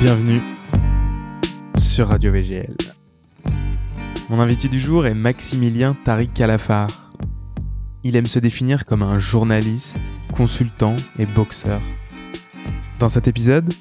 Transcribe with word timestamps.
Bienvenue 0.00 0.40
sur 1.76 2.06
Radio 2.06 2.30
VGL. 2.30 2.76
Mon 4.30 4.38
invité 4.38 4.68
du 4.68 4.78
jour 4.78 5.06
est 5.06 5.14
Maximilien 5.14 5.96
Tariq 6.04 6.32
Calafar. 6.32 6.86
Il 8.04 8.14
aime 8.14 8.26
se 8.26 8.38
définir 8.38 8.86
comme 8.86 9.02
un 9.02 9.18
journaliste, 9.18 9.98
consultant 10.32 10.94
et 11.18 11.26
boxeur. 11.26 11.82
Dans 13.00 13.08
cet 13.08 13.26
épisode, 13.26 13.74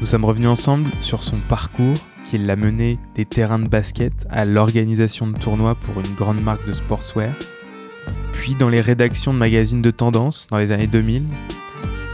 nous 0.00 0.06
sommes 0.06 0.24
revenus 0.24 0.50
ensemble 0.50 0.88
sur 1.00 1.24
son 1.24 1.40
parcours 1.40 1.98
qui 2.24 2.38
l'a 2.38 2.54
mené 2.54 3.00
des 3.16 3.24
terrains 3.24 3.58
de 3.58 3.68
basket 3.68 4.28
à 4.30 4.44
l'organisation 4.44 5.26
de 5.26 5.36
tournois 5.36 5.74
pour 5.74 5.98
une 5.98 6.14
grande 6.14 6.40
marque 6.40 6.68
de 6.68 6.74
sportswear, 6.74 7.34
puis 8.32 8.54
dans 8.54 8.68
les 8.68 8.80
rédactions 8.80 9.34
de 9.34 9.38
magazines 9.38 9.82
de 9.82 9.90
tendance 9.90 10.46
dans 10.46 10.58
les 10.58 10.70
années 10.70 10.86
2000, 10.86 11.26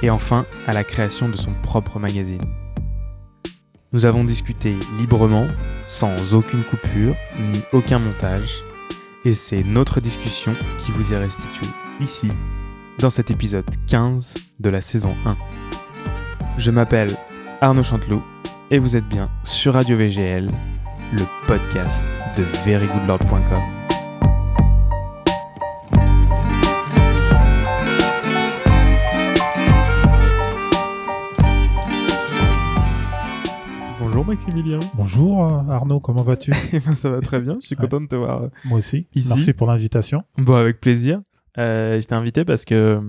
et 0.03 0.09
enfin 0.09 0.47
à 0.67 0.73
la 0.73 0.85
création 0.85 1.29
de 1.29 1.37
son 1.37 1.53
propre 1.63 1.99
magazine. 1.99 2.41
Nous 3.93 4.05
avons 4.05 4.25
discuté 4.25 4.75
librement, 4.99 5.47
sans 5.85 6.35
aucune 6.35 6.65
coupure, 6.65 7.15
ni 7.39 7.61
aucun 7.73 7.99
montage, 7.99 8.63
et 9.25 9.33
c'est 9.33 9.63
notre 9.63 10.01
discussion 10.01 10.55
qui 10.81 10.91
vous 10.91 11.13
est 11.13 11.19
restituée 11.19 11.69
ici, 12.01 12.29
dans 12.99 13.11
cet 13.11 13.31
épisode 13.31 13.65
15 13.87 14.35
de 14.59 14.71
la 14.71 14.81
saison 14.81 15.15
1. 15.25 15.37
Je 16.59 16.71
m'appelle 16.73 17.17
Arnaud 17.61 17.85
Chanteloup, 17.85 18.23
et 18.73 18.79
vous 18.79 18.97
êtes 18.97 19.09
bien 19.09 19.31
sur 19.45 19.75
Radio 19.75 19.97
VGL, 19.97 20.51
le 21.13 21.47
podcast 21.47 22.07
de 22.37 22.43
verygoodlord.com. 22.65 23.86
Maximilien. 34.27 34.81
Bonjour 34.95 35.45
euh, 35.45 35.71
Arnaud, 35.73 36.01
comment 36.01 36.23
vas-tu 36.23 36.53
Eh 36.73 36.81
ben, 36.81 36.95
ça 36.95 37.09
va 37.11 37.21
très 37.21 37.41
bien, 37.41 37.57
je 37.61 37.67
suis 37.67 37.77
content 37.77 38.01
de 38.01 38.07
te 38.07 38.17
voir. 38.17 38.43
euh, 38.45 38.49
Moi 38.65 38.79
aussi. 38.79 39.07
Ici. 39.15 39.29
Merci 39.29 39.53
pour 39.53 39.69
l'invitation. 39.69 40.23
Bon, 40.37 40.55
avec 40.55 40.81
plaisir. 40.81 41.21
Euh, 41.59 42.01
je 42.01 42.07
t'ai 42.07 42.15
invité 42.15 42.45
parce 42.45 42.65
que 42.65 43.01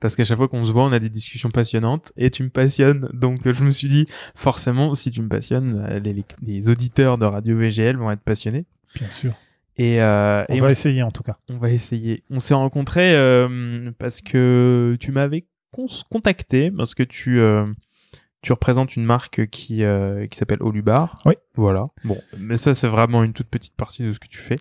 parce 0.00 0.16
qu'à 0.16 0.24
chaque 0.24 0.36
fois 0.36 0.48
qu'on 0.48 0.64
se 0.64 0.72
voit, 0.72 0.84
on 0.84 0.92
a 0.92 0.98
des 0.98 1.08
discussions 1.08 1.48
passionnantes 1.48 2.12
et 2.16 2.30
tu 2.30 2.42
me 2.42 2.48
passionnes. 2.50 3.08
Donc 3.12 3.50
je 3.50 3.64
me 3.64 3.70
suis 3.70 3.88
dit, 3.88 4.06
forcément, 4.34 4.94
si 4.94 5.10
tu 5.10 5.22
me 5.22 5.28
passionnes, 5.28 5.86
les, 6.02 6.12
les- 6.12 6.24
les 6.42 6.68
auditeurs 6.68 7.18
de 7.18 7.24
Radio 7.24 7.56
VGL 7.56 7.96
vont 7.96 8.10
être 8.10 8.22
passionnés. 8.22 8.66
Bien 8.96 9.10
sûr. 9.10 9.32
Et, 9.78 10.02
euh, 10.02 10.44
On 10.50 10.54
et 10.54 10.60
va 10.60 10.66
on, 10.66 10.70
essayer 10.70 11.02
en 11.02 11.10
tout 11.10 11.22
cas. 11.22 11.38
on 11.48 11.56
va 11.56 11.70
essayer. 11.70 12.24
On 12.30 12.40
s'est 12.40 12.52
rencontrés 12.54 13.14
euh, 13.14 13.90
parce 13.98 14.20
que 14.20 14.96
tu 15.00 15.12
m'avais 15.12 15.46
contacté 16.10 16.70
parce 16.70 16.94
que 16.94 17.02
tu 17.04 17.40
tu 18.42 18.52
représentes 18.52 18.96
une 18.96 19.04
marque 19.04 19.46
qui 19.46 19.84
euh, 19.84 20.26
qui 20.26 20.36
s'appelle 20.36 20.62
Olubar. 20.62 21.20
Oui. 21.24 21.34
Voilà. 21.54 21.88
Bon, 22.04 22.16
mais 22.38 22.56
ça 22.56 22.74
c'est 22.74 22.88
vraiment 22.88 23.22
une 23.22 23.32
toute 23.32 23.46
petite 23.48 23.76
partie 23.76 24.02
de 24.04 24.12
ce 24.12 24.18
que 24.18 24.26
tu 24.28 24.38
fais. 24.38 24.58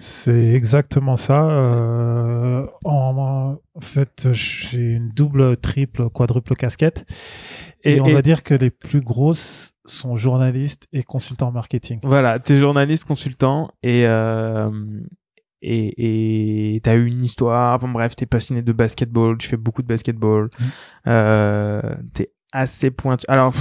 C'est 0.00 0.54
exactement 0.54 1.16
ça. 1.16 1.48
Euh, 1.50 2.66
en, 2.84 3.56
en 3.74 3.80
fait, 3.80 4.28
j'ai 4.32 4.80
une 4.80 5.08
double, 5.10 5.56
triple, 5.56 6.08
quadruple 6.10 6.54
casquette. 6.56 7.04
Et, 7.84 7.96
Et- 7.96 8.00
on 8.00 8.06
et- 8.06 8.12
va 8.12 8.22
dire 8.22 8.42
que 8.42 8.54
les 8.54 8.70
plus 8.70 9.00
grosses 9.00 9.74
sont 9.84 10.16
journalistes 10.16 10.86
et 10.92 11.02
consultants 11.02 11.52
marketing. 11.52 12.00
Voilà, 12.02 12.38
t'es 12.38 12.56
journaliste 12.56 13.04
consultant 13.04 13.70
et 13.82 14.04
euh, 14.06 14.70
et 15.64 16.80
t'as 16.82 16.96
eu 16.96 17.06
une 17.06 17.22
histoire. 17.24 17.78
Bon 17.78 17.88
bref, 17.88 18.16
t'es 18.16 18.26
passionné 18.26 18.62
de 18.62 18.72
basketball, 18.72 19.38
tu 19.38 19.48
fais 19.48 19.56
beaucoup 19.56 19.82
de 19.82 19.86
basketball. 19.86 20.50
Mhm. 20.58 20.66
Euh, 21.08 21.82
t'es 22.14 22.30
assez 22.52 22.90
pointu. 22.90 23.24
Alors 23.28 23.54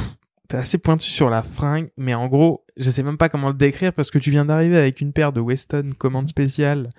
t'es 0.47 0.57
assez 0.57 0.77
pointu 0.77 1.09
sur 1.09 1.29
la 1.29 1.43
fringue, 1.43 1.89
mais 1.97 2.13
en 2.13 2.27
gros, 2.27 2.65
je 2.77 2.89
sais 2.89 3.03
même 3.03 3.17
pas 3.17 3.29
comment 3.29 3.47
le 3.47 3.53
décrire 3.53 3.93
parce 3.93 4.11
que 4.11 4.19
tu 4.19 4.31
viens 4.31 4.45
d'arriver 4.45 4.77
avec 4.77 4.99
une 5.01 5.13
paire 5.13 5.31
de 5.33 5.39
Weston 5.39 5.91
commande 5.97 6.27
spéciale 6.27 6.89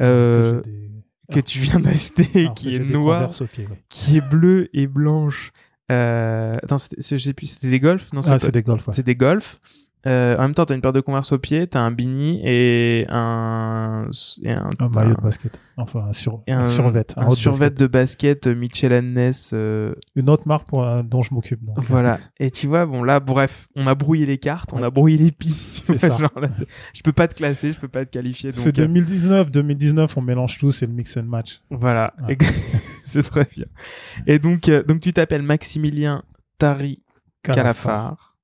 euh, 0.00 0.60
J'ai 0.64 0.70
des- 0.70 0.86
que 1.34 1.40
tu 1.40 1.58
viens 1.60 1.80
d'acheter, 1.80 2.28
Alors, 2.36 2.54
qui 2.54 2.74
est 2.76 2.78
noire, 2.78 3.30
pied, 3.52 3.66
ouais. 3.66 3.82
qui 3.88 4.16
est 4.18 4.28
bleue 4.28 4.68
et 4.72 4.86
blanche. 4.86 5.50
Euh, 5.90 6.54
attends, 6.62 6.78
c'était- 6.78 7.00
c'est- 7.00 7.18
je 7.18 7.24
sais 7.24 7.32
plus, 7.32 7.46
c'était 7.46 7.70
des 7.70 7.80
golfs? 7.80 8.12
Non, 8.12 8.20
Ah, 8.26 8.38
c'est 8.38 8.50
des 8.52 8.62
golfs. 8.62 8.86
ouais. 8.88 8.94
c'est 8.94 9.04
des 9.06 9.14
golfs. 9.16 9.60
Euh, 10.06 10.36
en 10.36 10.42
même 10.42 10.54
temps, 10.54 10.64
t'as 10.66 10.74
une 10.76 10.80
paire 10.80 10.92
de 10.92 11.00
converse 11.00 11.32
au 11.32 11.38
pied, 11.38 11.66
t'as 11.66 11.80
un 11.80 11.90
beanie 11.90 12.40
et 12.44 13.06
un, 13.08 14.08
et 14.42 14.52
un, 14.52 14.70
Un 14.80 14.88
maillot 14.88 15.14
de 15.16 15.20
basket. 15.20 15.58
Enfin, 15.76 16.06
un, 16.08 16.12
sur, 16.12 16.42
et 16.46 16.52
un, 16.52 16.64
survêt. 16.64 17.04
un 17.16 17.28
survêt 17.30 17.70
basket. 17.70 17.78
de 17.80 17.86
basket 17.86 18.46
euh, 18.46 18.54
Mitchell 18.54 19.04
Ness. 19.12 19.50
euh, 19.52 19.94
Une 20.14 20.30
autre 20.30 20.46
marque 20.46 20.68
pour, 20.68 20.84
euh, 20.84 21.02
dont 21.02 21.22
je 21.22 21.34
m'occupe. 21.34 21.60
voilà. 21.76 22.18
Et 22.38 22.50
tu 22.50 22.66
vois, 22.68 22.86
bon 22.86 23.02
là, 23.02 23.18
bref, 23.20 23.68
on 23.74 23.86
a 23.86 23.94
brouillé 23.94 24.26
les 24.26 24.38
cartes, 24.38 24.70
on 24.72 24.82
a 24.82 24.90
brouillé 24.90 25.16
les 25.18 25.32
pistes. 25.32 25.82
tu 25.84 25.92
vois, 25.92 25.98
ça. 25.98 26.08
genre, 26.18 26.38
là, 26.40 26.48
c'est- 26.54 26.66
je 26.94 27.02
peux 27.02 27.12
pas 27.12 27.26
te 27.28 27.34
classer, 27.34 27.72
je 27.72 27.80
peux 27.80 27.88
pas 27.88 28.04
te 28.04 28.10
qualifier. 28.10 28.52
C'est 28.52 28.68
euh, 28.68 28.72
2019. 28.72 29.50
2019, 29.50 30.16
on 30.16 30.22
mélange 30.22 30.56
tout, 30.58 30.70
c'est 30.70 30.86
le 30.86 30.92
mix 30.92 31.16
and 31.16 31.24
match. 31.24 31.60
Voilà, 31.70 32.14
c'est 33.04 33.22
très 33.22 33.46
bien. 33.54 33.66
Et 34.26 34.38
donc, 34.38 34.68
euh, 34.68 34.82
donc 34.84 35.00
tu 35.00 35.12
t'appelles 35.12 35.42
Maximilien 35.42 36.22
Tari 36.58 37.02
Calafar. 37.42 38.36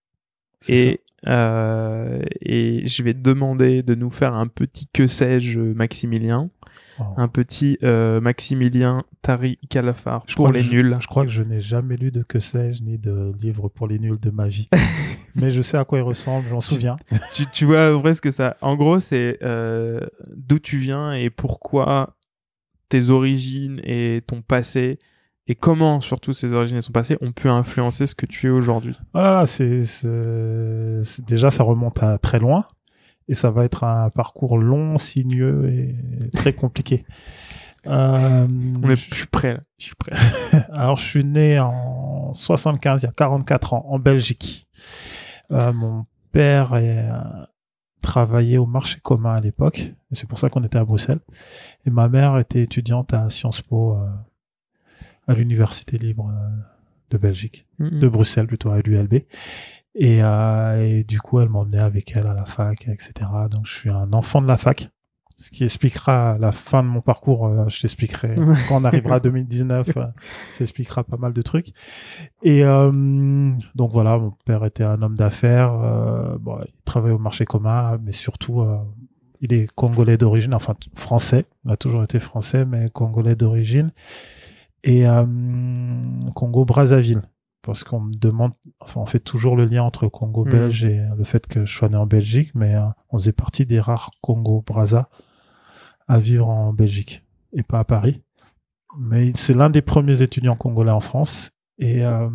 C'est 0.59 0.93
ça. 0.93 0.99
Et, 1.25 1.29
euh, 1.31 2.21
et 2.41 2.87
je 2.87 3.03
vais 3.03 3.15
te 3.15 3.21
demander 3.21 3.83
de 3.83 3.95
nous 3.95 4.11
faire 4.11 4.35
un 4.35 4.47
petit 4.49 4.89
que 4.93 5.07
sais-je 5.07 5.61
Maximilien, 5.61 6.45
Oh. 6.99 7.05
un 7.17 7.27
petit 7.27 7.79
euh, 7.83 8.21
Maximilien 8.21 9.05
Tari 9.23 9.59
Calafar 9.71 10.25
Je 10.27 10.35
pour 10.37 10.49
que 10.49 10.53
les 10.53 10.61
je- 10.61 10.73
nuls. 10.73 10.97
Je 11.01 11.07
crois 11.07 11.25
que 11.25 11.31
je 11.33 11.43
n'ai 11.43 11.59
jamais 11.61 11.97
lu 11.97 12.11
de 12.11 12.23
que 12.23 12.39
sais-je 12.39 12.83
ni 12.83 12.99
de 12.99 13.33
livre 13.41 13.69
pour 13.71 13.89
les 13.89 13.99
nuls 13.99 14.21
de 14.21 14.29
ma 14.31 14.47
vie. 14.47 14.69
Mais 15.35 15.51
je 15.51 15.63
sais 15.63 15.79
à 15.79 15.87
quoi 15.87 15.99
il 16.01 16.03
ressemble, 16.03 16.47
j'en 16.51 16.61
souviens. 16.61 16.97
tu, 17.35 17.45
tu 17.51 17.65
vois 17.65 17.99
presque 17.99 18.31
ça. 18.31 18.59
En 18.61 18.77
gros, 18.77 19.01
c'est 19.01 19.39
euh, 19.43 20.01
d'où 20.37 20.59
tu 20.59 20.77
viens 20.77 21.15
et 21.15 21.31
pourquoi 21.31 22.15
tes 22.91 23.09
origines 23.09 23.81
et 23.85 24.23
ton 24.27 24.43
passé 24.43 24.99
et 25.53 25.55
comment 25.55 26.01
surtout 26.01 26.33
ces 26.33 26.53
origines 26.55 26.79
et 26.79 26.81
son 26.83 26.93
passé 26.93 27.19
ont 27.21 27.31
pu 27.33 27.49
influencer 27.51 28.07
ce 28.07 28.15
que 28.15 28.25
tu 28.27 28.47
es 28.47 28.51
aujourd'hui? 28.51 28.97
Voilà, 29.13 29.45
c'est, 29.47 29.85
c'est- 29.85 31.03
c'est- 31.03 31.25
déjà 31.29 31.51
ça 31.51 31.63
remonte 31.63 32.03
à 32.03 32.17
très 32.19 32.39
loin 32.39 32.65
et 33.29 33.35
ça 33.35 33.51
va 33.51 33.65
être 33.65 33.85
un 33.85 34.09
parcours 34.11 34.57
long, 34.57 34.97
sinueux 34.97 35.69
et 35.71 35.95
très 36.35 36.53
compliqué. 36.55 37.05
Euh, 37.87 38.47
On 38.83 38.89
est, 38.91 38.97
je 38.97 39.15
suis 39.15 39.27
prêt. 39.27 39.55
Là. 39.55 39.61
Je 39.79 39.85
suis 39.85 39.95
prêt. 39.95 40.13
Alors, 40.73 40.97
je 40.97 41.05
suis 41.05 41.25
né 41.25 41.59
en 41.61 42.33
75, 42.33 43.03
il 43.03 43.07
y 43.07 43.09
a 43.09 43.13
44 43.13 43.75
ans, 43.75 43.85
en 43.89 43.99
Belgique. 43.99 44.69
Euh, 45.51 45.73
mon 45.73 46.07
père 46.33 46.75
est, 46.77 46.99
euh, 47.11 47.45
travaillait 48.01 48.59
au 48.59 48.67
marché 48.67 48.99
commun 49.03 49.35
à 49.35 49.41
l'époque. 49.41 49.93
C'est 50.13 50.27
pour 50.29 50.39
ça 50.39 50.49
qu'on 50.49 50.65
était 50.65 50.79
à 50.79 50.85
Bruxelles. 50.85 51.21
Et 51.85 51.91
ma 51.91 52.09
mère 52.09 52.39
était 52.39 52.63
étudiante 52.63 53.13
à 53.13 53.29
Sciences 53.31 53.61
Po, 53.63 53.97
euh, 53.97 54.07
à 55.27 55.35
l'Université 55.35 55.99
libre 55.99 56.31
euh, 56.31 56.49
de 57.11 57.19
Belgique, 57.19 57.67
de 57.79 58.09
Bruxelles 58.09 58.47
plutôt, 58.47 58.71
à 58.71 58.81
l'ULB. 58.81 59.23
Et, 59.95 60.23
euh, 60.23 60.83
et 60.83 61.05
du 61.05 61.21
coup, 61.21 61.41
elle 61.41 61.51
m'emmenait 61.51 61.79
avec 61.79 62.17
elle 62.17 62.27
à 62.27 62.35
la 62.35 62.47
fac, 62.47 62.89
etc. 62.89 63.13
Donc, 63.51 63.67
je 63.67 63.73
suis 63.75 63.91
un 63.91 64.13
enfant 64.13 64.41
de 64.41 64.47
la 64.47 64.57
fac. 64.57 64.91
Ce 65.37 65.51
qui 65.51 65.65
expliquera 65.65 66.37
la 66.39 66.53
fin 66.53 66.83
de 66.83 66.89
mon 66.89 67.01
parcours, 67.01 67.47
euh, 67.47 67.69
je 67.69 67.81
t'expliquerai 67.81 68.37
quand 68.69 68.81
on 68.81 68.85
arrivera 68.85 69.17
à 69.17 69.21
2019, 69.21 69.97
euh, 69.97 70.07
ça 70.53 70.61
expliquera 70.61 71.05
pas 71.05 71.17
mal 71.17 71.33
de 71.33 71.43
trucs. 71.43 71.73
Et 72.43 72.65
euh, 72.65 73.51
donc 73.75 73.91
voilà, 73.93 74.19
mon 74.19 74.33
père 74.45 74.65
était 74.65 74.85
un 74.85 75.03
homme 75.03 75.17
d'affaires, 75.17 75.73
euh, 75.73 76.37
bon, 76.39 76.59
il 76.65 76.73
travaillait 76.85 77.15
au 77.15 77.19
marché 77.19 77.45
commun, 77.45 77.99
mais 78.05 78.13
surtout, 78.13 78.65
il 79.41 79.53
est 79.53 79.69
congolais 79.75 80.17
d'origine, 80.17 80.55
enfin 80.55 80.75
français, 80.95 81.47
il 81.65 81.73
a 81.73 81.77
toujours 81.77 82.05
été 82.05 82.19
français, 82.19 82.65
mais 82.65 82.89
congolais 82.91 83.35
d'origine, 83.35 83.91
et 84.85 85.07
euh, 85.07 85.25
Congo-Brazzaville. 86.35 87.23
Parce 87.65 87.85
qu'on 87.85 88.01
me 88.01 88.15
demande, 88.15 88.53
enfin, 88.81 89.01
on 89.01 89.07
fait 89.07 89.21
toujours 89.21 89.55
le 89.55 89.65
lien 89.67 89.85
entre 89.85 90.09
Congo 90.09 90.45
Mhm. 90.45 90.51
belge 90.51 90.85
et 90.85 91.01
le 91.17 91.23
fait 91.23 91.47
que 91.47 91.65
je 91.65 91.73
sois 91.73 91.89
né 91.89 91.97
en 91.97 92.07
Belgique, 92.07 92.51
mais 92.57 92.75
euh, 92.75 92.83
on 93.11 93.19
faisait 93.19 93.31
partie 93.33 93.65
des 93.67 93.79
rares 93.79 94.11
Congo-Brazza 94.21 95.09
à 96.09 96.19
vivre 96.19 96.49
en 96.49 96.73
Belgique 96.73 97.25
et 97.53 97.63
pas 97.63 97.79
à 97.79 97.85
Paris. 97.85 98.21
Mais 98.99 99.31
c'est 99.37 99.55
l'un 99.55 99.71
des 99.71 99.81
premiers 99.81 100.23
étudiants 100.23 100.57
congolais 100.57 100.91
en 100.91 100.99
France. 101.01 101.53
Et, 101.79 102.05
euh, 102.05 102.29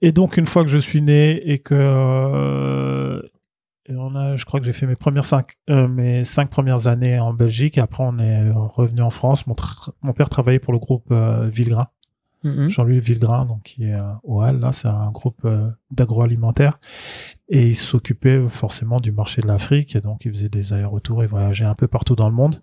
et 0.00 0.12
donc, 0.12 0.36
une 0.38 0.46
fois 0.46 0.64
que 0.64 0.70
je 0.70 0.78
suis 0.78 1.02
né 1.02 1.32
et 1.50 1.58
que 1.58 1.74
euh, 1.74 3.20
et 3.90 3.96
on 3.96 4.14
a, 4.14 4.36
je 4.36 4.44
crois 4.44 4.60
que 4.60 4.66
j'ai 4.66 4.72
fait 4.72 4.86
mes 4.86 4.96
premières 4.96 5.24
cinq, 5.24 5.58
euh, 5.68 5.88
mes 5.88 6.24
cinq 6.24 6.48
premières 6.48 6.86
années 6.86 7.18
en 7.18 7.32
Belgique. 7.32 7.78
Et 7.78 7.80
après, 7.80 8.04
on 8.06 8.18
est 8.18 8.50
revenu 8.50 9.02
en 9.02 9.10
France. 9.10 9.46
Mon, 9.46 10.12
père 10.12 10.28
travaillait 10.28 10.58
pour 10.58 10.72
le 10.72 10.78
groupe 10.78 11.08
euh, 11.10 11.48
Villegrain. 11.48 11.88
Mhm. 12.42 12.70
Jean-Louis 12.70 13.00
Villegrain, 13.00 13.44
donc 13.44 13.62
qui 13.64 13.84
est 13.84 13.94
euh, 13.94 14.12
au 14.22 14.42
Hall, 14.42 14.60
là, 14.60 14.72
c'est 14.72 14.88
un 14.88 15.10
groupe 15.10 15.42
euh, 15.44 15.68
d'agroalimentaire, 15.90 16.78
et 17.50 17.68
il 17.68 17.76
s'occupait 17.76 18.40
forcément 18.48 18.96
du 18.96 19.12
marché 19.12 19.42
de 19.42 19.46
l'Afrique, 19.46 19.94
et 19.94 20.00
donc 20.00 20.24
il 20.24 20.32
faisait 20.32 20.48
des 20.48 20.72
allers-retours 20.72 21.22
et 21.22 21.26
voyageait 21.26 21.66
un 21.66 21.74
peu 21.74 21.86
partout 21.86 22.14
dans 22.14 22.30
le 22.30 22.34
monde, 22.34 22.62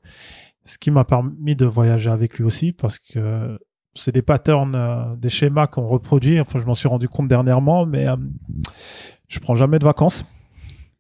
ce 0.64 0.80
qui 0.80 0.90
m'a 0.90 1.04
permis 1.04 1.56
de 1.56 1.68
voyager 1.68 2.10
avec 2.10 2.40
lui 2.40 2.44
aussi, 2.44 2.72
parce 2.72 2.98
que 2.98 3.60
c'est 3.98 4.12
des 4.12 4.22
patterns, 4.22 4.76
euh, 4.76 5.16
des 5.16 5.30
schémas 5.30 5.68
qu'on 5.68 5.88
reproduit. 5.88 6.40
Enfin, 6.40 6.60
je 6.60 6.66
m'en 6.66 6.76
suis 6.76 6.88
rendu 6.88 7.10
compte 7.10 7.28
dernièrement, 7.28 7.86
mais 7.86 8.08
euh, 8.08 8.16
je 9.28 9.40
prends 9.40 9.56
jamais 9.56 9.80
de 9.80 9.86
vacances. 9.86 10.26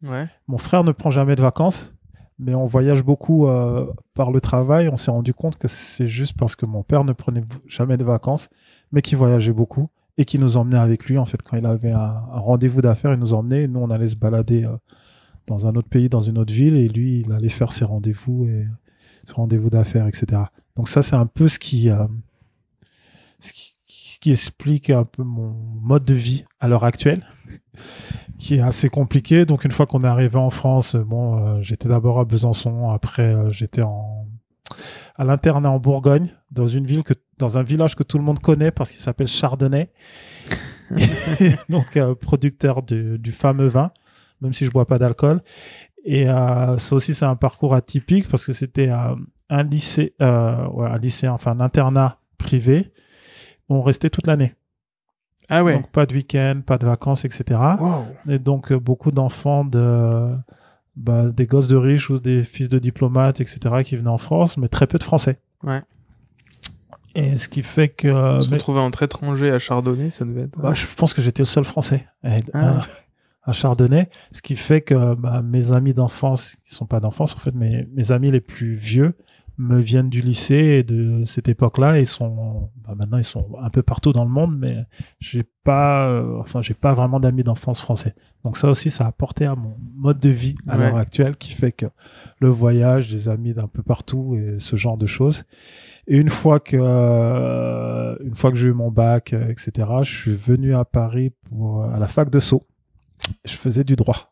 Mon 0.01 0.57
frère 0.57 0.83
ne 0.83 0.91
prend 0.91 1.09
jamais 1.09 1.35
de 1.35 1.41
vacances, 1.41 1.93
mais 2.39 2.53
on 2.53 2.65
voyage 2.65 3.03
beaucoup 3.03 3.47
euh, 3.47 3.91
par 4.13 4.31
le 4.31 4.39
travail. 4.41 4.89
On 4.89 4.97
s'est 4.97 5.11
rendu 5.11 5.33
compte 5.33 5.57
que 5.57 5.67
c'est 5.67 6.07
juste 6.07 6.37
parce 6.37 6.55
que 6.55 6.65
mon 6.65 6.83
père 6.83 7.03
ne 7.03 7.13
prenait 7.13 7.43
jamais 7.65 7.97
de 7.97 8.03
vacances, 8.03 8.49
mais 8.91 9.01
qu'il 9.01 9.17
voyageait 9.17 9.53
beaucoup 9.53 9.89
et 10.17 10.25
qu'il 10.25 10.39
nous 10.41 10.57
emmenait 10.57 10.77
avec 10.77 11.05
lui. 11.05 11.17
En 11.17 11.25
fait, 11.25 11.41
quand 11.41 11.57
il 11.57 11.65
avait 11.65 11.91
un, 11.91 12.21
rendez-vous 12.31 12.81
d'affaires, 12.81 13.13
il 13.13 13.19
nous 13.19 13.33
emmenait. 13.33 13.67
Nous, 13.67 13.79
on 13.79 13.89
allait 13.89 14.07
se 14.07 14.15
balader 14.15 14.65
euh, 14.65 14.77
dans 15.47 15.65
un 15.67 15.75
autre 15.75 15.89
pays, 15.89 16.09
dans 16.09 16.21
une 16.21 16.37
autre 16.37 16.53
ville, 16.53 16.75
et 16.75 16.87
lui, 16.87 17.21
il 17.21 17.31
allait 17.31 17.49
faire 17.49 17.71
ses 17.71 17.85
rendez-vous 17.85 18.45
et 18.45 18.67
ses 19.23 19.33
rendez-vous 19.33 19.69
d'affaires, 19.69 20.07
etc. 20.07 20.43
Donc 20.75 20.89
ça, 20.89 21.01
c'est 21.01 21.15
un 21.15 21.25
peu 21.25 21.45
euh, 21.45 22.07
ce 23.39 24.19
qui 24.19 24.31
explique 24.31 24.89
un 24.89 25.03
peu 25.03 25.23
mon 25.23 25.53
mode 25.81 26.05
de 26.05 26.13
vie 26.13 26.45
à 26.59 26.67
l'heure 26.67 26.83
actuelle, 26.83 27.25
qui 28.37 28.55
est 28.55 28.61
assez 28.61 28.89
compliqué. 28.89 29.45
Donc 29.45 29.65
une 29.65 29.71
fois 29.71 29.85
qu'on 29.85 30.03
est 30.03 30.07
arrivé 30.07 30.37
en 30.37 30.49
France, 30.49 30.95
euh, 30.95 31.03
bon, 31.03 31.37
euh, 31.57 31.61
j'étais 31.61 31.89
d'abord 31.89 32.19
à 32.19 32.25
Besançon, 32.25 32.89
après 32.89 33.33
euh, 33.33 33.49
j'étais 33.49 33.81
en 33.81 34.25
à 35.15 35.23
l'internat 35.23 35.71
en 35.71 35.79
Bourgogne, 35.79 36.29
dans 36.51 36.67
une 36.67 36.85
ville 36.85 37.01
que 37.03 37.13
dans 37.39 37.57
un 37.57 37.63
village 37.63 37.95
que 37.95 38.03
tout 38.03 38.17
le 38.19 38.23
monde 38.23 38.39
connaît 38.39 38.69
parce 38.69 38.91
qu'il 38.91 38.99
s'appelle 38.99 39.27
Chardonnay, 39.27 39.89
donc 41.69 41.97
euh, 41.97 42.13
producteur 42.15 42.83
de- 42.83 43.17
du 43.17 43.31
fameux 43.31 43.67
vin, 43.67 43.91
même 44.41 44.53
si 44.53 44.65
je 44.65 44.71
bois 44.71 44.85
pas 44.85 44.99
d'alcool. 44.99 45.41
Et 46.05 46.29
euh, 46.29 46.77
ça 46.77 46.95
aussi 46.95 47.13
c'est 47.15 47.25
un 47.25 47.35
parcours 47.35 47.73
atypique 47.73 48.27
parce 48.29 48.45
que 48.45 48.53
c'était 48.53 48.89
euh, 48.89 49.15
un 49.49 49.63
lycée, 49.63 50.13
euh, 50.21 50.67
ouais, 50.67 50.87
un 50.87 50.97
lycée, 50.99 51.27
enfin 51.27 51.51
un 51.51 51.59
internat 51.61 52.19
privé. 52.37 52.91
On 53.69 53.81
restait 53.81 54.09
toute 54.09 54.27
l'année. 54.27 54.53
Ah 55.49 55.63
ouais. 55.63 55.75
Donc 55.75 55.89
pas 55.91 56.05
de 56.05 56.13
week-end, 56.13 56.61
pas 56.65 56.77
de 56.77 56.85
vacances, 56.85 57.23
etc. 57.25 57.59
Wow. 57.79 58.05
Et 58.27 58.39
donc 58.39 58.71
euh, 58.71 58.79
beaucoup 58.79 59.11
d'enfants 59.11 59.63
de 59.65 60.35
bah, 60.95 61.27
des 61.29 61.45
gosses 61.45 61.67
de 61.67 61.75
riches 61.77 62.09
ou 62.09 62.19
des 62.19 62.43
fils 62.43 62.69
de 62.69 62.79
diplomates, 62.79 63.39
etc. 63.39 63.59
qui 63.85 63.95
venaient 63.95 64.09
en 64.09 64.17
France, 64.17 64.57
mais 64.57 64.67
très 64.67 64.87
peu 64.87 64.97
de 64.97 65.03
Français. 65.03 65.39
Ouais. 65.63 65.81
Et 67.15 67.37
ce 67.37 67.49
qui 67.49 67.63
fait 67.63 67.89
que 67.89 68.07
euh, 68.07 68.39
Se 68.41 68.49
mais- 68.49 68.55
retrouver 68.57 68.79
entre 68.79 69.03
étrangers 69.03 69.51
à 69.51 69.59
Chardonnay, 69.59 70.11
ça 70.11 70.25
devait 70.25 70.41
être. 70.43 70.57
bah, 70.59 70.71
je 70.73 70.85
pense 70.95 71.13
que 71.13 71.21
j'étais 71.21 71.41
le 71.41 71.45
seul 71.47 71.65
Français 71.65 72.07
à, 72.23 72.37
Ah. 72.53 72.81
à 73.43 73.51
Chardonnay, 73.53 74.09
ce 74.31 74.41
qui 74.41 74.55
fait 74.55 74.81
que 74.81 75.15
bah, 75.15 75.41
mes 75.41 75.71
amis 75.71 75.93
d'enfance, 75.93 76.57
qui 76.65 76.73
sont 76.75 76.85
pas 76.85 76.99
d'enfance 76.99 77.33
en 77.35 77.39
fait, 77.39 77.53
mais 77.55 77.87
mes 77.95 78.11
amis 78.11 78.29
les 78.29 78.41
plus 78.41 78.75
vieux 78.75 79.15
me 79.57 79.79
viennent 79.79 80.09
du 80.09 80.21
lycée 80.21 80.55
et 80.79 80.83
de 80.83 81.23
cette 81.25 81.49
époque-là. 81.49 81.99
Ils 81.99 82.05
sont, 82.05 82.69
bah, 82.85 82.93
maintenant 82.95 83.17
ils 83.17 83.23
sont 83.23 83.47
un 83.61 83.69
peu 83.69 83.81
partout 83.81 84.11
dans 84.13 84.23
le 84.23 84.29
monde, 84.29 84.55
mais 84.57 84.77
j'ai 85.19 85.43
pas, 85.63 86.07
euh, 86.09 86.37
enfin 86.39 86.61
j'ai 86.61 86.73
pas 86.75 86.93
vraiment 86.93 87.19
d'amis 87.19 87.43
d'enfance 87.43 87.81
français. 87.81 88.13
Donc 88.43 88.55
ça 88.57 88.69
aussi, 88.69 88.91
ça 88.91 89.05
a 89.05 89.07
apporté 89.07 89.45
à 89.45 89.55
mon 89.55 89.75
mode 89.95 90.19
de 90.19 90.29
vie 90.29 90.55
à 90.67 90.77
Ouais. 90.77 90.83
l'heure 90.85 90.97
actuelle, 90.97 91.35
qui 91.37 91.53
fait 91.53 91.71
que 91.71 91.87
le 92.39 92.49
voyage, 92.49 93.09
des 93.11 93.29
amis 93.29 93.53
d'un 93.53 93.67
peu 93.67 93.81
partout 93.81 94.35
et 94.35 94.59
ce 94.59 94.75
genre 94.75 94.97
de 94.97 95.07
choses. 95.07 95.43
Et 96.07 96.17
une 96.17 96.29
fois 96.29 96.59
que, 96.59 96.77
euh, 96.79 98.15
une 98.23 98.35
fois 98.35 98.51
que 98.51 98.57
j'ai 98.57 98.67
eu 98.67 98.73
mon 98.73 98.91
bac, 98.91 99.33
euh, 99.33 99.49
etc., 99.49 99.87
je 100.03 100.15
suis 100.15 100.35
venu 100.35 100.73
à 100.75 100.85
Paris 100.85 101.31
pour 101.49 101.83
à 101.83 101.99
la 101.99 102.07
fac 102.07 102.29
de 102.29 102.39
Sceaux. 102.39 102.63
Je 103.43 103.55
faisais 103.55 103.83
du 103.83 103.95
droit. 103.95 104.31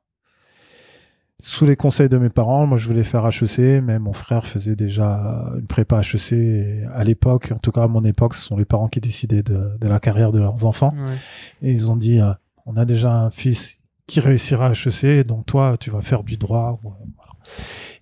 Sous 1.41 1.65
les 1.65 1.75
conseils 1.75 2.07
de 2.07 2.17
mes 2.17 2.29
parents, 2.29 2.65
moi 2.65 2.77
je 2.77 2.87
voulais 2.87 3.03
faire 3.03 3.27
HEC, 3.27 3.83
mais 3.83 3.99
mon 3.99 4.13
frère 4.13 4.47
faisait 4.47 4.75
déjà 4.77 5.51
une 5.55 5.67
prépa 5.67 6.01
HEC. 6.01 6.31
Et 6.31 6.83
à 6.93 7.03
l'époque, 7.03 7.51
en 7.53 7.57
tout 7.57 7.71
cas 7.71 7.83
à 7.83 7.87
mon 7.87 8.03
époque, 8.05 8.33
ce 8.33 8.41
sont 8.41 8.55
les 8.55 8.65
parents 8.65 8.87
qui 8.87 9.01
décidaient 9.01 9.43
de, 9.43 9.77
de 9.77 9.87
la 9.87 9.99
carrière 9.99 10.31
de 10.31 10.39
leurs 10.39 10.65
enfants. 10.65 10.93
Ouais. 10.95 11.15
Et 11.61 11.71
ils 11.71 11.91
ont 11.91 11.97
dit, 11.97 12.21
euh, 12.21 12.31
on 12.65 12.77
a 12.77 12.85
déjà 12.85 13.11
un 13.11 13.29
fils 13.31 13.81
qui 14.07 14.21
réussira 14.21 14.67
à 14.67 14.71
HEC, 14.71 15.27
donc 15.27 15.45
toi, 15.45 15.75
tu 15.77 15.91
vas 15.91 16.01
faire 16.01 16.23
du 16.23 16.37
droit. 16.37 16.79
Voilà. 16.81 17.33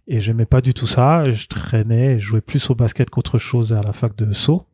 Et 0.08 0.22
j'aimais 0.22 0.46
pas 0.46 0.62
du 0.62 0.74
tout 0.74 0.88
ça. 0.88 1.32
Je 1.32 1.48
traînais, 1.48 2.20
je 2.20 2.26
jouais 2.26 2.42
plus 2.42 2.70
au 2.70 2.76
basket 2.76 3.10
qu'autre 3.10 3.38
chose 3.38 3.74
à 3.74 3.82
la 3.82 3.94
fac 3.94 4.16
de 4.16 4.32
Sceaux. 4.32 4.66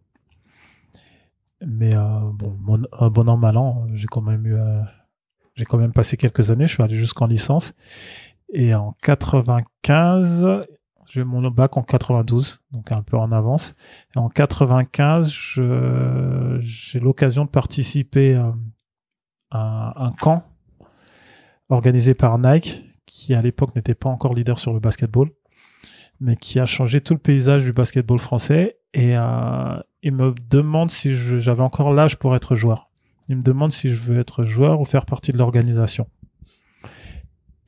Mais 1.65 1.95
euh, 1.95 2.01
bon, 2.33 2.57
mon, 2.59 2.81
un 2.99 3.09
bon 3.09 3.29
an, 3.29 3.37
mal 3.37 3.57
an, 3.57 3.85
j'ai 3.93 4.07
quand 4.07 4.21
même 4.21 4.45
eu, 4.45 4.55
euh, 4.55 4.81
j'ai 5.55 5.65
quand 5.65 5.77
même 5.77 5.93
passé 5.93 6.17
quelques 6.17 6.51
années. 6.51 6.67
Je 6.67 6.73
suis 6.73 6.83
allé 6.83 6.95
jusqu'en 6.95 7.27
licence. 7.27 7.73
Et 8.53 8.73
en 8.73 8.95
95, 9.03 10.61
j'ai 11.07 11.23
mon 11.23 11.49
bac 11.49 11.77
en 11.77 11.83
92, 11.83 12.63
donc 12.71 12.91
un 12.91 13.01
peu 13.01 13.17
en 13.17 13.31
avance. 13.31 13.75
Et 14.15 14.19
en 14.19 14.29
95, 14.29 15.31
je- 15.31 16.57
j'ai 16.61 16.99
l'occasion 16.99 17.45
de 17.45 17.49
participer 17.49 18.35
euh, 18.35 18.51
à 19.51 19.93
un 20.03 20.11
camp 20.11 20.43
organisé 21.69 22.13
par 22.13 22.37
Nike, 22.39 22.85
qui 23.05 23.33
à 23.33 23.41
l'époque 23.41 23.75
n'était 23.75 23.95
pas 23.95 24.09
encore 24.09 24.33
leader 24.33 24.59
sur 24.59 24.73
le 24.73 24.79
basketball, 24.79 25.29
mais 26.19 26.35
qui 26.35 26.59
a 26.59 26.65
changé 26.65 27.01
tout 27.01 27.13
le 27.13 27.19
paysage 27.19 27.63
du 27.63 27.73
basketball 27.73 28.19
français. 28.19 28.77
Et 28.93 29.15
euh, 29.15 29.79
il 30.01 30.13
me 30.13 30.33
demande 30.49 30.89
si 30.89 31.11
j'avais 31.39 31.61
encore 31.61 31.93
l'âge 31.93 32.17
pour 32.17 32.35
être 32.35 32.55
joueur. 32.55 32.89
Il 33.27 33.37
me 33.37 33.41
demande 33.43 33.71
si 33.71 33.89
je 33.89 33.95
veux 33.95 34.19
être 34.19 34.43
joueur 34.43 34.81
ou 34.81 34.85
faire 34.85 35.05
partie 35.05 35.31
de 35.31 35.37
l'organisation. 35.37 36.07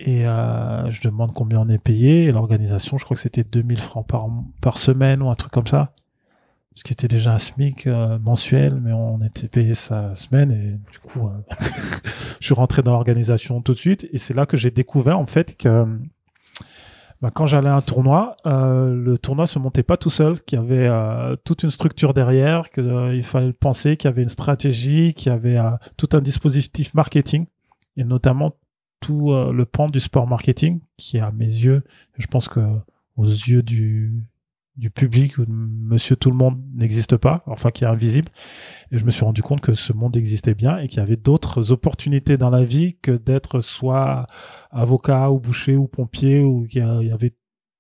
Et 0.04 0.28
euh, 0.28 0.90
je 0.90 1.02
demande 1.02 1.34
combien 1.34 1.60
on 1.60 1.70
est 1.70 1.78
payé. 1.78 2.26
Et 2.26 2.32
l'organisation, 2.32 2.98
je 2.98 3.06
crois 3.06 3.16
que 3.16 3.22
c'était 3.22 3.44
2000 3.44 3.80
francs 3.80 4.08
par, 4.08 4.28
par 4.62 4.78
semaine 4.78 5.22
ou 5.22 5.30
un 5.30 5.36
truc 5.36 5.52
comme 5.52 5.68
ça. 5.68 5.94
Ce 6.76 6.84
qui 6.84 6.94
était 6.94 7.08
déjà 7.08 7.34
un 7.34 7.38
SMIC 7.38 7.86
euh, 7.88 8.18
mensuel, 8.20 8.80
mais 8.82 8.94
on 8.94 9.22
était 9.24 9.48
payé 9.48 9.74
sa 9.74 10.16
semaine. 10.16 10.52
Et 10.52 10.92
du 10.92 11.00
coup, 11.00 11.28
euh, 11.28 11.56
je 12.40 12.46
suis 12.46 12.54
rentré 12.54 12.82
dans 12.82 12.94
l'organisation 12.94 13.62
tout 13.62 13.74
de 13.74 13.78
suite. 13.78 14.08
Et 14.12 14.18
c'est 14.18 14.34
là 14.34 14.46
que 14.46 14.58
j'ai 14.58 14.72
découvert 14.72 15.20
en 15.20 15.28
fait 15.28 15.58
que 15.58 15.86
bah, 17.22 17.30
quand 17.32 17.46
j'allais 17.46 17.70
à 17.70 17.76
un 17.76 17.82
tournoi, 17.82 18.36
euh, 18.48 18.96
le 18.96 19.18
tournoi 19.18 19.46
se 19.46 19.60
montait 19.60 19.84
pas 19.84 19.96
tout 19.96 20.10
seul, 20.10 20.42
qu'il 20.42 20.58
y 20.58 20.62
avait 20.62 20.88
euh, 20.88 21.36
toute 21.44 21.62
une 21.62 21.70
structure 21.70 22.16
derrière, 22.16 22.72
qu'il 22.72 23.24
fallait 23.24 23.54
penser, 23.54 23.96
qu'il 23.96 24.08
y 24.08 24.12
avait 24.12 24.24
une 24.24 24.30
stratégie, 24.30 25.14
qu'il 25.14 25.32
y 25.32 25.36
avait 25.36 25.60
tout 25.98 26.10
un 26.14 26.22
dispositif 26.22 26.96
marketing, 26.96 27.46
et 27.96 28.04
notamment 28.04 28.56
tout 29.02 29.32
euh, 29.32 29.52
le 29.52 29.66
pan 29.66 29.88
du 29.88 30.00
sport 30.00 30.28
marketing, 30.28 30.80
qui 30.98 31.20
à 31.20 31.32
mes 31.32 31.46
yeux, 31.46 31.84
je 32.18 32.28
pense 32.28 32.48
que 32.48 32.62
aux 33.18 33.26
yeux 33.26 33.64
du, 33.64 34.14
du 34.78 34.90
public 34.90 35.38
ou 35.38 35.46
de 35.46 35.52
monsieur 35.52 36.16
tout 36.16 36.32
le 36.32 36.38
monde 36.38 36.62
n'existe 36.74 37.18
pas, 37.18 37.44
enfin 37.46 37.72
qui 37.72 37.84
est 37.84 37.88
invisible. 37.88 38.30
Et 38.92 38.98
je 38.98 39.06
me 39.06 39.12
suis 39.12 39.26
rendu 39.26 39.42
compte 39.42 39.62
que 39.62 39.74
ce 39.74 39.94
monde 39.94 40.16
existait 40.16 40.54
bien 40.54 40.78
et 40.78 40.88
qu'il 40.88 41.00
y 41.00 41.04
avait 41.04 41.18
d'autres 41.18 41.72
opportunités 41.72 42.38
dans 42.38 42.50
la 42.50 42.64
vie 42.64 42.98
que 43.02 43.12
d'être 43.12 43.60
soit 43.60 44.26
avocat 44.72 45.30
ou 45.32 45.40
boucher 45.40 45.76
ou 45.76 45.88
pompier 45.88 46.42
ou 46.42 46.66
qu'il 46.66 46.82
y 46.82 47.12
avait 47.12 47.36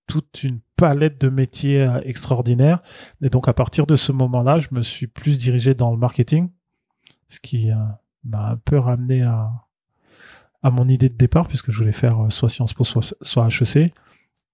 toute 0.07 0.43
une 0.43 0.59
palette 0.75 1.21
de 1.21 1.29
métiers 1.29 1.83
euh, 1.83 2.01
extraordinaires. 2.03 2.81
Et 3.21 3.29
donc 3.29 3.47
à 3.47 3.53
partir 3.53 3.87
de 3.87 3.95
ce 3.95 4.11
moment-là, 4.11 4.59
je 4.59 4.67
me 4.71 4.83
suis 4.83 5.07
plus 5.07 5.39
dirigé 5.39 5.73
dans 5.73 5.91
le 5.91 5.97
marketing, 5.97 6.49
ce 7.29 7.39
qui 7.39 7.71
euh, 7.71 7.75
m'a 8.25 8.49
un 8.49 8.57
peu 8.57 8.77
ramené 8.77 9.21
à, 9.21 9.49
à 10.63 10.69
mon 10.69 10.87
idée 10.87 11.09
de 11.09 11.15
départ 11.15 11.47
puisque 11.47 11.71
je 11.71 11.77
voulais 11.77 11.91
faire 11.91 12.25
euh, 12.25 12.29
soit 12.29 12.49
Sciences 12.49 12.73
Po, 12.73 12.83
soit, 12.83 13.15
soit 13.21 13.47
HEC. 13.47 13.93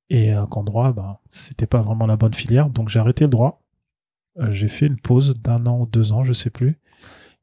Et 0.09 0.33
euh, 0.33 0.45
qu'en 0.45 0.63
droit, 0.63 0.93
bah, 0.93 1.21
c'était 1.29 1.67
pas 1.67 1.81
vraiment 1.81 2.05
la 2.05 2.15
bonne 2.15 2.33
filière. 2.33 2.69
Donc 2.69 2.89
j'ai 2.89 2.99
arrêté 2.99 3.25
le 3.25 3.29
droit. 3.29 3.61
Euh, 4.39 4.51
j'ai 4.51 4.69
fait 4.69 4.85
une 4.85 4.99
pause 4.99 5.39
d'un 5.41 5.65
an 5.65 5.81
ou 5.81 5.85
deux 5.85 6.13
ans, 6.13 6.23
je 6.23 6.33
sais 6.33 6.49
plus. 6.49 6.79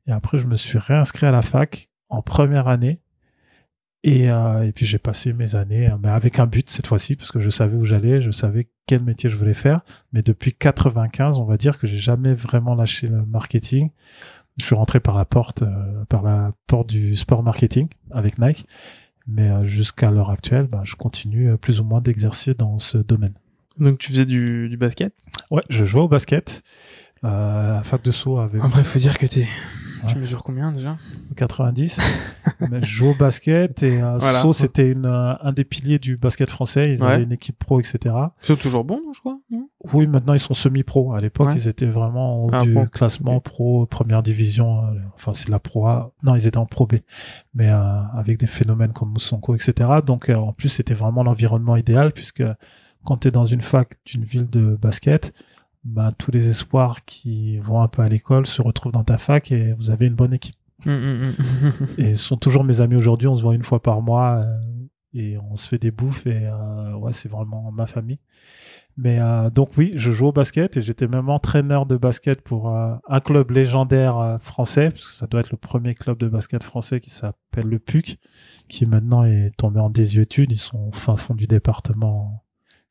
Et 0.07 0.13
après, 0.13 0.39
je 0.39 0.47
me 0.47 0.57
suis 0.57 0.79
réinscrit 0.79 1.27
à 1.27 1.31
la 1.31 1.43
fac 1.43 1.91
en 2.09 2.23
première 2.23 2.69
année. 2.69 3.01
Et, 4.07 4.29
puis 4.75 4.85
j'ai 4.85 4.99
passé 4.99 5.33
mes 5.33 5.55
années, 5.55 5.91
mais 6.03 6.11
avec 6.11 6.39
un 6.39 6.47
but 6.47 6.69
cette 6.69 6.87
fois-ci, 6.87 7.17
parce 7.17 7.33
que 7.33 7.41
je 7.41 7.49
savais 7.49 7.75
où 7.75 7.85
j'allais, 7.85 8.21
je 8.21 8.31
savais 8.31 8.69
quel 8.87 9.03
métier 9.03 9.31
je 9.31 9.37
voulais 9.39 9.55
faire. 9.55 9.81
Mais 10.13 10.21
depuis 10.21 10.53
95, 10.53 11.39
on 11.39 11.45
va 11.45 11.57
dire 11.57 11.79
que 11.79 11.87
j'ai 11.87 11.97
jamais 11.97 12.35
vraiment 12.35 12.75
lâché 12.75 13.09
le 13.09 13.25
marketing. 13.25 13.93
Je 14.59 14.65
suis 14.65 14.75
rentré 14.75 15.01
par 15.01 15.17
la 15.17 15.25
porte, 15.25 15.63
euh, 15.63 16.05
par 16.09 16.23
la 16.23 16.53
porte 16.67 16.89
du 16.89 17.17
sport 17.17 17.43
marketing 17.43 17.89
avec 18.11 18.39
Nike. 18.39 18.67
Mais 19.27 19.49
euh, 19.49 19.65
jusqu'à 19.65 20.11
l'heure 20.11 20.31
actuelle, 20.31 20.67
ben, 20.67 20.83
je 20.85 20.97
continue 20.97 21.51
euh, 21.51 21.57
plus 21.57 21.81
ou 21.81 21.85
moins 21.85 22.01
d'exercer 22.01 22.55
dans 22.55 22.79
ce 22.79 22.99
domaine. 22.99 23.35
Donc 23.79 23.99
tu 23.99 24.13
faisais 24.13 24.27
du, 24.27 24.69
du 24.69 24.77
basket? 24.77 25.15
Ouais, 25.51 25.63
je 25.71 25.85
jouais 25.85 26.03
au 26.03 26.09
basket 26.09 26.63
euh, 27.25 27.79
à 27.79 27.83
fac 27.83 28.03
de 28.03 28.11
Sceaux 28.11 28.39
avec 28.39 28.63
Après, 28.63 28.85
faut 28.85 28.99
dire 28.99 29.19
que 29.19 29.27
t'es. 29.27 29.49
Tu 30.07 30.15
Ouais. 30.15 30.21
mesures 30.21 30.43
combien 30.45 30.73
déjà 30.73 30.97
90. 31.37 31.99
Mais 32.71 32.81
je 32.83 32.87
jouais 32.87 33.11
au 33.11 33.15
basket 33.15 33.83
et 33.83 34.01
euh, 34.03 34.17
Voilà. 34.19 34.41
Sceaux, 34.41 34.53
c'était 34.53 34.87
une, 34.89 35.07
euh, 35.07 35.35
un 35.41 35.53
des 35.53 35.65
piliers 35.65 35.99
du 35.99 36.17
basket 36.17 36.51
français. 36.51 36.93
Ils 36.95 37.03
Ouais. 37.03 37.09
avaient 37.13 37.25
une 37.25 37.33
équipe 37.33 37.59
pro, 37.59 37.81
etc. 37.81 38.15
C'est 38.41 38.59
toujours 38.59 38.85
bon, 38.85 39.01
je 39.15 39.21
crois. 39.21 39.39
non? 39.51 39.69
Oui, 39.93 40.07
maintenant 40.07 40.35
ils 40.35 40.41
sont 40.41 40.55
semi-pro. 40.55 41.13
À 41.15 41.21
l'époque, 41.21 41.49
Ouais. 41.49 41.57
ils 41.57 41.69
étaient 41.69 41.87
vraiment 41.87 42.45
au 42.45 42.51
Ah, 42.53 42.63
du 42.63 42.73
pro. 42.73 42.87
classement 42.87 43.41
pro, 43.41 43.87
première 43.87 44.23
division. 44.23 44.85
euh, 44.85 44.91
enfin, 45.15 45.33
c'est 45.33 45.49
la 45.49 45.59
pro 45.59 45.87
A. 45.87 46.13
Non, 46.23 46.35
ils 46.35 46.47
étaient 46.47 46.57
en 46.59 46.67
pro 46.67 46.87
B. 46.87 46.95
Mais 47.55 47.69
euh, 47.71 48.01
avec 48.15 48.39
des 48.39 48.47
phénomènes 48.47 48.93
comme 48.93 49.11
Moussonko, 49.11 49.55
etc. 49.55 49.89
Donc, 50.07 50.29
euh, 50.29 50.35
en 50.37 50.53
plus, 50.53 50.69
c'était 50.69 50.95
vraiment 50.95 51.23
l'environnement 51.23 51.77
idéal 51.77 52.13
puisque 52.13 52.43
quand 53.05 53.19
tu 53.19 53.29
es 53.29 53.31
dans 53.31 53.45
une 53.45 53.61
fac 53.61 53.91
d'une 54.07 54.25
ville 54.25 54.49
de 54.49 54.77
basket, 54.81 55.33
bah, 55.85 56.13
tous 56.17 56.31
les 56.31 56.49
espoirs 56.49 57.05
qui 57.05 57.59
vont 57.59 57.83
un 57.83 57.89
peu 57.89 58.03
à 58.03 58.09
l'école 58.09 58.47
se 58.47 58.63
retrouvent 58.63 58.93
dans 58.93 59.05
ta 59.05 59.19
fac 59.19 59.53
et 59.53 59.73
vous 59.75 59.91
avez 59.91 60.07
une 60.07 60.15
bonne 60.15 60.33
équipe. 60.33 60.57
Mm, 60.85 60.91
mm, 60.91 61.21
mm. 61.21 61.87
Et 61.99 62.17
ce 62.17 62.25
sont 62.25 62.37
toujours 62.37 62.65
mes 62.65 62.81
amis 62.81 62.97
aujourd'hui. 62.97 63.29
On 63.29 63.37
se 63.37 63.43
voit 63.43 63.55
une 63.55 63.63
fois 63.63 63.83
par 63.83 64.03
mois 64.03 64.41
euh, 64.45 64.61
et 65.15 65.39
on 65.39 65.57
se 65.57 65.69
fait 65.69 65.79
des 65.79 65.91
bouffes 65.91 66.27
et 66.27 66.47
euh, 66.47 66.95
ouais, 66.95 67.13
c'est 67.13 67.29
vraiment 67.29 67.71
ma 67.71 67.87
famille. 67.87 68.19
Mais 68.97 69.19
euh, 69.21 69.51
donc 69.51 69.77
oui, 69.77 69.93
je 69.97 70.13
joue 70.13 70.27
au 70.27 70.33
basket 70.33 70.77
et 70.77 70.83
j'étais 70.83 71.09
même 71.09 71.29
entraîneur 71.29 71.87
de 71.87 71.97
basket 71.97 72.43
pour 72.43 72.69
euh, 72.69 72.95
un 73.09 73.21
club 73.21 73.51
légendaire 73.51 74.39
français, 74.41 74.91
parce 74.91 75.07
que 75.07 75.13
ça 75.13 75.27
doit 75.27 75.41
être 75.41 75.51
le 75.51 75.57
premier 75.57 75.95
club 75.95 76.19
de 76.19 76.29
basket 76.29 76.63
français 76.63 77.01
qui 77.01 77.11
s'appelle 77.11 77.67
le 77.67 77.79
PUC, 77.79 78.19
qui 78.69 78.87
maintenant 78.87 79.25
est 79.25 79.51
tombé 79.57 79.81
en 79.81 79.91
désuétude. 79.91 80.53
Ils 80.53 80.59
sont 80.59 80.89
au 80.89 80.93
fin 80.93 81.17
fond 81.17 81.35
du 81.35 81.47
département, 81.47 82.44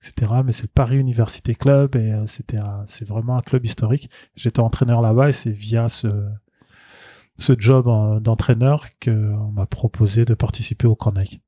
etc. 0.07 0.33
Mais 0.45 0.51
c'est 0.51 0.63
le 0.63 0.69
Paris 0.69 0.97
Université 0.97 1.55
Club 1.55 1.95
et 1.95 2.11
euh, 2.11 2.25
c'était 2.25 2.59
c'est 2.85 3.07
vraiment 3.07 3.37
un 3.37 3.41
club 3.41 3.65
historique. 3.65 4.09
J'étais 4.35 4.59
entraîneur 4.59 5.01
là-bas 5.01 5.29
et 5.29 5.33
c'est 5.33 5.51
via 5.51 5.87
ce 5.87 6.07
ce 7.37 7.53
job 7.57 7.87
euh, 7.87 8.19
d'entraîneur 8.19 8.85
qu'on 9.03 9.51
m'a 9.51 9.65
proposé 9.65 10.25
de 10.25 10.33
participer 10.33 10.87
au 10.87 10.97
Nike. 11.15 11.41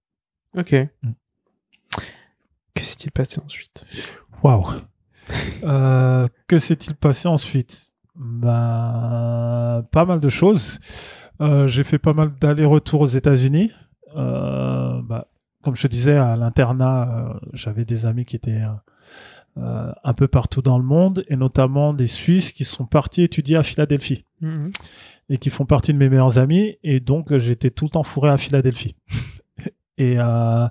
ok. 0.57 0.73
Mm. 1.03 1.11
Que 2.73 2.83
s'est-il 2.83 3.11
passé 3.11 3.39
ensuite? 3.43 3.85
Waouh. 4.43 4.65
Euh, 5.63 6.27
que 6.47 6.59
s'est-il 6.59 6.93
passé 6.95 7.27
ensuite? 7.27 7.91
Ben, 8.15 9.85
pas 9.91 10.05
mal 10.05 10.19
de 10.19 10.29
choses. 10.29 10.79
Euh, 11.41 11.67
j'ai 11.67 11.83
fait 11.83 11.99
pas 11.99 12.13
mal 12.13 12.33
d'allers-retours 12.39 13.01
aux 13.01 13.07
États-Unis. 13.07 13.71
Euh, 14.15 15.01
bah, 15.03 15.27
comme 15.65 15.75
je 15.75 15.81
te 15.81 15.87
disais, 15.87 16.15
à 16.15 16.35
l'internat, 16.37 17.09
euh, 17.09 17.33
j'avais 17.53 17.83
des 17.85 18.05
amis 18.05 18.23
qui 18.23 18.35
étaient 18.35 18.61
euh, 18.61 18.69
euh, 19.57 19.91
un 20.03 20.13
peu 20.13 20.27
partout 20.27 20.61
dans 20.61 20.77
le 20.77 20.83
monde, 20.83 21.25
et 21.27 21.35
notamment 21.35 21.91
des 21.93 22.07
Suisses 22.07 22.51
qui 22.53 22.63
sont 22.63 22.85
partis 22.85 23.23
étudier 23.23 23.57
à 23.57 23.63
Philadelphie 23.63 24.25
Mhm. 24.41 24.71
et 25.29 25.37
qui 25.39 25.49
font 25.49 25.65
partie 25.65 25.91
de 25.93 25.97
mes 25.97 26.07
meilleurs 26.09 26.37
amis. 26.37 26.77
Et 26.83 26.99
donc, 26.99 27.35
j'étais 27.37 27.71
tout 27.71 27.85
le 27.85 27.89
temps 27.89 28.03
fourré 28.03 28.29
à 28.29 28.37
Philadelphie. 28.37 28.95
et 29.97 30.15
euh, 30.17 30.67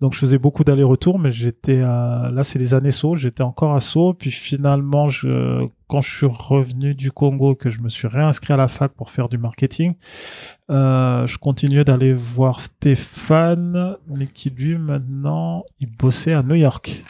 donc, 0.00 0.14
je 0.14 0.18
faisais 0.18 0.38
beaucoup 0.38 0.62
d'allers-retours, 0.62 1.18
mais 1.18 1.32
j'étais 1.32 1.80
euh, 1.80 2.30
là, 2.30 2.44
c'est 2.44 2.60
les 2.60 2.74
années 2.74 2.92
Sceaux. 2.92 3.16
J'étais 3.16 3.42
encore 3.42 3.74
à 3.74 3.80
Sceaux. 3.80 4.14
Puis 4.14 4.30
finalement, 4.30 5.08
je, 5.08 5.66
quand 5.88 6.00
je 6.00 6.16
suis 6.16 6.26
revenu 6.26 6.94
du 6.94 7.10
Congo, 7.10 7.56
que 7.56 7.70
je 7.70 7.80
me 7.80 7.88
suis 7.88 8.06
réinscrit 8.06 8.52
à 8.52 8.56
la 8.56 8.68
fac 8.68 8.92
pour 8.92 9.10
faire 9.10 9.28
du 9.28 9.36
marketing, 9.36 9.94
euh, 10.70 11.26
je 11.26 11.38
continuais 11.38 11.82
d'aller 11.82 12.14
voir 12.14 12.60
Stéphane, 12.60 13.96
mais 14.06 14.28
qui 14.28 14.50
lui 14.50 14.78
maintenant, 14.78 15.64
il 15.80 15.90
bossait 15.90 16.34
à 16.34 16.44
New 16.44 16.54
York. 16.54 17.04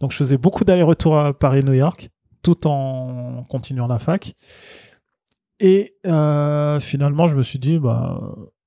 Donc, 0.00 0.12
je 0.12 0.18
faisais 0.18 0.36
beaucoup 0.36 0.64
d'allers-retours 0.64 1.18
à 1.18 1.32
Paris-New 1.32 1.72
York, 1.72 2.10
tout 2.42 2.66
en 2.66 3.44
continuant 3.48 3.86
la 3.86 3.98
fac. 3.98 4.34
Et 5.58 5.94
euh, 6.04 6.80
finalement, 6.80 7.28
je 7.28 7.36
me 7.36 7.42
suis 7.42 7.58
dit, 7.58 7.78
bah, 7.78 8.20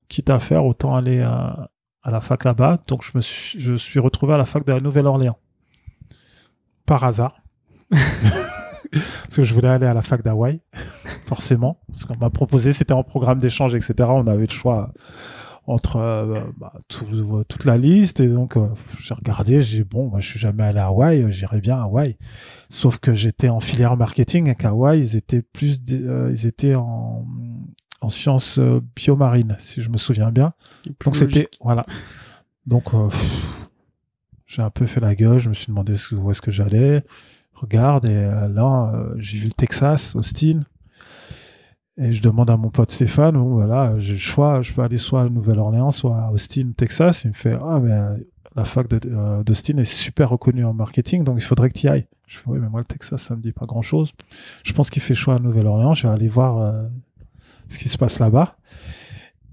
quitte 0.08 0.32
à 0.32 0.40
faire, 0.40 0.66
autant 0.66 0.96
aller 0.96 1.22
à, 1.22 1.70
à 2.10 2.12
la 2.12 2.22
fac 2.22 2.44
là-bas. 2.44 2.80
Donc, 2.88 3.04
je 3.04 3.12
me 3.16 3.22
suis, 3.22 3.60
je 3.60 3.76
suis 3.76 4.00
retrouvé 4.00 4.34
à 4.34 4.38
la 4.38 4.46
fac 4.46 4.66
de 4.66 4.74
la 4.74 4.80
Nouvelle-Orléans. 4.82 5.38
Par 6.86 7.04
hasard. 7.04 7.42
parce 7.92 9.36
que 9.36 9.44
je 9.44 9.54
voulais 9.54 9.70
aller 9.70 9.86
à 9.86 9.94
la 9.94 10.02
fac 10.02 10.24
d'Hawaï, 10.24 10.62
forcément. 11.28 11.80
Parce 11.88 12.06
qu'on 12.06 12.18
m'a 12.18 12.30
proposé, 12.30 12.74
c'était 12.74 12.94
en 12.94 13.04
programme 13.04 13.40
d'échange, 13.40 13.76
etc. 13.76 13.94
On 14.12 14.26
avait 14.28 14.46
le 14.48 14.52
choix 14.52 14.92
entre 15.68 15.98
euh, 15.98 16.40
bah, 16.58 16.74
tout- 16.88 17.06
toute 17.48 17.66
la 17.66 17.78
liste. 17.78 18.20
Et 18.20 18.28
donc, 18.28 18.58
euh, 18.58 18.66
j'ai 19.00 19.14
regardé, 19.14 19.62
j'ai 19.62 19.84
dit, 19.84 19.90
bon, 19.90 20.10
moi, 20.10 20.20
je 20.20 20.28
suis 20.28 20.40
jamais 20.40 20.64
allé 20.64 20.80
à 20.80 20.88
Hawaï, 20.88 21.22
euh, 21.22 21.30
j'irai 21.32 21.62
bien 21.62 21.78
à 21.78 21.84
Hawaï. 21.84 22.18
Sauf 22.70 22.98
que 22.98 23.14
j'étais 23.14 23.50
en 23.50 23.60
filière 23.60 23.96
marketing 23.96 24.50
et 24.50 24.56
qu'à 24.56 24.70
Hawaï, 24.70 25.00
ils 25.00 25.16
étaient 25.16 25.44
plus, 25.44 25.80
euh, 25.92 26.32
ils 26.34 26.48
étaient 26.48 26.74
en, 26.74 27.26
en 28.02 28.10
sciences 28.10 28.60
euh, 28.60 28.82
biomarines, 28.96 29.56
si 29.60 29.82
je 29.82 29.90
me 29.90 29.98
souviens 29.98 30.32
bien. 30.32 30.54
Donc 31.04 31.16
c'était, 31.16 31.50
voilà. 31.62 31.86
Donc, 32.70 32.94
euh, 32.94 33.10
j'ai 34.46 34.62
un 34.62 34.70
peu 34.70 34.86
fait 34.86 35.00
la 35.00 35.16
gueule, 35.16 35.40
je 35.40 35.50
me 35.50 35.56
suis 35.56 35.68
demandé 35.68 35.96
où 36.14 36.30
est-ce 36.30 36.42
que 36.42 36.52
j'allais. 36.52 37.04
Regarde, 37.54 38.06
et 38.06 38.14
euh, 38.14 38.48
là, 38.48 38.92
euh, 38.94 39.16
j'ai 39.18 39.40
vu 39.40 39.46
le 39.46 39.52
Texas, 39.52 40.16
Austin. 40.16 40.60
Et 41.98 42.14
je 42.14 42.22
demande 42.22 42.50
à 42.50 42.58
mon 42.58 42.70
pote 42.70 42.92
Stéphane, 42.92 43.34
bon, 43.36 43.56
voilà, 43.56 43.98
j'ai 44.00 44.14
le 44.14 44.20
choix, 44.20 44.62
je 44.62 44.72
peux 44.72 44.84
aller 44.84 44.98
soit 45.00 45.24
à 45.24 45.30
Nouvelle-Orléans, 45.30 45.92
soit 45.92 46.16
à 46.16 46.32
Austin, 46.32 46.72
Texas. 46.78 47.26
Il 47.26 47.30
me 47.30 47.34
fait, 47.34 47.58
ah, 47.62 47.80
mais 47.82 48.00
la 48.56 48.66
fac 48.66 48.88
d'Austin 48.88 49.78
est 49.78 49.86
super 49.86 50.30
reconnue 50.30 50.64
en 50.64 50.74
marketing, 50.74 51.24
donc 51.24 51.38
il 51.40 51.44
faudrait 51.44 51.70
que 51.70 51.78
tu 51.78 51.88
y 51.88 51.90
ailles. 51.90 52.08
Je 52.28 52.38
fais, 52.38 52.44
oui, 52.46 52.60
mais 52.62 52.70
moi, 52.70 52.80
le 52.80 52.86
Texas, 52.86 53.22
ça 53.22 53.36
me 53.36 53.42
dit 53.42 53.52
pas 53.52 53.66
grand 53.66 53.82
chose. 53.82 54.14
Je 54.64 54.72
pense 54.74 54.90
qu'il 54.90 55.02
fait 55.02 55.16
choix 55.16 55.36
à 55.36 55.40
Nouvelle-Orléans, 55.40 55.94
je 55.96 56.08
vais 56.08 56.14
aller 56.14 56.30
voir 56.30 56.60
euh, 56.60 56.84
ce 57.70 57.78
qui 57.80 57.88
se 57.90 57.98
passe 57.98 58.20
là-bas. 58.20 58.58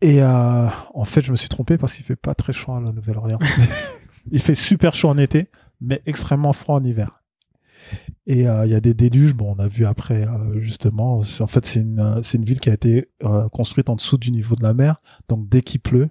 Et 0.02 0.22
euh, 0.22 0.66
en 0.94 1.04
fait, 1.04 1.22
je 1.22 1.30
me 1.30 1.36
suis 1.36 1.48
trompé 1.48 1.78
parce 1.78 1.94
qu'il 1.94 2.04
fait 2.04 2.16
pas 2.16 2.34
très 2.34 2.52
chaud 2.52 2.72
à 2.72 2.80
la 2.80 2.92
Nouvelle-Orléans. 2.92 3.38
il 4.30 4.40
fait 4.40 4.54
super 4.54 4.94
chaud 4.94 5.08
en 5.08 5.16
été, 5.18 5.48
mais 5.80 6.02
extrêmement 6.06 6.52
froid 6.52 6.76
en 6.76 6.84
hiver. 6.84 7.22
Et 8.26 8.48
euh, 8.48 8.66
il 8.66 8.72
y 8.72 8.74
a 8.74 8.80
des 8.80 8.94
déluges. 8.94 9.32
Bon, 9.34 9.54
on 9.56 9.60
a 9.62 9.68
vu 9.68 9.86
après 9.86 10.26
euh, 10.26 10.60
justement. 10.60 11.20
c'est- 11.22 11.42
En 11.42 11.46
fait, 11.46 11.64
c'est 11.64 11.80
une 11.80 12.00
euh, 12.00 12.20
c'est 12.22 12.36
une 12.36 12.44
ville 12.44 12.58
qui 12.60 12.68
a 12.68 12.74
été 12.74 13.08
euh, 13.22 13.48
construite 13.48 13.88
en 13.88 13.94
dessous 13.94 14.18
du 14.18 14.32
niveau 14.32 14.56
de 14.56 14.62
la 14.64 14.74
mer. 14.74 15.00
Donc 15.28 15.48
dès 15.48 15.62
qu'il 15.62 15.80
pleut, 15.80 16.10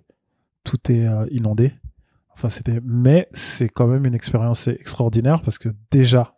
tout 0.63 0.79
est 0.91 1.05
euh, 1.05 1.25
inondé. 1.31 1.73
Enfin, 2.33 2.47
c'était. 2.49 2.79
Mais 2.83 3.27
c'est 3.33 3.67
quand 3.69 3.87
même 3.87 4.05
une 4.05 4.15
expérience 4.15 4.67
extraordinaire 4.67 5.41
parce 5.41 5.57
que 5.57 5.69
déjà, 5.91 6.37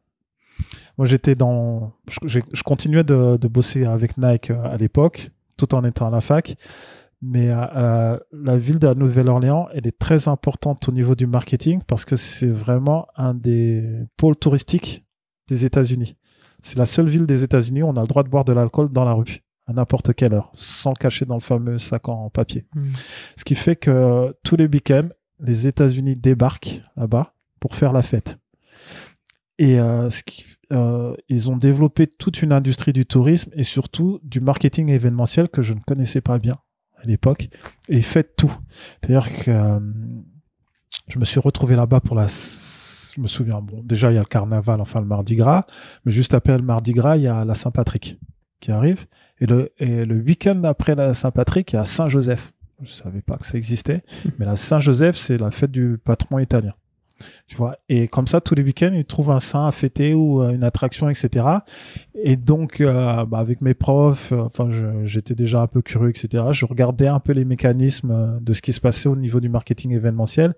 moi 0.98 1.06
j'étais 1.06 1.36
dans. 1.36 1.94
Je, 2.26 2.40
je 2.52 2.64
continuais 2.64 3.04
de, 3.04 3.38
de 3.38 3.48
bosser 3.48 3.86
avec 3.86 4.18
Nike 4.18 4.50
à 4.50 4.76
l'époque, 4.78 5.30
tout 5.58 5.76
en 5.76 5.84
étant 5.84 6.08
à 6.08 6.12
la 6.12 6.22
fac. 6.22 6.56
Mais 7.22 7.50
euh, 7.50 7.66
euh, 7.76 8.20
la 8.32 8.58
ville 8.58 8.80
de 8.80 8.88
la 8.88 8.96
Nouvelle-Orléans, 8.96 9.68
elle 9.74 9.88
est 9.88 9.98
très 9.98 10.28
importante 10.28 10.88
au 10.88 10.92
niveau 10.92 11.16
du 11.16 11.26
marketing 11.26 11.82
parce 11.88 12.06
que 12.06 12.16
c'est 12.16 12.50
vraiment 12.50 13.08
un 13.16 13.34
des 13.34 13.84
pôles 14.18 14.36
touristiques 14.36 15.06
des 15.48 15.66
États-Unis. 15.66 16.16
C'est 16.62 16.78
la 16.78 16.86
seule 16.86 17.08
ville 17.08 17.26
des 17.26 17.44
États-Unis 17.44 17.84
où 17.84 17.88
on 17.88 17.96
a 17.96 18.02
le 18.02 18.08
droit 18.08 18.24
de 18.24 18.30
boire 18.30 18.46
de 18.46 18.54
l'alcool 18.54 18.92
dans 18.92 19.06
la 19.06 19.14
rue 19.14 19.42
à 19.68 19.74
n'importe 19.74 20.14
quelle 20.14 20.34
heure, 20.34 20.50
sans 20.54 20.92
le 20.92 20.96
cacher 20.96 21.26
dans 21.26 21.36
le 21.36 21.42
fameux 21.42 21.78
sac 21.78 22.08
en 22.08 22.30
papier. 22.30 22.66
Mhm. 22.76 22.94
Ce 23.36 23.44
qui 23.44 23.56
fait 23.56 23.76
que 23.76 24.34
tous 24.44 24.56
les 24.56 24.66
week-ends, 24.66 25.10
les 25.40 25.68
États-Unis 25.68 26.16
débarquent 26.16 26.82
là-bas 26.96 27.34
pour 27.60 27.76
faire 27.76 27.94
la 27.94 28.02
fête. 28.02 28.38
Et 29.60 29.80
euh, 29.80 30.10
ce 30.10 30.24
qui, 30.24 30.46
euh, 30.72 31.16
ils 31.30 31.50
ont 31.50 31.58
développé 31.58 32.08
toute 32.08 32.42
une 32.42 32.52
industrie 32.52 32.94
du 32.94 33.06
tourisme 33.06 33.52
et 33.54 33.64
surtout 33.64 34.20
du 34.24 34.42
marketing 34.42 34.90
événementiel 34.90 35.50
que 35.50 35.62
je 35.62 35.74
ne 35.74 35.80
connaissais 35.80 36.22
pas 36.22 36.38
bien 36.40 36.58
à 37.02 37.06
l'époque. 37.06 37.50
Et 37.90 37.98
ils 37.98 38.04
font 38.04 38.24
tout. 38.38 38.54
C'est-à-dire 39.02 39.30
que 39.44 39.52
euh, 39.52 39.80
je 41.08 41.20
me 41.20 41.26
suis 41.26 41.40
retrouvé 41.40 41.76
là-bas 41.76 42.02
pour 42.02 42.16
la... 42.16 42.28
Je 42.28 43.22
me 43.22 43.28
souviens, 43.28 43.62
bon, 43.62 43.82
déjà 43.84 44.12
il 44.12 44.16
y 44.16 44.18
a 44.18 44.22
le 44.22 44.28
carnaval, 44.28 44.80
enfin 44.80 45.00
le 45.00 45.08
Mardi 45.08 45.36
Gras, 45.36 45.64
mais 46.06 46.12
juste 46.12 46.34
après 46.34 46.56
le 46.56 46.64
Mardi 46.64 46.92
Gras, 46.92 47.18
il 47.18 47.24
y 47.24 47.28
a 47.28 47.46
la 47.46 47.56
Saint-Patrick 47.56 48.20
qui 48.60 48.72
arrive. 48.72 49.06
Et 49.40 49.46
le, 49.46 49.72
et 49.78 50.06
le 50.06 50.16
week-end 50.16 50.64
après 50.64 50.96
la 50.96 51.14
Saint-Patrick, 51.14 51.72
il 51.74 51.78
y 51.78 51.80
a 51.80 51.86
Saint-Joseph. 51.86 52.54
Je 52.82 52.92
savais 52.92 53.22
pas 53.22 53.38
que 53.38 53.46
ça 53.46 53.58
existait, 53.58 54.04
mais 54.40 54.46
la 54.46 54.56
Saint-Joseph, 54.56 55.16
c'est 55.16 55.38
la 55.38 55.50
fête 55.50 55.72
du 55.72 55.98
patron 56.04 56.38
italien. 56.40 56.74
Tu 57.48 57.56
vois, 57.56 57.76
et 57.90 58.08
comme 58.08 58.28
ça, 58.28 58.42
tous 58.42 58.56
les 58.56 58.64
week-ends, 58.64 58.92
ils 58.94 59.06
trouvent 59.06 59.32
un 59.32 59.40
saint 59.40 59.68
à 59.68 59.72
fêter 59.72 60.14
ou 60.14 60.42
euh, 60.42 60.52
une 60.52 60.64
attraction, 60.64 61.10
etc. 61.10 61.46
Et 62.16 62.36
donc, 62.36 62.82
euh, 62.82 63.26
bah, 63.26 63.40
avec 63.40 63.62
mes 63.62 63.74
profs, 63.74 64.32
euh, 64.32 64.42
enfin, 64.42 64.70
j'étais 65.06 65.36
déjà 65.36 65.62
un 65.62 65.68
peu 65.68 65.82
curieux, 65.82 66.10
etc. 66.10 66.46
Je 66.52 66.66
regardais 66.66 67.08
un 67.08 67.20
peu 67.20 67.34
les 67.34 67.46
mécanismes 67.46 68.40
de 68.42 68.54
ce 68.54 68.62
qui 68.62 68.74
se 68.74 68.82
passait 68.82 69.10
au 69.10 69.16
niveau 69.16 69.40
du 69.40 69.50
marketing 69.50 69.94
événementiel. 69.94 70.56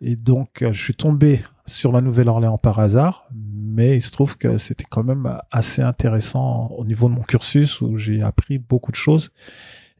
Et 0.00 0.16
donc, 0.16 0.64
je 0.70 0.80
suis 0.80 0.94
tombé 0.94 1.40
sur 1.66 1.92
la 1.92 2.00
Nouvelle-Orléans 2.00 2.58
par 2.58 2.78
hasard, 2.78 3.28
mais 3.34 3.96
il 3.96 4.02
se 4.02 4.10
trouve 4.10 4.38
que 4.38 4.56
c'était 4.56 4.86
quand 4.88 5.04
même 5.04 5.38
assez 5.50 5.82
intéressant 5.82 6.68
au 6.68 6.84
niveau 6.84 7.08
de 7.08 7.14
mon 7.14 7.22
cursus 7.22 7.80
où 7.82 7.98
j'ai 7.98 8.22
appris 8.22 8.58
beaucoup 8.58 8.90
de 8.90 8.96
choses. 8.96 9.30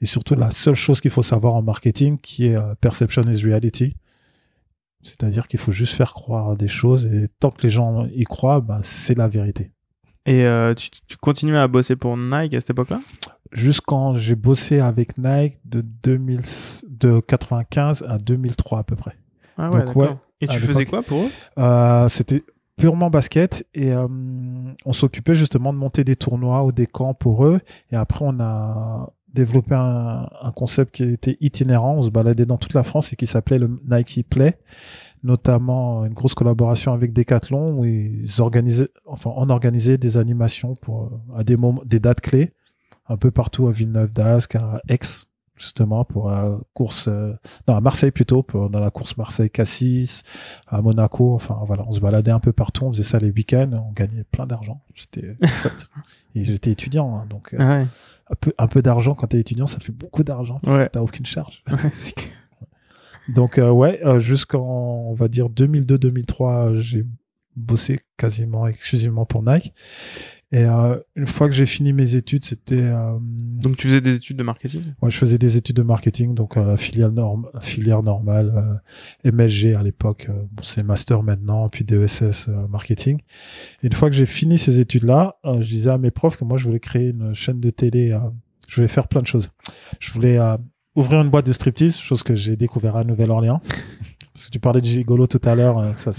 Et 0.00 0.06
surtout, 0.06 0.34
la 0.34 0.50
seule 0.50 0.76
chose 0.76 1.00
qu'il 1.00 1.10
faut 1.10 1.22
savoir 1.22 1.54
en 1.54 1.62
marketing, 1.62 2.18
qui 2.18 2.46
est 2.46 2.56
perception 2.80 3.22
is 3.22 3.42
reality. 3.44 3.96
C'est-à-dire 5.02 5.46
qu'il 5.48 5.60
faut 5.60 5.72
juste 5.72 5.94
faire 5.94 6.12
croire 6.12 6.56
des 6.56 6.68
choses 6.68 7.06
et 7.06 7.28
tant 7.40 7.50
que 7.50 7.62
les 7.62 7.70
gens 7.70 8.06
y 8.06 8.24
croient, 8.24 8.60
ben, 8.60 8.78
c'est 8.82 9.16
la 9.16 9.28
vérité. 9.28 9.70
Et 10.26 10.44
euh, 10.44 10.74
tu, 10.74 10.90
tu 10.90 11.16
continuais 11.16 11.58
à 11.58 11.68
bosser 11.68 11.96
pour 11.96 12.16
Nike 12.16 12.54
à 12.54 12.60
cette 12.60 12.70
époque-là? 12.70 13.00
Jusqu'en 13.52 14.16
j'ai 14.16 14.34
bossé 14.34 14.80
avec 14.80 15.16
Nike 15.16 15.54
de 15.64 15.80
2000, 15.80 16.40
de 16.88 17.20
95 17.20 18.04
à 18.06 18.18
2003 18.18 18.80
à 18.80 18.82
peu 18.82 18.96
près. 18.96 19.16
Ah 19.56 19.70
Donc, 19.70 19.86
d'accord. 19.86 19.96
ouais, 19.96 20.16
Et 20.42 20.48
tu 20.48 20.58
faisais 20.58 20.84
quoi 20.84 21.02
pour 21.02 21.22
eux? 21.22 21.30
Euh, 21.58 22.08
c'était 22.08 22.42
purement 22.76 23.10
basket 23.10 23.66
et 23.74 23.92
euh, 23.92 24.06
on 24.84 24.92
s'occupait 24.92 25.34
justement 25.34 25.72
de 25.72 25.78
monter 25.78 26.04
des 26.04 26.14
tournois 26.14 26.62
ou 26.64 26.72
des 26.72 26.86
camps 26.86 27.14
pour 27.14 27.46
eux. 27.46 27.60
Et 27.90 27.96
après, 27.96 28.24
on 28.28 28.38
a 28.40 29.10
développé 29.34 29.74
un, 29.74 30.28
un 30.42 30.52
concept 30.52 30.94
qui 30.94 31.02
était 31.04 31.36
itinérant. 31.40 31.96
On 31.96 32.02
se 32.02 32.10
baladait 32.10 32.46
dans 32.46 32.56
toute 32.56 32.74
la 32.74 32.82
France 32.82 33.12
et 33.12 33.16
qui 33.16 33.26
s'appelait 33.26 33.58
le 33.58 33.80
Nike 33.88 34.26
Play. 34.28 34.58
notamment 35.22 36.04
une 36.06 36.14
grosse 36.14 36.34
collaboration 36.34 36.92
avec 36.92 37.12
Decathlon 37.12 37.78
où 37.78 37.84
ils 37.84 38.40
organisaient, 38.40 38.88
enfin, 39.06 39.32
on 39.36 39.50
organisait 39.50 39.98
des 39.98 40.16
animations 40.16 40.74
pour 40.76 41.10
à 41.36 41.44
des 41.44 41.56
moments, 41.56 41.82
des 41.84 42.00
dates 42.00 42.20
clés, 42.20 42.52
un 43.08 43.16
peu 43.16 43.30
partout 43.30 43.66
à 43.68 43.72
Villeneuve 43.72 44.12
d'Ascq, 44.12 44.56
à 44.56 44.80
Aix, 44.88 44.98
justement 45.56 46.04
pour 46.04 46.30
la 46.30 46.56
course, 46.72 47.08
euh, 47.08 47.34
non 47.66 47.74
à 47.74 47.80
Marseille 47.80 48.12
plutôt, 48.12 48.42
pour, 48.42 48.70
dans 48.70 48.80
la 48.80 48.90
course 48.90 49.16
Marseille-Cassis, 49.16 50.22
à 50.68 50.80
Monaco. 50.82 51.34
Enfin 51.34 51.58
voilà, 51.66 51.84
on 51.86 51.92
se 51.92 52.00
baladait 52.00 52.30
un 52.30 52.40
peu 52.40 52.52
partout, 52.52 52.84
on 52.84 52.92
faisait 52.92 53.02
ça 53.02 53.18
les 53.18 53.30
week-ends, 53.30 53.70
on 53.88 53.92
gagnait 53.92 54.24
plein 54.24 54.46
d'argent. 54.46 54.80
J'étais 54.94 55.36
et 56.34 56.44
j'étais 56.44 56.70
étudiant, 56.70 57.16
hein, 57.16 57.26
donc 57.28 57.54
euh, 57.54 57.58
Ouais. 57.58 57.86
Un 58.30 58.34
peu 58.34 58.52
un 58.58 58.66
peu 58.66 58.82
d'argent 58.82 59.14
quand 59.14 59.26
t'es 59.28 59.38
étudiant, 59.40 59.66
ça 59.66 59.80
fait 59.80 59.92
beaucoup 59.92 60.22
d'argent 60.24 60.60
parce 60.62 60.76
Ouais. 60.76 60.86
que 60.86 60.90
t'as 60.92 61.00
aucune 61.00 61.26
charge. 61.26 61.62
Donc 63.28 63.58
euh, 63.58 63.70
ouais, 63.70 64.00
euh, 64.04 64.18
jusqu'en 64.18 64.60
on 65.10 65.14
va 65.14 65.28
dire 65.28 65.46
2002-2003, 65.50 66.42
euh, 66.76 66.80
j'ai 66.80 67.04
bossé 67.56 68.00
quasiment 68.16 68.66
exclusivement 68.66 69.26
pour 69.26 69.42
Nike. 69.42 69.72
Et 70.50 70.64
euh, 70.64 70.98
une 71.14 71.26
fois 71.26 71.46
que 71.46 71.54
j'ai 71.54 71.66
fini 71.66 71.92
mes 71.92 72.14
études, 72.14 72.42
c'était 72.42 72.80
euh, 72.80 73.18
Donc 73.20 73.76
tu 73.76 73.86
faisais 73.86 74.00
des 74.00 74.14
études 74.14 74.38
de 74.38 74.42
marketing? 74.42 74.82
moi 75.02 75.10
je 75.10 75.18
faisais 75.18 75.36
des 75.36 75.58
études 75.58 75.76
de 75.76 75.82
marketing, 75.82 76.34
donc 76.34 76.56
euh, 76.56 76.64
la 76.64 76.76
filière 76.78 77.12
norme, 77.12 77.50
filière 77.60 78.02
normale, 78.02 78.80
euh, 79.24 79.30
MSG 79.30 79.74
à 79.74 79.82
l'époque, 79.82 80.28
euh, 80.30 80.32
bon, 80.50 80.62
c'est 80.62 80.82
master 80.82 81.22
maintenant, 81.22 81.68
puis 81.68 81.84
DESS 81.84 82.48
euh, 82.48 82.66
marketing. 82.68 83.18
Et 83.82 83.88
une 83.88 83.92
fois 83.92 84.08
que 84.08 84.16
j'ai 84.16 84.24
fini 84.24 84.56
ces 84.56 84.80
études-là, 84.80 85.36
euh, 85.44 85.60
je 85.60 85.68
disais 85.68 85.90
à 85.90 85.98
mes 85.98 86.10
profs 86.10 86.38
que 86.38 86.44
moi 86.44 86.56
je 86.56 86.64
voulais 86.64 86.80
créer 86.80 87.08
une 87.10 87.34
chaîne 87.34 87.60
de 87.60 87.68
télé, 87.68 88.12
euh, 88.12 88.18
je 88.68 88.76
voulais 88.76 88.88
faire 88.88 89.06
plein 89.08 89.20
de 89.20 89.26
choses. 89.26 89.50
Je 90.00 90.10
voulais 90.12 90.38
euh, 90.38 90.56
ouvrir 90.96 91.20
une 91.20 91.28
boîte 91.28 91.46
de 91.46 91.52
striptease, 91.52 91.98
chose 91.98 92.22
que 92.22 92.34
j'ai 92.34 92.56
découvert 92.56 92.96
à 92.96 93.04
Nouvelle-Orléans. 93.04 93.60
Parce 94.32 94.46
que 94.46 94.50
tu 94.50 94.60
parlais 94.60 94.80
de 94.80 94.86
gigolo 94.86 95.26
tout 95.26 95.40
à 95.44 95.54
l'heure, 95.54 95.78
euh, 95.78 95.92
ça 95.94 96.12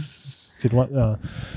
s'éloigne, 0.60 0.90
euh, 0.94 1.16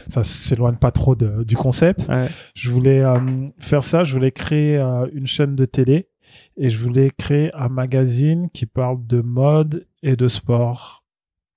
ça 0.09 0.25
s'éloigne 0.25 0.77
pas 0.77 0.91
trop 0.91 1.15
de- 1.15 1.45
du 1.45 1.57
concept. 1.57 2.07
Ouais. 2.09 2.29
Je 2.55 2.71
voulais 2.71 3.03
euh, 3.03 3.19
faire 3.59 3.83
ça, 3.85 4.05
je 4.05 4.15
voulais 4.15 4.31
créer 4.33 4.77
euh, 4.79 5.07
une 5.13 5.27
chaîne 5.27 5.55
de 5.57 5.65
télé 5.65 6.09
et 6.57 6.71
je 6.71 6.79
voulais 6.79 7.11
créer 7.11 7.53
un 7.55 7.69
magazine 7.69 8.49
qui 8.51 8.67
parle 8.67 9.07
de 9.07 9.21
mode 9.21 9.87
et 10.03 10.17
de 10.17 10.29
sport 10.29 11.05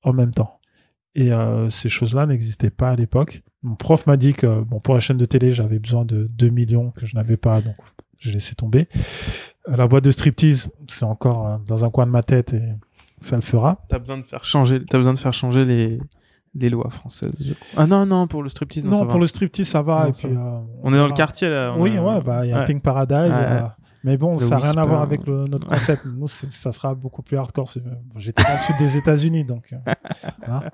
en 0.04 0.14
même 0.14 0.32
temps. 0.32 0.60
Et 1.16 1.32
euh, 1.32 1.70
ces 1.70 1.88
choses-là 1.88 2.26
n'existaient 2.26 2.70
pas 2.70 2.90
à 2.90 2.96
l'époque. 2.96 3.42
Mon 3.64 3.76
prof 3.76 4.06
m'a 4.06 4.18
dit 4.18 4.34
que 4.34 4.62
bon 4.62 4.80
pour 4.80 4.94
la 4.94 5.00
chaîne 5.00 5.18
de 5.18 5.26
télé, 5.26 5.54
j'avais 5.54 5.80
besoin 5.80 6.04
de 6.06 6.28
2 6.32 6.50
millions 6.50 6.92
que 6.92 7.06
je 7.06 7.16
n'avais 7.16 7.38
pas, 7.38 7.62
donc 7.62 7.76
j'ai 8.18 8.32
laissé 8.34 8.54
tomber. 8.56 8.88
La 9.68 9.88
boîte 9.88 10.04
de 10.04 10.12
striptease, 10.12 10.72
c'est 10.88 11.06
encore 11.06 11.60
dans 11.66 11.86
un 11.86 11.90
coin 11.90 12.06
de 12.06 12.12
ma 12.12 12.22
tête 12.22 12.54
et 12.54 12.62
ça 13.20 13.36
le 13.38 13.42
fera. 13.42 13.84
T'as 13.90 13.98
besoin 14.00 14.18
de 14.18 14.24
faire 14.24 14.44
changer, 14.44 14.84
t'as 14.86 14.98
besoin 14.98 15.14
de 15.14 15.18
faire 15.20 15.34
changer 15.34 15.64
les, 15.66 16.00
les 16.56 16.70
lois 16.70 16.90
françaises. 16.90 17.36
je 17.40 17.54
crois. 17.54 17.84
Ah 17.84 17.86
non, 17.88 18.06
non, 18.06 18.28
pour 18.28 18.42
le 18.44 18.50
striptease, 18.50 18.86
non, 18.86 18.92
Non, 18.92 18.98
ça 19.00 19.04
pour 19.06 19.14
va. 19.16 19.20
le 19.20 19.28
striptease, 19.28 19.68
ça 19.68 19.82
va. 19.82 20.04
Non, 20.04 20.10
et 20.10 20.14
ça 20.14 20.28
puis, 20.28 20.36
va. 20.38 20.42
euh, 20.42 20.60
On 20.84 20.94
est 20.94 20.98
dans 20.98 21.08
le 21.08 21.14
quartier 21.14 21.50
là. 21.50 21.74
on 21.78 21.82
Oui, 21.82 21.98
a- 21.98 22.02
ouais, 22.04 22.22
bah, 22.22 22.46
il 22.46 22.50
y 22.50 22.54
a 22.54 22.60
Ouais. 22.60 22.66
Pink 22.66 22.82
Paradise. 22.82 23.32
Ouais. 23.32 23.62
Mais 24.06 24.18
bon, 24.18 24.38
ça 24.38 24.58
n'a 24.58 24.58
rien 24.58 24.78
à 24.78 24.86
voir 24.86 25.02
avec 25.02 25.26
le, 25.26 25.46
notre 25.46 25.68
concept. 25.68 26.06
Nous, 26.06 26.28
ça 26.28 26.72
sera 26.72 26.94
beaucoup 26.94 27.24
plus 27.24 27.38
hardcore. 27.38 27.68
J'étais 28.18 28.44
dans 28.44 28.54
le 28.54 28.60
sud 28.60 28.76
des 28.78 28.98
États-Unis, 28.98 29.44
donc. 29.46 29.74
euh, 29.74 29.94
voilà. 30.46 30.70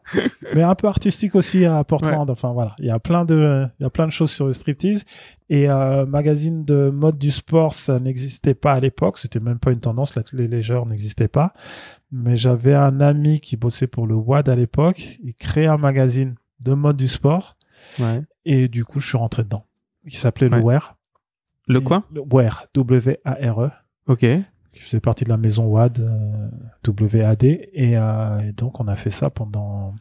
Mais 0.53 0.63
un 0.63 0.75
peu 0.75 0.89
artistique 0.89 1.33
aussi 1.35 1.63
à 1.63 1.81
Portland. 1.85 2.29
Enfin, 2.29 2.51
voilà. 2.51 2.75
Il 2.79 2.87
y 2.87 2.89
a 2.89 2.99
plein 2.99 3.23
de, 3.23 3.65
il 3.79 3.83
y 3.83 3.85
a 3.85 3.89
plein 3.89 4.05
de 4.05 4.11
choses 4.11 4.31
sur 4.31 4.47
le 4.47 4.51
striptease. 4.51 5.05
Et 5.47 5.69
euh, 5.69 6.05
magazine 6.05 6.65
de 6.65 6.89
mode 6.89 7.17
du 7.17 7.31
sport, 7.31 7.71
ça 7.73 7.99
n'existait 7.99 8.53
pas 8.53 8.73
à 8.73 8.79
l'époque. 8.81 9.17
C'était 9.17 9.39
même 9.39 9.59
pas 9.59 9.71
une 9.71 9.79
tendance. 9.79 10.15
La 10.15 10.23
télé 10.23 10.49
légère 10.49 10.85
n'existait 10.85 11.29
pas. 11.29 11.53
Mais 12.11 12.35
j'avais 12.35 12.75
un 12.75 12.99
ami 12.99 13.39
qui 13.39 13.55
bossait 13.55 13.87
pour 13.87 14.07
le 14.07 14.15
WAD 14.15 14.49
à 14.49 14.57
l'époque. 14.57 15.19
Il 15.23 15.35
créait 15.35 15.67
un 15.67 15.77
magazine 15.77 16.35
de 16.59 16.73
mode 16.73 16.97
du 16.97 17.07
sport. 17.07 17.55
Ouais. 17.97 18.23
Et 18.43 18.67
du 18.67 18.83
coup, 18.83 18.99
je 18.99 19.07
suis 19.07 19.17
rentré 19.17 19.43
dedans. 19.45 19.63
Il 20.03 20.17
s'appelait 20.17 20.49
le. 20.49 20.59
Wear. 20.59 20.97
Le 21.67 21.79
quoi 21.81 22.03
le 22.13 22.21
WARE, 22.29 22.65
W-A-R-E, 22.73 23.69
Ok. 24.07 24.19
Qui 24.73 24.79
faisait 24.79 24.99
partie 25.01 25.23
de 25.25 25.29
la 25.29 25.37
maison 25.37 25.65
WAD, 25.65 25.99
euh, 25.99 26.47
W-A-D. 26.85 27.69
Et, 27.73 27.97
euh, 27.97 28.39
et 28.39 28.51
donc, 28.53 28.79
on 28.79 28.87
a 28.87 28.95
fait 28.95 29.09
ça 29.09 29.29
pendant, 29.29 29.93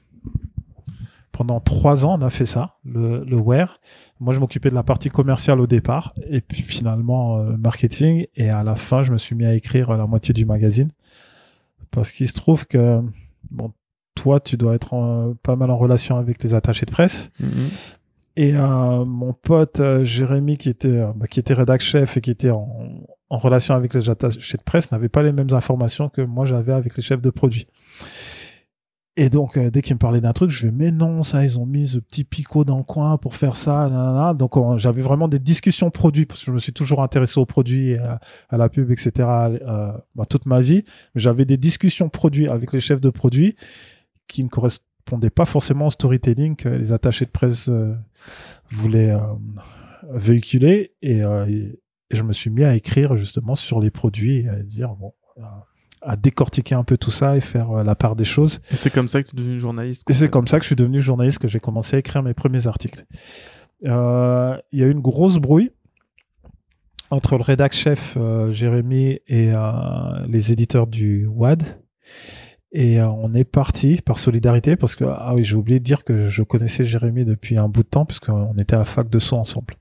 pendant 1.32 1.60
trois 1.60 2.04
ans, 2.04 2.16
on 2.18 2.22
a 2.22 2.30
fait 2.30 2.46
ça, 2.46 2.76
le, 2.84 3.24
le 3.24 3.36
WARE. 3.36 3.80
Moi, 4.20 4.32
je 4.34 4.40
m'occupais 4.40 4.70
de 4.70 4.74
la 4.74 4.82
partie 4.82 5.10
commerciale 5.10 5.60
au 5.60 5.66
départ, 5.66 6.12
et 6.28 6.40
puis 6.40 6.62
finalement, 6.62 7.38
euh, 7.38 7.56
marketing. 7.56 8.26
Et 8.36 8.48
à 8.50 8.62
la 8.62 8.74
fin, 8.76 9.02
je 9.02 9.12
me 9.12 9.18
suis 9.18 9.34
mis 9.34 9.44
à 9.46 9.54
écrire 9.54 9.90
la 9.96 10.06
moitié 10.06 10.32
du 10.34 10.44
magazine. 10.44 10.90
Parce 11.90 12.12
qu'il 12.12 12.28
se 12.28 12.34
trouve 12.34 12.66
que, 12.66 13.02
bon, 13.50 13.72
toi, 14.14 14.38
tu 14.38 14.56
dois 14.56 14.74
être 14.74 14.92
en- 14.94 15.34
pas 15.42 15.56
mal 15.56 15.70
en 15.70 15.76
relation 15.78 16.16
avec 16.16 16.42
les 16.42 16.54
attachés 16.54 16.86
de 16.86 16.90
presse. 16.92 17.30
Mhm. 17.40 17.48
Et 18.42 18.54
euh, 18.56 19.04
mon 19.04 19.34
pote 19.34 19.80
euh, 19.80 20.02
Jérémy, 20.02 20.56
qui 20.56 20.70
était, 20.70 20.88
euh, 20.88 21.12
bah, 21.14 21.26
qui 21.26 21.40
était 21.40 21.52
rédac 21.52 21.82
chef 21.82 22.16
et 22.16 22.22
qui 22.22 22.30
était 22.30 22.48
en, 22.50 22.66
en 23.28 23.36
relation 23.36 23.74
avec 23.74 23.92
les 23.92 24.08
attachés 24.08 24.56
de 24.56 24.62
presse, 24.62 24.90
n'avait 24.92 25.10
pas 25.10 25.22
les 25.22 25.32
mêmes 25.32 25.52
informations 25.52 26.08
que 26.08 26.22
moi 26.22 26.46
j'avais 26.46 26.72
avec 26.72 26.96
les 26.96 27.02
chefs 27.02 27.20
de 27.20 27.28
produits. 27.28 27.66
Et 29.18 29.28
donc, 29.28 29.58
euh, 29.58 29.70
dès 29.70 29.82
qu'il 29.82 29.94
me 29.94 29.98
parlait 29.98 30.22
d'un 30.22 30.32
truc, 30.32 30.48
je 30.48 30.64
vais 30.66 30.72
mais 30.72 30.90
non, 30.90 31.22
ça, 31.22 31.44
ils 31.44 31.58
ont 31.58 31.66
mis 31.66 31.86
ce 31.88 31.98
petit 31.98 32.24
picot 32.24 32.64
dans 32.64 32.78
le 32.78 32.82
coin 32.82 33.18
pour 33.18 33.34
faire 33.36 33.56
ça. 33.56 33.90
nanana. 33.90 34.32
Donc, 34.32 34.56
on- 34.56 34.78
j'avais 34.78 35.02
vraiment 35.02 35.28
des 35.28 35.38
discussions 35.40 35.90
produits 35.90 36.24
parce 36.24 36.40
que 36.40 36.46
je 36.46 36.52
me 36.52 36.58
suis 36.58 36.72
toujours 36.72 37.02
intéressé 37.02 37.38
aux 37.38 37.44
produits, 37.44 37.96
à, 37.98 38.20
à 38.48 38.56
la 38.56 38.70
pub, 38.70 38.90
etc. 38.90 39.10
euh, 39.28 39.92
bah, 40.14 40.24
toute 40.24 40.46
ma 40.46 40.62
vie. 40.62 40.84
J'avais 41.14 41.44
des 41.44 41.58
discussions 41.58 42.08
produits 42.08 42.48
avec 42.48 42.72
les 42.72 42.80
chefs 42.80 43.02
de 43.02 43.10
produits 43.10 43.54
qui 44.28 44.42
ne 44.44 44.48
correspondaient 45.10 45.30
pas 45.30 45.44
forcément 45.44 45.86
au 45.86 45.90
storytelling 45.90 46.56
que 46.56 46.68
les 46.68 46.92
attachés 46.92 47.24
de 47.24 47.30
presse 47.30 47.68
euh, 47.68 47.94
voulaient 48.70 49.10
euh, 49.10 49.18
véhiculer. 50.12 50.92
Et, 51.02 51.22
euh, 51.22 51.46
et- 51.48 51.78
je 52.12 52.22
me 52.24 52.32
suis 52.32 52.50
mis 52.50 52.64
à 52.64 52.74
écrire 52.74 53.16
justement 53.16 53.54
sur 53.54 53.80
les 53.80 53.90
produits 53.90 54.38
et 54.38 54.48
à 54.48 54.56
dire 54.62 54.90
bon. 54.96 55.12
à- 56.02 56.16
décortiquer 56.16 56.74
un 56.74 56.82
peu 56.82 56.96
tout 56.96 57.10
ça 57.10 57.36
et 57.36 57.40
faire 57.40 57.70
euh, 57.70 57.84
la 57.84 57.94
part 57.94 58.16
des 58.16 58.24
choses. 58.24 58.60
Et 58.72 58.76
c'est 58.76 58.90
comme 58.90 59.06
ça 59.08 59.22
que 59.22 59.28
tu 59.28 59.36
es 59.36 59.38
devenu 59.38 59.58
journaliste. 59.60 60.02
Et 60.08 60.12
c'est 60.14 60.28
comme 60.30 60.46
ça 60.48 60.58
que 60.58 60.62
je 60.64 60.68
suis 60.68 60.76
devenu 60.76 60.98
journaliste, 61.00 61.38
que 61.38 61.46
j'ai 61.48 61.60
commencé 61.60 61.96
à 61.96 61.98
écrire 61.98 62.22
mes 62.22 62.34
premiers 62.34 62.66
articles. 62.66 63.04
Euh, 63.86 64.56
Il 64.72 64.80
y 64.80 64.82
a 64.82 64.86
eu 64.86 64.90
une 64.92 65.00
grosse 65.00 65.36
brouille 65.38 65.70
entre 67.10 67.36
le 67.36 67.42
rédac 67.42 67.72
chef 67.74 68.16
euh, 68.16 68.50
Jérémy 68.52 69.18
et 69.28 69.52
les 70.26 70.52
éditeurs 70.52 70.86
du 70.86 71.26
WAD. 71.26 71.62
Et 72.72 73.00
euh, 73.00 73.08
on 73.08 73.34
est 73.34 73.44
parti 73.44 74.00
par 74.04 74.16
solidarité 74.18 74.76
parce 74.76 74.94
que 74.94 75.04
ah 75.04 75.32
oui 75.34 75.42
j'ai 75.42 75.56
oublié 75.56 75.80
de 75.80 75.84
dire 75.84 76.04
que 76.04 76.28
je 76.28 76.42
connaissais 76.42 76.84
Jérémy 76.84 77.24
depuis 77.24 77.58
un 77.58 77.68
bout 77.68 77.82
de 77.82 77.88
temps 77.88 78.04
puisqu'on 78.04 78.54
était 78.58 78.76
à 78.76 78.78
la 78.80 78.84
fac 78.84 79.08
de 79.08 79.18
son 79.18 79.36
ensemble, 79.38 79.74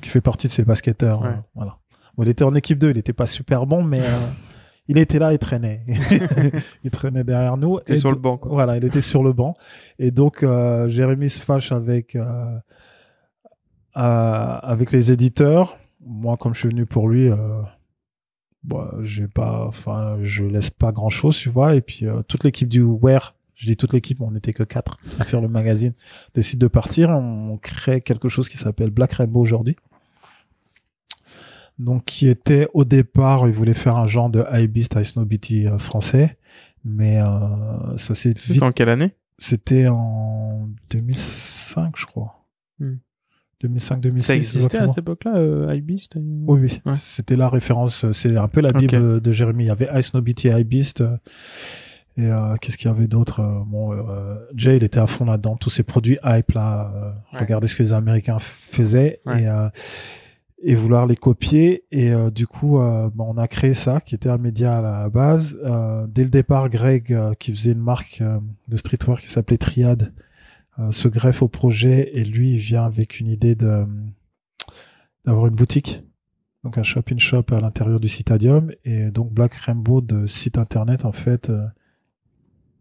qui 0.00 0.08
fait 0.08 0.20
partie 0.20 0.48
de 0.48 0.52
ces 0.52 0.64
basketteurs. 0.64 1.22
Ouais. 1.22 1.28
euh, 1.28 1.36
voilà. 1.54 1.78
Bon, 2.16 2.24
il 2.24 2.28
était 2.28 2.44
en 2.44 2.54
équipe 2.54 2.78
2, 2.78 2.90
il 2.90 2.96
n'était 2.96 3.12
pas 3.12 3.26
super 3.26 3.66
bon, 3.66 3.82
mais 3.84 4.00
euh, 4.00 4.18
il 4.88 4.98
était 4.98 5.18
là, 5.18 5.32
il 5.32 5.38
traînait, 5.38 5.84
il 6.84 6.90
traînait 6.90 7.24
derrière 7.24 7.56
nous. 7.56 7.78
T'es 7.80 7.94
Et 7.94 7.96
sur 7.96 8.10
le 8.10 8.16
banc, 8.16 8.38
quoi. 8.38 8.52
voilà, 8.52 8.76
il 8.76 8.84
était 8.84 9.00
sur 9.00 9.22
le 9.22 9.32
banc. 9.32 9.54
Et 9.98 10.10
donc, 10.10 10.42
euh, 10.42 10.88
Jérémy 10.88 11.28
se 11.28 11.42
fâche 11.42 11.72
avec, 11.72 12.16
euh, 12.16 12.24
euh, 13.96 14.58
avec 14.62 14.92
les 14.92 15.12
éditeurs. 15.12 15.78
Moi, 16.04 16.36
comme 16.36 16.54
je 16.54 16.60
suis 16.60 16.68
venu 16.68 16.86
pour 16.86 17.08
lui, 17.08 17.30
bah, 18.66 18.92
j'ai 19.02 19.28
pas, 19.28 19.64
enfin, 19.66 20.18
je 20.22 20.44
laisse 20.44 20.70
pas 20.70 20.92
grand 20.92 21.08
chose, 21.08 21.36
tu 21.36 21.48
vois. 21.48 21.76
Et 21.76 21.80
puis, 21.80 22.06
euh, 22.06 22.22
toute 22.26 22.42
l'équipe 22.44 22.68
du 22.68 22.82
Wear, 22.82 23.34
je 23.54 23.66
dis 23.66 23.76
toute 23.76 23.92
l'équipe, 23.92 24.20
on 24.20 24.32
n'était 24.32 24.52
que 24.52 24.64
quatre 24.64 24.98
à 25.20 25.24
faire 25.24 25.40
le 25.40 25.48
magazine, 25.48 25.92
décide 26.34 26.58
de 26.58 26.66
partir. 26.66 27.10
On 27.10 27.58
crée 27.58 28.00
quelque 28.00 28.28
chose 28.28 28.48
qui 28.48 28.56
s'appelle 28.56 28.90
Black 28.90 29.12
Rainbow 29.12 29.40
aujourd'hui. 29.40 29.76
Donc, 31.78 32.06
qui 32.06 32.28
était 32.28 32.68
au 32.74 32.84
départ, 32.84 33.46
il 33.46 33.54
voulait 33.54 33.74
faire 33.74 33.96
un 33.96 34.08
genre 34.08 34.30
de 34.30 34.44
High 34.50 34.70
Beast, 34.70 34.94
High 34.96 35.04
Snow 35.04 35.24
Beatty 35.24 35.68
euh, 35.68 35.78
français. 35.78 36.36
Mais 36.84 37.20
euh, 37.20 37.96
ça 37.96 38.14
s'est 38.14 38.30
vite 38.30 38.38
C'était 38.38 38.62
en 38.62 38.72
quelle 38.72 38.88
année? 38.88 39.12
C'était 39.38 39.86
en 39.88 40.68
2005, 40.90 41.94
je 41.96 42.06
crois. 42.06 42.46
Hmm. 42.78 42.96
2005-2006. 43.64 44.18
Ça 44.20 44.36
existait 44.36 44.78
à 44.78 44.86
cette 44.88 44.98
époque-là, 44.98 45.36
euh, 45.36 45.74
Hypebeast, 45.74 46.16
euh 46.16 46.20
Oui, 46.46 46.60
oui. 46.62 46.80
Ouais. 46.84 46.92
C'était 46.94 47.36
la 47.36 47.48
référence. 47.48 48.04
euh, 48.04 48.12
C'est 48.12 48.36
un 48.36 48.48
peu 48.48 48.60
la 48.60 48.72
Bible 48.72 49.20
de 49.20 49.32
Jérémy. 49.32 49.64
Il 49.64 49.68
y 49.68 49.70
avait 49.70 49.88
Ice 49.98 50.12
Nobity 50.14 50.48
et 50.48 50.64
Beast. 50.64 51.00
euh, 51.00 51.16
Et 52.18 52.26
euh, 52.26 52.56
qu'est-ce 52.60 52.76
qu'il 52.78 52.88
y 52.90 52.94
avait 52.94 53.08
d'autre 53.08 53.42
Bon, 53.66 53.86
euh, 53.92 54.36
Jay, 54.54 54.76
il 54.76 54.84
était 54.84 54.98
à 55.00 55.06
fond 55.06 55.24
là-dedans. 55.24 55.56
Tous 55.56 55.70
ces 55.70 55.82
produits 55.82 56.18
hype 56.24 56.52
là. 56.52 56.92
euh, 56.94 57.10
Ouais. 57.34 57.40
Regardez 57.40 57.66
ce 57.66 57.76
que 57.76 57.82
les 57.82 57.92
Américains 57.92 58.38
faisaient 58.40 59.20
Ouais. 59.26 59.42
et 59.42 59.48
euh, 59.48 59.68
et 60.62 60.74
vouloir 60.74 61.06
les 61.06 61.16
copier. 61.16 61.84
Et 61.92 62.12
euh, 62.12 62.30
du 62.30 62.46
coup, 62.46 62.78
euh, 62.80 63.10
bah, 63.14 63.24
on 63.28 63.36
a 63.36 63.46
créé 63.46 63.74
ça, 63.74 64.00
qui 64.00 64.14
était 64.14 64.30
un 64.30 64.38
média 64.38 64.78
à 64.78 64.82
la 64.82 65.08
base. 65.10 65.58
Euh, 65.62 66.06
dès 66.08 66.24
le 66.24 66.30
départ, 66.30 66.70
Greg, 66.70 67.12
euh, 67.12 67.34
qui 67.34 67.54
faisait 67.54 67.72
une 67.72 67.82
marque 67.82 68.22
de 68.66 68.76
streetwear 68.78 69.20
qui 69.20 69.28
s'appelait 69.28 69.58
Triad, 69.58 70.12
se 70.90 71.08
greffe 71.08 71.42
au 71.42 71.48
projet 71.48 72.10
et 72.14 72.24
lui, 72.24 72.56
vient 72.56 72.84
avec 72.84 73.20
une 73.20 73.28
idée 73.28 73.54
de 73.54 73.86
d'avoir 75.24 75.48
une 75.48 75.54
boutique, 75.56 76.02
donc 76.62 76.78
un 76.78 76.84
shop-in-shop 76.84 77.44
à 77.50 77.60
l'intérieur 77.60 77.98
du 77.98 78.08
Citadium. 78.08 78.72
Et 78.84 79.10
donc 79.10 79.32
Black 79.32 79.54
Rainbow 79.54 80.00
de 80.00 80.26
site 80.26 80.58
internet, 80.58 81.04
en 81.04 81.12
fait, 81.12 81.50
euh, 81.50 81.66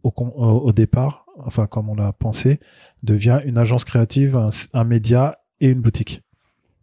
au, 0.05 0.71
départ, 0.71 1.25
enfin 1.37 1.67
comme 1.67 1.89
on 1.89 1.95
l'a 1.95 2.13
pensé, 2.13 2.59
devient 3.03 3.41
une 3.45 3.57
agence 3.57 3.85
créative, 3.85 4.39
un, 4.73 4.83
média 4.83 5.31
et 5.59 5.69
une 5.69 5.81
boutique. 5.81 6.21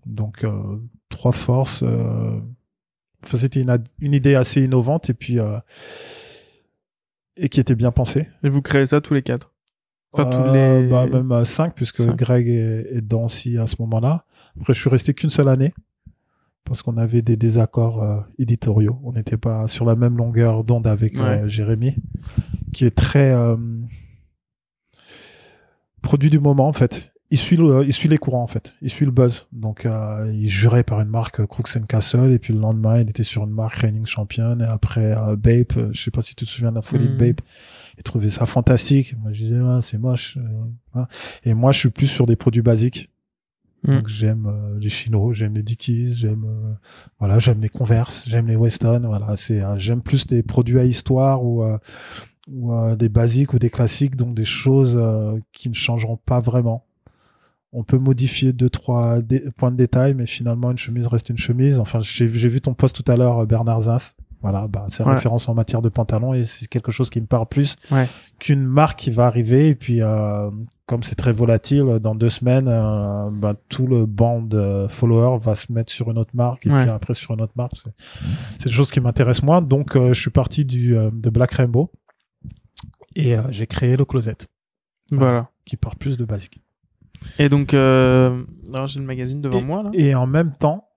Donc 0.06 0.44
euh, 0.44 0.78
trois 1.08 1.32
forces. 1.32 1.82
Euh, 1.82 2.40
c'était 3.26 3.60
une, 3.60 4.14
idée 4.14 4.34
assez 4.34 4.64
innovante 4.64 5.10
et 5.10 5.14
puis 5.14 5.38
euh, 5.38 5.58
et 7.36 7.48
qui 7.48 7.60
était 7.60 7.76
bien 7.76 7.92
pensée. 7.92 8.28
Et 8.42 8.48
vous 8.48 8.62
créez 8.62 8.86
ça 8.86 9.00
tous 9.00 9.14
les 9.14 9.22
quatre? 9.22 9.51
Enfin, 10.12 10.26
tous 10.26 10.52
les... 10.52 10.88
Bah, 10.88 11.06
même 11.06 11.44
cinq, 11.44 11.74
puisque 11.74 12.02
Greg 12.02 12.48
est, 12.48 12.96
est 12.96 13.00
dedans 13.00 13.24
aussi 13.24 13.56
à 13.58 13.66
ce 13.66 13.76
moment-là. 13.80 14.24
Après, 14.60 14.74
je 14.74 14.80
suis 14.80 14.90
resté 14.90 15.14
qu'une 15.14 15.30
seule 15.30 15.48
année 15.48 15.72
parce 16.64 16.82
qu'on 16.82 16.96
avait 16.96 17.22
des 17.22 17.36
désaccords 17.36 18.02
euh, 18.02 18.20
éditoriaux. 18.38 18.98
On 19.02 19.12
n'était 19.12 19.36
pas 19.36 19.66
sur 19.66 19.84
la 19.84 19.96
même 19.96 20.16
longueur 20.16 20.64
d'onde 20.64 20.86
avec 20.86 21.16
euh, 21.16 21.48
Jérémy, 21.48 21.96
qui 22.72 22.84
est 22.84 22.96
très 22.96 23.32
euh, 23.32 23.56
produit 26.02 26.30
du 26.30 26.38
moment 26.38 26.68
en 26.68 26.72
fait. 26.72 27.12
Il 27.30 27.38
suit, 27.38 27.56
il 27.56 27.92
suit 27.94 28.08
les 28.08 28.18
courants 28.18 28.42
en 28.42 28.46
fait. 28.46 28.74
Il 28.82 28.90
suit 28.90 29.06
le 29.06 29.10
buzz. 29.10 29.48
Donc 29.52 29.88
il 30.28 30.48
jurait 30.48 30.82
par 30.82 31.00
une 31.00 31.08
marque 31.08 31.46
Crooks 31.46 31.86
Castle 31.86 32.30
et 32.30 32.38
puis 32.38 32.52
le 32.52 32.60
lendemain 32.60 33.00
il 33.00 33.08
était 33.08 33.22
sur 33.22 33.44
une 33.44 33.52
marque 33.52 33.76
Reigning 33.76 34.04
Champion 34.04 34.60
et 34.60 34.64
après 34.64 35.14
Bape. 35.38 35.92
Je 35.92 36.02
sais 36.02 36.10
pas 36.10 36.20
si 36.20 36.34
tu 36.34 36.44
te 36.44 36.50
souviens 36.50 36.70
de 36.70 36.76
la 36.76 36.82
folie 36.82 37.08
de 37.08 37.14
mm. 37.14 37.18
Bape. 37.18 37.40
Il 38.02 38.04
trouvait 38.04 38.28
ça 38.28 38.46
fantastique. 38.46 39.16
Moi 39.22 39.32
je 39.32 39.44
disais 39.44 39.60
c'est 39.80 39.98
moche. 39.98 40.38
Hein. 40.94 41.06
Et 41.44 41.54
moi 41.54 41.72
je 41.72 41.78
suis 41.78 41.90
plus 41.90 42.08
sur 42.08 42.26
des 42.26 42.36
produits 42.36 42.62
basiques 42.62 43.08
Mm. 43.84 43.94
Donc 43.94 44.08
j'aime 44.08 44.46
euh, 44.46 44.78
les 44.78 44.88
Chinois, 44.88 45.32
j'aime 45.34 45.54
les 45.54 45.62
Dickies, 45.62 46.14
j'aime 46.14 46.44
euh, 46.44 46.74
voilà, 47.18 47.38
j'aime 47.38 47.60
les 47.60 47.68
Converse, 47.68 48.26
j'aime 48.28 48.46
les 48.46 48.56
Weston, 48.56 49.02
voilà, 49.06 49.34
c'est 49.36 49.60
euh, 49.60 49.76
j'aime 49.78 50.02
plus 50.02 50.26
des 50.26 50.42
produits 50.42 50.78
à 50.78 50.84
histoire 50.84 51.44
ou 51.44 51.64
ou 52.48 52.96
des 52.96 53.08
basiques 53.08 53.54
ou 53.54 53.58
des 53.58 53.70
classiques, 53.70 54.16
donc 54.16 54.34
des 54.34 54.44
choses 54.44 55.00
qui 55.52 55.68
ne 55.68 55.74
changeront 55.74 56.16
pas 56.16 56.40
vraiment. 56.40 56.84
On 57.72 57.84
peut 57.84 57.98
modifier 57.98 58.52
deux 58.52 58.68
trois 58.68 59.20
points 59.56 59.70
de 59.70 59.76
détail, 59.76 60.14
mais 60.14 60.26
finalement 60.26 60.72
une 60.72 60.76
chemise 60.76 61.06
reste 61.06 61.30
une 61.30 61.38
chemise. 61.38 61.78
Enfin, 61.78 62.00
j'ai 62.00 62.26
vu 62.26 62.60
ton 62.60 62.74
post 62.74 63.00
tout 63.00 63.10
à 63.10 63.16
l'heure, 63.16 63.46
Bernard 63.46 63.82
Zins. 63.82 64.14
Voilà, 64.42 64.66
bah, 64.66 64.84
c'est 64.88 65.04
référence 65.04 65.48
en 65.48 65.54
matière 65.54 65.82
de 65.82 65.88
pantalon 65.88 66.34
et 66.34 66.42
c'est 66.42 66.66
quelque 66.66 66.90
chose 66.90 67.10
qui 67.10 67.20
me 67.20 67.26
parle 67.26 67.46
plus 67.46 67.76
qu'une 68.40 68.64
marque 68.64 68.98
qui 68.98 69.12
va 69.12 69.26
arriver 69.26 69.68
et 69.68 69.76
puis 69.76 70.02
euh, 70.02 70.50
comme 70.86 71.04
c'est 71.04 71.14
très 71.14 71.32
volatile, 71.32 72.00
dans 72.00 72.16
deux 72.16 72.28
semaines, 72.28 72.66
euh, 72.66 73.30
bah, 73.30 73.54
tout 73.68 73.86
le 73.86 74.04
banc 74.04 74.42
de 74.42 74.88
followers 74.88 75.38
va 75.40 75.54
se 75.54 75.70
mettre 75.72 75.92
sur 75.92 76.10
une 76.10 76.18
autre 76.18 76.32
marque 76.34 76.66
et 76.66 76.70
puis 76.70 76.90
après 76.90 77.14
sur 77.14 77.34
une 77.34 77.40
autre 77.40 77.52
marque. 77.54 77.76
C'est 78.58 78.66
des 78.66 78.72
choses 78.74 78.90
qui 78.90 79.00
m'intéressent 79.00 79.44
moins. 79.44 79.62
Donc 79.62 79.96
euh, 79.96 80.12
je 80.12 80.20
suis 80.20 80.30
parti 80.30 80.64
du 80.64 80.96
de 81.12 81.30
Black 81.30 81.52
Rainbow 81.52 81.92
et 83.14 83.36
j'ai 83.50 83.68
créé 83.68 83.96
le 83.96 84.04
Closet. 84.04 84.38
Voilà. 85.12 85.50
Qui 85.64 85.76
porte 85.76 85.98
plus 85.98 86.16
de 86.16 86.24
basique. 86.24 86.60
Et 87.38 87.48
donc, 87.48 87.70
j'ai 87.70 87.76
le 87.78 89.02
magazine 89.02 89.40
devant 89.40 89.62
moi 89.62 89.84
là? 89.84 89.90
Et 89.94 90.16
en 90.16 90.26
même 90.26 90.52
temps, 90.52 90.88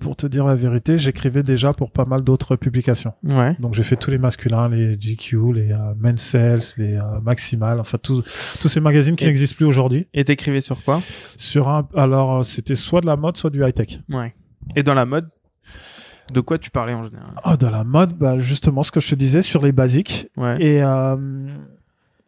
pour 0.00 0.16
te 0.16 0.26
dire 0.26 0.46
la 0.46 0.54
vérité, 0.54 0.98
j'écrivais 0.98 1.42
déjà 1.42 1.70
pour 1.70 1.92
pas 1.92 2.04
mal 2.04 2.22
d'autres 2.22 2.56
publications. 2.56 3.12
Ouais. 3.22 3.54
Donc 3.60 3.74
j'ai 3.74 3.82
fait 3.82 3.96
tous 3.96 4.10
les 4.10 4.18
masculins, 4.18 4.68
les 4.68 4.96
GQ, 4.96 5.52
les 5.52 5.72
euh, 5.72 5.94
Men's 5.98 6.34
Health, 6.34 6.74
les 6.78 6.96
euh, 6.96 7.20
Maximal, 7.22 7.78
enfin 7.78 7.98
tous 8.02 8.22
tous 8.60 8.68
ces 8.68 8.80
magazines 8.80 9.14
qui 9.14 9.26
n'existent 9.26 9.56
plus 9.56 9.66
aujourd'hui. 9.66 10.08
Et 10.14 10.24
t'écrivais 10.24 10.60
sur 10.60 10.82
quoi? 10.82 11.00
Sur 11.36 11.68
un, 11.68 11.86
alors 11.94 12.38
euh, 12.38 12.42
c'était 12.42 12.74
soit 12.74 13.02
de 13.02 13.06
la 13.06 13.16
mode, 13.16 13.36
soit 13.36 13.50
du 13.50 13.64
high 13.64 13.74
tech. 13.74 14.00
Ouais. 14.08 14.34
Et 14.74 14.82
dans 14.82 14.94
la 14.94 15.04
mode, 15.04 15.28
de 16.32 16.40
quoi 16.40 16.58
tu 16.58 16.70
parlais 16.70 16.94
en 16.94 17.04
général? 17.04 17.34
Oh, 17.44 17.56
dans 17.56 17.70
la 17.70 17.84
mode, 17.84 18.14
bah 18.16 18.38
justement 18.38 18.82
ce 18.82 18.90
que 18.90 19.00
je 19.00 19.08
te 19.10 19.14
disais 19.14 19.42
sur 19.42 19.62
les 19.62 19.72
basiques. 19.72 20.28
Ouais. 20.36 20.56
Et 20.60 20.82
euh, 20.82 21.16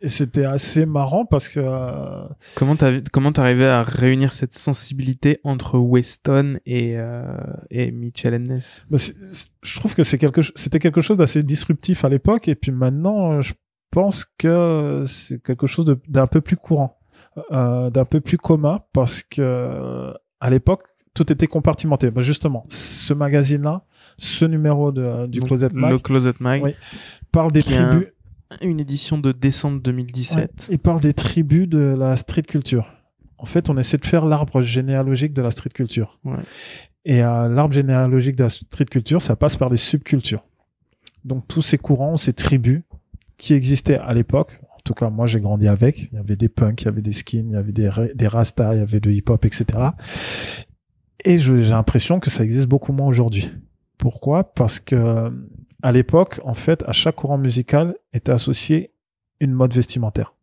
et 0.02 0.08
c'était 0.08 0.44
assez 0.44 0.84
marrant 0.84 1.24
parce 1.24 1.48
que 1.48 1.60
euh, 1.60 2.24
comment 2.56 2.74
t'as 2.74 3.00
comment 3.12 3.30
t'arrivais 3.30 3.68
à 3.68 3.84
réunir 3.84 4.32
cette 4.32 4.52
sensibilité 4.52 5.38
entre 5.44 5.78
Weston 5.78 6.58
et 6.66 6.98
euh, 6.98 7.36
et 7.70 7.92
Mitchell 7.92 8.36
Ness? 8.42 8.84
bah 8.90 8.98
Je 8.98 9.78
trouve 9.78 9.94
que 9.94 10.02
c'est 10.02 10.18
quelque 10.18 10.40
c'était 10.56 10.80
quelque 10.80 11.00
chose 11.00 11.16
d'assez 11.16 11.44
disruptif 11.44 12.04
à 12.04 12.08
l'époque 12.08 12.48
et 12.48 12.56
puis 12.56 12.72
maintenant 12.72 13.40
je 13.40 13.54
pense 13.92 14.26
que 14.38 15.04
c'est 15.06 15.40
quelque 15.40 15.68
chose 15.68 15.86
d'un 16.08 16.26
peu 16.26 16.40
plus 16.40 16.56
courant, 16.56 16.98
euh, 17.52 17.88
d'un 17.90 18.04
peu 18.04 18.20
plus 18.20 18.38
commun 18.38 18.80
parce 18.92 19.22
que 19.22 20.12
à 20.40 20.50
l'époque 20.50 20.82
tout 21.14 21.30
était 21.30 21.46
compartimenté. 21.46 22.10
Bah 22.10 22.22
justement, 22.22 22.64
ce 22.70 23.14
magazine-là, 23.14 23.84
ce 24.16 24.46
numéro 24.46 24.90
de, 24.90 25.26
du 25.26 25.40
Closet 25.40 25.68
Mag, 25.74 25.92
le 25.92 25.98
Closet 25.98 26.34
Mag, 26.40 26.62
oui, 26.62 26.74
parle 27.30 27.52
des 27.52 27.62
tribus 27.62 28.08
une 28.60 28.80
édition 28.80 29.18
de 29.18 29.32
décembre 29.32 29.80
2017. 29.80 30.68
il 30.70 30.78
parle 30.78 31.00
des 31.00 31.14
tribus 31.14 31.68
de 31.68 31.78
la 31.78 32.16
street 32.16 32.42
culture. 32.42 32.92
En 33.38 33.46
fait, 33.46 33.70
on 33.70 33.76
essaie 33.76 33.98
de 33.98 34.06
faire 34.06 34.24
l'arbre 34.24 34.62
généalogique 34.62 35.32
de 35.32 35.42
la 35.42 35.50
street 35.50 35.70
culture. 35.70 36.20
Et 37.04 37.22
euh, 37.22 37.48
l'arbre 37.48 37.74
généalogique 37.74 38.36
de 38.36 38.44
la 38.44 38.48
street 38.48 38.84
culture, 38.84 39.20
ça 39.20 39.34
passe 39.34 39.56
par 39.56 39.68
les 39.68 39.76
subcultures. 39.76 40.44
Donc 41.24 41.46
tous 41.48 41.62
ces 41.62 41.78
courants, 41.78 42.16
ces 42.16 42.32
tribus 42.32 42.82
qui 43.38 43.54
existaient 43.54 43.98
à 43.98 44.14
l'époque, 44.14 44.60
en 44.76 44.80
tout 44.84 44.94
cas 44.94 45.10
moi 45.10 45.26
j'ai 45.26 45.40
grandi 45.40 45.68
avec, 45.68 46.02
il 46.12 46.14
y 46.14 46.18
avait 46.18 46.36
des 46.36 46.48
punks, 46.48 46.82
il 46.82 46.84
y 46.84 46.88
avait 46.88 47.02
des 47.02 47.12
skins, 47.12 47.48
il 47.48 47.54
y 47.54 47.56
avait 47.56 47.72
des, 47.72 47.90
des 48.14 48.28
rastas, 48.28 48.74
il 48.74 48.78
y 48.78 48.82
avait 48.82 49.00
le 49.00 49.12
hip-hop, 49.12 49.44
etc. 49.44 49.64
Et 51.24 51.38
j'ai 51.38 51.62
l'impression 51.62 52.20
que 52.20 52.30
ça 52.30 52.44
existe 52.44 52.66
beaucoup 52.66 52.92
moins 52.92 53.06
aujourd'hui. 53.06 53.50
Pourquoi? 53.98 54.52
Parce 54.54 54.80
que 54.80 55.32
à 55.82 55.92
l'époque, 55.92 56.40
en 56.44 56.54
fait, 56.54 56.82
à 56.86 56.92
chaque 56.92 57.16
courant 57.16 57.38
musical 57.38 57.96
était 58.12 58.32
associé 58.32 58.92
une 59.40 59.52
mode 59.52 59.74
vestimentaire. 59.74 60.34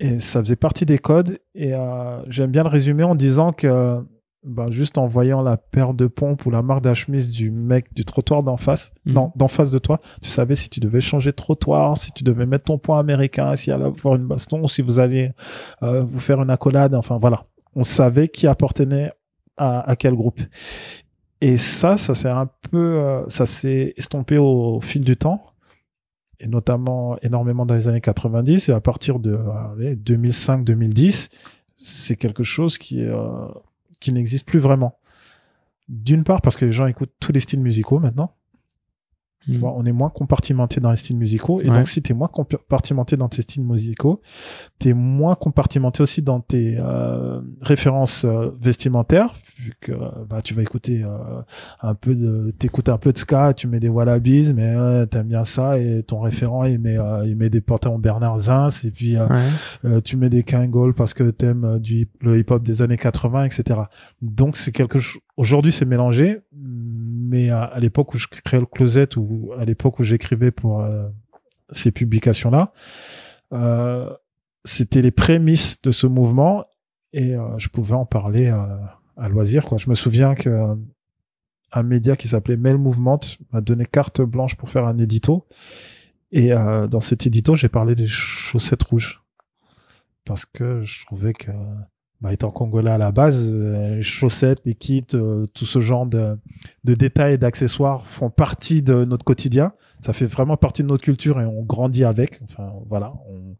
Et 0.00 0.18
ça 0.18 0.40
faisait 0.40 0.56
partie 0.56 0.84
des 0.84 0.98
codes. 0.98 1.38
Et 1.54 1.72
euh, 1.72 2.22
j'aime 2.28 2.50
bien 2.50 2.64
le 2.64 2.68
résumer 2.68 3.04
en 3.04 3.14
disant 3.14 3.52
que 3.52 4.04
bah, 4.42 4.66
juste 4.70 4.98
en 4.98 5.06
voyant 5.06 5.40
la 5.40 5.56
paire 5.56 5.94
de 5.94 6.06
pompes 6.06 6.44
ou 6.44 6.50
la 6.50 6.60
marque 6.60 6.82
de 6.82 6.92
chemise 6.92 7.30
du 7.30 7.50
mec 7.50 7.94
du 7.94 8.04
trottoir 8.04 8.42
d'en 8.42 8.56
face, 8.56 8.92
mhm. 9.06 9.14
non, 9.14 9.32
d'en 9.36 9.48
face 9.48 9.70
de 9.70 9.78
toi, 9.78 10.00
tu 10.20 10.28
savais 10.28 10.54
si 10.54 10.68
tu 10.68 10.80
devais 10.80 11.00
changer 11.00 11.30
de 11.30 11.36
trottoir, 11.36 11.96
si 11.96 12.12
tu 12.12 12.24
devais 12.24 12.44
mettre 12.44 12.64
ton 12.64 12.76
point 12.78 12.98
américain, 12.98 13.56
si 13.56 13.70
allait 13.70 13.84
avoir 13.84 14.16
une 14.16 14.26
baston, 14.26 14.62
ou 14.62 14.68
si 14.68 14.82
vous 14.82 14.98
alliez 14.98 15.30
euh, 15.82 16.02
vous 16.02 16.20
faire 16.20 16.42
une 16.42 16.50
accolade. 16.50 16.94
Enfin 16.94 17.18
voilà, 17.18 17.46
on 17.74 17.84
savait 17.84 18.28
qui 18.28 18.46
appartenait 18.46 19.12
à, 19.56 19.88
à 19.88 19.96
quel 19.96 20.14
groupe. 20.14 20.40
Et 21.40 21.56
ça, 21.56 21.96
ça 21.96 22.14
s'est 22.14 22.28
un 22.28 22.48
peu, 22.70 22.78
euh, 22.78 23.28
ça 23.28 23.46
s'est 23.46 23.94
estompé 23.96 24.38
au, 24.38 24.80
fil 24.80 25.04
du 25.04 25.16
temps, 25.16 25.44
et 26.40 26.46
notamment 26.46 27.18
énormément 27.22 27.66
dans 27.66 27.74
les 27.74 27.88
années 27.88 28.00
90. 28.00 28.68
Et 28.68 28.72
à 28.72 28.80
partir 28.80 29.18
de 29.18 29.38
2005-2010, 29.78 31.30
c'est 31.76 32.16
quelque 32.16 32.44
chose 32.44 32.78
qui 32.78 33.02
euh, 33.02 33.46
qui 34.00 34.12
n'existe 34.12 34.46
plus 34.46 34.58
vraiment. 34.58 34.98
D'une 35.88 36.24
part 36.24 36.40
parce 36.40 36.56
que 36.56 36.64
les 36.64 36.72
gens 36.72 36.86
écoutent 36.86 37.12
tous 37.20 37.32
les 37.32 37.40
styles 37.40 37.60
musicaux 37.60 37.98
maintenant. 37.98 38.34
Mm. 39.46 39.64
on 39.64 39.84
est 39.84 39.92
moins 39.92 40.10
compartimenté 40.10 40.80
dans 40.80 40.90
les 40.90 40.96
styles 40.96 41.16
musicaux. 41.16 41.60
Et 41.60 41.68
donc, 41.68 41.88
si 41.88 42.02
tu 42.02 42.12
es 42.12 42.14
moins 42.14 42.28
compartimenté 42.28 43.16
dans 43.16 43.28
tes 43.28 43.42
styles 43.42 43.64
musicaux, 43.64 44.22
tu 44.78 44.88
es 44.88 44.94
moins 44.94 45.34
compartimenté 45.34 46.02
aussi 46.02 46.22
dans 46.22 46.40
tes 46.40 46.76
euh, 46.78 47.40
références 47.60 48.24
euh, 48.24 48.50
vestimentaires, 48.60 49.34
vu 49.58 49.74
que 49.80 49.92
bah, 50.28 50.40
tu 50.42 50.54
vas 50.54 50.62
écouter 50.62 51.02
euh, 51.04 51.42
un 51.82 51.94
peu 51.94 52.14
de, 52.14 52.50
t'écoutes 52.58 52.88
un 52.88 52.98
peu 52.98 53.12
de 53.12 53.18
ska, 53.18 53.52
tu 53.54 53.68
mets 53.68 53.80
des 53.80 53.88
Wallabies, 53.88 54.52
mais 54.54 55.06
t'aimes 55.06 55.28
bien 55.28 55.44
ça, 55.44 55.78
et 55.78 56.02
ton 56.02 56.20
référent, 56.20 56.64
il 56.64 56.78
met, 56.78 56.96
il 57.26 57.36
met 57.36 57.50
des 57.50 57.60
pantalons 57.60 57.98
Bernard 57.98 58.38
Zins, 58.38 58.68
et 58.84 58.90
puis 58.90 59.16
tu 60.04 60.16
mets 60.16 60.30
des 60.30 60.42
Kangol 60.42 60.94
parce 60.94 61.14
que 61.14 61.30
t'aimes 61.30 61.78
du 61.80 62.08
le 62.20 62.38
hip-hop 62.38 62.62
des 62.62 62.82
années 62.82 62.96
80, 62.96 63.44
etc. 63.44 63.80
Donc, 64.22 64.56
c'est 64.56 64.72
quelque 64.72 64.98
chose, 64.98 65.20
aujourd'hui, 65.36 65.72
c'est 65.72 65.84
mélangé, 65.84 66.40
mais 67.34 67.50
à, 67.50 67.76
l'époque 67.80 68.14
où 68.14 68.18
je 68.18 68.28
créais 68.28 68.60
le 68.60 68.66
closet 68.66 69.18
ou 69.18 69.52
à 69.58 69.64
l'époque 69.64 69.98
où 69.98 70.04
j'écrivais 70.04 70.52
pour 70.52 70.82
euh, 70.82 71.08
ces 71.70 71.90
publications-là, 71.90 72.72
euh, 73.52 74.08
c'était 74.64 75.02
les 75.02 75.10
prémices 75.10 75.82
de 75.82 75.90
ce 75.90 76.06
mouvement 76.06 76.64
et 77.12 77.34
euh, 77.34 77.58
je 77.58 77.68
pouvais 77.70 77.94
en 77.94 78.06
parler 78.06 78.46
à 78.46 79.28
loisir. 79.28 79.64
Quoi. 79.64 79.78
Je 79.78 79.90
me 79.90 79.96
souviens 79.96 80.36
que 80.36 80.76
un 81.72 81.82
média 81.82 82.14
qui 82.14 82.28
s'appelait 82.28 82.56
Mail 82.56 82.78
Movement 82.78 83.18
m'a 83.50 83.60
donné 83.60 83.84
carte 83.84 84.20
blanche 84.20 84.54
pour 84.54 84.68
faire 84.70 84.86
un 84.86 84.98
édito. 84.98 85.48
Et 86.30 86.50
dans 86.50 87.00
cet 87.00 87.26
édito, 87.26 87.56
j'ai 87.56 87.68
parlé 87.68 87.96
des 87.96 88.06
chaussettes 88.06 88.84
rouges. 88.84 89.24
Parce 90.24 90.46
que 90.46 90.84
je 90.84 91.04
trouvais 91.04 91.32
que 91.32 91.50
bah, 92.24 92.32
étant 92.32 92.50
congolais 92.50 92.90
à 92.90 92.96
la 92.96 93.12
base, 93.12 93.50
euh, 93.52 94.00
chaussettes, 94.00 94.62
les 94.64 94.74
kits, 94.74 95.04
euh, 95.12 95.44
tout 95.52 95.66
ce 95.66 95.82
genre 95.82 96.06
de, 96.06 96.38
de 96.84 96.94
détails 96.94 97.34
et 97.34 97.38
d'accessoires 97.38 98.06
font 98.06 98.30
partie 98.30 98.80
de 98.80 99.04
notre 99.04 99.26
quotidien. 99.26 99.74
Ça 100.00 100.14
fait 100.14 100.24
vraiment 100.24 100.56
partie 100.56 100.82
de 100.82 100.88
notre 100.88 101.04
culture 101.04 101.38
et 101.38 101.44
on 101.44 101.60
grandit 101.60 102.02
avec. 102.02 102.40
Enfin, 102.44 102.72
voilà, 102.88 103.12
on, 103.28 103.56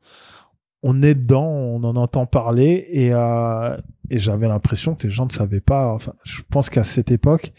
on 0.82 1.02
est 1.02 1.14
dedans, 1.14 1.46
on 1.46 1.84
en 1.84 1.94
entend 1.96 2.24
parler 2.24 2.86
et, 2.88 3.12
euh, 3.12 3.76
et 4.08 4.18
j'avais 4.18 4.48
l'impression 4.48 4.94
que 4.94 5.02
les 5.06 5.10
gens 5.10 5.26
ne 5.26 5.30
savaient 5.30 5.60
pas. 5.60 5.92
Enfin, 5.92 6.14
je 6.22 6.40
pense 6.50 6.70
qu'à 6.70 6.84
cette 6.84 7.10
époque, 7.10 7.52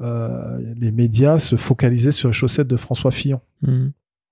euh, 0.00 0.58
les 0.80 0.90
médias 0.90 1.38
se 1.38 1.54
focalisaient 1.54 2.10
sur 2.10 2.28
les 2.28 2.32
chaussettes 2.32 2.66
de 2.66 2.76
François 2.76 3.12
Fillon. 3.12 3.40
Mmh. 3.62 3.86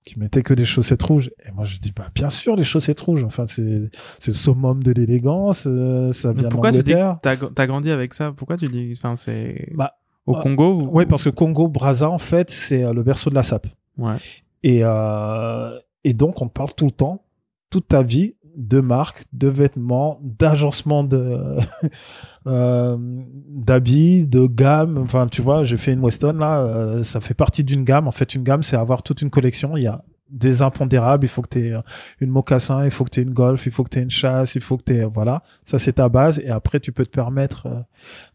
Qui 0.04 0.18
mettait 0.18 0.42
que 0.42 0.54
des 0.54 0.64
chaussettes 0.64 1.02
rouges. 1.02 1.30
Et 1.46 1.52
moi, 1.52 1.64
je 1.64 1.76
dis, 1.78 1.92
bah, 1.94 2.06
bien 2.14 2.28
sûr, 2.30 2.56
les 2.56 2.64
chaussettes 2.64 3.00
rouges. 3.00 3.22
Enfin, 3.24 3.44
c'est, 3.46 3.90
c'est 4.18 4.30
le 4.32 4.36
summum 4.36 4.82
de 4.82 4.92
l'élégance. 4.92 5.64
euh, 5.66 6.10
ça 6.12 6.32
vient 6.32 6.48
pourquoi 6.48 6.72
tu 6.72 6.82
dis 6.82 6.92
t'as 7.22 7.36
t'as 7.36 7.66
grandi 7.66 7.90
avec 7.90 8.12
ça? 8.14 8.32
Pourquoi 8.36 8.56
tu 8.56 8.68
dis 8.68 8.92
Enfin, 8.96 9.14
c'est 9.16 9.68
Bah, 9.74 9.94
au 10.26 10.36
euh, 10.36 10.40
Congo 10.42 10.74
ou- 10.82 10.88
Oui, 10.92 11.06
parce 11.06 11.22
que 11.22 11.30
Congo, 11.30 11.68
Brazza, 11.68 12.10
en 12.10 12.18
fait, 12.18 12.50
c'est 12.50 12.82
euh, 12.84 12.92
le 12.92 13.02
berceau 13.02 13.30
de 13.30 13.34
la 13.36 13.42
sape. 13.44 13.66
Ouais. 13.98 14.16
Et, 14.64 14.80
euh, 14.82 15.78
et 16.04 16.14
donc, 16.14 16.42
on 16.42 16.48
parle 16.48 16.72
tout 16.76 16.86
le 16.86 16.90
temps, 16.92 17.24
toute 17.70 17.88
ta 17.88 18.02
vie, 18.02 18.34
de 18.56 18.80
marques, 18.80 19.22
de 19.32 19.48
vêtements, 19.48 20.18
d'agencement 20.22 21.04
de 21.04 21.56
euh, 22.46 22.96
d'habits, 22.98 24.26
de 24.26 24.46
gamme. 24.46 24.98
Enfin, 24.98 25.26
tu 25.26 25.42
vois, 25.42 25.64
j'ai 25.64 25.76
fait 25.76 25.92
une 25.92 26.00
Weston 26.00 26.34
là, 26.34 26.60
euh, 26.60 27.02
ça 27.02 27.20
fait 27.20 27.34
partie 27.34 27.64
d'une 27.64 27.84
gamme. 27.84 28.08
En 28.08 28.12
fait, 28.12 28.34
une 28.34 28.42
gamme, 28.42 28.62
c'est 28.62 28.76
avoir 28.76 29.02
toute 29.02 29.22
une 29.22 29.30
collection. 29.30 29.76
Il 29.76 29.84
y 29.84 29.86
a 29.86 30.04
des 30.30 30.62
impondérables. 30.62 31.24
Il 31.24 31.28
faut 31.28 31.42
que 31.42 31.50
tu 31.50 31.68
aies 31.68 31.74
une 32.20 32.30
mocassin, 32.30 32.84
il 32.84 32.90
faut 32.90 33.04
que 33.04 33.10
tu 33.10 33.20
aies 33.20 33.22
une 33.22 33.34
golf, 33.34 33.66
il 33.66 33.72
faut 33.72 33.84
que 33.84 33.90
tu 33.90 33.98
aies 33.98 34.02
une 34.02 34.10
chasse, 34.10 34.54
il 34.54 34.60
faut 34.60 34.76
que 34.76 34.84
tu 34.84 35.02
voilà. 35.04 35.42
Ça 35.64 35.78
c'est 35.78 35.94
ta 35.94 36.08
base. 36.08 36.40
Et 36.40 36.48
après, 36.48 36.80
tu 36.80 36.92
peux 36.92 37.04
te 37.04 37.10
permettre 37.10 37.66
euh, 37.66 37.80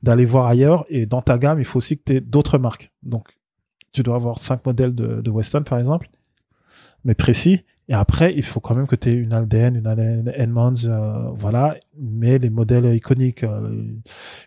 d'aller 0.03 0.25
voir 0.25 0.47
ailleurs. 0.47 0.85
Et 0.89 1.05
dans 1.05 1.21
ta 1.21 1.37
gamme, 1.37 1.59
il 1.59 1.65
faut 1.65 1.77
aussi 1.77 1.97
que 1.97 2.03
tu 2.05 2.13
aies 2.15 2.21
d'autres 2.21 2.57
marques. 2.57 2.91
Donc, 3.03 3.27
tu 3.91 4.03
dois 4.03 4.15
avoir 4.15 4.37
cinq 4.37 4.65
modèles 4.65 4.95
de, 4.95 5.21
de 5.21 5.31
Weston 5.31 5.63
par 5.63 5.79
exemple, 5.79 6.09
mais 7.03 7.15
précis. 7.15 7.63
Et 7.89 7.93
après, 7.93 8.33
il 8.35 8.43
faut 8.43 8.59
quand 8.59 8.75
même 8.75 8.85
que 8.85 8.97
tu 8.97 9.09
aies 9.09 9.13
une 9.13 9.31
Alden, 9.31 9.77
une 9.77 9.87
Allen 9.87 10.29
Edmonds, 10.35 10.73
euh, 10.85 11.29
voilà. 11.37 11.69
Mais 11.97 12.37
les 12.37 12.49
modèles 12.49 12.85
iconiques, 12.93 13.43
euh, 13.45 13.81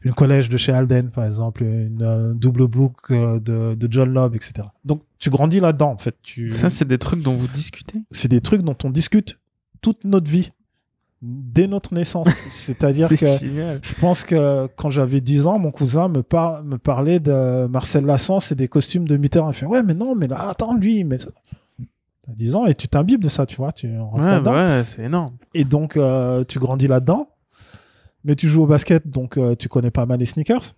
une 0.03 0.13
collège 0.13 0.51
de 0.51 0.59
chez 0.59 0.73
Alden, 0.73 1.11
par 1.11 1.25
exemple, 1.25 1.63
une 1.63 2.03
euh, 2.03 2.35
double 2.35 2.67
book 2.67 2.97
euh, 3.11 3.41
de, 3.41 3.75
de 3.75 3.89
John 3.91 4.13
Lobb, 4.13 4.35
etc. 4.37 4.69
Donc, 4.85 5.03
tu 5.19 5.31
grandis 5.31 5.59
là-dedans, 5.59 5.93
en 5.93 5.97
fait. 5.97 6.17
Tu... 6.23 6.53
Ça, 6.53 6.69
c'est 6.69 6.87
des 6.87 6.99
trucs 6.99 7.23
dont 7.23 7.35
vous 7.35 7.49
discutez? 7.49 7.99
C'est 8.11 8.29
des 8.29 8.43
trucs 8.43 8.61
dont 8.61 8.77
on 8.85 8.91
discute 8.91 9.39
toute 9.81 10.05
notre 10.05 10.31
vie, 10.31 10.51
dès 11.23 11.67
notre 11.67 11.95
naissance. 11.95 12.29
C'est-à-dire 12.51 13.09
que 13.09 13.17
génial. 13.39 13.81
je 13.83 13.95
pense 13.95 14.23
que 14.23 14.67
quand 14.77 14.91
j'avais 14.91 15.23
10 15.23 15.47
ans, 15.47 15.59
mon 15.59 15.71
cousin 15.71 16.09
me, 16.09 16.23
par- 16.23 16.63
me 16.63 16.77
parlait 16.77 17.21
de 17.21 17.67
Marcel 17.69 18.05
Lassens 18.05 18.53
et 18.53 18.55
des 18.55 18.69
costumes 18.69 19.09
de 19.09 19.17
Mitterrand. 19.17 19.51
Il 19.51 19.55
fait 19.55 19.65
Ouais, 19.67 19.83
mais 19.83 19.95
non, 19.95 20.15
mais 20.15 20.27
là, 20.29 20.51
attends, 20.51 20.77
lui, 20.77 21.05
mais. 21.05 21.17
Ça- 22.31 22.37
T'as 22.37 22.37
10 22.37 22.55
ans 22.57 22.67
et 22.67 22.75
tu 22.75 22.89
t'imbibes 22.89 23.23
de 23.23 23.29
ça, 23.29 23.47
tu 23.47 23.57
vois. 23.57 23.73
Tu 23.73 23.87
Ouais, 23.89 24.41
bah 24.45 24.53
ouais, 24.79 24.85
c'est 24.85 25.03
énorme. 25.05 25.37
Et 25.55 25.65
donc, 25.65 25.97
euh, 25.97 26.45
tu 26.45 26.59
grandis 26.59 26.87
là-dedans. 26.89 27.29
Mais 28.25 28.35
tu 28.37 28.49
joues 28.49 28.63
au 28.65 28.67
basket, 28.67 29.09
donc 29.09 29.39
euh, 29.39 29.55
tu 29.57 29.69
connais 29.69 29.91
pas 29.91 30.05
mal 30.05 30.19
les 30.19 30.27
sneakers. 30.27 30.75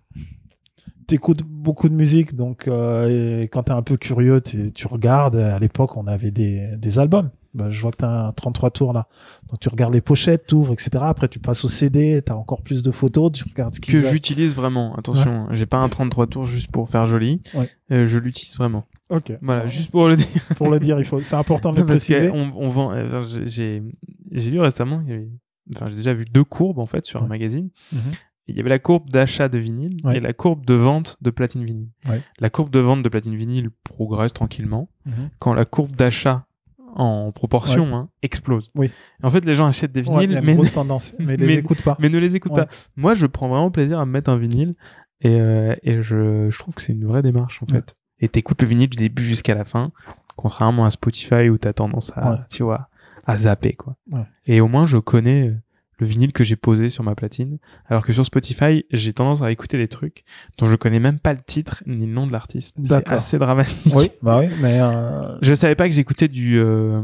T'écoutes 1.07 1.43
beaucoup 1.43 1.89
de 1.89 1.93
musique, 1.93 2.33
donc 2.35 2.67
euh, 2.69 3.41
et 3.43 3.47
quand 3.49 3.63
t'es 3.63 3.73
un 3.73 3.81
peu 3.81 3.97
curieux, 3.97 4.39
tu 4.41 4.87
regardes. 4.87 5.35
À 5.35 5.59
l'époque, 5.59 5.97
on 5.97 6.07
avait 6.07 6.31
des, 6.31 6.69
des 6.77 6.99
albums. 6.99 7.29
Bah, 7.53 7.69
je 7.69 7.79
vois 7.81 7.91
que 7.91 7.97
t'as 7.97 8.27
un 8.27 8.31
33 8.31 8.71
tours 8.71 8.93
là. 8.93 9.07
Donc 9.49 9.59
tu 9.59 9.69
regardes 9.69 9.93
les 9.93 10.01
pochettes, 10.01 10.47
t'ouvres, 10.47 10.73
etc. 10.73 10.89
Après, 11.01 11.27
tu 11.27 11.39
passes 11.39 11.63
au 11.63 11.67
CD, 11.67 12.21
t'as 12.23 12.33
encore 12.33 12.61
plus 12.63 12.81
de 12.81 12.89
photos, 12.91 13.31
tu 13.31 13.43
regardes 13.47 13.73
ce 13.75 13.79
Que 13.79 13.85
qu'ils 13.91 14.05
a- 14.07 14.11
j'utilise 14.11 14.55
vraiment. 14.55 14.95
Attention, 14.95 15.47
j'ai 15.51 15.65
pas 15.67 15.77
un 15.77 15.87
33 15.89 16.25
tours 16.27 16.45
juste 16.45 16.71
pour 16.71 16.89
faire 16.89 17.05
joli. 17.05 17.41
Ouais. 17.53 17.69
Euh, 17.91 18.07
je 18.07 18.17
l'utilise 18.17 18.57
vraiment. 18.57 18.85
Ok. 19.09 19.31
Voilà, 19.41 19.67
juste 19.67 19.91
pour 19.91 20.07
le 20.07 20.15
dire. 20.15 20.27
pour 20.57 20.69
le 20.71 20.79
dire, 20.79 20.97
il 20.97 21.05
faut. 21.05 21.19
C'est 21.21 21.35
important 21.35 21.71
de 21.73 21.77
le 21.81 21.85
Parce 21.85 22.05
préciser. 22.05 22.29
qu'on 22.29 22.51
on 22.55 22.69
vend. 22.69 22.91
euh, 22.91 23.21
j'ai- 23.45 23.83
J'ai 24.31 24.49
lu 24.49 24.59
récemment. 24.59 25.01
il 25.05 25.09
y 25.11 25.13
avait- 25.13 25.29
Enfin, 25.75 25.87
j'ai 25.89 25.95
déjà 25.95 26.13
vu 26.13 26.25
deux 26.25 26.43
courbes 26.43 26.79
en 26.79 26.85
fait 26.87 27.05
sur 27.05 27.19
un 27.19 27.23
Ouais. 27.23 27.29
magazine. 27.29 27.69
Mhm. 27.91 27.99
Il 28.47 28.57
y 28.57 28.59
avait 28.59 28.69
la 28.69 28.79
courbe 28.79 29.09
d'achat 29.09 29.47
de 29.47 29.57
vinyle 29.57 30.01
Ouais. 30.03 30.17
et 30.17 30.19
la 30.19 30.33
courbe 30.33 30.65
de 30.65 30.73
vente 30.73 31.15
de 31.21 31.29
platine 31.29 31.63
vinyle. 31.63 31.87
Ouais. 32.09 32.21
La 32.39 32.49
courbe 32.49 32.69
de 32.71 32.79
vente 32.79 33.01
de 33.03 33.07
platine 33.07 33.35
vinyle 33.37 33.69
progresse 33.85 34.33
tranquillement 34.33 34.89
Mhm. 35.05 35.29
quand 35.39 35.53
la 35.53 35.63
courbe 35.63 35.95
d'achat 35.95 36.45
en 36.95 37.31
proportion 37.31 37.95
hein, 37.95 38.09
explose. 38.21 38.71
Oui. 38.75 38.91
En 39.23 39.29
fait, 39.29 39.43
les 39.45 39.53
gens 39.53 39.65
achètent 39.65 39.91
des 39.91 40.07
Ouais, 40.09 40.25
il 40.25 40.31
y 40.31 40.35
vinyles, 40.35 40.37
a 40.37 40.39
une 40.41 40.45
mais, 40.47 40.53
grosse 40.53 40.73
tendance, 40.73 41.13
mais 41.19 41.37
les 41.37 41.45
mais- 41.47 41.53
écoute 41.55 41.81
pas. 41.81 41.97
mais 41.99 42.09
ne 42.09 42.17
les 42.17 42.35
écoutent 42.35 42.51
Ouais. 42.53 42.65
pas. 42.65 42.71
Moi, 42.95 43.13
je 43.15 43.25
prends 43.25 43.47
vraiment 43.47 43.71
plaisir 43.71 43.99
à 43.99 44.05
me 44.05 44.11
mettre 44.11 44.29
un 44.29 44.37
vinyle 44.37 44.75
et, 45.21 45.39
euh, 45.39 45.75
et 45.83 46.01
je, 46.01 46.49
je 46.49 46.59
trouve 46.59 46.75
que 46.75 46.81
c'est 46.81 46.93
une 46.93 47.05
vraie 47.05 47.21
démarche 47.23 47.61
en 47.63 47.65
Ouais. 47.67 47.73
fait. 47.79 47.95
Et 48.19 48.29
t'écoutes 48.29 48.61
le 48.61 48.67
vinyle 48.67 48.89
du 48.89 48.97
début 48.97 49.23
jusqu'à 49.23 49.55
la 49.55 49.65
fin, 49.65 49.91
contrairement 50.35 50.85
à 50.85 50.91
Spotify 50.91 51.49
où 51.49 51.57
t'as 51.57 51.73
tendance 51.73 52.11
à, 52.15 52.31
Ouais. 52.31 52.37
tu 52.49 52.63
vois, 52.63 52.89
à 53.25 53.37
zapper 53.37 53.73
quoi. 53.73 53.95
Ouais. 54.11 54.25
Et 54.45 54.61
au 54.61 54.67
moins, 54.67 54.85
je 54.85 54.97
connais 54.97 55.49
euh, 55.49 55.55
le 55.99 56.07
vinyle 56.07 56.33
que 56.33 56.43
j'ai 56.43 56.55
posé 56.55 56.89
sur 56.89 57.03
ma 57.03 57.15
platine, 57.15 57.59
alors 57.87 58.03
que 58.05 58.11
sur 58.13 58.25
Spotify, 58.25 58.83
j'ai 58.91 59.13
tendance 59.13 59.41
à 59.41 59.51
écouter 59.51 59.77
des 59.77 59.87
trucs 59.87 60.23
dont 60.57 60.65
je 60.69 60.75
connais 60.75 60.99
même 60.99 61.19
pas 61.19 61.33
le 61.33 61.41
titre 61.45 61.83
ni 61.85 62.05
le 62.05 62.11
nom 62.13 62.25
de 62.27 62.31
l'artiste. 62.31 62.75
C'est 62.83 63.07
assez 63.09 63.37
dramatique. 63.37 63.93
Oui, 63.95 64.09
bah 64.21 64.39
oui, 64.39 64.47
mais 64.61 64.79
euh, 64.81 65.37
Je 65.41 65.53
savais 65.53 65.75
pas 65.75 65.87
que 65.87 65.95
j'écoutais 65.95 66.27
du 66.27 66.57
euh, 66.59 67.01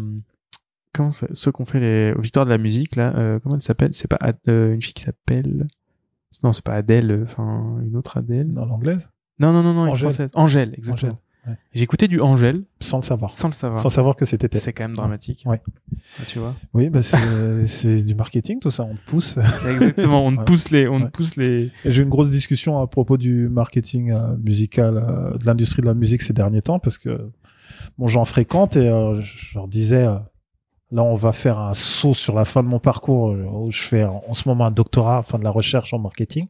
comment 0.94 1.12
ça, 1.12 1.28
ceux 1.34 1.52
qu'on 1.52 1.66
fait 1.66 1.80
les 1.80 2.14
victoires 2.20 2.46
de 2.46 2.50
la 2.52 2.58
musique 2.58 2.96
là. 2.96 3.14
euh, 3.16 3.40
comment 3.40 3.56
elle 3.56 3.62
s'appelle? 3.62 3.94
C'est 3.94 4.08
pas 4.08 4.18
Ad- 4.20 4.38
euh, 4.48 4.74
une 4.74 4.82
fille 4.82 4.94
qui 4.94 5.04
s'appelle 5.04 5.68
non, 6.44 6.54
c'est 6.54 6.64
pas 6.64 6.74
Adèle. 6.76 7.10
euh, 7.12 7.24
Enfin, 7.24 7.78
une 7.86 7.96
autre 7.96 8.18
Adèle. 8.18 8.54
dans 8.54 8.66
l'anglaise, 8.66 9.10
Non, 9.40 9.52
non, 9.52 9.64
non, 9.64 9.74
non, 9.74 9.86
une 9.86 9.92
Angèle. 9.92 10.10
française. 10.12 10.30
Angèle, 10.36 10.74
exactement. 10.78 11.14
Angèle, 11.14 11.22
ouais. 11.48 11.54
J'écoutais 11.74 12.08
du 12.08 12.20
Angèle 12.22 12.64
sans 12.80 12.98
le 12.98 13.04
savoir, 13.04 13.30
sans 13.32 13.48
le 13.48 13.54
savoir. 13.54 13.82
sans 13.82 13.90
savoir 13.90 14.16
que 14.16 14.26
c'était 14.26 14.50
elle. 14.52 14.60
C'est 14.60 14.74
quand 14.74 14.84
même 14.84 14.96
dramatique. 14.96 15.44
Ouais. 15.46 15.62
Ah, 16.20 16.24
Tu 16.28 16.40
vois. 16.40 16.56
Oui, 16.74 16.90
bah 16.90 17.02
c'est 17.02 17.18
c'est 17.68 18.04
du 18.04 18.16
marketing 18.16 18.60
tout 18.60 18.72
ça, 18.72 18.84
on 18.84 18.96
te 18.96 19.02
pousse. 19.10 19.38
Exactement. 19.70 20.26
On 20.26 20.36
te 20.36 20.44
pousse 20.44 20.70
les, 20.72 20.88
on 20.88 21.02
Ouais. 21.02 21.10
pousse 21.10 21.36
les. 21.36 21.72
J'ai 21.86 22.02
eu 22.02 22.04
une 22.04 22.10
grosse 22.10 22.32
discussion 22.32 22.82
à 22.82 22.88
propos 22.88 23.18
du 23.18 23.50
marketing 23.50 24.12
euh, 24.12 24.36
musical 24.38 24.98
euh, 24.98 25.38
de 25.38 25.46
l'industrie 25.46 25.82
de 25.82 25.88
la 25.88 25.94
musique 25.94 26.22
ces 26.22 26.34
derniers 26.34 26.62
temps 26.62 26.80
parce 26.80 26.98
que 26.98 27.30
bon, 27.98 28.08
j'en 28.08 28.26
fréquente 28.26 28.76
et 28.76 28.88
euh, 28.90 29.20
je 29.22 29.56
leur 29.56 29.68
disais 29.68 30.06
euh, 30.06 30.16
là 30.92 31.04
on 31.04 31.16
va 31.16 31.34
faire 31.34 31.60
un 31.60 31.74
saut 31.74 32.14
sur 32.14 32.34
la 32.36 32.46
fin 32.46 32.64
de 32.64 32.68
mon 32.68 32.80
parcours 32.80 33.30
euh, 33.32 33.46
où 33.52 33.72
je 33.72 33.82
fais 33.82 34.04
en, 34.04 34.24
en 34.28 34.34
ce 34.34 34.48
moment 34.50 34.66
un 34.66 34.72
doctorat, 34.72 35.20
enfin 35.20 35.38
de 35.40 35.44
la 35.44 35.52
recherche 35.52 35.94
en 35.94 36.00
marketing. 36.00 36.48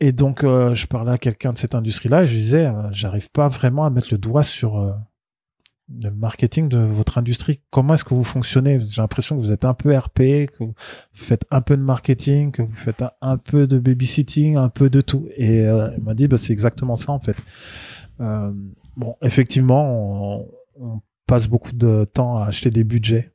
Et 0.00 0.12
donc 0.12 0.44
euh, 0.44 0.74
je 0.74 0.86
parlais 0.86 1.12
à 1.12 1.18
quelqu'un 1.18 1.52
de 1.52 1.58
cette 1.58 1.74
industrie-là 1.74 2.22
et 2.22 2.28
je 2.28 2.34
disais 2.34 2.66
euh, 2.66 2.92
j'arrive 2.92 3.30
pas 3.30 3.48
vraiment 3.48 3.84
à 3.84 3.90
mettre 3.90 4.08
le 4.12 4.18
doigt 4.18 4.44
sur 4.44 4.78
euh, 4.78 4.92
le 5.92 6.10
marketing 6.10 6.68
de 6.68 6.78
votre 6.78 7.18
industrie. 7.18 7.60
Comment 7.70 7.94
est-ce 7.94 8.04
que 8.04 8.14
vous 8.14 8.22
fonctionnez? 8.24 8.78
J'ai 8.86 9.00
l'impression 9.00 9.36
que 9.36 9.40
vous 9.40 9.50
êtes 9.50 9.64
un 9.64 9.74
peu 9.74 9.96
RP, 9.96 10.46
que 10.46 10.62
vous 10.64 10.74
faites 11.12 11.44
un 11.50 11.62
peu 11.62 11.76
de 11.76 11.82
marketing, 11.82 12.52
que 12.52 12.62
vous 12.62 12.76
faites 12.76 13.02
un, 13.20 13.38
peu 13.38 13.66
de 13.66 13.78
babysitting, 13.78 14.56
un 14.56 14.68
peu 14.68 14.90
de 14.90 15.00
tout. 15.00 15.28
Et 15.36 15.62
euh, 15.62 15.90
il 15.96 16.04
m'a 16.04 16.14
dit, 16.14 16.28
bah, 16.28 16.36
c'est 16.36 16.52
exactement 16.52 16.94
ça 16.94 17.12
en 17.12 17.20
fait. 17.20 17.36
Bon, 18.18 19.16
effectivement, 19.22 20.44
on 20.76 21.00
passe 21.26 21.46
beaucoup 21.46 21.72
de 21.72 22.04
temps 22.12 22.38
à 22.38 22.46
acheter 22.46 22.70
des 22.70 22.82
budgets 22.82 23.32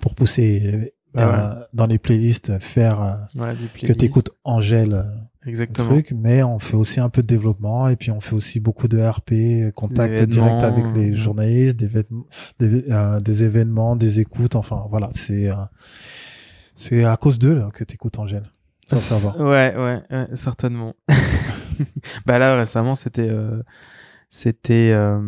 pour 0.00 0.14
pousser 0.14 0.94
Bah 1.12 1.58
euh, 1.60 1.64
dans 1.72 1.86
les 1.86 1.98
playlists, 1.98 2.58
faire 2.60 3.02
euh, 3.02 3.14
Ouais, 3.40 3.54
que 3.82 3.92
t'écoutes 3.92 4.30
Angèle 4.44 4.94
euh, 4.94 5.02
Exactement. 5.46 5.88
truc, 5.88 6.12
mais 6.16 6.42
on 6.42 6.58
fait 6.58 6.76
aussi 6.76 7.00
un 7.00 7.08
peu 7.08 7.22
de 7.22 7.26
développement 7.26 7.88
et 7.88 7.96
puis 7.96 8.10
on 8.10 8.20
fait 8.20 8.34
aussi 8.34 8.60
beaucoup 8.60 8.86
de 8.88 9.00
RP, 9.00 9.72
contact 9.74 10.22
direct 10.22 10.62
avec 10.62 10.86
les 10.94 11.12
journalistes, 11.14 11.76
des, 11.78 11.86
vêtements- 11.88 12.26
des, 12.58 12.84
euh, 12.90 13.18
des 13.20 13.42
événements, 13.44 13.96
des 13.96 14.20
écoutes, 14.20 14.54
enfin 14.54 14.84
voilà, 14.90 15.08
c'est 15.10 15.48
euh, 15.50 15.54
c'est 16.74 17.04
à 17.04 17.16
cause 17.16 17.38
d'eux 17.38 17.54
là, 17.54 17.68
que 17.72 17.82
t'écoutes 17.84 18.18
Angèle, 18.18 18.50
sans 18.86 18.98
savoir. 18.98 19.40
Ouais, 19.40 19.74
ouais, 19.76 20.02
ouais, 20.10 20.26
certainement. 20.36 20.94
bah 22.26 22.38
là 22.38 22.56
récemment 22.56 22.94
c'était 22.94 23.28
euh, 23.28 23.62
c'était 24.28 24.90
euh, 24.94 25.20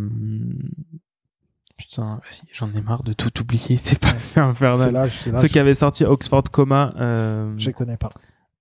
putain 1.88 2.16
vas-y, 2.23 2.42
j'en 2.53 2.73
ai 2.75 2.81
marre 2.81 3.03
de 3.05 3.12
tout 3.12 3.40
oublier 3.40 3.77
c'est 3.77 3.99
pas 3.99 4.11
c'est 4.12 4.18
C'est 4.35 4.40
infernal 4.40 4.92
là, 4.92 5.07
c'est 5.11 5.31
là, 5.33 5.38
ceux 5.40 5.49
qui 5.49 5.59
avaient 5.59 5.75
sorti 5.75 6.05
Oxford 6.05 6.45
Coma 6.51 6.95
euh, 6.99 7.53
je 7.59 7.66
les 7.66 7.73
connais 7.73 7.97
pas. 7.97 8.09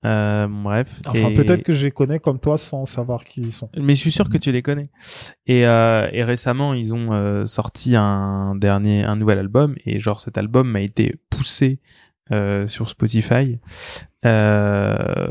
euh, 0.06 0.48
bref 0.50 1.02
Enfin, 1.08 1.30
Et- 1.30 1.34
peut-être 1.34 1.64
que 1.64 1.74
je 1.74 1.86
les 1.86 1.92
connais 1.92 2.20
comme 2.20 2.40
toi 2.40 2.58
sans 2.58 2.86
savoir 2.86 3.24
qui 3.24 3.42
ils 3.42 3.52
sont. 3.52 3.70
mais 3.78 3.94
je 3.94 4.00
suis 4.00 4.12
sûr 4.12 4.30
que 4.30 4.38
tu 4.38 4.52
les 4.52 4.62
connais. 4.62 4.90
Et, 5.48 5.66
euh, 5.68 6.08
et 6.12 6.24
récemment 6.24 6.74
ils 6.74 6.94
ont 6.96 7.14
euh, 7.14 7.46
sorti 7.46 7.96
un 7.96 8.56
dernier 8.56 9.04
un 9.04 9.16
nouvel 9.16 9.40
album 9.40 9.76
et 9.86 10.00
genre 10.00 10.20
cet 10.20 10.38
album 10.38 10.70
m'a 10.70 10.82
été 10.82 11.16
poussé 11.30 11.80
euh, 12.32 12.66
sur 12.68 12.88
Spotify 12.90 13.60
euh, 14.26 15.28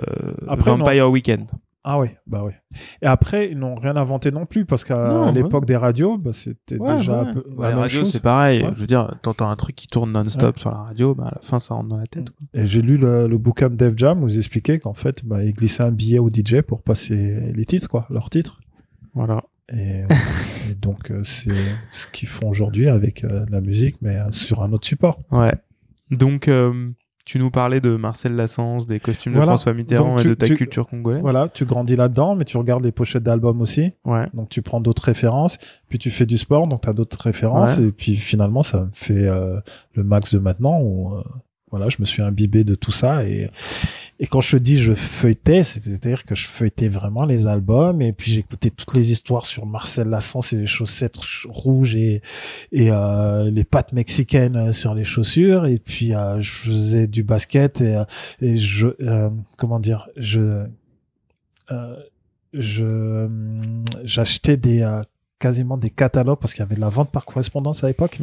Après, 0.49 0.71
Vampire 0.71 1.11
Weekend 1.11 1.47
Ah 1.83 1.99
oui, 1.99 2.09
bah 2.27 2.43
oui. 2.45 2.53
Et 3.01 3.07
après, 3.07 3.51
ils 3.51 3.59
n'ont 3.59 3.75
rien 3.75 3.97
inventé 3.97 4.31
non 4.31 4.45
plus 4.45 4.67
parce 4.67 4.85
qu'à 4.85 5.25
ouais. 5.27 5.33
l'époque 5.33 5.65
des 5.65 5.77
radios, 5.77 6.19
bah, 6.19 6.33
c'était 6.35 6.77
Ouais, 6.79 6.99
déjà 6.99 7.23
ouais. 7.23 7.29
un 7.31 7.33
peu 7.35 7.45
Bah, 7.57 7.63
la 7.63 7.69
les 7.69 7.75
même 7.75 7.79
radios, 7.83 7.99
chose. 8.01 8.13
c'est 8.13 8.23
pareil. 8.23 8.63
Ouais. 8.63 8.71
Je 8.75 8.81
veux 8.81 8.87
dire, 8.87 9.15
t'entends 9.23 9.49
un 9.49 9.57
truc 9.57 9.77
qui 9.77 9.87
tourne 9.87 10.13
non-stop 10.13 10.59
sur 10.59 10.71
la 10.71 10.77
radio, 10.79 11.15
bah, 11.15 11.29
à 11.29 11.35
la 11.37 11.41
fin, 11.41 11.59
ça 11.59 11.73
rentre 11.75 11.89
dans 11.89 11.97
la 11.97 12.07
tête. 12.07 12.29
quoi. 12.31 12.47
Et 12.53 12.67
j'ai 12.67 12.83
lu 12.83 12.99
le, 12.99 13.27
le 13.29 13.39
bouquin 13.39 13.71
de 13.71 13.77
Def 13.77 13.95
Jam 13.97 14.23
où 14.23 14.29
ils 14.29 14.37
expliquaient 14.37 14.79
qu'en 14.79 14.93
fait, 14.93 15.25
bah, 15.25 15.43
ils 15.43 15.55
glissaient 15.55 15.83
un 15.83 15.91
billet 15.91 16.19
au 16.19 16.29
DJ 16.29 16.61
pour 16.61 16.83
passer 16.83 17.41
les 17.55 17.65
titres, 17.65 17.89
quoi, 17.89 18.07
leurs 18.11 18.29
titres. 18.29 18.61
Voilà. 19.15 19.43
Et, 19.73 20.03
et 20.71 20.75
donc, 20.75 21.11
euh, 21.11 21.21
c'est 21.25 21.55
ce 21.93 22.07
qu'ils 22.09 22.29
font 22.29 22.51
aujourd'hui 22.51 22.89
avec 22.91 23.25
euh, 23.25 23.47
la 23.49 23.63
musique, 23.63 23.97
mais 24.03 24.17
euh, 24.17 24.31
sur 24.33 24.63
un 24.63 24.73
autre 24.73 24.87
support. 24.87 25.19
Ouais. 25.31 25.55
Donc, 26.11 26.47
euh, 26.49 26.91
tu 27.31 27.39
nous 27.39 27.51
parlais 27.53 27.81
de 27.81 27.95
Marcel 27.95 28.35
Lassens, 28.35 28.87
des 28.87 28.99
costumes 28.99 29.35
de. 29.35 29.41
François 29.41 29.73
Mitterrand 29.73 30.19
et 30.19 30.25
de 30.25 30.35
ta 30.35 30.47
tu- 30.47 30.57
culture 30.57 30.89
congolaise. 30.89 31.23
Voilà, 31.23 31.49
tu 31.49 31.65
grandis 31.65 31.95
là-dedans, 31.95 32.35
mais 32.35 32.45
tu 32.45 32.57
regardes 32.57 32.83
les 32.83 32.91
pochettes 32.91 33.23
d'albums 33.23 33.61
aussi. 33.61 33.93
Ouais. 34.05 34.27
Donc 34.35 34.49
tu 34.49 34.63
prends 34.63 34.81
d'autres 34.81 35.05
références, 35.05 35.57
puis 35.89 36.01
tu 36.01 36.11
fais 36.11 36.27
du 36.27 36.39
sport, 36.39 36.67
donc 36.67 36.81
tu 36.81 36.89
as 36.89 36.93
d'autres 36.93 37.21
références, 37.21 37.79
Ouais. 37.79 37.85
et 37.87 37.93
puis 37.93 38.17
finalement 38.17 38.65
ça 38.65 38.81
me 38.87 38.91
fait 38.93 39.29
euh, 39.29 39.61
le 39.95 40.03
max 40.03 40.35
de 40.35 40.41
maintenant 40.41 40.81
où 40.81 41.15
euh, 41.15 41.23
voilà, 41.71 41.89
je 41.89 41.97
me 42.01 42.05
suis 42.05 42.23
imbibé 42.23 42.65
de 42.65 42.75
tout 42.75 42.93
ça 42.93 43.25
et 43.25 43.49
et 44.23 44.27
quand 44.27 44.41
je 44.43 44.57
dis 44.59 44.79
je 44.83 44.93
feuilletais, 44.93 45.63
c'est-à-dire 45.63 46.25
que 46.25 46.35
je 46.35 46.47
feuilletais 46.47 46.89
vraiment 46.89 47.25
les 47.25 47.47
albums 47.47 48.03
et 48.03 48.13
puis 48.13 48.33
j'écoutais 48.33 48.69
toutes 48.71 48.95
les 48.95 49.11
histoires 49.13 49.47
sur 49.47 49.65
Marcel 49.67 50.09
Lassens 50.09 50.53
et 50.53 50.57
les 50.57 50.67
chaussettes 50.67 51.17
ch- 51.17 51.47
rouges 51.49 51.97
et 51.97 52.21
et 52.73 52.91
euh, 52.91 53.51
les 53.51 53.65
pattes 53.65 53.93
mexicaines 53.93 54.57
euh, 54.57 54.73
sur 54.73 54.95
les 54.95 55.05
chaussures 55.05 55.65
et 55.67 55.79
puis 55.79 56.15
euh, 56.15 56.41
je 56.41 56.51
faisais 56.51 57.07
du 57.07 57.23
basket 57.23 57.81
et, 57.81 57.97
euh, 57.97 58.05
et 58.43 58.57
je 58.57 58.89
euh, 59.01 59.31
comment 59.57 59.81
dire 59.81 60.09
je 60.17 60.65
euh, 61.71 61.97
je 62.53 63.29
j'achetais 64.05 64.57
des 64.57 64.87
quasiment 65.39 65.79
des 65.79 65.89
catalogues 65.91 66.39
parce 66.41 66.53
qu'il 66.53 66.61
y 66.61 66.65
avait 66.67 66.75
de 66.75 66.81
la 66.81 66.89
vente 66.91 67.11
par 67.11 67.25
correspondance 67.25 67.83
à 67.85 67.87
l'époque. 67.87 68.19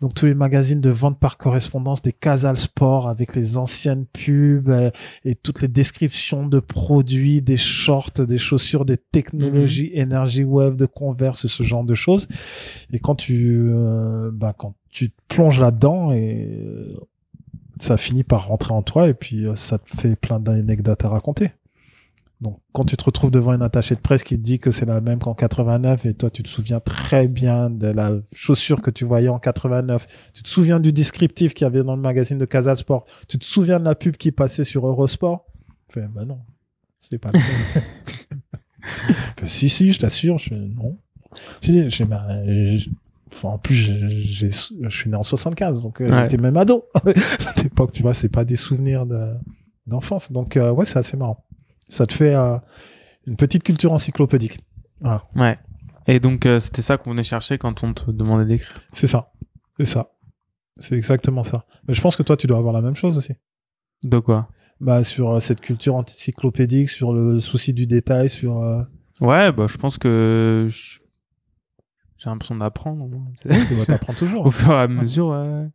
Donc 0.00 0.14
tous 0.14 0.24
les 0.24 0.34
magazines 0.34 0.80
de 0.80 0.90
vente 0.90 1.18
par 1.18 1.36
correspondance, 1.36 2.00
des 2.00 2.12
Casal 2.12 2.56
Sport 2.56 3.08
avec 3.08 3.36
les 3.36 3.58
anciennes 3.58 4.06
pubs 4.06 4.70
euh, 4.70 4.90
et 5.24 5.34
toutes 5.34 5.60
les 5.60 5.68
descriptions 5.68 6.46
de 6.46 6.58
produits, 6.58 7.42
des 7.42 7.58
shorts, 7.58 8.12
des 8.26 8.38
chaussures, 8.38 8.86
des 8.86 8.96
technologies, 8.96 9.90
énergie 9.92 10.44
web, 10.44 10.76
de 10.76 10.86
Converse, 10.86 11.46
ce 11.46 11.62
genre 11.62 11.84
de 11.84 11.94
choses. 11.94 12.28
Et 12.92 12.98
quand 12.98 13.14
tu 13.14 13.68
euh, 13.70 14.30
bah, 14.32 14.54
quand 14.56 14.74
tu 14.88 15.10
te 15.10 15.16
plonges 15.28 15.60
là-dedans 15.60 16.12
et 16.12 16.48
euh, 16.50 16.96
ça 17.78 17.98
finit 17.98 18.24
par 18.24 18.46
rentrer 18.46 18.72
en 18.72 18.82
toi 18.82 19.06
et 19.08 19.14
puis 19.14 19.46
ça 19.54 19.78
te 19.78 19.88
fait 19.88 20.16
plein 20.16 20.40
d'anecdotes 20.40 21.04
à 21.04 21.10
raconter. 21.10 21.50
Donc, 22.40 22.58
quand 22.72 22.84
tu 22.86 22.96
te 22.96 23.04
retrouves 23.04 23.30
devant 23.30 23.52
une 23.52 23.60
attachée 23.62 23.94
de 23.94 24.00
presse 24.00 24.22
qui 24.22 24.36
te 24.38 24.42
dit 24.42 24.58
que 24.58 24.70
c'est 24.70 24.86
la 24.86 25.00
même 25.02 25.18
qu'en 25.18 25.34
89 25.34 26.06
et 26.06 26.14
toi, 26.14 26.30
tu 26.30 26.42
te 26.42 26.48
souviens 26.48 26.80
très 26.80 27.28
bien 27.28 27.68
de 27.68 27.88
la 27.88 28.12
chaussure 28.32 28.80
que 28.80 28.90
tu 28.90 29.04
voyais 29.04 29.28
en 29.28 29.38
89, 29.38 30.06
tu 30.32 30.42
te 30.42 30.48
souviens 30.48 30.80
du 30.80 30.90
descriptif 30.92 31.52
qu'il 31.52 31.64
y 31.64 31.66
avait 31.66 31.82
dans 31.84 31.96
le 31.96 32.00
magazine 32.00 32.38
de 32.38 32.46
Casal 32.46 32.76
Sport, 32.78 33.04
tu 33.28 33.38
te 33.38 33.44
souviens 33.44 33.78
de 33.78 33.84
la 33.84 33.94
pub 33.94 34.16
qui 34.16 34.32
passait 34.32 34.64
sur 34.64 34.86
Eurosport, 34.86 35.44
tu 35.88 36.00
fais, 36.00 36.06
bah 36.08 36.24
non, 36.24 36.38
c'est 36.98 37.18
pas 37.18 37.30
le. 37.32 37.38
Ben, 39.36 39.46
si, 39.46 39.68
si, 39.68 39.92
je 39.92 39.98
t'assure, 40.00 40.38
je 40.38 40.54
non. 40.54 40.96
Si, 41.60 41.72
si, 41.72 41.90
je 41.90 42.04
bah, 42.04 42.26
je- 42.46 42.88
Enfin, 43.32 43.50
en 43.50 43.58
plus, 43.58 43.74
je 43.74 44.88
suis 44.88 45.08
né 45.10 45.14
en 45.16 45.22
75, 45.22 45.82
donc 45.82 46.00
euh, 46.00 46.10
Ouais. 46.10 46.22
j'étais 46.22 46.36
même 46.36 46.56
ado. 46.56 46.84
Cette 47.38 47.66
époque, 47.66 47.92
tu 47.92 48.02
vois, 48.02 48.12
c'est 48.12 48.28
pas 48.28 48.44
des 48.44 48.56
souvenirs 48.56 49.06
de- 49.06 49.34
d'enfance. 49.86 50.32
Donc, 50.32 50.56
euh, 50.56 50.72
ouais, 50.72 50.84
c'est 50.84 50.98
assez 50.98 51.16
marrant. 51.16 51.44
Ça 51.90 52.06
te 52.06 52.14
fait 52.14 52.34
euh, 52.34 52.56
une 53.26 53.36
petite 53.36 53.62
culture 53.62 53.92
encyclopédique. 53.92 54.60
Voilà, 55.00 55.24
Ouais. 55.36 55.58
Et 56.06 56.18
donc, 56.18 56.46
euh, 56.46 56.58
c'était 56.58 56.82
ça 56.82 56.96
qu'on 56.96 57.10
venait 57.10 57.22
chercher 57.22 57.58
quand 57.58 57.84
on 57.84 57.92
te 57.92 58.10
demandait 58.10 58.46
d'écrire. 58.46 58.80
c'est 58.92 59.06
ça. 59.06 59.30
C'est 59.78 59.84
ça. 59.86 60.10
C'est 60.78 60.96
exactement 60.96 61.42
ça. 61.42 61.66
Mais 61.86 61.92
je 61.94 62.00
pense 62.00 62.16
que 62.16 62.22
toi, 62.22 62.36
tu 62.36 62.46
dois 62.46 62.56
avoir 62.58 62.72
la 62.72 62.80
même 62.80 62.94
chose 62.96 63.18
aussi. 63.18 63.34
De 64.02 64.18
quoi? 64.18 64.48
Bah, 64.80 65.04
sur 65.04 65.30
euh, 65.32 65.40
cette 65.40 65.60
culture 65.60 65.94
encyclopédique, 65.96 66.88
sur 66.88 67.12
le 67.12 67.38
souci 67.40 67.74
du 67.74 67.86
détail, 67.86 68.30
sur. 68.30 68.56
Ouais, 69.20 69.52
bah, 69.52 69.66
je 69.68 69.76
pense 69.76 69.98
que 69.98 70.66
je- 70.70 71.00
j'ai 72.16 72.30
l'impression 72.30 72.56
d'apprendre. 72.56 73.08
Tu 73.42 73.48
dois 73.74 73.84
t'apprendre 73.86 74.18
toujours. 74.18 74.46
Au 74.46 74.50
fur 74.50 74.72
et 74.72 74.80
à 74.80 74.88
mesure, 74.88 75.28
ouais. 75.28 75.66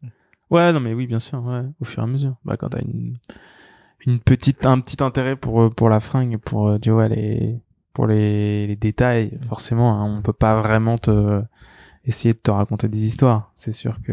Ouais, 0.50 0.74
non, 0.74 0.80
mais 0.80 0.94
oui, 0.94 1.06
bien 1.08 1.20
sûr, 1.20 1.44
ouais. 1.46 1.62
Au 1.80 1.86
fur 1.86 2.02
et 2.02 2.04
à 2.04 2.08
mesure. 2.08 2.36
Bah, 2.46 2.58
quand 2.58 2.70
t'as 2.70 2.82
une, 2.82 3.18
une 4.06 4.20
petite, 4.20 4.66
un 4.66 4.80
petit 4.80 5.04
intérêt 5.04 5.36
pour, 5.36 5.62
euh, 5.64 5.70
pour 5.70 5.90
la 5.90 6.00
fringue, 6.00 6.38
pour, 6.38 6.80
tu 6.80 6.92
vois, 6.92 7.08
les, 7.08 7.60
pour 7.94 8.08
les, 8.08 8.68
les 8.68 8.76
détails, 8.76 9.38
forcément, 9.48 9.94
hein, 10.00 10.18
on 10.18 10.22
peut 10.22 10.34
pas 10.34 10.62
vraiment 10.62 10.98
te, 10.98 11.42
essayer 12.06 12.34
de 12.34 12.40
te 12.40 12.52
raconter 12.52 12.88
des 12.88 13.04
histoires. 13.04 13.52
C'est 13.56 13.72
sûr 13.72 13.98
que, 14.04 14.12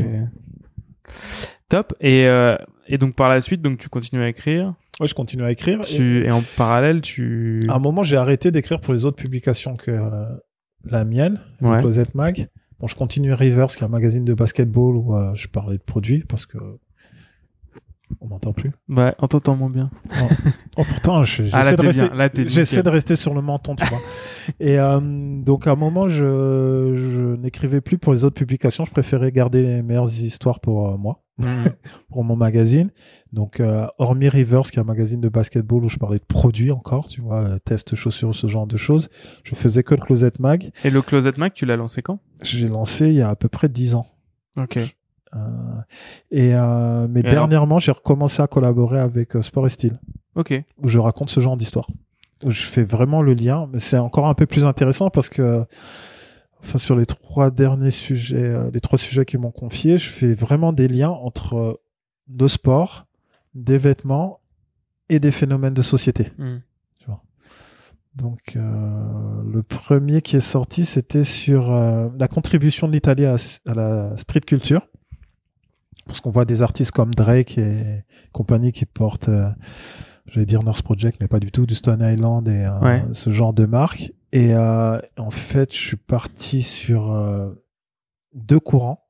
top. 1.69 1.95
Et, 2.01 2.27
euh, 2.27 2.57
et 2.87 2.99
donc, 2.99 3.15
par 3.15 3.29
la 3.29 3.41
suite, 3.41 3.63
donc, 3.63 3.79
tu 3.79 3.89
continues 3.89 4.23
à 4.23 4.29
écrire? 4.29 4.75
Ouais, 5.01 5.07
je 5.07 5.15
continue 5.15 5.45
à 5.45 5.51
écrire. 5.51 5.81
Et 5.81 5.85
Tu, 5.85 6.25
et 6.27 6.31
en 6.31 6.43
parallèle, 6.57 7.01
tu, 7.01 7.61
à 7.69 7.75
un 7.75 7.79
moment, 7.79 8.03
j'ai 8.03 8.17
arrêté 8.17 8.51
d'écrire 8.51 8.81
pour 8.81 8.95
les 8.95 9.05
autres 9.05 9.17
publications 9.17 9.75
que 9.75 9.91
euh, 9.91 10.27
la 10.85 11.05
mienne, 11.05 11.41
Ouais. 11.61 11.81
Closet 11.81 12.09
Mag. 12.15 12.49
Bon, 12.79 12.87
je 12.87 12.95
continue 12.97 13.33
Rivers, 13.33 13.69
qui 13.69 13.79
est 13.79 13.85
un 13.85 13.89
magazine 13.89 14.25
de 14.25 14.35
basketball 14.35 14.97
où 14.97 15.17
euh, 15.17 15.35
je 15.35 15.49
parlais 15.49 15.79
de 15.79 15.83
produits 15.83 16.25
parce 16.29 16.47
que 16.47 16.59
on 18.21 18.29
m'entend 18.29 18.53
plus. 18.53 18.73
bah, 18.89 19.15
on 19.19 19.27
t'entend 19.29 19.57
moins 19.57 19.71
bien. 19.71 19.91
Oh 20.77 20.83
pourtant, 20.89 21.25
je- 21.25 21.45
j'essaie 21.45 21.57
Ah, 21.57 21.77
de 21.77 21.83
rester. 21.83 22.49
J'essaie 22.49 22.83
de 22.83 22.89
rester 22.89 23.17
sur 23.17 23.35
le 23.35 23.43
menton, 23.43 23.77
tu 23.77 23.85
vois. 23.87 24.01
Et 24.61 24.79
euh, 24.79 25.01
donc 25.43 25.67
à 25.67 25.73
un 25.73 25.77
moment, 25.77 26.09
je, 26.09 26.17
je 26.95 27.37
n'écrivais 27.37 27.81
plus 27.81 27.99
pour 27.99 28.13
les 28.13 28.25
autres 28.25 28.37
publications. 28.37 28.85
Je 28.85 28.91
préférais 28.91 29.33
garder 29.33 29.63
les 29.63 29.83
meilleures 29.83 30.11
histoires 30.13 30.61
pour 30.61 30.89
euh, 30.91 30.97
moi, 30.97 31.23
Mhm. 31.39 31.65
pour 32.11 32.25
mon 32.25 32.37
magazine. 32.37 32.91
Donc 33.33 33.61
euh, 33.61 33.87
hormis 33.99 34.29
Rivers, 34.29 34.63
qui 34.71 34.77
est 34.79 34.81
un 34.81 34.85
magazine 34.85 35.21
de 35.21 35.29
basketball 35.29 35.85
où 35.85 35.89
je 35.89 35.97
parlais 35.97 36.19
de 36.19 36.25
produits 36.25 36.71
encore, 36.73 37.09
tu 37.09 37.21
vois, 37.21 37.43
euh, 37.45 37.59
test 37.65 37.95
chaussures, 37.95 38.35
ce 38.35 38.47
genre 38.49 38.67
de 38.67 38.77
choses. 38.77 39.09
Je 39.45 39.55
faisais 39.55 39.83
que 39.83 39.95
le 39.95 40.01
Closet 40.03 40.33
Mag. 40.41 40.71
Et 40.85 40.91
le 40.91 41.03
Closet 41.03 41.33
Mac, 41.39 41.55
tu 41.55 41.67
l'as 41.67 41.77
lancé 41.77 42.03
quand? 42.03 42.19
J'ai 42.43 42.69
lancé 42.69 43.09
il 43.09 43.15
y 43.15 43.23
a 43.23 43.29
à 43.31 43.37
peu 43.37 43.49
près 43.49 43.69
10 43.69 43.95
ans. 43.95 44.07
Ok. 44.57 44.79
Euh, 45.35 45.39
et 46.31 46.55
euh, 46.55 47.07
mais 47.09 47.21
Et 47.21 47.23
dernièrement, 47.25 47.79
j'ai 47.79 47.93
recommencé 47.93 48.43
à 48.43 48.47
collaborer 48.47 49.01
avec 49.01 49.37
euh, 49.37 49.43
Sport 49.43 49.67
et 49.67 49.71
Style. 49.71 49.99
Ok. 50.35 50.55
où 50.79 50.89
je 50.89 50.99
raconte 50.99 51.29
ce 51.29 51.41
genre 51.41 51.57
d'histoire. 51.57 51.87
Où 52.43 52.51
je 52.51 52.63
fais 52.63 52.85
vraiment 52.85 53.23
le 53.23 53.35
lien, 53.35 53.69
mais 53.73 53.79
c'est 53.79 53.99
encore 53.99 54.27
un 54.27 54.35
peu 54.35 54.47
plus 54.47 54.65
intéressant 54.65 55.11
parce 55.11 55.29
que, 55.29 55.65
enfin, 56.63 56.79
sur 56.79 56.97
les 56.97 57.07
trois 57.07 57.51
derniers 57.51 57.91
sujets, 57.91 58.43
euh, 58.43 58.71
les 58.73 58.81
trois 58.81 58.99
sujets 58.99 59.25
qu'ils 59.25 59.41
m'ont 59.41 59.51
confiés, 59.51 59.99
je 59.99 60.09
fais 60.09 60.35
vraiment 60.35 60.73
des 60.73 60.89
liens 60.89 61.11
entre 61.11 61.57
euh, 61.57 61.81
le 62.35 62.49
sport, 62.49 63.07
des 63.55 63.79
vêtements 63.79 64.41
et 65.09 65.21
des 65.21 65.31
phénomènes 65.31 65.75
de 65.75 65.83
société. 65.83 66.33
Mhm. 66.39 66.63
Donc, 68.15 68.57
euh, 68.57 68.61
le 69.51 69.63
premier 69.63 70.21
qui 70.21 70.37
est 70.37 70.41
sorti, 70.41 70.85
c'était 70.85 71.25
sur 71.25 71.73
la 71.73 72.29
contribution 72.29 72.87
de 72.87 72.93
l'Italie 72.93 73.25
à, 73.25 73.37
à 73.65 73.73
la 73.73 74.15
street 74.19 74.41
culture. 74.41 74.87
Parce 76.07 76.21
qu'on 76.21 76.31
voit 76.31 76.45
des 76.45 76.63
artistes 76.63 76.91
comme 76.93 77.15
Drake 77.15 77.59
et 77.59 78.05
compagnie 78.33 78.73
qui 78.73 78.87
portent, 78.87 79.29
euh, 79.29 79.49
j'allais 80.27 80.47
dire 80.47 80.63
North 80.63 80.83
Project, 80.83 81.19
mais 81.21 81.29
pas 81.29 81.41
du 81.41 81.51
tout, 81.53 81.65
du 81.67 81.75
Stone 81.75 82.01
Island 82.03 82.49
et 82.49 82.65
euh, 82.65 82.81
Ouais. 82.81 83.05
ce 83.13 83.31
genre 83.31 83.53
de 83.53 83.65
marque. 83.67 84.13
Et 84.33 84.55
euh, 84.55 84.99
en 85.19 85.31
fait, 85.31 85.73
je 85.73 85.79
suis 85.79 85.97
parti 85.97 86.63
sur 86.63 87.15
deux 88.35 88.61
courants. 88.61 89.05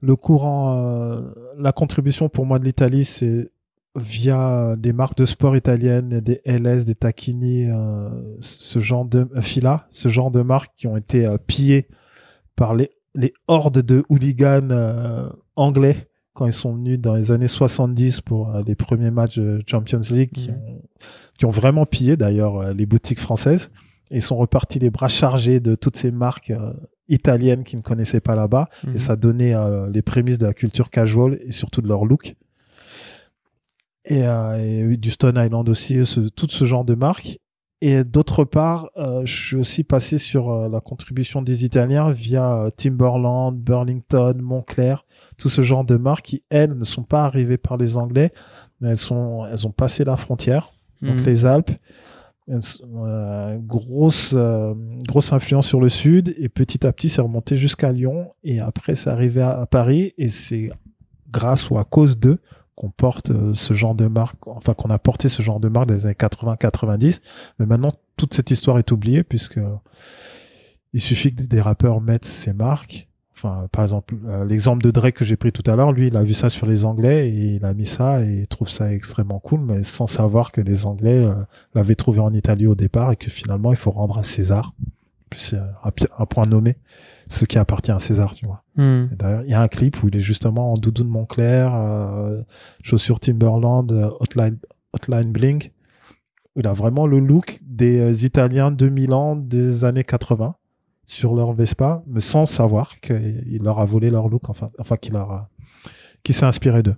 Le 0.00 0.16
courant, 0.16 1.22
la 1.58 1.72
contribution 1.72 2.28
pour 2.28 2.44
moi 2.46 2.58
de 2.58 2.64
l'Italie, 2.64 3.04
c'est 3.04 3.50
via 3.96 4.74
des 4.76 4.92
marques 4.92 5.16
de 5.16 5.24
sport 5.24 5.56
italiennes, 5.56 6.20
des 6.20 6.40
LS, 6.44 6.84
des 6.84 6.94
Tacchini, 6.94 7.68
ce 8.40 8.78
genre 8.80 9.04
de 9.04 9.28
Fila, 9.40 9.86
ce 9.90 10.08
genre 10.08 10.30
de 10.30 10.42
marques 10.42 10.72
qui 10.76 10.86
ont 10.86 10.96
été 10.96 11.26
pillées 11.46 11.88
par 12.54 12.74
les, 12.74 12.90
les 13.14 13.32
hordes 13.48 13.80
de 13.80 14.04
hooligans 14.08 14.68
anglais 15.56 16.08
quand 16.32 16.46
ils 16.46 16.52
sont 16.52 16.74
venus 16.74 16.98
dans 16.98 17.14
les 17.14 17.30
années 17.30 17.46
70 17.48 18.20
pour 18.22 18.54
euh, 18.54 18.62
les 18.66 18.74
premiers 18.74 19.10
matchs 19.12 19.38
de 19.38 19.62
Champions 19.66 20.00
League 20.10 20.32
qui, 20.32 20.50
Mhm. 20.50 20.56
ont, 20.56 20.82
qui 21.38 21.44
ont 21.46 21.50
vraiment 21.50 21.86
pillé 21.86 22.16
d'ailleurs 22.16 22.56
euh, 22.58 22.72
les 22.72 22.86
boutiques 22.86 23.20
françaises 23.20 23.70
et 24.10 24.16
ils 24.16 24.22
sont 24.22 24.36
repartis 24.36 24.78
les 24.80 24.90
bras 24.90 25.08
chargés 25.08 25.60
de 25.60 25.74
toutes 25.76 25.96
ces 25.96 26.10
marques 26.10 26.50
euh, 26.50 26.72
italiennes 27.08 27.62
qui 27.64 27.76
ne 27.76 27.82
connaissaient 27.82 28.20
pas 28.20 28.34
là-bas 28.34 28.68
Mhm. 28.84 28.94
et 28.94 28.98
ça 28.98 29.14
donnait 29.14 29.54
euh, 29.54 29.88
les 29.90 30.02
prémices 30.02 30.38
de 30.38 30.46
la 30.46 30.54
culture 30.54 30.90
casual 30.90 31.38
et 31.46 31.52
surtout 31.52 31.82
de 31.82 31.88
leur 31.88 32.04
look. 32.04 32.34
Et, 34.06 34.26
euh, 34.26 34.96
du 34.96 35.10
Stone 35.10 35.36
Island 35.38 35.68
aussi, 35.68 36.04
ce- 36.04 36.28
tout 36.28 36.48
ce 36.50 36.64
genre 36.66 36.84
de 36.84 36.94
marques. 36.94 37.38
Et 37.80 38.02
d'autre 38.02 38.44
part, 38.44 38.88
je 39.24 39.32
suis 39.34 39.56
aussi 39.56 39.84
passé 39.84 40.16
sur 40.16 40.68
la 40.70 40.80
contribution 40.80 41.42
des 41.42 41.66
Italiens 41.66 42.10
via 42.12 42.70
Timberland, 42.78 43.54
Burlington, 43.58 44.34
Montclair, 44.40 45.04
tout 45.36 45.48
ce 45.48 45.62
genre 45.62 45.84
de 45.84 45.96
marques 45.96 46.24
qui, 46.26 46.42
elles, 46.50 46.74
ne 46.76 46.84
sont 46.84 47.02
pas 47.02 47.24
arrivées 47.24 47.56
par 47.58 47.76
les 47.76 47.96
Anglais, 47.96 48.32
mais 48.80 48.90
elles, 48.90 48.96
sont, 48.96 49.46
elles 49.46 49.66
ont 49.66 49.72
passé 49.72 50.04
la 50.04 50.16
frontière, 50.16 50.72
donc 51.02 51.16
Mhm. 51.16 51.24
les 51.24 51.46
Alpes. 51.46 51.70
Euh, 52.50 53.56
grosse, 53.58 54.32
euh, 54.36 54.74
grosse 55.08 55.32
influence 55.32 55.66
sur 55.66 55.80
le 55.80 55.88
sud, 55.88 56.34
et 56.38 56.48
petit 56.50 56.86
à 56.86 56.92
petit, 56.92 57.08
c'est 57.08 57.22
remonté 57.22 57.56
jusqu'à 57.56 57.90
Lyon, 57.90 58.30
et 58.42 58.60
après, 58.60 58.94
c'est 58.94 59.08
arrivé 59.08 59.40
à, 59.40 59.60
à 59.60 59.66
Paris, 59.66 60.12
et 60.18 60.28
c'est 60.28 60.70
grâce 61.30 61.70
ou 61.70 61.78
à 61.78 61.84
cause 61.84 62.18
d'eux 62.18 62.38
qu'on 62.76 62.90
porte 62.90 63.30
euh, 63.30 63.54
ce 63.54 63.72
genre 63.72 63.94
de 63.94 64.08
marque, 64.08 64.46
enfin 64.46 64.74
qu'on 64.74 64.90
a 64.90 64.98
porté 64.98 65.28
ce 65.30 65.40
genre 65.42 65.58
de 65.58 65.68
marque 65.68 65.88
des 65.88 66.04
années 66.06 66.14
80-90, 66.14 67.20
mais 67.58 67.66
maintenant 67.66 67.92
toute 68.16 68.34
cette 68.34 68.50
histoire 68.50 68.78
est 68.78 68.92
oubliée 68.92 69.22
puisque 69.24 69.58
il 70.92 71.00
suffit 71.00 71.34
que 71.34 71.42
des 71.42 71.60
rappeurs 71.60 72.00
mettent 72.00 72.24
ces 72.24 72.52
marques, 72.52 73.08
Enfin, 73.36 73.66
par 73.72 73.82
exemple, 73.82 74.14
euh, 74.26 74.44
l'exemple 74.44 74.82
de 74.84 74.90
Drake 74.92 75.16
que 75.16 75.24
j'ai 75.24 75.36
pris 75.36 75.50
tout 75.50 75.68
à 75.68 75.74
l'heure, 75.74 75.92
lui, 75.92 76.06
il 76.06 76.16
a 76.16 76.22
vu 76.22 76.34
ça 76.34 76.50
sur 76.50 76.66
les 76.66 76.84
Anglais 76.84 77.28
et 77.28 77.56
il 77.56 77.64
a 77.64 77.74
mis 77.74 77.86
ça 77.86 78.22
et 78.22 78.40
il 78.42 78.46
trouve 78.46 78.68
ça 78.68 78.92
extrêmement 78.92 79.40
cool, 79.40 79.60
mais 79.60 79.82
sans 79.82 80.06
savoir 80.06 80.52
que 80.52 80.60
les 80.60 80.86
Anglais 80.86 81.18
euh, 81.18 81.34
l'avaient 81.74 81.96
trouvé 81.96 82.20
en 82.20 82.32
Italie 82.32 82.66
au 82.66 82.76
départ 82.76 83.10
et 83.10 83.16
que 83.16 83.30
finalement, 83.30 83.72
il 83.72 83.76
faut 83.76 83.90
rendre 83.90 84.18
à 84.18 84.22
César, 84.22 84.72
c'est 85.36 85.56
un, 85.56 85.90
un 86.16 86.26
point 86.26 86.44
nommé, 86.46 86.76
ce 87.28 87.44
qui 87.44 87.58
appartient 87.58 87.90
à 87.90 87.98
César, 87.98 88.34
tu 88.34 88.46
vois. 88.46 88.62
Hmm. 88.76 89.08
D'ailleurs, 89.10 89.42
il 89.42 89.50
y 89.50 89.54
a 89.54 89.60
un 89.60 89.68
clip 89.68 90.00
où 90.04 90.08
il 90.08 90.16
est 90.16 90.20
justement 90.20 90.72
en 90.72 90.74
doudou 90.76 91.02
de 91.02 91.08
Montclair, 91.08 91.74
euh, 91.74 92.40
chaussures 92.82 93.18
Timberland, 93.18 93.90
Hotline, 94.20 94.58
Hotline 94.92 95.32
Bling, 95.32 95.70
il 96.54 96.68
a 96.68 96.72
vraiment 96.72 97.08
le 97.08 97.18
look 97.18 97.58
des 97.62 98.24
Italiens 98.24 98.70
de 98.70 98.88
Milan 98.88 99.34
des 99.34 99.84
années 99.84 100.04
80 100.04 100.54
sur 101.06 101.34
leur 101.34 101.52
Vespa, 101.52 102.02
mais 102.06 102.20
sans 102.20 102.46
savoir 102.46 103.00
qu'il 103.00 103.60
leur 103.62 103.78
a 103.80 103.84
volé 103.84 104.10
leur 104.10 104.28
look, 104.28 104.48
enfin, 104.48 104.70
enfin 104.78 104.96
qu'il 104.96 105.16
a, 105.16 105.48
s'est 106.28 106.44
inspiré 106.46 106.82
d'eux. 106.82 106.96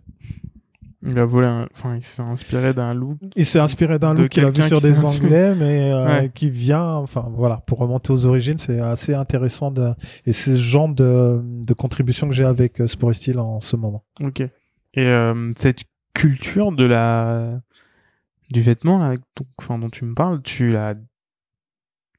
Il 1.03 1.19
a 1.19 1.25
volé, 1.25 1.47
un- 1.47 1.69
enfin, 1.73 1.95
il 1.97 2.03
s'est 2.03 2.23
inspiré 2.23 2.73
d'un 2.75 2.93
look. 2.95 3.19
Il 3.37 3.47
s'est 3.47 3.61
inspiré 3.61 3.99
d'un 3.99 4.15
look 4.15 4.29
qu'il 4.29 4.45
a 4.45 4.51
vu 4.51 4.63
sur 4.63 4.81
des. 4.81 5.05
Anglais, 5.05 5.55
mais 5.55 5.93
euh, 5.93 6.07
Ouais. 6.07 6.31
qui 6.35 6.51
vient, 6.51 6.95
enfin 6.95 7.27
voilà, 7.37 7.59
pour 7.67 7.79
remonter 7.79 8.13
aux 8.13 8.27
origines, 8.27 8.59
c'est 8.59 8.81
assez 8.81 9.15
intéressant 9.15 9.71
de, 9.71 9.93
et 10.25 10.33
c'est 10.33 10.57
ce 10.57 10.61
genre 10.61 10.89
de, 10.89 11.41
de 11.45 11.75
contribution 11.75 12.29
que 12.29 12.35
j'ai 12.35 12.45
avec 12.45 12.81
euh, 12.81 12.87
Sport 12.89 13.11
et 13.11 13.15
Style 13.15 13.39
en 13.39 13.61
ce 13.61 13.77
moment. 13.77 14.05
Ok. 14.21 14.41
Et 14.41 14.51
euh, 14.99 15.51
cette 15.57 15.85
culture 16.15 16.73
de 16.73 16.85
la 16.85 17.61
du 18.51 18.63
vêtement 18.63 18.99
là, 18.99 19.15
donc, 19.37 19.47
enfin, 19.59 19.79
dont 19.79 19.91
tu 19.91 20.05
me 20.05 20.15
parles, 20.15 20.41
tu 20.43 20.73
la 20.73 20.95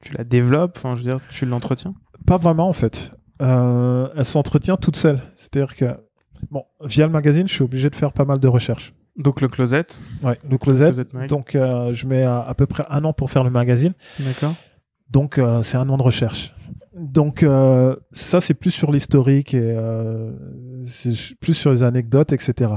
tu 0.10 0.18
la 0.18 0.24
développes, 0.24 0.78
enfin, 0.78 0.95
je 0.95 1.03
veux 1.03 1.12
dire, 1.12 1.20
tu 1.30 1.45
l'entretiens? 1.45 1.93
Pas 2.26 2.38
vraiment 2.38 2.68
en 2.70 2.74
fait. 2.74 3.12
Euh, 3.41 4.08
elle 4.16 4.26
s'entretient 4.26 4.78
toute 4.78 4.95
seule. 4.95 5.20
C'est-à-dire 5.36 5.76
que, 5.76 5.86
bon, 6.51 6.64
via 6.84 7.05
le 7.05 7.12
magazine, 7.12 7.47
je 7.47 7.53
suis 7.53 7.64
obligé 7.64 7.89
de 7.89 7.95
faire 7.95 8.12
pas 8.14 8.26
mal 8.26 8.39
de 8.39 8.47
recherches. 8.47 8.93
Donc 9.18 9.41
le 9.41 9.47
closet, 9.47 9.86
Ouais, 10.24 10.38
le 10.49 10.58
closet. 10.58 10.91
Donc, 11.28 11.55
euh, 11.55 11.91
je 11.93 12.05
mets 12.08 12.24
à, 12.24 12.39
à 12.41 12.53
peu 12.53 12.66
près 12.68 12.86
un 12.89 13.03
an 13.03 13.14
pour 13.14 13.32
faire 13.32 13.43
le 13.43 13.49
magazine. 13.49 13.93
d'accord. 14.20 14.53
Donc, 15.10 15.38
euh, 15.38 15.62
c'est 15.64 15.78
un 15.78 15.88
an 15.89 15.97
de 15.97 16.03
recherche. 16.03 16.53
Donc, 16.95 17.41
euh, 17.43 17.95
ça, 18.12 18.41
c'est 18.41 18.53
plus 18.53 18.72
sur 18.72 18.91
l'historique 18.91 19.53
et 19.53 19.74
euh, 19.76 20.32
plus 21.39 21.53
sur 21.53 21.72
les 21.72 21.84
anecdotes, 21.84 22.34
etc. 22.34 22.72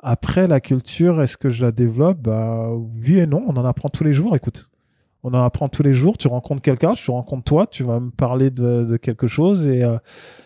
Après, 0.00 0.46
la 0.46 0.60
culture, 0.60 1.20
est-ce 1.22 1.36
que 1.36 1.48
je 1.48 1.64
la 1.64 1.72
développe? 1.72 2.18
Bah, 2.20 2.68
Oui 2.72 3.18
et 3.18 3.26
non, 3.26 3.42
on 3.48 3.56
en 3.56 3.64
apprend 3.64 3.88
tous 3.88 4.04
les 4.04 4.12
jours, 4.12 4.36
écoute. 4.36 4.70
On 5.24 5.32
en 5.32 5.42
apprend 5.42 5.70
tous 5.70 5.82
les 5.82 5.94
jours. 5.94 6.18
Tu 6.18 6.28
rencontres 6.28 6.60
quelqu'un, 6.60 6.92
je 6.94 7.04
te 7.04 7.10
rencontre 7.10 7.44
toi, 7.44 7.66
tu 7.66 7.82
vas 7.82 7.98
me 7.98 8.10
parler 8.10 8.50
de, 8.50 8.98
quelque 8.98 9.26
chose 9.26 9.66
et 9.66 9.82
euh, 9.82 9.96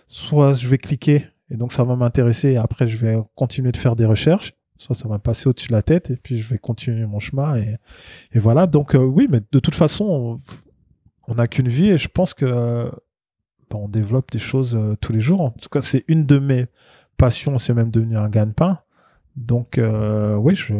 soit 0.07 0.53
je 0.53 0.69
vais 0.69 0.79
cliquer 0.79 1.27
et 1.51 1.57
donc 1.57 1.73
ça 1.73 1.83
va 1.83 1.97
m'intéresser 1.97 2.53
et 2.53 2.57
après 2.59 2.87
je 2.87 2.97
vais 2.97 3.19
continuer 3.35 3.73
de 3.73 3.77
faire 3.77 3.97
des 3.97 4.07
recherches. 4.07 4.55
Soit 4.79 4.95
ça 4.95 5.09
va 5.09 5.19
passer 5.19 5.49
au-dessus 5.49 5.69
de 5.69 5.73
la 5.73 5.83
tête 5.83 6.11
et 6.11 6.17
puis 6.17 6.39
je 6.39 6.49
vais 6.49 6.59
continuer 6.59 7.05
mon 7.07 7.19
chemin 7.19 7.57
et, 7.57 7.77
voilà. 8.39 8.69
Donc 8.69 8.95
euh, 8.95 8.99
oui, 8.99 9.27
mais 9.29 9.41
de 9.51 9.59
toute 9.59 9.75
façon, 9.75 10.41
on- 11.27 11.35
n'a 11.35 11.49
qu'une 11.49 11.69
vie 11.69 11.91
et 11.91 11.99
je 11.99 12.09
pense 12.09 12.33
que 12.33 12.47
euh, 12.47 12.89
bah, 13.71 13.79
on 13.79 13.89
développe 13.89 14.31
des 14.31 14.39
choses 14.39 14.79
tous 15.01 15.13
les 15.13 15.21
jours. 15.21 15.41
En 15.41 15.51
tout 15.51 15.69
cas, 15.69 15.81
c'est 15.81 16.05
une 16.07 16.25
de 16.25 16.39
mes 16.39 16.67
passions, 17.17 17.59
c'est 17.59 17.75
même 17.75 17.91
devenu 17.91 18.17
un 18.17 18.29
gagne-pain. 18.29 18.79
Donc 19.35 19.81
oui, 19.81 20.55
je 20.55 20.75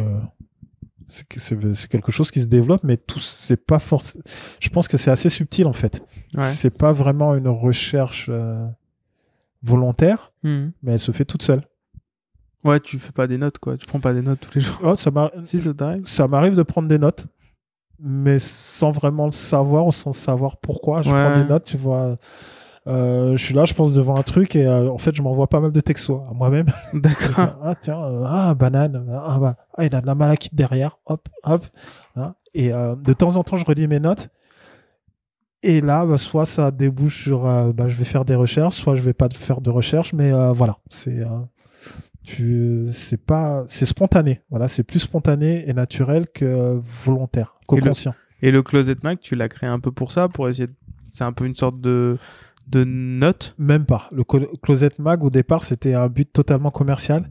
c'est 1.09 1.27
que- 1.27 1.41
c'est 1.41 1.59
c'est 1.75 1.89
quelque 1.89 2.13
chose 2.13 2.31
qui 2.31 2.41
se 2.41 2.47
développe, 2.47 2.85
mais 2.85 2.97
tout 2.97 3.19
c'est 3.19 3.57
pas 3.57 3.79
forcément. 3.81 4.23
Je 4.61 4.69
pense 4.69 4.87
que 4.87 4.97
c'est 4.97 5.11
assez 5.11 5.29
subtil 5.31 5.67
en 5.67 5.73
fait. 5.73 6.01
Ouais. 6.37 6.51
C'est 6.53 6.71
pas 6.71 6.93
vraiment 6.93 7.35
une 7.35 7.49
recherche 7.49 8.27
euh, 8.29 8.65
volontaire, 9.63 10.33
Mhm. 10.45 10.73
mais 10.83 10.93
elle 10.93 10.99
se 10.99 11.11
fait 11.13 11.25
toute 11.25 11.43
seule. 11.43 11.63
Ouais, 12.65 12.81
tu 12.81 12.99
fais 12.99 13.13
pas 13.13 13.27
des 13.27 13.39
notes 13.39 13.59
quoi, 13.59 13.77
tu 13.77 13.87
prends 13.87 14.01
pas 14.01 14.13
des 14.13 14.23
notes 14.23 14.41
tous 14.41 14.55
les 14.55 14.61
jours. 14.61 14.79
Oh, 14.83 14.95
ça 14.95 15.11
m'a- 15.11 15.31
si 15.45 15.59
ça 15.59 15.73
t'arrive. 15.75 16.07
ça 16.07 16.29
m'arrive 16.29 16.55
de 16.55 16.63
prendre 16.63 16.89
des 16.89 16.99
notes, 16.99 17.27
mais 18.01 18.39
sans 18.39 18.91
vraiment 18.93 19.27
le 19.27 19.33
savoir 19.33 19.87
ou 19.87 19.93
sans 19.93 20.13
savoir 20.13 20.57
pourquoi. 20.59 21.03
Je 21.03 21.11
Ouais. 21.11 21.25
prends 21.33 21.41
des 21.43 21.49
notes, 21.49 21.65
tu 21.65 21.77
vois. 21.77 22.17
Euh, 22.89 23.37
je 23.37 23.45
suis 23.45 23.55
là, 23.55 23.65
je 23.67 23.75
pense 23.75 23.93
devant 23.93 24.17
un 24.17 24.23
truc 24.23 24.57
et 24.57 24.67
euh, 24.67 24.91
en 24.91 24.97
fait, 24.99 25.15
je 25.15 25.21
m'envoie 25.23 25.47
pas 25.47 25.61
mal 25.61 25.73
de 25.73 25.81
textos 25.81 26.23
à 26.31 26.33
moi-même. 26.33 26.67
D'accord. 26.95 27.59
ah 27.63 27.75
tiens, 27.79 28.03
euh, 28.03 28.25
ah 28.27 28.55
banane, 28.55 29.07
ah 29.13 29.39
bah, 29.39 29.57
ah, 29.77 29.85
il 29.85 29.95
a 29.95 30.01
de 30.01 30.07
la 30.07 30.15
malakite 30.15 30.55
derrière, 30.55 30.99
hop, 31.07 31.29
hop. 31.45 31.67
hein. 32.17 32.35
Et 32.55 32.71
de 32.71 33.13
temps 33.13 33.37
en 33.37 33.45
temps, 33.45 33.57
je 33.57 33.65
relis 33.65 33.87
mes 33.87 34.01
notes. 34.01 34.31
Et 35.63 35.81
là, 35.81 36.07
bah, 36.07 36.19
soit 36.19 36.47
ça 36.47 36.71
débouche 36.71 37.23
sur, 37.25 37.43
bah, 37.75 37.89
je 37.89 37.97
vais 37.97 38.05
faire 38.05 38.25
des 38.25 38.35
recherches, 38.35 38.75
soit 38.77 38.95
je 38.97 39.03
vais 39.03 39.13
pas 39.13 39.29
faire 39.29 39.61
de 39.61 39.71
recherches, 39.71 40.13
mais 40.15 40.33
voilà, 40.55 40.79
c'est, 40.89 41.25
c'est 42.93 43.17
pas, 43.25 43.65
c'est 43.67 43.87
spontané. 43.87 44.41
Voilà, 44.51 44.69
c'est 44.69 44.83
plus 44.83 44.99
spontané 45.01 45.69
et 45.69 45.73
naturel 45.73 46.27
que 46.33 46.81
volontaire, 47.05 47.55
Et 47.71 47.77
le- 47.77 47.81
co-conscient. 47.83 48.15
Et 48.41 48.51
le 48.51 48.63
Closet 48.63 48.97
Mag, 49.03 49.19
tu 49.21 49.35
l'as 49.35 49.49
créé 49.49 49.69
un 49.69 49.81
peu 49.81 49.91
pour 49.91 50.13
ça, 50.13 50.29
pour 50.29 50.49
essayer 50.49 50.69
de... 50.69 50.75
C'est 51.11 51.25
un 51.25 51.33
peu 51.33 51.45
une 51.45 51.55
sorte 51.57 51.81
de, 51.81 52.19
de 52.69 52.85
note 52.85 53.55
Même 53.59 53.85
pas. 53.85 54.09
Le 54.13 54.25
Closet 54.25 54.91
Mag, 54.99 55.25
au 55.25 55.31
départ, 55.31 55.65
c'était 55.65 55.95
un 55.95 56.09
but 56.09 56.33
totalement 56.33 56.71
commercial. 56.71 57.31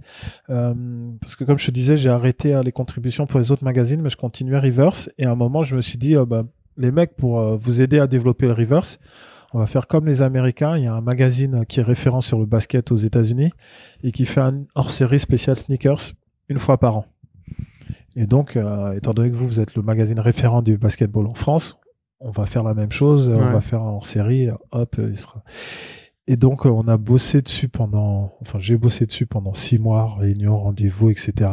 Euh, 0.49 0.73
parce 1.21 1.35
que, 1.35 1.43
comme 1.43 1.59
je 1.59 1.65
te 1.65 1.71
disais, 1.71 1.97
j'ai 1.97 2.09
arrêté 2.09 2.55
euh, 2.55 2.63
les 2.63 2.71
contributions 2.71 3.27
pour 3.27 3.39
les 3.39 3.51
autres 3.51 3.63
magazines, 3.63 4.01
mais 4.01 4.09
je 4.09 4.17
continuais 4.17 4.59
Reverse. 4.59 5.09
Et 5.17 5.25
à 5.25 5.31
un 5.31 5.35
moment, 5.35 5.63
je 5.63 5.75
me 5.75 5.81
suis 5.81 5.97
dit, 5.97 6.15
euh, 6.15 6.25
bah, 6.25 6.43
les 6.77 6.91
mecs, 6.91 7.15
pour 7.15 7.39
euh, 7.39 7.57
vous 7.57 7.81
aider 7.81 7.99
à 7.99 8.07
développer 8.07 8.47
le 8.47 8.53
Reverse, 8.53 8.99
on 9.53 9.59
va 9.59 9.67
faire 9.67 9.87
comme 9.87 10.05
les 10.05 10.21
Américains. 10.21 10.77
Il 10.77 10.83
y 10.83 10.87
a 10.87 10.93
un 10.93 11.01
magazine 11.01 11.65
qui 11.65 11.79
est 11.79 11.83
référent 11.83 12.21
sur 12.21 12.39
le 12.39 12.45
basket 12.45 12.91
aux 12.91 12.97
États-Unis 12.97 13.51
et 14.03 14.11
qui 14.11 14.25
fait 14.25 14.41
un 14.41 14.63
hors-série 14.75 15.19
spécial 15.19 15.55
sneakers 15.55 16.13
une 16.49 16.59
fois 16.59 16.77
par 16.77 16.97
an. 16.97 17.05
Et 18.15 18.25
donc, 18.25 18.55
euh, 18.55 18.93
étant 18.93 19.13
donné 19.13 19.29
que 19.29 19.35
vous, 19.35 19.47
vous 19.47 19.59
êtes 19.59 19.75
le 19.75 19.83
magazine 19.83 20.19
référent 20.19 20.61
du 20.61 20.77
basketball 20.77 21.27
en 21.27 21.35
France, 21.35 21.79
on 22.19 22.31
va 22.31 22.45
faire 22.45 22.63
la 22.63 22.73
même 22.73 22.91
chose. 22.91 23.29
Ouais. 23.29 23.35
On 23.35 23.51
va 23.53 23.61
faire 23.61 23.83
hors-série. 23.83 24.49
euh, 24.49 24.55
Hop, 24.71 24.95
euh, 24.99 25.09
il 25.11 25.17
sera. 25.17 25.43
Et 26.27 26.35
donc, 26.35 26.65
euh, 26.65 26.69
on 26.69 26.87
a 26.87 26.97
bossé 26.97 27.41
dessus 27.41 27.69
pendant, 27.69 28.33
enfin, 28.41 28.59
j'ai 28.59 28.77
bossé 28.77 29.05
dessus 29.05 29.25
pendant 29.25 29.53
six 29.53 29.79
mois, 29.79 30.15
réunions, 30.15 30.59
rendez-vous, 30.59 31.09
etc. 31.09 31.49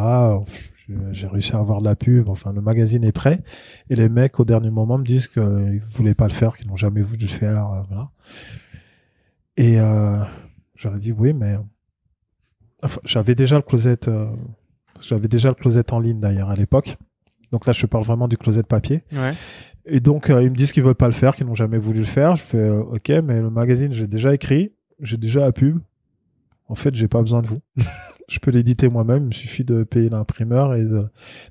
J'ai 1.12 1.26
réussi 1.28 1.54
à 1.54 1.60
avoir 1.60 1.78
de 1.80 1.84
la 1.86 1.94
pub. 1.96 2.28
Enfin, 2.28 2.52
le 2.52 2.60
magazine 2.60 3.04
est 3.04 3.12
prêt. 3.12 3.40
Et 3.88 3.96
les 3.96 4.08
mecs, 4.08 4.38
au 4.40 4.44
dernier 4.44 4.70
moment, 4.70 4.98
me 4.98 5.04
disent 5.04 5.28
qu'ils 5.28 5.80
voulaient 5.92 6.14
pas 6.14 6.26
le 6.26 6.32
faire, 6.34 6.56
qu'ils 6.56 6.66
n'ont 6.68 6.76
jamais 6.76 7.02
voulu 7.02 7.22
le 7.22 7.28
faire. 7.28 7.70
euh, 7.72 7.82
voilà. 7.88 8.10
Et 9.56 9.78
euh, 9.80 10.18
j'aurais 10.74 10.98
dit 10.98 11.12
oui, 11.12 11.32
mais 11.32 11.56
enfin, 12.82 13.00
j'avais 13.04 13.34
déjà 13.34 13.56
le 13.56 13.62
closet. 13.62 14.08
euh, 14.08 14.26
j'avais 15.00 15.28
déjà 15.28 15.48
le 15.50 15.54
closet 15.54 15.92
en 15.92 16.00
ligne 16.00 16.20
d'ailleurs 16.20 16.50
à 16.50 16.56
l'époque. 16.56 16.96
Donc 17.52 17.66
là, 17.66 17.72
je 17.72 17.80
te 17.82 17.86
parle 17.86 18.04
vraiment 18.04 18.26
du 18.28 18.36
closet 18.36 18.64
papier. 18.64 19.04
Ouais. 19.12 19.34
Et 19.86 20.00
donc, 20.00 20.30
euh, 20.30 20.42
ils 20.42 20.50
me 20.50 20.54
disent 20.54 20.72
qu'ils 20.72 20.82
veulent 20.82 20.94
pas 20.94 21.06
le 21.06 21.12
faire, 21.12 21.36
qu'ils 21.36 21.46
n'ont 21.46 21.54
jamais 21.54 21.78
voulu 21.78 22.00
le 22.00 22.04
faire. 22.04 22.36
Je 22.36 22.42
fais, 22.42 22.58
euh, 22.58 22.80
ok, 22.80 23.10
mais 23.22 23.40
le 23.40 23.50
magazine, 23.50 23.92
j'ai 23.92 24.06
déjà 24.06 24.34
écrit, 24.34 24.72
j'ai 25.00 25.16
déjà 25.16 25.40
la 25.40 25.52
pub. 25.52 25.78
En 26.68 26.74
fait, 26.74 26.94
j'ai 26.94 27.08
pas 27.08 27.20
besoin 27.20 27.42
de 27.42 27.48
vous. 27.48 27.60
je 28.28 28.38
peux 28.38 28.50
l'éditer 28.50 28.88
moi-même. 28.88 29.24
Il 29.24 29.28
me 29.28 29.32
suffit 29.32 29.64
de 29.64 29.84
payer 29.84 30.08
l'imprimeur 30.08 30.74
et 30.74 30.84
de 30.84 31.06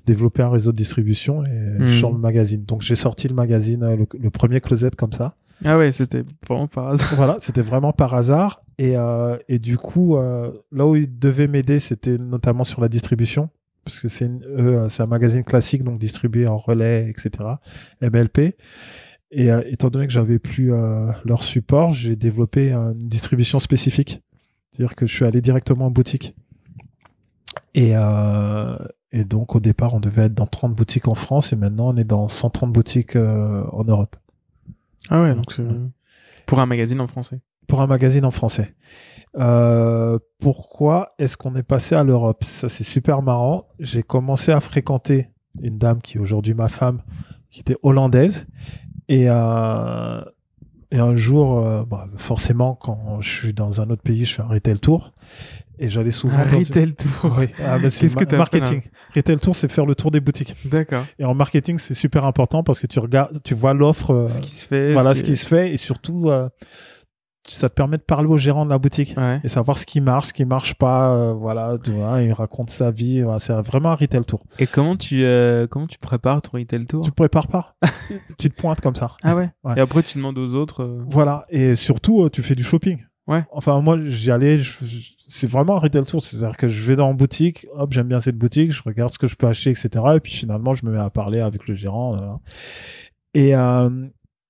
développer 0.06 0.42
un 0.42 0.50
réseau 0.50 0.72
de 0.72 0.76
distribution 0.76 1.44
et 1.44 1.86
je 1.86 2.00
sors 2.00 2.12
le 2.12 2.18
magazine. 2.18 2.64
Donc, 2.64 2.82
j'ai 2.82 2.96
sorti 2.96 3.28
le 3.28 3.34
magazine, 3.34 3.82
euh, 3.84 3.96
le, 3.96 4.06
le 4.18 4.30
premier 4.30 4.60
closet 4.60 4.90
comme 4.90 5.12
ça. 5.12 5.36
Ah 5.64 5.78
ouais, 5.78 5.92
c'était 5.92 6.24
vraiment 6.46 6.66
par 6.66 6.88
hasard. 6.88 7.12
voilà, 7.16 7.36
c'était 7.38 7.62
vraiment 7.62 7.92
par 7.92 8.14
hasard. 8.14 8.62
Et, 8.78 8.96
euh, 8.96 9.36
et 9.48 9.58
du 9.58 9.78
coup, 9.78 10.16
euh, 10.16 10.50
là 10.72 10.86
où 10.86 10.96
ils 10.96 11.18
devaient 11.18 11.46
m'aider, 11.46 11.78
c'était 11.78 12.18
notamment 12.18 12.64
sur 12.64 12.80
la 12.80 12.88
distribution. 12.88 13.50
Parce 13.84 14.00
que 14.00 14.08
c'est 14.08 14.30
euh, 14.30 14.88
un 14.98 15.06
magazine 15.06 15.44
classique, 15.44 15.84
donc 15.84 15.98
distribué 15.98 16.46
en 16.46 16.56
relais, 16.56 17.08
etc. 17.10 17.44
MLP. 18.00 18.56
Et 19.30 19.50
euh, 19.50 19.62
étant 19.66 19.90
donné 19.90 20.06
que 20.06 20.12
j'avais 20.12 20.38
plus 20.38 20.72
euh, 20.72 21.10
leur 21.24 21.42
support, 21.42 21.92
j'ai 21.92 22.16
développé 22.16 22.72
une 22.72 23.08
distribution 23.08 23.58
spécifique. 23.58 24.22
C'est-à-dire 24.70 24.96
que 24.96 25.06
je 25.06 25.14
suis 25.14 25.24
allé 25.24 25.40
directement 25.40 25.86
en 25.86 25.90
boutique. 25.90 26.34
Et, 27.74 27.92
euh, 27.94 28.76
et 29.12 29.24
donc, 29.24 29.54
au 29.54 29.60
départ, 29.60 29.94
on 29.94 30.00
devait 30.00 30.26
être 30.26 30.34
dans 30.34 30.46
30 30.46 30.74
boutiques 30.74 31.08
en 31.08 31.14
France 31.14 31.52
et 31.52 31.56
maintenant, 31.56 31.88
on 31.88 31.96
est 31.96 32.04
dans 32.04 32.28
130 32.28 32.72
boutiques 32.72 33.16
euh, 33.16 33.64
en 33.72 33.84
Europe. 33.84 34.16
Ah 35.10 35.22
ouais, 35.22 35.34
donc 35.34 35.52
c'est 35.52 35.64
pour 36.46 36.60
un 36.60 36.66
magazine 36.66 37.00
en 37.00 37.06
français. 37.06 37.40
Pour 37.74 37.82
un 37.82 37.88
magazine 37.88 38.24
en 38.24 38.30
français. 38.30 38.72
Euh, 39.36 40.20
pourquoi 40.40 41.08
est-ce 41.18 41.36
qu'on 41.36 41.56
est 41.56 41.64
passé 41.64 41.96
à 41.96 42.04
l'Europe? 42.04 42.44
Ça, 42.44 42.68
c'est 42.68 42.84
super 42.84 43.20
marrant. 43.20 43.66
J'ai 43.80 44.04
commencé 44.04 44.52
à 44.52 44.60
fréquenter 44.60 45.30
une 45.60 45.76
dame 45.76 46.00
qui 46.00 46.18
est 46.18 46.20
aujourd'hui 46.20 46.54
ma 46.54 46.68
femme, 46.68 47.02
qui 47.50 47.58
était 47.58 47.74
hollandaise. 47.82 48.46
Et, 49.08 49.24
euh, 49.28 50.20
et 50.92 51.00
un 51.00 51.16
jour, 51.16 51.58
euh, 51.58 51.82
bah, 51.84 52.06
forcément, 52.16 52.76
quand 52.76 53.20
je 53.20 53.28
suis 53.28 53.52
dans 53.52 53.80
un 53.80 53.90
autre 53.90 54.02
pays, 54.02 54.24
je 54.24 54.34
fais 54.34 54.42
un 54.42 54.46
retail 54.46 54.78
tour. 54.78 55.12
Et 55.80 55.88
j'allais 55.88 56.12
souvent. 56.12 56.34
une- 56.36 56.40
Arrêtez 56.42 56.86
le 56.86 56.92
tour. 56.92 57.34
Oui, 57.36 57.46
ah, 57.58 57.78
bah, 57.78 57.90
Qu'est-ce 57.90 58.14
que 58.14 58.20
ma- 58.22 58.26
t'as 58.30 58.36
marketing. 58.36 58.82
Retail 59.16 59.38
tour, 59.38 59.56
c'est 59.56 59.68
faire 59.68 59.84
le 59.86 59.96
tour 59.96 60.12
des 60.12 60.20
boutiques. 60.20 60.54
D'accord. 60.64 61.04
Et 61.18 61.24
en 61.24 61.34
marketing, 61.34 61.78
c'est 61.78 61.94
super 61.94 62.24
important 62.24 62.62
parce 62.62 62.78
que 62.78 62.86
tu 62.86 63.00
regardes, 63.00 63.42
tu 63.42 63.56
vois 63.56 63.74
l'offre. 63.74 64.12
euh, 64.12 64.26
Ce 64.28 64.40
qui 64.40 64.50
se 64.52 64.68
fait. 64.68 64.92
voilà 64.92 65.12
ce 65.14 65.18
ce 65.18 65.24
qui 65.24 65.36
se 65.36 65.48
fait 65.48 65.72
et 65.74 65.76
surtout 65.76 66.30
ça 67.46 67.68
te 67.68 67.74
permet 67.74 67.98
de 67.98 68.02
parler 68.02 68.28
au 68.28 68.38
gérant 68.38 68.64
de 68.64 68.70
la 68.70 68.78
boutique 68.78 69.14
Ouais. 69.16 69.40
et 69.44 69.48
savoir 69.48 69.76
ce 69.76 69.84
qui 69.86 70.00
marche, 70.00 70.28
ce 70.28 70.32
qui 70.32 70.44
marche 70.44 70.74
pas. 70.74 71.10
euh, 71.14 71.32
voilà, 71.34 71.76
tu 71.82 71.92
vois, 71.92 72.22
il 72.22 72.32
raconte 72.32 72.70
sa 72.70 72.90
vie. 72.90 73.20
voilà, 73.22 73.38
c'est 73.38 73.52
vraiment 73.54 73.90
un 73.90 73.94
retail 73.96 74.24
tour. 74.24 74.42
Et 74.58 74.66
comment 74.66 74.96
tu, 74.96 75.22
euh, 75.24 75.66
comment 75.66 75.86
tu 75.86 75.98
prépares 75.98 76.40
ton 76.42 76.56
retail 76.58 76.86
tour? 76.86 77.04
Tu 77.04 77.10
prépares 77.12 77.48
pas. 77.48 77.76
tu 78.38 78.48
te 78.50 78.56
pointes 78.56 78.80
comme 78.80 78.94
ça. 78.94 79.12
Ah 79.22 79.36
ouais. 79.36 79.50
Ouais. 79.62 79.74
Et 79.76 79.80
après, 79.80 80.02
tu 80.02 80.18
demandes 80.18 80.38
aux 80.38 80.54
autres. 80.54 80.82
euh, 80.82 81.02
Voilà. 81.08 81.44
Et 81.50 81.74
surtout, 81.74 82.28
tu 82.30 82.42
fais 82.42 82.54
du 82.54 82.64
shopping. 82.64 83.04
Ouais. 83.26 83.42
Enfin, 83.52 83.80
moi, 83.80 83.98
j'y 84.04 84.30
allais. 84.30 84.60
c'est 85.18 85.48
vraiment 85.48 85.76
un 85.76 85.80
retail 85.80 86.04
tour. 86.04 86.22
C'est-à-dire 86.22 86.56
que 86.56 86.68
je 86.68 86.82
vais 86.82 86.96
dans 86.96 87.10
une 87.10 87.16
boutique. 87.16 87.66
Hop, 87.74 87.92
j'aime 87.92 88.08
bien 88.08 88.20
cette 88.20 88.36
boutique. 88.36 88.70
Je 88.72 88.82
regarde 88.82 89.10
ce 89.10 89.18
que 89.18 89.26
je 89.26 89.34
peux 89.36 89.46
acheter, 89.46 89.70
etc. 89.70 89.88
Et 90.16 90.20
puis 90.20 90.32
finalement, 90.32 90.74
je 90.74 90.84
me 90.84 90.92
mets 90.92 90.98
à 91.02 91.08
parler 91.10 91.40
avec 91.40 91.66
le 91.66 91.74
gérant. 91.74 92.40
Et, 93.34 93.54
euh, 93.56 93.90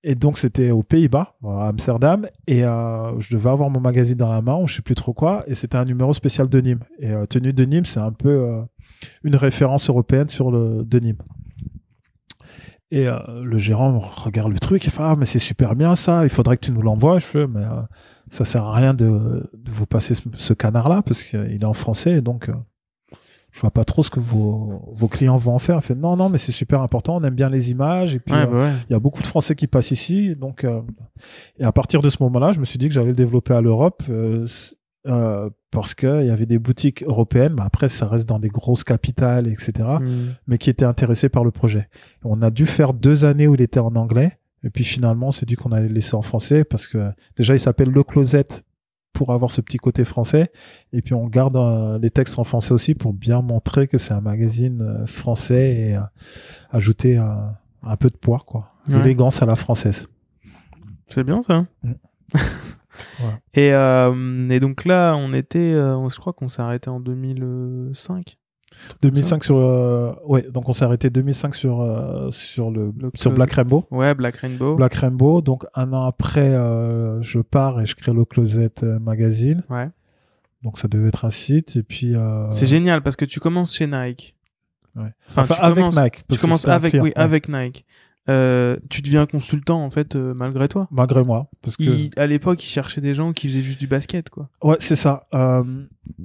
et 0.07 0.15
donc, 0.15 0.39
c'était 0.39 0.71
aux 0.71 0.83
Pays-Bas, 0.83 1.35
à 1.43 1.69
Amsterdam. 1.69 2.29
Et 2.47 2.63
euh, 2.63 3.19
je 3.21 3.35
devais 3.35 3.49
avoir 3.49 3.71
mon 3.71 3.81
magazine 3.81 4.17
dans 4.17 4.31
la 4.31 4.43
main, 4.43 4.57
ou 4.57 4.67
je 4.67 4.77
sais 4.77 4.83
plus 4.83 4.95
trop 4.95 5.15
quoi. 5.15 5.43
Et 5.47 5.55
c'était 5.55 5.79
un 5.79 5.87
numéro 5.87 6.13
spécial 6.13 6.47
de 6.47 6.61
Nîmes. 6.61 6.85
Et 6.99 7.11
euh, 7.11 7.25
tenue 7.25 7.55
de 7.55 7.65
Nîmes, 7.65 7.87
c'est 7.87 8.01
un 8.01 8.13
peu 8.13 8.29
euh, 8.29 8.61
une 9.25 9.35
référence 9.35 9.89
européenne 9.89 10.29
sur 10.29 10.51
le 10.51 10.85
de 10.85 10.99
Nîmes. 10.99 11.23
Et 12.91 13.07
le 13.07 13.59
gérant 13.59 13.99
regarde 13.99 14.53
le 14.53 14.59
truc, 14.61 14.85
il 14.85 14.91
fait 14.91 15.03
Ah, 15.03 15.17
mais 15.19 15.25
c'est 15.25 15.41
super 15.41 15.75
bien 15.75 15.97
ça, 15.97 16.23
il 16.23 16.29
faudrait 16.29 16.57
que 16.59 16.67
tu 16.67 16.71
nous 16.71 16.83
l'envoies. 16.83 17.19
Je 17.19 17.25
fais 17.25 17.47
Mais 17.49 17.65
ça 18.29 18.45
sert 18.45 18.63
à 18.63 18.73
rien 18.73 18.95
de, 18.95 19.51
vous 19.67 19.87
passer 19.87 20.15
ce, 20.15 20.23
ce 20.37 20.53
canard-là, 20.53 21.03
parce 21.03 21.25
qu'il 21.25 21.41
est 21.41 21.65
en 21.65 21.73
français, 21.73 22.19
et 22.19 22.21
donc 22.21 22.51
je 23.55 23.61
vois 23.61 23.71
pas 23.71 23.85
trop 23.85 24.03
ce 24.03 24.11
que 24.11 24.19
vos, 24.21 24.83
vos 24.95 25.07
clients 25.09 25.39
vont 25.39 25.55
en 25.55 25.59
faire. 25.61 25.77
Il 25.77 25.83
fait 25.83 25.95
Non, 25.95 26.17
non, 26.17 26.29
mais 26.29 26.39
c'est 26.39 26.51
super 26.53 26.83
important, 26.83 27.17
on 27.17 27.23
aime 27.25 27.35
bien 27.37 27.49
les 27.49 27.71
images, 27.71 28.15
et 28.15 28.19
puis 28.19 28.35
Ouais, 28.35 28.41
euh, 28.43 28.47
bah 28.47 28.59
ouais. 28.59 28.73
il 28.91 28.93
y 28.93 28.97
a 28.97 28.99
beaucoup 28.99 29.23
de 29.23 29.27
Français 29.29 29.55
qui 29.55 29.69
passent 29.69 29.93
ici. 29.93 30.35
Donc, 30.35 30.65
euh, 30.65 30.81
et 31.59 31.65
à 31.65 31.71
partir 31.73 32.03
de 32.03 32.11
ce 32.11 32.17
moment-là, 32.25 32.51
je 32.53 32.59
me 32.61 32.65
suis 32.65 32.79
dit 32.79 32.89
que 32.89 32.95
j'allais 32.95 33.09
le 33.09 33.15
développer 33.15 33.55
à 33.55 33.61
l'Europe. 33.61 34.03
euh, 34.11 34.45
euh, 35.07 35.51
parce 35.71 35.95
qu'il 35.95 36.25
y 36.27 36.31
avait 36.31 36.47
des 36.47 36.59
boutiques 36.59 37.03
européennes, 37.03 37.53
mais 37.57 37.63
après 37.63 37.91
ça 37.91 38.07
reste 38.09 38.27
dans 38.27 38.39
des 38.39 38.49
grosses 38.49 38.85
capitales, 38.85 39.49
etc 39.49 39.87
Hmm. 40.01 40.33
mais 40.47 40.57
qui 40.57 40.71
était 40.71 40.85
intéressé 40.87 41.29
par 41.29 41.45
le 41.45 41.51
projet. 41.51 41.89
On 42.25 42.41
a 42.43 42.51
dû 42.51 42.65
faire 42.65 42.95
deux 42.95 43.25
années 43.27 43.47
où 43.47 43.55
il 43.55 43.61
était 43.61 43.81
en 43.81 43.95
anglais, 43.97 44.39
et 44.63 44.71
puis 44.71 44.83
finalement, 44.83 45.27
on 45.29 45.31
s'est 45.31 45.45
dit 45.45 45.57
qu'on 45.57 45.73
allait 45.73 45.89
le 45.89 45.95
laisser 45.95 46.15
en 46.15 46.23
français 46.23 46.65
parce 46.65 46.87
que 46.87 47.11
déjà, 47.37 47.55
il 47.55 47.61
s'appelle 47.61 47.91
Le 47.91 48.03
Closet 48.03 48.47
pour 49.15 49.33
avoir 49.33 49.51
ce 49.51 49.62
petit 49.62 49.79
côté 49.79 50.05
français, 50.05 50.53
et 50.93 51.01
puis 51.01 51.15
on 51.15 51.27
garde 51.29 51.57
euh, 51.57 51.99
les 51.99 52.11
textes 52.11 52.39
en 52.39 52.45
français 52.45 52.73
aussi 52.73 52.95
pour 52.95 53.15
bien 53.15 53.41
montrer 53.41 53.89
que 53.89 53.97
c'est 53.97 54.12
un 54.12 54.21
magazine 54.21 54.83
euh, 54.83 55.07
français 55.07 55.75
et 55.77 55.95
euh, 55.95 56.01
ajouter 56.71 57.17
un 57.17 57.97
peu 57.97 58.11
de 58.11 58.17
poids, 58.17 58.43
quoi. 58.45 58.73
Ouais. 58.91 58.99
Élégance 58.99 59.41
à 59.41 59.47
la 59.47 59.55
française. 59.55 60.09
C'est 61.09 61.25
bien 61.25 61.41
ça. 61.43 61.65
Mm. 61.83 61.93
Et, 63.55 63.71
et 63.71 64.61
donc 64.61 64.85
là, 64.85 65.15
on 65.17 65.33
était, 65.33 65.73
je 65.73 66.17
crois 66.17 66.33
qu'on 66.33 66.49
s'est 66.49 66.62
arrêté 66.62 66.91
en 66.91 67.01
2005. 67.01 68.39
2005 69.03 69.45
sur, 69.45 69.57
euh, 69.57 70.12
ouais, 70.27 70.43
donc 70.51 70.68
on 70.68 70.72
s'est 70.72 70.85
arrêté 70.85 71.11
2005 71.11 71.55
sur 71.55 71.81
euh, 71.81 72.31
sur 72.31 72.70
le, 72.70 72.93
Le 72.99 73.11
sur. 73.14 73.31
Black 73.33 73.53
Rainbow. 73.53 73.85
Ouais, 73.91 74.14
Black 74.14 74.37
Rainbow. 74.37 74.75
Black 74.77 74.95
Rainbow. 74.95 75.41
Donc 75.43 75.64
un 75.75 75.93
an 75.93 76.05
après, 76.05 76.51
euh, 76.55 77.20
je 77.22 77.41
pars 77.41 77.81
et 77.81 77.87
je 77.87 77.95
crée 77.95 78.12
le 78.12 78.25
Closet 78.25 78.70
euh, 78.83 78.99
Magazine. 78.99 79.62
Ouais. 79.70 79.89
Donc 80.62 80.79
ça 80.79 80.89
devait 80.89 81.09
être 81.09 81.25
un 81.25 81.31
site. 81.31 81.77
Et 81.77 81.83
puis. 81.83 82.14
euh, 82.14 82.49
C'est 82.51 82.66
génial 82.66 83.03
parce 83.03 83.16
que 83.16 83.25
tu 83.25 83.41
commences 83.41 83.75
chez 83.75 83.87
Nike. 83.87 84.35
ouais. 84.97 85.03
Enfin, 85.29 85.43
Enfin, 85.43 85.55
tu 85.55 85.61
avec 85.62 85.77
commences- 85.85 85.97
Nike. 85.97 86.14
Tu 86.16 86.25
parce 86.29 86.41
commences 86.41 86.68
avec, 86.68 86.95
oui, 86.95 87.12
avec 87.16 87.49
Nike. 87.49 87.85
Euh, 88.29 88.77
tu 88.89 89.03
deviens 89.03 89.27
consultant 89.27 89.85
en 89.85 89.91
fait 89.91 90.16
euh, 90.16 90.33
malgré 90.35 90.66
toi. 90.68 90.89
Malgré 90.91 91.22
moi, 91.22 91.51
parce 91.61 91.77
que. 91.77 91.83
Il- 91.83 92.11
à 92.16 92.27
l'époque, 92.27 92.64
il 92.64 92.68
cherchait 92.68 93.03
des 93.03 93.12
gens 93.12 93.33
qui 93.35 93.49
faisaient 93.49 93.61
juste 93.61 93.79
du 93.81 93.87
basket, 93.87 94.31
quoi. 94.31 94.49
Ouais, 94.62 94.77
c'est 94.79 94.97
ça. 94.97 95.27
Euh, 95.35 95.62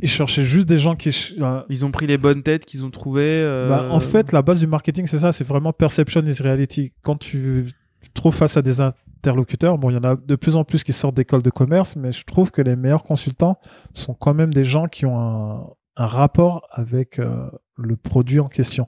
ils 0.02 0.08
cherchaient 0.10 0.46
juste 0.46 0.70
des 0.70 0.80
gens 0.80 0.96
qui. 0.96 1.10
euh, 1.42 1.62
Ils 1.70 1.86
ont 1.86 1.92
pris 1.92 2.08
les 2.08 2.18
bonnes 2.18 2.42
têtes 2.44 2.66
qu'ils 2.66 2.86
ont 2.86 2.90
trouvées. 2.90 3.24
euh, 3.44 3.68
bah, 3.70 3.88
en 3.92 4.00
fait, 4.00 4.32
la 4.32 4.42
base 4.42 4.60
du 4.62 4.68
marketing, 4.68 5.08
c'est 5.08 5.20
ça. 5.20 5.32
C'est 5.34 5.44
vraiment 5.44 5.74
perception 5.74 6.22
is 6.22 6.42
reality. 6.42 6.94
Quand 7.02 7.18
tu 7.18 7.74
te 8.02 8.10
trouves 8.14 8.34
face 8.36 8.56
à 8.56 8.62
des 8.62 8.80
interlocuteurs, 8.80 9.78
bon, 9.78 9.90
il 9.90 9.96
y 9.96 9.98
en 9.98 10.04
a 10.06 10.16
de 10.16 10.36
plus 10.38 10.56
en 10.56 10.64
plus 10.64 10.86
qui 10.86 10.94
sortent 10.94 11.16
d'écoles 11.16 11.42
de 11.42 11.50
commerce, 11.50 11.98
mais 11.98 12.14
je 12.14 12.24
trouve 12.24 12.50
que 12.52 12.62
les 12.62 12.78
meilleurs 12.78 13.04
consultants 13.04 13.60
sont 13.94 14.14
quand 14.14 14.34
même 14.34 14.54
des 14.54 14.64
gens 14.64 14.88
qui 14.88 15.06
ont 15.06 15.20
un, 15.20 15.68
un 15.98 16.06
rapport 16.08 16.66
avec 16.72 17.20
euh, 17.20 17.50
le 17.78 17.98
produit 17.98 18.40
en 18.40 18.48
question. 18.48 18.88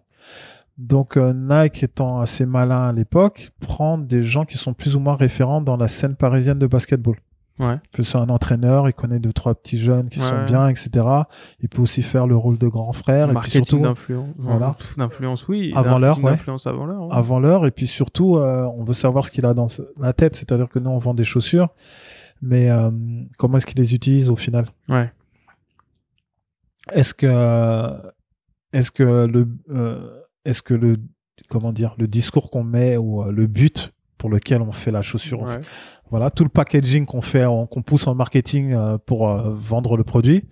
Donc 0.84 1.16
euh, 1.16 1.32
Nike 1.34 1.84
étant 1.84 2.20
assez 2.22 2.46
malin 2.48 2.88
à 2.90 2.92
l'époque, 2.92 3.52
prend 3.60 4.00
des 4.00 4.24
gens 4.24 4.46
qui 4.46 4.58
sont 4.58 4.74
plus 4.74 4.96
ou 4.96 5.00
moins 5.00 5.16
référents 5.16 5.62
dans 5.62 5.78
la 5.78 5.88
scène 5.88 6.16
parisienne 6.16 6.58
de 6.58 6.66
basketball. 6.66 7.18
Ouais. 7.60 7.76
Que 7.94 8.02
c'est 8.02 8.18
un 8.18 8.30
entraîneur, 8.30 8.90
il 8.90 8.94
connaît 8.94 9.20
deux 9.20 9.32
trois 9.34 9.54
petits 9.54 9.78
jeunes 9.78 10.10
qui 10.10 10.20
Ouais. 10.20 10.28
sont 10.28 10.46
bien, 10.46 10.68
etc. 10.70 10.90
Il 11.60 11.70
peut 11.70 11.84
aussi 11.84 12.02
faire 12.02 12.26
le 12.26 12.36
rôle 12.36 12.58
de 12.58 12.68
grand 12.68 12.94
frère 12.94 13.26
et 13.26 13.28
puis 13.28 13.34
marketing 13.36 13.64
surtout 13.66 13.84
d'influence. 13.84 14.34
voilà. 14.40 14.76
D'influence, 14.98 15.48
oui. 15.48 15.72
Avant 15.76 16.00
l'heure, 16.00 16.20
Marketing 16.20 16.24
ouais. 16.26 16.32
D'influence 16.32 16.66
avant 16.66 16.86
l'heure. 16.88 17.02
ouais. 17.04 17.16
avant 17.16 17.40
l'heure 17.40 17.68
et 17.68 17.72
puis 17.72 17.86
surtout 17.86 18.38
euh, 18.38 18.66
on 18.76 18.84
veut 18.84 18.96
savoir 18.96 19.24
ce 19.26 19.30
qu'il 19.32 19.46
a 19.46 19.54
dans 19.54 19.68
la 20.00 20.14
tête, 20.14 20.36
c'est-à-dire 20.36 20.68
que 20.70 20.80
nous 20.80 20.90
on 20.90 20.98
vend 20.98 21.14
des 21.14 21.26
chaussures, 21.26 21.68
mais 22.42 22.72
euh, 22.72 22.90
comment 23.38 23.58
est-ce 23.58 23.68
qu'il 23.68 23.78
les 23.78 23.94
utilise 23.94 24.32
au 24.32 24.36
final? 24.36 24.66
Ouais. 24.90 25.12
Est-ce 26.92 27.14
que 27.14 27.92
est-ce 28.74 28.90
que 28.90 29.28
le 29.28 29.48
euh, 29.70 30.18
est-ce 30.46 30.62
que 30.62 30.74
le 30.74 30.98
comment 31.50 31.72
dire 31.74 31.96
le 31.98 32.08
discours 32.08 32.50
qu'on 32.52 32.64
met 32.64 32.98
ou 32.98 33.24
euh, 33.24 33.32
le 33.32 33.48
but 33.48 33.94
pour 34.18 34.30
lequel 34.30 34.62
on 34.62 34.72
fait 34.72 34.92
la 34.92 35.02
chaussure, 35.02 35.42
Ouais. 35.42 35.60
voilà 36.12 36.30
tout 36.30 36.44
le 36.44 36.50
packaging 36.50 37.06
qu'on 37.06 37.22
fait, 37.22 37.46
qu'on 37.72 37.82
pousse 37.82 38.06
en 38.08 38.14
marketing 38.16 38.74
euh, 38.74 38.98
pour 39.00 39.28
euh, 39.30 39.52
vendre 39.56 39.98
le 39.98 40.04
produit, 40.04 40.48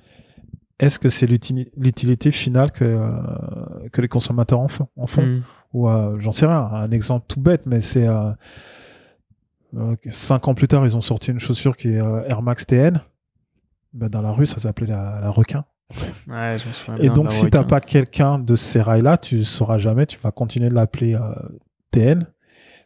est-ce 0.79 0.97
que 0.97 1.09
c'est 1.09 1.27
l'uti- 1.27 1.69
l'utilité 1.77 2.31
finale 2.31 2.71
que 2.71 2.83
euh, 2.85 3.89
que 3.91 4.01
les 4.01 4.07
consommateurs 4.07 4.59
en 4.59 4.67
font, 4.67 4.87
en 4.95 5.05
font 5.07 5.21
Mm. 5.25 5.43
ou 5.73 5.87
j'en 6.17 6.31
sais 6.31 6.47
rien, 6.47 6.61
un 6.73 6.89
exemple 6.89 7.25
tout 7.27 7.39
bête, 7.39 7.67
mais 7.67 7.79
c'est 7.81 8.07
cinq 10.09 10.47
ans 10.47 10.55
plus 10.55 10.67
tard, 10.67 10.85
ils 10.85 10.97
ont 10.97 11.01
sorti 11.01 11.29
une 11.31 11.39
chaussure 11.39 11.75
qui 11.77 11.89
est 11.89 11.97
Air 12.27 12.41
Max 12.41 12.65
TN. 12.65 12.99
Ben, 13.93 14.07
dans 14.09 14.21
la 14.21 14.31
rue, 14.31 14.45
ça 14.47 14.59
s'appelait 14.59 14.87
la, 14.87 15.19
la 15.21 15.29
requin. 15.29 15.65
Ouais, 16.27 16.57
je 16.59 16.67
me 16.67 16.73
souviens 16.73 16.97
Et 16.97 17.01
bien 17.01 17.13
donc, 17.13 17.31
si 17.31 17.49
t'as 17.49 17.63
pas 17.63 17.81
quelqu'un 17.81 18.39
de 18.39 18.55
ces 18.55 18.81
rails-là, 18.81 19.17
tu 19.17 19.43
sauras 19.43 19.79
jamais, 19.79 20.05
tu 20.05 20.19
vas 20.19 20.31
continuer 20.31 20.69
de 20.69 20.75
l'appeler 20.75 21.15
euh, 21.15 21.33
TN. 21.91 22.25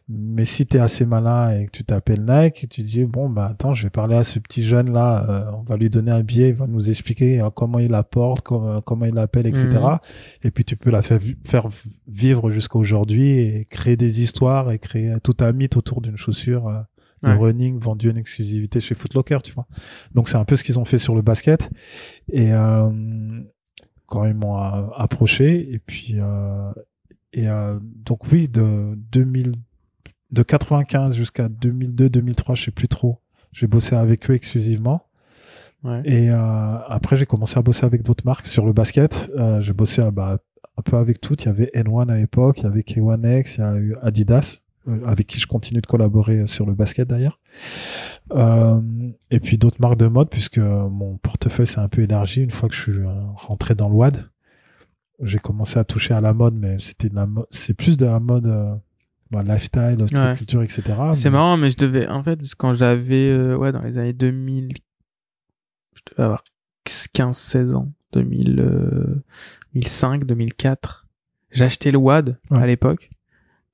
Mais 0.06 0.44
si 0.44 0.66
tu 0.66 0.76
es 0.76 0.80
assez 0.80 1.06
malin 1.06 1.50
et 1.50 1.66
que 1.66 1.70
tu 1.70 1.84
t'appelles 1.84 2.26
Nike, 2.26 2.68
tu 2.68 2.82
dis 2.82 3.04
bon 3.04 3.30
bah 3.30 3.48
attends, 3.50 3.72
je 3.72 3.84
vais 3.84 3.90
parler 3.90 4.16
à 4.16 4.22
ce 4.22 4.38
petit 4.38 4.62
jeune 4.62 4.92
là, 4.92 5.24
euh, 5.30 5.50
on 5.58 5.62
va 5.62 5.78
lui 5.78 5.88
donner 5.88 6.10
un 6.10 6.20
billet, 6.20 6.50
il 6.50 6.54
va 6.54 6.66
nous 6.66 6.90
expliquer 6.90 7.40
euh, 7.40 7.48
comment 7.48 7.78
il 7.78 7.94
apporte, 7.94 8.42
comment, 8.42 8.82
comment 8.82 9.06
il 9.06 9.14
l'appelle, 9.14 9.46
etc. 9.46 9.68
Mhm. 9.70 9.98
Et 10.42 10.50
puis 10.50 10.64
tu 10.64 10.76
peux 10.76 10.90
la 10.90 11.00
faire, 11.00 11.20
faire 11.46 11.68
vivre 12.06 12.50
jusqu'à 12.50 12.78
aujourd'hui 12.78 13.38
et 13.38 13.64
créer 13.64 13.96
des 13.96 14.20
histoires 14.20 14.70
et 14.72 14.78
créer 14.78 15.14
tout 15.22 15.36
un 15.40 15.52
mythe 15.52 15.78
autour 15.78 16.02
d'une 16.02 16.18
chaussure 16.18 16.68
euh, 16.68 16.80
de 17.24 17.30
Ouais. 17.30 17.36
running 17.36 17.78
vendue 17.80 18.10
en 18.10 18.16
exclusivité 18.16 18.80
chez 18.80 18.94
Footlocker, 18.94 19.38
tu 19.42 19.52
vois. 19.52 19.66
Donc 20.14 20.28
c'est 20.28 20.36
un 20.36 20.44
peu 20.44 20.56
ce 20.56 20.64
qu'ils 20.64 20.78
ont 20.78 20.84
fait 20.84 20.98
sur 20.98 21.14
le 21.14 21.22
basket. 21.22 21.70
Et 22.32 22.52
euh, 22.52 23.40
quand 24.06 24.24
ils 24.26 24.34
m'ont 24.34 24.56
approché, 24.56 25.72
et 25.72 25.78
puis 25.78 26.14
euh, 26.18 26.70
et 27.32 27.48
euh, 27.48 27.78
donc 27.82 28.30
oui, 28.30 28.48
de 28.48 28.94
2000, 29.12 29.52
de 30.32 30.42
95 30.42 31.14
jusqu'à 31.16 31.48
2002-2003, 31.48 32.54
je 32.56 32.64
sais 32.64 32.70
plus 32.70 32.88
trop. 32.88 33.18
J'ai 33.52 33.66
bossé 33.66 33.94
avec 33.96 34.30
eux 34.30 34.34
exclusivement. 34.34 35.06
Ouais. 35.84 36.00
Et 36.04 36.30
euh, 36.30 36.78
après, 36.88 37.16
j'ai 37.16 37.26
commencé 37.26 37.58
à 37.58 37.62
bosser 37.62 37.84
avec 37.84 38.02
d'autres 38.02 38.24
marques 38.24 38.46
sur 38.46 38.64
le 38.66 38.72
basket. 38.72 39.30
Euh, 39.36 39.60
j'ai 39.60 39.72
bossé 39.72 40.02
bah, 40.12 40.38
un 40.78 40.82
peu 40.82 40.96
avec 40.96 41.20
toutes. 41.20 41.44
Il 41.44 41.46
y 41.46 41.50
avait 41.50 41.70
N1 41.74 42.08
à 42.10 42.16
l'époque, 42.16 42.58
il 42.60 42.64
y 42.64 42.66
avait 42.66 42.80
K1X, 42.80 43.56
il 43.56 43.60
y 43.60 43.62
a 43.62 43.76
eu 43.76 43.96
Adidas, 44.02 44.60
avec 45.06 45.26
qui 45.26 45.38
je 45.40 45.46
continue 45.46 45.80
de 45.80 45.86
collaborer 45.86 46.40
euh, 46.40 46.46
sur 46.46 46.66
le 46.66 46.74
basket 46.74 47.08
d'ailleurs. 47.08 47.40
Euh, 48.32 48.80
et 49.30 49.40
puis 49.40 49.58
d'autres 49.58 49.80
marques 49.80 49.96
de 49.98 50.06
mode, 50.06 50.30
puisque 50.30 50.58
euh, 50.58 50.88
mon 50.88 51.16
portefeuille 51.18 51.66
s'est 51.66 51.78
un 51.80 51.88
peu 51.88 52.02
élargi 52.02 52.42
une 52.42 52.50
fois 52.50 52.68
que 52.68 52.74
je 52.74 52.80
suis 52.80 52.92
euh, 52.92 53.22
rentré 53.36 53.74
dans 53.74 53.88
le 53.88 53.94
WAD. 53.94 54.28
J'ai 55.22 55.38
commencé 55.38 55.78
à 55.78 55.84
toucher 55.84 56.14
à 56.14 56.20
la 56.20 56.32
mode, 56.34 56.54
mais 56.54 56.78
c'était 56.80 57.08
de 57.08 57.14
la 57.14 57.26
mode, 57.26 57.46
c'est 57.50 57.74
plus 57.74 57.96
de 57.96 58.04
la 58.06 58.18
mode 58.20 58.46
euh, 58.46 58.74
bah, 59.30 59.42
lifestyle, 59.42 59.96
street 60.08 60.20
Ouais. 60.22 60.36
culture, 60.36 60.62
etc. 60.62 60.82
C'est 61.12 61.24
Mais- 61.24 61.30
marrant, 61.30 61.56
mais 61.56 61.70
je 61.70 61.76
devais, 61.76 62.08
en 62.08 62.22
fait, 62.22 62.40
quand 62.58 62.72
j'avais, 62.72 63.28
euh, 63.28 63.56
ouais, 63.56 63.72
dans 63.72 63.82
les 63.82 63.98
années 63.98 64.12
2000, 64.12 64.72
je 65.94 66.00
devais 66.10 66.24
avoir 66.24 66.42
15-16 67.14 67.74
ans, 67.74 67.92
2000, 68.12 68.58
euh, 68.60 69.22
2005, 69.74 70.24
2004, 70.24 71.06
j'ai 71.52 71.64
acheté 71.64 71.90
le 71.92 71.98
WAD 71.98 72.36
Ouais. 72.50 72.58
à 72.58 72.66
l'époque, 72.66 73.10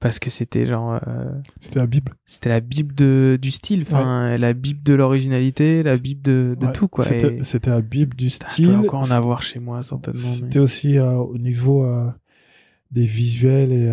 parce 0.00 0.18
que 0.18 0.30
c'était 0.30 0.66
genre, 0.66 0.98
euh, 1.06 1.30
C'était 1.60 1.78
la 1.78 1.86
Bible. 1.86 2.12
c'était 2.26 2.48
la 2.48 2.60
bible 2.60 2.94
de, 2.94 3.38
du 3.40 3.50
style, 3.50 3.82
enfin, 3.82 4.36
la 4.38 4.52
bible 4.54 4.82
de 4.82 4.94
l'originalité, 4.94 5.82
la 5.82 5.96
bible 5.96 6.22
de, 6.22 6.56
de 6.58 6.66
Ouais, 6.66 6.72
tout, 6.72 6.88
quoi. 6.88 7.04
C'était 7.04 7.70
la 7.70 7.80
Bible 7.80 8.16
du 8.16 8.28
je 8.30 8.34
style. 8.34 8.66
dois 8.68 8.78
encore 8.78 9.00
en 9.06 9.10
avoir 9.10 9.42
chez 9.42 9.60
moi, 9.60 9.82
certainement. 9.82 10.20
mais- 10.22 10.34
C'était 10.40 10.58
aussi 10.58 10.98
euh, 10.98 11.12
au 11.12 11.38
niveau 11.38 11.84
euh, 11.84 12.08
des 12.90 13.04
visuels 13.06 13.70
et 13.72 13.92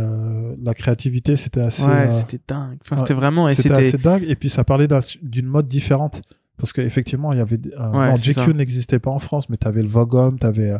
la 0.63 0.73
créativité, 0.73 1.35
c'était 1.35 1.61
assez, 1.61 1.83
Ouais, 1.83 2.09
c'était 2.09 2.39
dingue. 2.47 2.77
Enfin, 2.81 2.97
c'était 2.97 3.13
vraiment, 3.13 3.47
et 3.47 3.53
c'était 3.53 3.71
assez 3.73 3.97
dingue. 3.97 4.23
Et 4.27 4.35
puis 4.35 4.49
ça 4.49 4.63
parlait 4.63 4.87
d'un- 4.87 4.99
d'une 5.21 5.45
mode 5.45 5.67
différente. 5.67 6.21
Parce 6.57 6.73
qu'effectivement, 6.73 7.33
il 7.33 7.37
y 7.37 7.41
avait, 7.41 7.59
euh, 7.79 7.91
Ouais, 7.91 8.07
non. 8.09 8.15
GQ 8.15 8.53
n'existait 8.55 8.97
pas 8.99 9.11
en 9.11 9.19
France, 9.19 9.47
mais 9.49 9.57
t'avais 9.57 9.83
le 9.83 9.87
Vogom, 9.87 10.37
t'avais, 10.39 10.71
euh, 10.71 10.79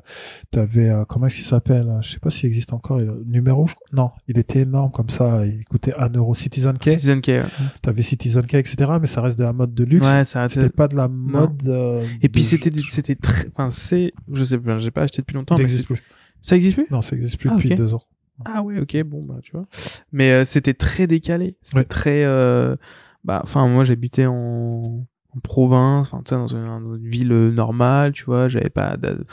t'avais, 0.49 0.89
euh, 0.89 1.05
comment 1.05 1.28
est-ce 1.28 1.36
qu'il 1.36 1.45
s'appelle? 1.45 1.88
Je 2.01 2.09
sais 2.09 2.19
pas 2.19 2.30
s'il 2.32 2.47
existe 2.47 2.73
encore, 2.73 2.97
le 2.99 3.23
numéro, 3.28 3.67
non, 3.93 4.09
il 4.28 4.39
était 4.39 4.61
énorme 4.61 4.91
comme 4.91 5.09
ça, 5.09 5.45
il 5.45 5.63
coûtait 5.65 5.93
1 5.95 6.09
euro. 6.15 6.34
Citizen 6.34 6.78
K, 6.80 6.84
Citizen 6.89 7.21
K. 7.21 7.28
ouais. 7.28 7.43
t'avais 7.82 8.01
Citizen 8.01 8.45
K, 8.45 8.55
etc., 8.55 8.91
mais 8.99 9.05
ça 9.07 9.21
reste 9.21 9.38
de 9.38 9.43
la 9.43 9.53
mode 9.53 9.73
de 9.75 9.84
luxe. 9.84 10.03
Ouais, 10.05 10.23
ça 10.23 10.47
C'était 10.47 10.69
pas 10.69 10.88
de 10.88 10.95
la 10.95 11.07
mode, 11.07 11.61
euh, 11.67 12.03
Et 12.21 12.30
puis 12.30 12.41
de- 12.41 12.47
c'était 12.47 12.71
c'était 12.89 13.15
très 13.15 13.47
enfin 13.49 13.69
c'est 13.69 14.13
je 14.34 14.43
sais 14.43 14.57
pas, 14.57 14.80
j'ai 14.80 14.89
pas 14.91 15.03
acheté 15.03 15.21
depuis 15.21 15.36
longtemps 15.36 15.57
Ça 15.57 15.63
mais 15.63 15.84
plus. 15.84 16.01
ça 16.41 16.55
existe 16.55 16.75
plus? 16.75 16.88
Non, 16.89 17.01
ça 17.01 17.15
existe 17.15 17.38
plus 17.38 17.49
Ah, 17.51 17.55
depuis 17.55 17.75
deux 17.75 17.93
ans. 17.93 18.01
Ah 18.45 18.61
ouais, 18.63 18.80
OK, 18.80 18.97
bon 19.03 19.21
bah 19.23 19.36
tu 19.43 19.51
vois. 19.51 19.65
Mais 20.11 20.32
euh, 20.32 20.43
c'était 20.43 20.73
très 20.73 21.05
décalé, 21.07 21.55
c'était 21.61 21.84
très 21.84 22.23
euh, 22.23 22.75
bah 23.23 23.41
enfin 23.43 23.67
moi 23.67 23.84
j'habitais 23.84 24.25
en 24.28 25.05
en 25.38 25.39
province, 25.39 26.07
enfin 26.13 26.23
tu 26.25 26.29
sais 26.29 26.35
dans 26.35 26.47
une, 26.47 26.65
dans 26.65 26.95
une 26.95 27.07
ville 27.07 27.31
euh, 27.31 27.51
normale, 27.51 28.11
tu 28.13 28.25
vois, 28.25 28.47
j'avais 28.47 28.69
pas 28.69 28.97
de, 28.97 29.23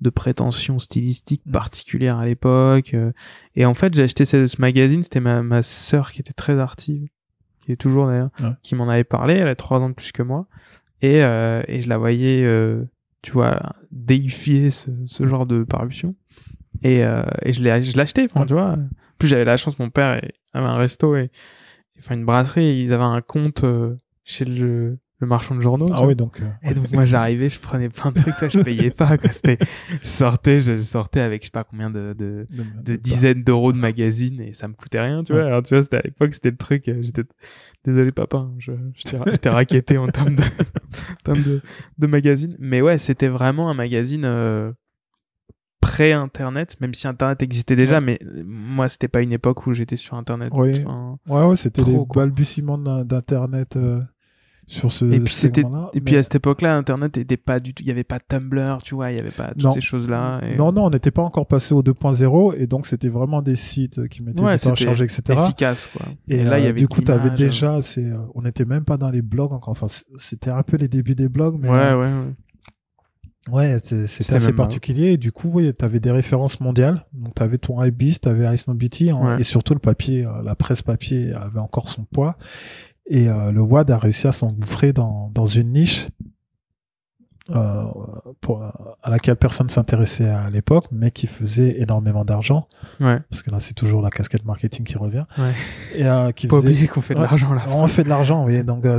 de 0.00 0.10
prétention 0.10 0.78
stylistique 0.78 1.42
Mm. 1.46 1.50
particulière 1.52 2.18
à 2.18 2.26
l'époque 2.26 2.94
euh, 2.94 3.12
et 3.56 3.64
en 3.66 3.74
fait, 3.74 3.94
j'ai 3.94 4.02
acheté 4.04 4.24
ce, 4.24 4.46
ce 4.46 4.60
magazine, 4.60 5.02
c'était 5.02 5.20
ma 5.20 5.42
ma 5.42 5.62
sœur 5.62 6.12
qui 6.12 6.20
était 6.20 6.32
très 6.32 6.58
artive, 6.58 7.08
qui 7.62 7.72
est 7.72 7.76
toujours 7.76 8.06
d'ailleurs, 8.06 8.30
Ouais. 8.40 8.50
qui 8.62 8.74
m'en 8.74 8.88
avait 8.88 9.04
parlé, 9.04 9.34
elle 9.34 9.48
a 9.48 9.54
trois 9.56 9.78
ans 9.80 9.88
de 9.88 9.94
plus 9.94 10.12
que 10.12 10.22
moi. 10.22 10.46
Et 11.02 11.22
euh, 11.22 11.62
et 11.68 11.80
je 11.80 11.88
la 11.88 11.98
voyais 11.98 12.44
euh, 12.44 12.84
tu 13.22 13.32
vois 13.32 13.58
déifier 13.90 14.70
ce, 14.70 14.90
ce 15.06 15.26
genre 15.26 15.46
de 15.46 15.64
parution. 15.64 16.14
Et, 16.82 17.04
euh, 17.04 17.22
et 17.42 17.52
je 17.52 17.62
l'ai 17.62 17.82
je 17.82 17.98
acheté 17.98 18.24
enfin 18.24 18.40
Ouais. 18.40 18.46
tu 18.46 18.52
vois. 18.54 18.72
En 18.72 18.88
plus 19.18 19.28
j'avais 19.28 19.44
la 19.44 19.56
chance 19.56 19.78
mon 19.78 19.90
père 19.90 20.20
avait 20.52 20.66
un 20.66 20.76
resto 20.76 21.14
et 21.16 21.30
enfin 21.98 22.14
une 22.16 22.24
brasserie. 22.24 22.64
Et 22.66 22.82
ils 22.82 22.92
avaient 22.92 23.02
un 23.04 23.20
compte 23.22 23.64
euh, 23.64 23.96
chez 24.24 24.44
le, 24.44 24.98
le 25.24 25.28
marchand 25.28 25.54
de 25.56 25.60
journaux 25.60 25.88
Ah 25.92 26.06
oui, 26.06 26.14
donc, 26.14 26.40
euh, 26.40 26.44
et 26.62 26.74
donc 26.74 26.92
moi 26.92 27.04
j'arrivais 27.04 27.48
je 27.48 27.58
prenais 27.60 27.88
plein 27.88 28.12
de 28.12 28.20
trucs 28.20 28.34
je 28.50 28.60
payais 28.60 28.90
pas 28.90 29.18
quoi 29.18 29.30
c'était 29.32 29.58
je 30.02 30.06
sortais 30.06 30.60
je 30.60 30.80
sortais 30.82 31.20
avec 31.20 31.42
je 31.42 31.46
sais 31.46 31.50
pas 31.50 31.64
combien 31.64 31.90
de, 31.90 32.14
de 32.16 32.46
de, 32.50 32.64
de 32.92 32.96
dizaines 32.96 33.42
d'euros 33.42 33.72
de 33.72 33.78
magazines 33.78 34.40
et 34.40 34.54
ça 34.54 34.68
me 34.68 34.74
coûtait 34.74 35.00
rien, 35.00 35.22
tu 35.24 35.32
vois. 35.32 35.44
Alors, 35.44 35.62
tu 35.62 35.74
vois, 35.74 35.82
c'était 35.82 35.96
à 35.96 36.02
l'époque, 36.02 36.34
c'était 36.34 36.50
le 36.50 36.56
truc, 36.56 36.88
euh, 36.88 36.98
j'étais, 37.02 37.22
désolé 37.84 38.12
papa, 38.12 38.38
hein, 38.38 38.52
je, 38.58 38.72
je 38.94 39.36
t'ai 39.36 39.48
raquetté 39.48 39.98
en 39.98 40.06
termes 40.08 40.36
de, 40.36 40.42
en 40.42 41.22
termes 41.24 41.42
de, 41.42 41.60
de 41.98 42.06
magazines. 42.06 42.56
Mais 42.58 42.80
ouais, 42.82 42.98
c'était 42.98 43.28
vraiment 43.28 43.70
un 43.70 43.74
magazine, 43.74 44.24
euh, 44.24 44.72
pré-internet, 45.80 46.80
même 46.80 46.94
si 46.94 47.06
internet 47.06 47.42
existait 47.42 47.76
déjà, 47.76 47.94
Ouais. 47.94 48.00
mais 48.00 48.20
moi, 48.44 48.88
c'était 48.88 49.08
pas 49.08 49.20
une 49.20 49.32
époque 49.32 49.66
où 49.66 49.74
j'étais 49.74 49.96
sur 49.96 50.16
internet. 50.16 50.50
Oui. 50.54 50.82
Ouais, 51.28 51.44
ouais, 51.44 51.56
c'était 51.56 51.82
quoi. 51.82 52.22
balbutiements 52.24 52.78
d'in- 52.78 53.04
d'Internet 53.04 53.76
euh, 53.76 54.00
sur 54.66 54.90
ce 54.90 55.04
et 55.04 55.20
puis 55.20 55.34
c'était, 55.34 55.62
et 55.92 56.00
puis 56.00 56.14
mais- 56.14 56.18
à 56.18 56.22
cette 56.22 56.36
époque-là, 56.36 56.74
internet 56.76 57.18
était 57.18 57.36
pas 57.36 57.58
du 57.58 57.74
tout, 57.74 57.82
il 57.82 57.88
y 57.88 57.90
avait 57.90 58.02
pas 58.04 58.18
Tumblr, 58.18 58.78
tu 58.82 58.94
vois, 58.94 59.10
il 59.12 59.16
y 59.16 59.20
avait 59.20 59.30
pas 59.30 59.48
toutes 59.52 59.64
Non. 59.64 59.70
ces 59.72 59.80
choses-là. 59.80 60.40
et- 60.42 60.56
Non, 60.56 60.72
non, 60.72 60.84
on 60.86 60.90
n'était 60.90 61.10
pas 61.10 61.22
encore 61.22 61.46
passé 61.46 61.74
au 61.74 61.82
2.0 61.82 62.54
et 62.56 62.66
donc 62.66 62.86
c'était 62.86 63.08
vraiment 63.10 63.42
des 63.42 63.56
sites 63.56 64.08
qui 64.08 64.22
mettaient 64.22 64.42
Ouais, 64.42 64.56
du 64.56 64.62
temps 64.62 64.72
à 64.72 64.74
charger, 64.74 65.04
etc. 65.04 65.22
efficace, 65.44 65.86
quoi. 65.88 66.06
Et, 66.28 66.42
là, 66.44 66.58
il 66.58 66.62
y 66.62 66.66
euh, 66.66 66.70
avait 66.70 66.78
du 66.78 66.88
coup, 66.88 67.02
tu 67.02 67.10
avais 67.12 67.30
déjà, 67.30 67.80
c'est, 67.82 68.04
euh, 68.04 68.16
on 68.34 68.42
n'était 68.42 68.64
même 68.64 68.84
pas 68.84 68.96
dans 68.96 69.10
les 69.10 69.22
blogs 69.22 69.52
encore. 69.52 69.72
Enfin, 69.72 69.86
c'était 70.16 70.50
un 70.50 70.62
peu 70.62 70.76
les 70.76 70.88
débuts 70.88 71.14
des 71.14 71.28
blogs, 71.28 71.56
mais 71.60 71.68
Ouais, 71.68 71.76
euh, 71.78 72.00
ouais, 72.00 72.26
ouais. 73.52 73.54
ouais, 73.72 73.78
c'est- 73.82 74.06
C'était 74.06 74.36
assez 74.36 74.48
euh, 74.50 74.56
particulier. 74.56 75.12
Et 75.12 75.16
du 75.16 75.30
coup, 75.32 75.50
oui, 75.52 75.72
tu 75.78 75.84
avais 75.84 76.00
des 76.00 76.10
références 76.10 76.60
mondiales. 76.60 77.04
Donc, 77.12 77.34
tu 77.34 77.42
avais 77.42 77.58
ton 77.58 77.82
iBeast, 77.82 78.22
tu 78.22 78.28
avais 78.28 78.52
Ice 78.54 78.66
Nobity, 78.66 79.10
hein, 79.10 79.18
Ouais. 79.22 79.40
et 79.40 79.42
surtout 79.44 79.74
le 79.74 79.80
papier, 79.80 80.26
la 80.42 80.54
presse 80.54 80.82
papier 80.82 81.32
avait 81.34 81.60
encore 81.60 81.88
son 81.88 82.04
poids. 82.04 82.36
Et 83.06 83.28
euh, 83.28 83.52
le 83.52 83.60
WAD 83.60 83.90
a 83.90 83.98
réussi 83.98 84.26
à 84.26 84.32
s'engouffrer 84.32 84.92
dans, 84.92 85.30
dans 85.34 85.46
une 85.46 85.72
niche 85.72 86.08
euh, 87.50 87.84
pour, 88.40 88.62
à 89.02 89.10
laquelle 89.10 89.36
personne 89.36 89.68
s'intéressait 89.68 90.28
à 90.28 90.48
l'époque, 90.48 90.86
mais 90.90 91.10
qui 91.10 91.26
faisait 91.26 91.78
énormément 91.80 92.24
d'argent, 92.24 92.66
Ouais. 93.00 93.18
parce 93.28 93.42
que 93.42 93.50
là, 93.50 93.60
c'est 93.60 93.74
toujours 93.74 94.00
la 94.00 94.08
casquette 94.10 94.46
marketing 94.46 94.84
qui 94.86 94.96
revient. 94.96 95.24
Ouais. 95.36 95.52
Et 95.94 96.06
euh, 96.06 96.30
qui 96.32 96.46
Pas 96.48 96.56
faisait... 96.56 96.68
oublier 96.70 96.88
qu'on 96.88 97.02
fait 97.02 97.14
de 97.14 97.20
l'argent 97.20 97.52
là. 97.52 97.62
On 97.68 97.86
fait 97.86 98.04
de 98.04 98.08
l'argent, 98.08 98.46
oui. 98.46 98.64
Donc, 98.64 98.86
euh, 98.86 98.98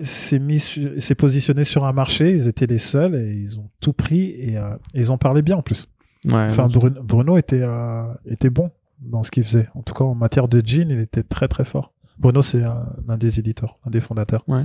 c'est 0.00 0.38
mis, 0.38 0.58
c'est 0.98 1.14
positionné 1.14 1.64
sur 1.64 1.84
un 1.84 1.92
marché. 1.92 2.30
Ils 2.34 2.48
étaient 2.48 2.66
les 2.66 2.78
seuls 2.78 3.14
et 3.16 3.34
ils 3.34 3.58
ont 3.58 3.68
tout 3.80 3.92
pris 3.92 4.30
et 4.38 4.56
euh, 4.56 4.70
ils 4.94 5.10
en 5.12 5.18
parlaient 5.18 5.42
bien 5.42 5.56
en 5.56 5.62
plus. 5.62 5.86
Ouais, 6.24 6.46
Enfin, 6.48 6.66
Bruno, 6.68 7.02
Bruno 7.02 7.36
était 7.36 7.60
euh, 7.62 8.04
était 8.26 8.50
bon 8.50 8.70
dans 9.00 9.22
ce 9.22 9.30
qu'il 9.30 9.44
faisait. 9.44 9.68
En 9.74 9.82
tout 9.82 9.92
cas, 9.94 10.04
en 10.04 10.14
matière 10.14 10.48
de 10.48 10.62
jean, 10.64 10.90
il 10.90 11.00
était 11.00 11.22
très 11.24 11.48
très 11.48 11.64
fort. 11.64 11.92
Bruno, 12.20 12.42
c'est 12.42 12.62
euh, 12.62 12.70
l'un 13.08 13.16
des 13.16 13.38
éditeurs, 13.38 13.78
l'un 13.84 13.90
des 13.90 14.00
fondateurs. 14.00 14.44
Ouais. 14.46 14.62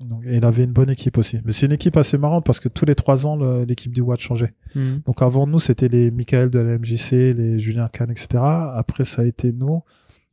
Donc, 0.00 0.24
et 0.26 0.36
il 0.38 0.44
avait 0.44 0.64
une 0.64 0.72
bonne 0.72 0.90
équipe 0.90 1.16
aussi. 1.18 1.38
Mais 1.44 1.52
c'est 1.52 1.66
une 1.66 1.72
équipe 1.72 1.96
assez 1.96 2.18
marrante 2.18 2.44
parce 2.44 2.58
que 2.58 2.68
tous 2.68 2.84
les 2.84 2.96
trois 2.96 3.24
ans, 3.24 3.36
l'équipe 3.64 3.92
du 3.92 4.00
Watt 4.00 4.18
changeait. 4.18 4.52
Mhm. 4.74 5.02
Donc 5.06 5.22
avant 5.22 5.46
nous, 5.46 5.60
c'était 5.60 5.86
les 5.88 6.10
Michael 6.10 6.50
de 6.50 6.58
la 6.58 6.76
MJC, 6.78 7.12
les 7.36 7.60
Julien 7.60 7.88
Kahn, 7.88 8.10
etc. 8.10 8.42
Après, 8.42 9.04
ça 9.04 9.22
a 9.22 9.24
été 9.24 9.52
nous. 9.52 9.82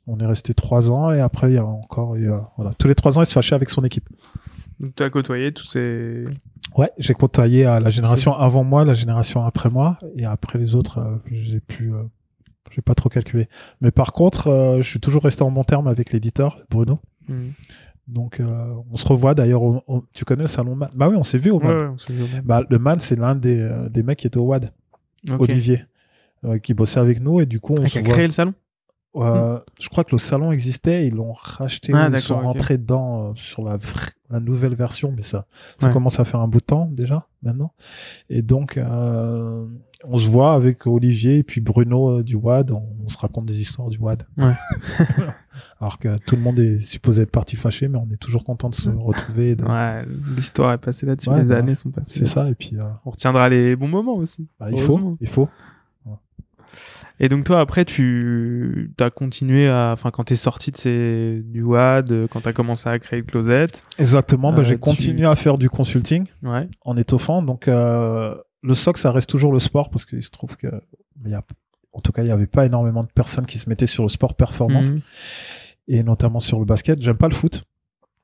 On 0.08 0.18
est 0.20 0.26
resté 0.26 0.56
trois 0.56 0.90
ans 0.90 1.12
et 1.12 1.20
après, 1.20 1.52
il 1.52 1.56
y 1.56 1.58
a 1.60 1.66
encore, 1.66 2.18
il 2.18 2.24
y 2.24 2.28
a- 2.28 2.50
voilà, 2.58 2.74
tous 2.74 2.88
les 2.88 2.96
trois 2.96 3.20
ans, 3.20 3.22
il 3.22 3.28
se 3.28 3.34
fâchait 3.34 3.54
avec 3.54 3.70
son 3.70 3.84
équipe. 3.84 4.10
Donc 4.80 4.96
tu 4.96 5.04
as 5.04 5.10
côtoyé 5.12 5.52
tous 5.52 5.66
ces. 5.66 6.26
Ouais, 6.76 6.90
j'ai 6.98 7.14
côtoyé 7.14 7.66
à 7.66 7.80
la 7.80 7.90
génération 7.92 8.34
avant 8.36 8.64
moi, 8.64 8.86
la 8.86 8.94
génération 8.96 9.44
après 9.46 9.70
moi, 9.70 9.98
et 10.16 10.26
après 10.26 10.58
les 10.58 10.74
autres, 10.74 10.98
euh, 11.00 11.16
je 11.32 11.36
les 11.52 11.56
ai 11.58 11.60
plus, 11.60 11.94
euh, 11.94 12.02
j'ai 12.72 12.82
pas 12.82 12.96
trop 12.96 13.10
calculé. 13.10 13.48
Mais 13.82 13.92
par 13.92 14.14
contre, 14.14 14.48
euh, 14.48 14.78
je 14.82 14.90
suis 14.90 15.00
toujours 15.00 15.24
resté 15.24 15.44
en 15.44 15.52
bon 15.52 15.64
terme 15.64 15.88
avec 15.88 16.12
l'éditeur 16.12 16.60
Bruno. 16.70 17.00
Mhm. 17.28 17.54
Donc, 18.08 18.40
euh, 18.40 18.74
on 18.92 18.96
se 18.96 19.06
revoit 19.08 19.36
d'ailleurs. 19.36 19.62
au- 19.62 19.84
au- 19.88 20.04
tu 20.14 20.26
connais 20.26 20.42
le 20.44 20.48
salon 20.48 20.76
Man? 20.76 20.90
Bah 20.96 21.10
oui, 21.10 21.16
on 21.16 21.24
s'est 21.24 21.38
vu 21.38 21.52
au 21.52 21.60
Man. 21.60 21.78
ouais, 21.78 21.84
on 21.86 21.98
au. 22.24 22.42
Bah, 22.44 22.64
le 22.68 22.80
Man, 22.80 23.00
c'est 23.00 23.16
l'un 23.16 23.36
des, 23.36 23.60
euh, 23.62 23.88
des 23.90 24.02
mecs 24.04 24.18
qui 24.20 24.28
était 24.28 24.38
au 24.38 24.46
WAD. 24.48 24.72
Olivier, 25.38 25.84
qui 26.64 26.74
bossait 26.74 27.00
avec 27.00 27.20
nous, 27.22 27.40
et 27.42 27.46
du 27.46 27.60
coup, 27.60 27.76
on 27.78 27.84
Ah, 27.84 27.88
se 27.88 28.00
voit. 28.00 28.14
créé 28.14 28.26
le 28.26 28.32
salon? 28.32 28.54
Euh, 29.16 29.60
Je 29.80 29.90
crois 29.90 30.04
que 30.04 30.12
le 30.14 30.18
salon 30.20 30.52
existait, 30.52 31.06
ils 31.08 31.14
l'ont 31.16 31.34
racheté, 31.34 31.92
Ah, 31.96 32.10
ils 32.12 32.20
sont 32.20 32.34
d'accord, 32.36 32.38
ok. 32.38 32.44
rentrés 32.54 32.78
dedans 32.78 33.34
sur 33.36 33.64
la, 33.66 33.78
la 34.30 34.40
nouvelle 34.40 34.76
version, 34.76 35.12
mais 35.16 35.24
ça, 35.24 35.46
ça 35.80 35.88
Ouais. 35.88 35.94
commence 35.94 36.20
à 36.20 36.26
faire 36.26 36.40
un 36.40 36.48
bout 36.48 36.60
de 36.60 36.66
temps 36.66 36.88
déjà 36.92 37.28
maintenant. 37.44 37.74
Et 38.30 38.42
donc, 38.42 38.78
on 40.06 40.18
se 40.18 40.30
voit 40.30 40.54
avec 40.54 40.88
Olivier 40.88 41.40
et 41.40 41.44
puis 41.44 41.60
Bruno 41.62 42.20
euh, 42.20 42.24
du 42.24 42.36
WAD, 42.36 42.72
on, 42.72 42.84
on 43.06 43.10
se 43.10 43.18
raconte 43.18 43.46
des 43.46 43.60
histoires 43.62 43.90
du 43.90 43.98
WAD. 43.98 44.24
Ouais. 44.38 44.54
Alors 45.82 46.00
que 46.00 46.18
tout 46.20 46.36
le 46.38 46.42
monde 46.42 46.58
est 46.60 46.82
supposé 46.82 47.24
être 47.24 47.32
parti 47.32 47.56
fâché, 47.58 47.88
mais 47.90 47.98
on 47.98 48.08
est 48.14 48.18
toujours 48.18 48.44
content 48.46 48.70
de 48.70 48.76
se 48.76 48.90
retrouver. 48.90 49.56
de- 49.56 49.64
Ouais, 49.66 50.06
l'histoire 50.36 50.72
est 50.74 50.78
passée 50.78 51.06
là-dessus, 51.06 51.30
Ouais, 51.30 51.42
les 51.42 51.50
bah, 51.50 51.58
années 51.58 51.76
sont 51.76 51.90
passées. 51.90 52.20
C'est 52.20 52.26
ça, 52.26 52.50
et 52.50 52.56
puis 52.56 52.72
euh, 52.76 52.84
On 53.06 53.12
retiendra 53.12 53.50
les 53.50 53.76
bons 53.76 53.88
moments 53.90 54.16
aussi. 54.16 54.48
bah, 54.60 54.68
il 54.72 54.80
faut, 54.80 55.16
il 55.20 55.28
faut. 55.28 55.50
Et 57.22 57.28
donc 57.28 57.44
toi 57.44 57.60
après 57.60 57.84
tu 57.84 58.94
as 59.00 59.10
continué 59.10 59.68
à, 59.68 59.90
enfin 59.92 60.10
quand 60.12 60.24
t'es 60.26 60.36
sorti 60.38 60.72
de 60.72 60.78
ces 60.78 61.42
du 61.44 61.62
WAD, 61.64 62.12
euh, 62.12 62.28
quand 62.30 62.42
t'as 62.42 62.54
commencé 62.54 62.88
à 62.88 62.98
créer 63.00 63.20
le 63.20 63.26
closet, 63.26 63.68
Exactement, 63.98 64.54
bah, 64.54 64.60
Euh, 64.60 64.64
j'ai 64.64 64.76
tu- 64.76 64.80
continué 64.80 65.26
à 65.26 65.36
faire 65.36 65.58
du 65.58 65.70
consulting. 65.70 66.26
ouais, 66.44 66.70
en 66.86 66.96
étoffant. 66.96 67.42
Donc, 67.42 67.68
euh, 67.68 68.36
le 68.62 68.74
soc, 68.74 68.98
ça 68.98 69.12
reste 69.12 69.30
toujours 69.30 69.52
le 69.54 69.60
sport 69.60 69.90
parce 69.90 70.06
qu'il 70.06 70.24
se 70.24 70.30
trouve 70.30 70.58
que, 70.58 70.68
il 71.26 71.32
y 71.32 71.34
a, 71.34 71.44
en 71.94 72.00
tout 72.00 72.12
cas, 72.12 72.22
il 72.24 72.26
n'y 72.26 72.32
avait 72.32 72.48
pas 72.48 72.66
énormément 72.66 73.04
de 73.04 73.10
personnes 73.14 73.46
qui 73.46 73.58
se 73.58 73.70
mettaient 73.70 73.88
sur 73.88 74.04
le 74.04 74.10
sport 74.10 74.36
performance 74.36 74.92
Mhm. 74.92 75.02
et 75.88 76.04
notamment 76.04 76.40
sur 76.40 76.60
le 76.60 76.66
basket. 76.66 77.02
J'aime 77.02 77.18
pas 77.18 77.28
le 77.30 77.34
foot. 77.36 77.64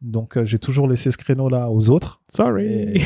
Donc, 0.06 0.38
euh, 0.38 0.46
j'ai 0.46 0.60
toujours 0.60 0.88
laissé 0.88 1.10
ce 1.12 1.18
créneau-là 1.18 1.70
aux 1.70 1.90
autres. 1.90 2.22
Sorry. 2.28 2.66
Et, 2.66 3.02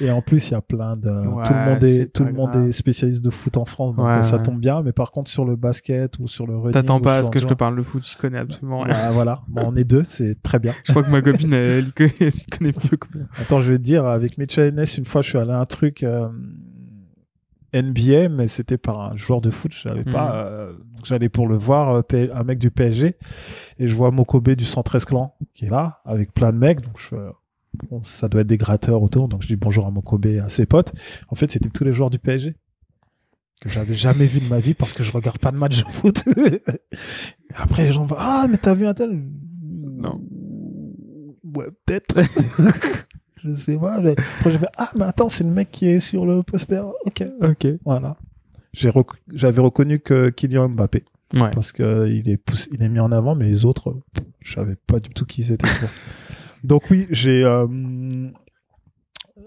et 0.00 0.10
en 0.10 0.22
plus, 0.22 0.48
il 0.48 0.52
y 0.52 0.54
a 0.54 0.60
plein 0.60 0.96
de, 0.96 1.10
Ouais, 1.10 1.42
tout 1.44 1.52
le 1.52 1.64
monde 1.70 1.84
est, 1.84 2.12
tout 2.12 2.24
le 2.24 2.32
monde 2.32 2.50
grave. 2.50 2.68
est 2.68 2.72
spécialiste 2.72 3.22
de 3.24 3.30
foot 3.30 3.56
en 3.56 3.64
France. 3.64 3.94
Donc, 3.94 4.06
Ouais, 4.06 4.12
euh, 4.18 4.22
ça 4.22 4.36
ouais. 4.36 4.42
tombe 4.42 4.60
bien. 4.60 4.82
Mais 4.82 4.92
par 4.92 5.10
contre, 5.10 5.30
sur 5.30 5.44
le 5.44 5.56
basket 5.56 6.18
ou 6.20 6.28
sur 6.28 6.46
le 6.46 6.56
running. 6.56 6.72
T'attends 6.72 7.00
pas 7.00 7.18
à 7.18 7.22
ce 7.24 7.30
que 7.30 7.40
je 7.40 7.46
te 7.46 7.54
parle 7.54 7.76
de 7.76 7.82
foot, 7.82 8.06
j'y 8.06 8.16
connais 8.16 8.38
absolument 8.38 8.80
rien. 8.82 8.92
Bah, 8.94 9.10
voilà. 9.12 9.42
Bon, 9.48 9.62
on 9.66 9.76
est 9.76 9.84
deux, 9.84 10.04
c'est 10.04 10.40
très 10.42 10.58
bien. 10.58 10.74
Je 10.84 10.92
crois 10.92 11.02
que 11.02 11.10
ma 11.10 11.22
copine 11.22 11.52
elle, 11.52 11.86
elle 11.98 12.08
connaît 12.50 12.72
mieux 12.72 12.96
que 12.96 13.06
moi. 13.18 13.26
Attends, 13.40 13.60
je 13.60 13.72
vais 13.72 13.78
te 13.78 13.82
dire, 13.82 14.06
avec 14.06 14.38
Mitchell 14.38 14.72
Ness, 14.74 14.96
une 14.98 15.04
fois, 15.06 15.22
je 15.22 15.30
suis 15.30 15.38
allé 15.38 15.50
à 15.50 15.58
un 15.58 15.66
truc 15.66 16.02
euh, 16.02 16.28
NBA, 17.72 18.28
mais 18.28 18.48
c'était 18.48 18.78
par 18.78 19.00
un 19.00 19.16
joueur 19.16 19.40
de 19.40 19.50
foot. 19.50 19.72
Je 19.72 19.82
savais 19.82 20.04
Mhm. 20.04 20.12
pas. 20.12 20.34
euh, 20.36 20.72
donc 20.72 21.04
j'allais 21.04 21.28
pour 21.28 21.46
le 21.48 21.56
voir, 21.56 21.94
euh, 21.94 22.28
un 22.34 22.42
mec 22.44 22.58
du 22.58 22.70
PSG, 22.70 23.14
et 23.78 23.88
je 23.88 23.94
vois 23.94 24.10
Mokobe 24.10 24.50
du 24.50 24.64
113 24.64 25.04
clan 25.04 25.34
qui 25.54 25.66
est 25.66 25.70
là, 25.70 26.00
avec 26.04 26.32
plein 26.34 26.52
de 26.52 26.58
mecs. 26.58 26.80
Donc 26.80 26.98
je 26.98 27.16
bon, 27.88 28.02
ça 28.02 28.28
doit 28.28 28.40
être 28.40 28.46
des 28.48 28.58
gratteurs 28.58 29.02
autour. 29.02 29.28
Donc 29.28 29.42
je 29.42 29.46
dis 29.46 29.56
bonjour 29.56 29.86
à 29.86 29.90
Mokobe 29.90 30.26
et 30.26 30.40
à 30.40 30.48
ses 30.48 30.66
potes. 30.66 30.92
En 31.28 31.34
fait, 31.36 31.50
c'était 31.50 31.68
tous 31.70 31.84
les 31.84 31.92
joueurs 31.92 32.10
du 32.10 32.18
PSG 32.18 32.54
que 33.60 33.68
j'avais 33.68 33.94
jamais 33.94 34.24
vu 34.26 34.40
de 34.40 34.48
ma 34.48 34.58
vie 34.58 34.72
parce 34.74 34.92
que 34.94 35.02
je 35.02 35.12
regarde 35.12 35.38
pas 35.38 35.50
de 35.52 35.56
match 35.56 35.78
de 35.78 35.84
foot. 35.90 36.24
Après, 37.54 37.84
les 37.84 37.92
gens 37.92 38.06
vont 38.06 38.16
ah 38.18 38.46
mais 38.50 38.56
t'as 38.56 38.74
vu 38.74 38.86
un 38.86 38.94
tel? 38.94 39.10
Non. 39.12 40.20
Ouais, 41.54 41.66
peut-être. 41.86 42.20
je 43.44 43.56
sais 43.56 43.78
pas. 43.78 44.00
mais 44.00 44.12
Après, 44.38 44.50
j'ai 44.50 44.58
fait 44.58 44.68
ah 44.76 44.90
mais 44.96 45.04
attends, 45.04 45.28
c'est 45.28 45.44
le 45.44 45.50
mec 45.50 45.70
qui 45.70 45.86
est 45.88 46.00
sur 46.00 46.26
le 46.26 46.42
poster. 46.42 46.84
Ok, 47.06 47.24
Ok. 47.42 47.66
voilà. 47.84 48.16
Rec- 48.74 49.06
J'avais 49.32 49.60
reconnu 49.60 49.98
que 50.00 50.30
Kylian 50.30 50.68
Mbappé 50.68 51.04
Ouais. 51.34 51.50
parce 51.52 51.70
que 51.72 52.08
il 52.08 52.28
est 52.28 52.40
il 52.72 52.82
est 52.82 52.88
mis 52.88 52.98
en 53.00 53.12
avant, 53.12 53.34
mais 53.36 53.44
les 53.46 53.64
autres, 53.64 53.96
je 54.40 54.52
savais 54.54 54.76
pas 54.86 54.98
du 55.00 55.10
tout 55.10 55.24
qui 55.26 55.42
ils 55.42 55.52
étaient. 55.52 55.66
Donc 56.64 56.84
oui, 56.90 57.06
j'ai 57.10 57.44
euh, 57.44 57.66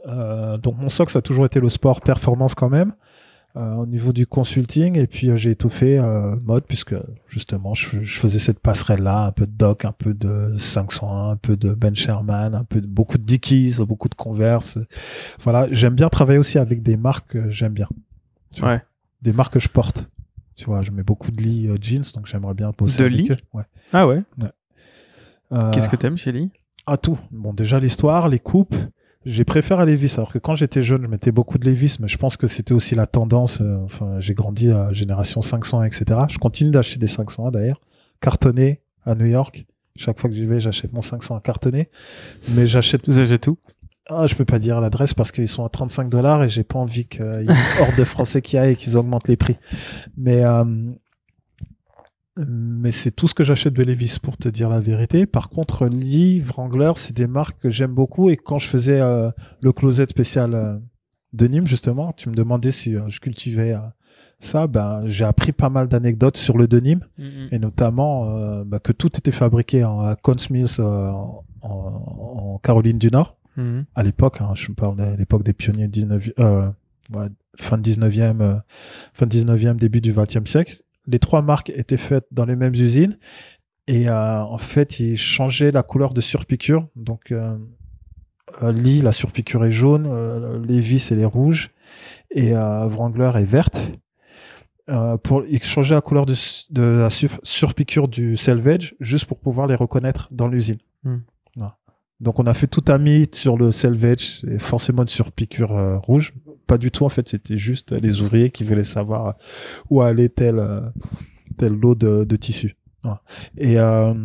euh, 0.08 0.58
donc 0.58 0.78
mon 0.78 0.90
socle 0.90 1.12
ça 1.12 1.20
a 1.20 1.22
toujours 1.22 1.46
été 1.46 1.60
le 1.60 1.70
sport 1.70 2.02
performance 2.02 2.56
quand 2.56 2.70
même 2.70 2.90
euh, 2.92 2.94
au 3.56 3.86
niveau 3.86 4.14
du 4.14 4.26
consulting 4.26 4.98
et 4.98 5.06
puis 5.06 5.30
euh, 5.30 5.36
j'ai 5.38 5.52
étoffé 5.52 6.00
euh, 6.00 6.36
mode 6.44 6.64
puisque 6.68 6.96
justement 7.28 7.74
je, 7.76 8.02
je 8.02 8.18
faisais 8.20 8.40
cette 8.40 8.60
passerelle 8.60 9.04
là 9.04 9.26
un 9.26 9.32
peu 9.32 9.46
de 9.46 9.52
doc 9.52 9.86
un 9.86 9.92
peu 9.92 10.14
de 10.16 10.54
501 10.58 11.30
un 11.32 11.36
peu 11.36 11.56
de 11.56 11.74
Ben 11.74 11.96
Sherman 11.96 12.56
un 12.56 12.64
peu 12.64 12.82
de 12.82 12.88
beaucoup 12.88 13.18
de 13.20 13.24
Dickies 13.24 13.76
beaucoup 13.88 14.10
de 14.10 14.16
Converse 14.16 14.80
voilà 15.40 15.68
j'aime 15.72 15.94
bien 15.94 16.10
travailler 16.10 16.40
aussi 16.40 16.58
avec 16.58 16.82
des 16.82 16.98
marques 16.98 17.28
que 17.34 17.52
j'aime 17.52 17.74
bien 17.74 17.88
vois, 18.58 18.70
Ouais. 18.70 18.82
des 19.22 19.34
marques 19.34 19.54
que 19.54 19.60
je 19.60 19.70
porte 19.70 20.10
tu 20.56 20.66
vois 20.66 20.82
je 20.82 20.90
mets 20.90 21.04
beaucoup 21.04 21.30
de 21.30 21.42
Lee 21.42 21.68
euh, 21.70 21.78
jeans 21.80 22.04
donc 22.16 22.26
j'aimerais 22.26 22.56
bien 22.56 22.72
bosser 22.76 23.04
De 23.04 23.06
Lee 23.06 23.30
ouais 23.54 23.64
Ah 23.92 24.08
ouais. 24.08 24.24
Euh, 25.52 25.70
Qu'est-ce 25.72 25.90
que 25.90 25.96
t'aimes 25.96 26.18
chez 26.18 26.32
Lee? 26.32 26.50
À 26.88 26.98
tout. 26.98 27.20
Bon, 27.32 27.54
déjà 27.54 27.80
l'histoire, 27.80 28.28
les 28.28 28.40
coupes. 28.40 28.76
J'ai 29.26 29.46
préféré 29.46 29.86
Levis, 29.86 30.14
alors 30.18 30.32
que 30.32 30.38
quand 30.40 30.56
j'étais 30.56 30.84
jeune, 30.84 31.04
je 31.04 31.08
mettais 31.08 31.32
beaucoup 31.32 31.58
de 31.58 31.66
Levis, 31.66 31.98
mais 32.00 32.08
je 32.08 32.18
pense 32.18 32.36
que 32.36 32.48
c'était 32.48 32.74
aussi 32.74 32.96
la 32.96 33.08
tendance. 33.08 33.62
euh, 33.62 33.78
enfin, 33.86 34.20
j'ai 34.20 34.34
grandi 34.34 34.70
à 34.70 34.92
génération 34.92 35.42
500, 35.42 35.84
etc. 35.84 36.22
Je 36.30 36.38
continue 36.38 36.72
d'acheter 36.72 37.00
des 37.00 37.08
500 37.08 37.52
d'ailleurs, 37.52 37.80
cartonnés 38.20 38.82
à 39.06 39.16
New 39.16 39.26
York. 39.26 39.66
Chaque 39.96 40.20
fois 40.20 40.30
que 40.30 40.36
j'y 40.36 40.46
vais, 40.46 40.60
j'achète 40.60 40.92
mon 40.92 41.02
500 41.02 41.40
cartonné. 41.40 41.90
Mais 42.50 42.68
j'achète. 42.68 43.08
Vous 43.08 43.20
achetez 43.20 43.40
tout? 43.40 43.58
Ah, 44.10 44.28
je 44.28 44.36
peux 44.36 44.44
pas 44.44 44.60
dire 44.60 44.82
l'adresse 44.82 45.14
parce 45.14 45.32
qu'ils 45.32 45.48
sont 45.48 45.64
à 45.64 45.70
35 45.70 46.10
dollars 46.10 46.44
et 46.44 46.50
j'ai 46.50 46.64
pas 46.64 46.78
envie 46.78 47.06
qu'il 47.06 47.24
y 47.24 47.28
ait 47.28 47.44
une 47.44 47.52
horde 47.82 47.96
de 47.98 48.04
Français 48.04 48.42
qui 48.42 48.58
aillent 48.58 48.74
et 48.74 48.76
qu'ils 48.76 48.98
augmentent 48.98 49.30
les 49.30 49.38
prix. 49.38 49.58
Mais 50.18 50.44
euh, 50.44 50.66
mais 52.38 52.92
c'est 52.92 53.12
tout 53.12 53.28
ce 53.28 53.34
que 53.34 53.44
j'achète 53.44 53.74
de 53.74 53.84
Levis 53.84 54.18
pour 54.22 54.38
te 54.38 54.50
dire 54.50 54.70
la 54.70 54.80
vérité. 54.80 55.26
Par 55.26 55.50
contre, 55.50 55.86
Lee, 55.88 56.40
Wrangler, 56.42 56.94
c'est 56.96 57.16
des 57.16 57.28
marques 57.28 57.60
que 57.62 57.70
j'aime 57.70 57.94
beaucoup 57.94 58.30
et 58.30 58.38
quand 58.38 58.60
je 58.60 58.68
faisais 58.68 59.00
euh, 59.00 59.30
le 59.62 59.72
closet 59.72 60.08
spécial 60.08 60.54
euh, 60.54 60.78
de 61.34 61.48
Nîmes 61.48 61.68
justement, 61.68 62.12
tu 62.14 62.30
me 62.30 62.36
demandais 62.36 62.72
si 62.72 62.96
euh, 62.96 63.08
je 63.08 63.20
cultivais 63.20 63.74
euh, 63.74 63.80
ça, 64.40 64.68
ben 64.68 65.04
j'ai 65.06 65.26
appris 65.26 65.52
pas 65.52 65.70
mal 65.70 65.88
d'anecdotes 65.88 66.38
sur 66.38 66.58
le 66.58 66.68
denim 66.68 67.00
et 67.52 67.60
notamment 67.60 68.38
euh, 68.38 68.64
bah, 68.66 68.80
que 68.80 68.92
tout 68.92 69.16
était 69.18 69.32
fabriqué 69.32 69.84
en, 69.84 70.02
à 70.02 70.16
Mills 70.50 70.68
euh, 70.80 71.10
en, 71.12 71.44
en 71.62 72.60
Caroline 72.64 72.98
du 72.98 73.10
Nord 73.10 73.38
Mhm. 73.56 73.86
à 73.94 74.02
l'époque, 74.04 74.42
hein, 74.42 74.52
je 74.56 74.72
parle 74.72 74.96
de 74.96 75.16
l'époque 75.18 75.44
des 75.44 75.54
pionniers 75.54 75.88
19 75.88 76.32
euh, 76.40 76.70
ouais, 77.14 77.28
fin 77.56 77.78
19e, 77.78 78.42
euh, 78.42 78.56
fin 79.14 79.28
19e, 79.28 79.76
début 79.76 80.02
du 80.02 80.12
20e 80.12 80.48
siècle. 80.48 80.82
Les 81.08 81.20
trois 81.20 81.42
marques 81.42 81.70
étaient 81.70 81.98
faites 81.98 82.26
dans 82.32 82.46
les 82.46 82.56
mêmes 82.56 82.74
usines 82.74 83.18
et 83.88 84.08
euh, 84.08 84.42
en 84.42 84.58
fait, 84.58 85.00
ils 85.00 85.18
changeaient 85.18 85.72
la 85.72 85.84
couleur 85.84 86.14
de 86.14 86.22
surpiqûre. 86.22 86.88
Donc, 86.96 87.32
euh, 87.32 87.58
euh, 88.62 88.72
Lee, 88.72 89.02
la 89.02 89.12
surpiqûre 89.12 89.66
est 89.66 89.72
jaune, 89.72 90.08
euh, 90.08 90.60
Levis, 90.60 91.10
elle 91.12 91.20
est 91.20 91.26
rouge 91.26 91.72
et 92.32 92.56
euh, 92.56 92.88
Wrangler 92.88 93.32
est 93.36 93.46
verte. 93.46 93.92
Euh, 94.90 95.18
pour 95.18 95.46
ils 95.48 95.64
changeaient 95.64 95.96
la 95.96 96.02
couleur 96.02 96.26
de, 96.26 96.36
de 96.72 96.82
la 96.82 97.10
sur- 97.10 97.40
surpiqûre 97.44 98.10
du 98.10 98.36
selvage 98.36 98.96
juste 99.00 99.26
pour 99.26 99.40
pouvoir 99.40 99.68
les 99.68 99.76
reconnaître 99.76 100.28
dans 100.32 100.50
l'usine. 100.50 100.80
Hmm. 101.04 101.20
Voilà. 101.56 101.78
Donc 102.20 102.40
on 102.40 102.48
a 102.48 102.54
fait 102.54 102.68
tout 102.68 102.84
un 102.90 102.98
mythe 102.98 103.36
sur 103.36 103.58
le 103.58 103.72
selvage 103.72 104.44
et 104.46 104.60
forcément 104.60 105.04
une 105.04 105.08
surpiqûre 105.08 106.02
rouge. 106.04 106.34
Pas 106.74 106.80
du 106.80 106.90
tout 106.90 107.06
en 107.06 107.10
fait, 107.10 107.30
c'était 107.30 107.60
juste 107.60 107.92
les 107.92 108.20
ouvriers 108.20 108.50
qui 108.50 108.64
voulaient 108.64 108.84
savoir 108.84 109.36
où 109.92 110.02
allait 110.02 110.30
tel 110.30 110.58
euh, 110.58 110.82
tel 111.56 111.74
lot 111.74 111.94
de, 111.94 112.24
de 112.24 112.36
tissu. 112.36 112.78
Voilà. 113.04 113.22
Et 113.60 113.78
euh, 113.78 114.16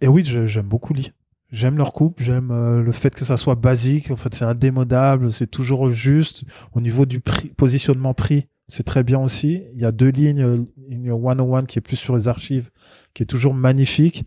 et 0.00 0.08
oui, 0.08 0.24
j'aime 0.24 0.66
beaucoup 0.66 0.92
Lee. 0.92 1.12
J'aime 1.52 1.76
leur 1.76 1.92
coupe, 1.92 2.20
j'aime 2.20 2.50
euh, 2.50 2.82
le 2.82 2.90
fait 2.90 3.14
que 3.14 3.24
ça 3.24 3.36
soit 3.36 3.54
basique. 3.54 4.10
En 4.10 4.16
fait, 4.16 4.34
c'est 4.34 4.44
indémodable, 4.44 5.32
c'est 5.32 5.46
toujours 5.46 5.92
juste. 5.92 6.42
Au 6.72 6.80
niveau 6.80 7.06
du 7.06 7.20
positionnement 7.20 8.12
prix, 8.12 8.48
c'est 8.66 8.82
très 8.82 9.04
bien 9.04 9.20
aussi. 9.20 9.62
Il 9.72 9.80
y 9.80 9.84
a 9.84 9.92
deux 9.92 10.10
lignes, 10.10 10.66
une 10.88 11.16
101 11.16 11.64
qui 11.64 11.78
est 11.78 11.80
plus 11.80 11.94
sur 11.96 12.16
les 12.16 12.26
archives, 12.26 12.70
qui 13.14 13.22
est 13.22 13.26
toujours 13.26 13.54
magnifique. 13.54 14.24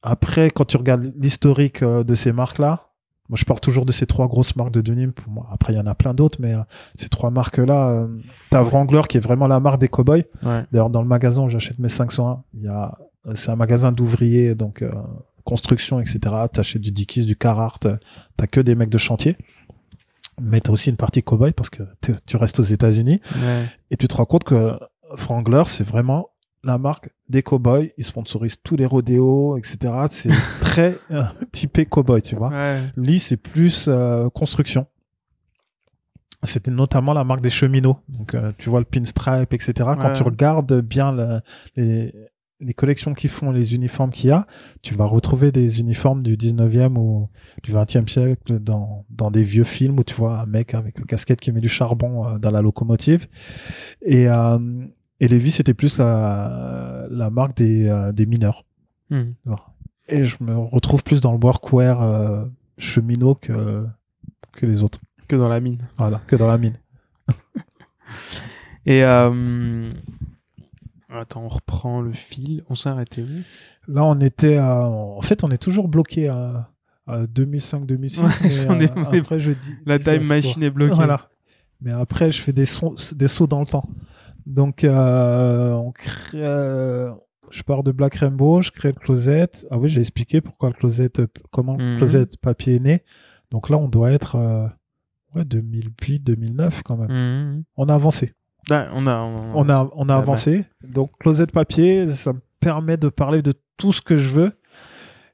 Après, 0.00 0.48
quand 0.48 0.64
tu 0.64 0.78
regardes 0.78 1.12
l'historique 1.20 1.84
de 1.84 2.14
ces 2.14 2.32
marques-là, 2.32 2.89
moi 3.30 3.36
je 3.38 3.44
parle 3.46 3.60
toujours 3.60 3.86
de 3.86 3.92
ces 3.92 4.04
trois 4.06 4.26
grosses 4.28 4.54
marques 4.56 4.72
de 4.72 4.82
denim. 4.82 5.12
Pour 5.12 5.32
moi, 5.32 5.48
après 5.50 5.72
il 5.72 5.76
y 5.76 5.80
en 5.80 5.86
a 5.86 5.94
plein 5.94 6.12
d'autres, 6.12 6.38
mais 6.42 6.52
euh, 6.52 6.58
ces 6.96 7.08
trois 7.08 7.30
marques-là, 7.30 7.90
euh, 7.90 8.08
t'as 8.50 8.60
Wrangler 8.62 9.02
qui 9.08 9.16
est 9.16 9.20
vraiment 9.20 9.46
la 9.46 9.60
marque 9.60 9.80
des 9.80 9.88
cowboys. 9.88 10.24
Ouais. 10.42 10.64
D'ailleurs, 10.72 10.90
dans 10.90 11.00
le 11.00 11.08
magasin 11.08 11.44
où 11.44 11.48
j'achète 11.48 11.78
mes 11.78 11.88
501, 11.88 12.42
il 12.54 12.64
y 12.64 12.68
a, 12.68 12.98
c'est 13.34 13.50
un 13.50 13.56
magasin 13.56 13.92
d'ouvriers, 13.92 14.54
donc 14.54 14.82
euh, 14.82 14.90
construction, 15.44 16.00
etc. 16.00 16.18
T'achètes 16.52 16.82
du 16.82 16.90
Dickies, 16.90 17.24
du 17.24 17.36
Carhartt, 17.36 17.86
euh, 17.86 17.96
t'as 18.36 18.46
que 18.48 18.60
des 18.60 18.74
mecs 18.74 18.90
de 18.90 18.98
chantier. 18.98 19.36
Mais 20.40 20.60
t'as 20.60 20.72
aussi 20.72 20.90
une 20.90 20.96
partie 20.96 21.22
cowboy 21.22 21.52
parce 21.52 21.70
que 21.70 21.82
tu 22.00 22.36
restes 22.36 22.58
aux 22.60 22.64
États-Unis 22.64 23.20
Ouais. 23.42 23.66
et 23.90 23.96
tu 23.96 24.08
te 24.08 24.16
rends 24.16 24.24
compte 24.24 24.44
que 24.44 24.78
Wrangler, 25.10 25.62
c'est 25.66 25.84
vraiment 25.84 26.30
la 26.64 26.78
marque 26.78 27.10
des 27.30 27.42
cowboys. 27.42 27.92
Ils 27.96 28.04
sponsorisent 28.04 28.60
tous 28.62 28.76
les 28.76 28.86
rodéos, 28.86 29.56
etc. 29.56 29.78
C'est 30.08 30.30
très 30.60 30.98
euh, 31.10 31.22
typé 31.52 31.86
cowboy, 31.86 32.20
tu 32.22 32.36
vois. 32.36 32.50
Ouais. 32.50 32.80
Lee, 32.96 33.18
c'est 33.18 33.36
plus 33.36 33.86
euh, 33.88 34.28
construction. 34.30 34.86
C'était 36.42 36.70
notamment 36.70 37.12
la 37.12 37.22
marque 37.24 37.42
des 37.42 37.50
cheminots. 37.50 37.98
Donc, 38.08 38.34
euh, 38.34 38.52
tu 38.58 38.70
vois 38.70 38.78
le 38.80 38.86
pinstripe, 38.86 39.52
etc. 39.52 39.72
Quand 40.00 40.12
tu 40.14 40.22
regardes 40.22 40.80
bien 40.80 41.12
le- 41.12 41.40
les, 41.76 42.14
les 42.60 42.72
collections 42.72 43.12
qu'ils 43.12 43.28
font, 43.28 43.50
les 43.50 43.74
uniformes 43.74 44.10
qu'il 44.10 44.30
y 44.30 44.32
a, 44.32 44.46
tu 44.80 44.94
vas 44.94 45.04
retrouver 45.04 45.52
des 45.52 45.80
uniformes 45.80 46.22
du 46.22 46.36
19e 46.38 46.96
ou 46.96 47.28
du 47.62 47.72
20e 47.74 48.08
siècle 48.08 48.58
dans, 48.58 49.04
dans 49.10 49.30
des 49.30 49.42
vieux 49.42 49.64
films 49.64 49.98
où 49.98 50.04
tu 50.04 50.14
vois 50.14 50.40
un 50.40 50.46
mec 50.46 50.72
avec 50.72 50.98
une 50.98 51.04
casquette 51.04 51.40
qui 51.40 51.52
met 51.52 51.60
du 51.60 51.68
charbon 51.68 52.26
euh, 52.26 52.38
dans 52.38 52.50
la 52.50 52.62
locomotive. 52.62 53.26
Et, 54.00 54.26
euh, 54.28 54.58
et 55.20 55.28
Levi, 55.28 55.50
c'était 55.50 55.74
plus 55.74 55.98
la, 55.98 57.06
la 57.10 57.30
marque 57.30 57.56
des, 57.56 57.88
euh, 57.88 58.12
des 58.12 58.26
mineurs. 58.26 58.64
Mhm. 59.10 59.34
Et 60.08 60.24
je 60.24 60.36
me 60.42 60.56
retrouve 60.56 61.02
plus 61.04 61.20
dans 61.20 61.32
le 61.32 61.38
workwear 61.38 62.02
euh, 62.02 62.44
cheminot 62.78 63.34
que, 63.36 63.86
que 64.52 64.66
les 64.66 64.82
autres. 64.82 64.98
Que 65.28 65.36
dans 65.36 65.48
la 65.48 65.60
mine. 65.60 65.78
Voilà, 65.98 66.20
que 66.26 66.36
dans 66.36 66.48
la 66.48 66.58
mine. 66.58 66.74
Et 68.86 69.04
euh... 69.04 69.92
attends, 71.10 71.42
on 71.44 71.48
reprend 71.48 72.00
le 72.00 72.12
fil. 72.12 72.64
On 72.68 72.74
s'est 72.74 72.88
arrêté 72.88 73.22
où? 73.22 73.92
Là, 73.92 74.04
on 74.04 74.18
était 74.20 74.56
à, 74.56 74.86
en 74.88 75.20
fait, 75.20 75.44
on 75.44 75.50
est 75.50 75.58
toujours 75.58 75.88
bloqué 75.88 76.28
à, 76.28 76.70
à 77.06 77.24
2005-2006. 77.24 78.20
Ouais, 78.20 78.28
mais 78.42 78.66
on 78.68 78.80
est- 78.80 78.96
euh, 78.96 79.20
après, 79.20 79.38
je 79.38 79.52
dis. 79.52 79.74
La 79.86 79.98
time 79.98 80.26
machine 80.26 80.62
est 80.62 80.70
bloquée. 80.70 80.94
Voilà. 80.94 81.28
Mais 81.82 81.92
après, 81.92 82.32
je 82.32 82.42
fais 82.42 82.52
des 82.52 82.64
sauts 82.66 83.46
dans 83.46 83.60
le 83.60 83.66
temps. 83.66 83.88
Donc, 84.46 84.84
euh, 84.84 85.72
on 85.72 85.92
crée, 85.92 86.38
euh, 86.40 87.10
je 87.50 87.62
pars 87.62 87.82
de 87.82 87.92
Black 87.92 88.14
Rainbow, 88.16 88.62
je 88.62 88.70
crée 88.70 88.88
le 88.92 88.98
closet. 88.98 89.48
Ah 89.70 89.78
oui, 89.78 89.88
j'ai 89.88 90.00
expliqué 90.00 90.40
pourquoi 90.40 90.68
le 90.70 90.74
closet, 90.74 91.10
euh, 91.20 91.26
comment 91.50 91.76
le 91.76 91.84
Mhm. 91.92 91.96
closet 91.98 92.26
papier 92.40 92.76
est 92.76 92.80
né. 92.80 93.02
Donc 93.50 93.68
là, 93.70 93.76
on 93.78 93.88
doit 93.88 94.12
être, 94.12 94.36
euh, 94.36 94.66
ouais, 95.36 95.44
2008, 95.44 96.20
2009 96.20 96.82
quand 96.82 96.96
même. 96.96 97.10
Mhm. 97.10 97.64
On 97.76 97.88
a 97.88 97.94
avancé. 97.94 98.34
Ah, 98.70 98.88
on 98.94 99.06
a, 99.06 99.20
On 99.54 99.68
a, 99.68 99.90
on 99.94 100.02
a 100.04 100.06
bah. 100.06 100.18
avancé. 100.18 100.60
Donc, 100.86 101.10
closet 101.18 101.46
papier, 101.46 102.10
ça 102.10 102.32
me 102.32 102.40
permet 102.60 102.96
de 102.96 103.08
parler 103.08 103.42
de 103.42 103.54
tout 103.78 103.92
ce 103.92 104.02
que 104.02 104.16
je 104.16 104.28
veux 104.28 104.52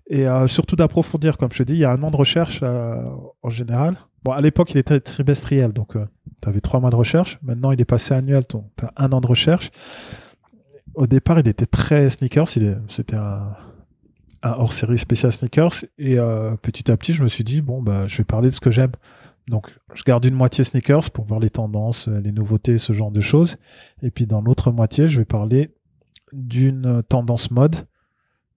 et 0.09 0.26
euh, 0.28 0.46
surtout 0.46 0.76
d'approfondir. 0.76 1.36
Comme 1.36 1.50
je 1.52 1.59
te 1.59 1.62
dis, 1.64 1.74
il 1.74 1.80
y 1.80 1.84
a 1.84 1.90
un 1.90 2.02
an 2.02 2.11
de 2.11 2.16
recherche 2.16 2.61
euh, 2.62 3.02
en 3.42 3.50
général. 3.50 3.96
Bon, 4.22 4.30
à 4.32 4.40
l'époque, 4.40 4.72
il 4.72 4.78
était 4.78 5.00
trimestriel, 5.00 5.72
donc 5.72 5.96
tu 6.43 6.49
avais 6.49 6.61
trois 6.61 6.80
mois 6.80 6.91
de 6.91 6.97
recherche. 6.97 7.39
Maintenant, 7.43 7.72
il 7.72 7.80
est 7.80 7.87
passé 7.87 8.14
annuel, 8.14 8.47
tu 8.47 8.57
as 8.57 8.93
un 8.97 9.12
an 9.12 9.20
de 9.20 9.26
recherche. 9.26 9.70
Au 10.95 11.07
départ, 11.07 11.39
il 11.39 11.49
était 11.49 11.66
très 11.66 12.09
sneakers. 12.11 12.49
C'était 12.49 13.16
un, 13.16 13.55
hors-série 14.43 14.99
spécial 14.99 15.32
sneakers. 15.32 15.84
Et 15.99 16.18
euh, 16.18 16.57
petit 16.57 16.91
à 16.91 16.97
petit, 16.97 17.14
je 17.14 17.22
me 17.22 17.28
suis 17.28 17.45
dit, 17.45 17.61
bon, 17.61 17.82
bah, 17.82 18.05
je 18.07 18.16
vais 18.18 18.24
parler 18.24 18.49
de 18.49 18.55
ce 18.55 18.61
que 18.61 18.70
j'aime. 18.70 18.93
Donc, 19.49 19.72
je 19.95 20.03
garde 20.03 20.24
une 20.24 20.34
moitié 20.34 20.64
sneakers 20.64 21.11
pour 21.11 21.24
voir 21.24 21.39
les 21.39 21.51
tendances, 21.51 22.09
les 22.09 22.32
nouveautés, 22.32 22.78
ce 22.78 22.93
genre 22.93 23.12
de 23.12 23.20
choses. 23.20 23.57
Et 24.03 24.11
puis, 24.11 24.26
dans 24.26 24.41
l'autre 24.41 24.72
moitié, 24.72 25.09
je 25.09 25.18
vais 25.18 25.24
parler 25.24 25.70
d'une 26.32 27.03
tendance 27.09 27.51
mode, 27.51 27.87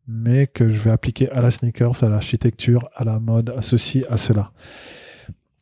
mais 0.07 0.47
que 0.47 0.69
je 0.69 0.79
vais 0.79 0.89
appliquer 0.89 1.29
à 1.29 1.41
la 1.41 1.51
sneakers, 1.51 2.03
à 2.03 2.09
l'architecture, 2.09 2.89
à 2.95 3.03
la 3.03 3.19
mode, 3.19 3.53
à 3.55 3.61
ceci, 3.61 4.03
à 4.09 4.17
cela. 4.17 4.51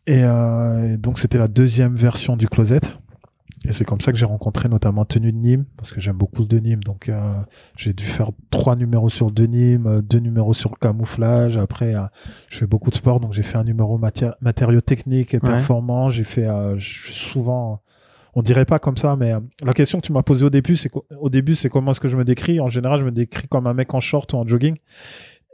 Et, 0.08 0.24
euh, 0.24 0.93
et 0.93 0.97
donc, 0.97 1.20
c'était 1.20 1.38
la 1.38 1.47
deuxième 1.47 1.95
version 1.95 2.36
du 2.38 2.47
closet. 2.47 2.82
Et 3.68 3.74
c'est 3.74 3.84
comme 3.84 3.99
ça 3.99 4.14
que 4.14 4.18
j'ai 4.18 4.26
rencontré 4.26 4.70
notamment 4.70 5.03
Tenue 5.03 5.34
de 5.34 5.38
Nîmes, 5.38 5.66
parce 5.76 5.91
que 5.91 5.99
j'aime 5.99 6.16
beaucoup 6.16 6.41
le 6.43 6.47
denim. 6.47 6.80
Donc, 6.80 7.10
euh, 7.10 7.20
j'ai 7.76 7.91
dû 7.91 8.05
faire 8.05 8.30
trois 8.51 8.76
numéros 8.78 9.10
sur 9.10 9.26
le 9.26 9.32
denim, 9.34 9.86
euh, 9.88 10.01
deux 10.01 10.20
numéros 10.20 10.53
sur 10.53 10.70
le 10.70 10.78
camouflage. 10.78 11.58
Après, 11.58 11.93
euh, 11.95 12.01
je 12.49 12.58
fais 12.60 12.68
beaucoup 12.68 12.89
de 12.89 12.95
sport, 12.95 13.20
donc 13.20 13.34
j'ai 13.34 13.41
fait 13.41 13.58
un 13.58 13.66
numéro 13.66 13.97
maté- 13.99 14.32
matériaux 14.39 14.80
techniques 14.80 15.34
et 15.34 15.38
Ouais. 15.38 15.49
performants. 15.49 16.10
J'ai 16.10 16.24
fait 16.24 16.47
euh, 16.47 16.78
je 16.80 16.88
suis 16.88 17.14
souvent, 17.14 17.82
on 18.36 18.41
dirait 18.41 18.64
pas 18.64 18.80
comme 18.80 18.95
ça, 18.95 19.18
mais 19.18 19.34
euh, 19.34 19.39
la 19.64 19.74
question 19.74 19.99
que 19.99 20.05
tu 20.05 20.14
m'as 20.14 20.24
posée 20.24 20.45
au 20.45 20.49
début, 20.51 20.78
c'est 20.78 20.91
au 21.20 21.30
début, 21.30 21.55
c'est 21.55 21.68
comment 21.68 21.91
est-ce 21.91 21.99
que 21.99 22.08
je 22.08 22.16
me 22.16 22.24
décris? 22.24 22.62
En 22.62 22.70
général, 22.70 23.01
je 23.01 23.05
me 23.05 23.12
décris 23.12 23.47
comme 23.49 23.68
un 23.68 23.74
mec 23.74 23.93
en 23.93 23.99
short 23.99 24.32
ou 24.32 24.38
en 24.38 24.47
jogging. 24.47 24.78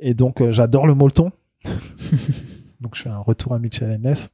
Et 0.02 0.14
donc, 0.14 0.48
j'adore 0.52 0.86
le 0.86 0.94
molleton. 0.94 1.32
donc, 2.82 2.96
je 2.96 3.02
fais 3.02 3.10
un 3.10 3.18
retour 3.20 3.54
à 3.54 3.60
Mitchell 3.60 3.98
NS, 4.02 4.30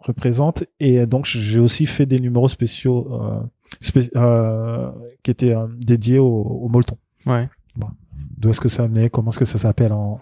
représente. 0.00 0.64
Et 0.80 1.06
donc, 1.06 1.24
j'ai 1.26 1.60
aussi 1.60 1.86
fait 1.86 2.06
des 2.06 2.18
numéros 2.18 2.48
spéciaux 2.48 3.08
euh, 3.12 3.40
spé- 3.80 4.10
euh, 4.16 4.90
qui 5.22 5.30
étaient 5.30 5.54
euh, 5.54 5.66
dédiés 5.78 6.18
au, 6.18 6.26
au 6.42 6.68
molleton. 6.68 6.96
Ouais. 7.26 7.48
D'où 8.36 8.48
est-ce 8.48 8.60
que 8.60 8.70
ça 8.70 8.86
venait? 8.86 9.10
Comment 9.10 9.30
est-ce 9.30 9.38
que 9.38 9.44
ça 9.44 9.58
s'appelle 9.58 9.92
en, 9.92 10.18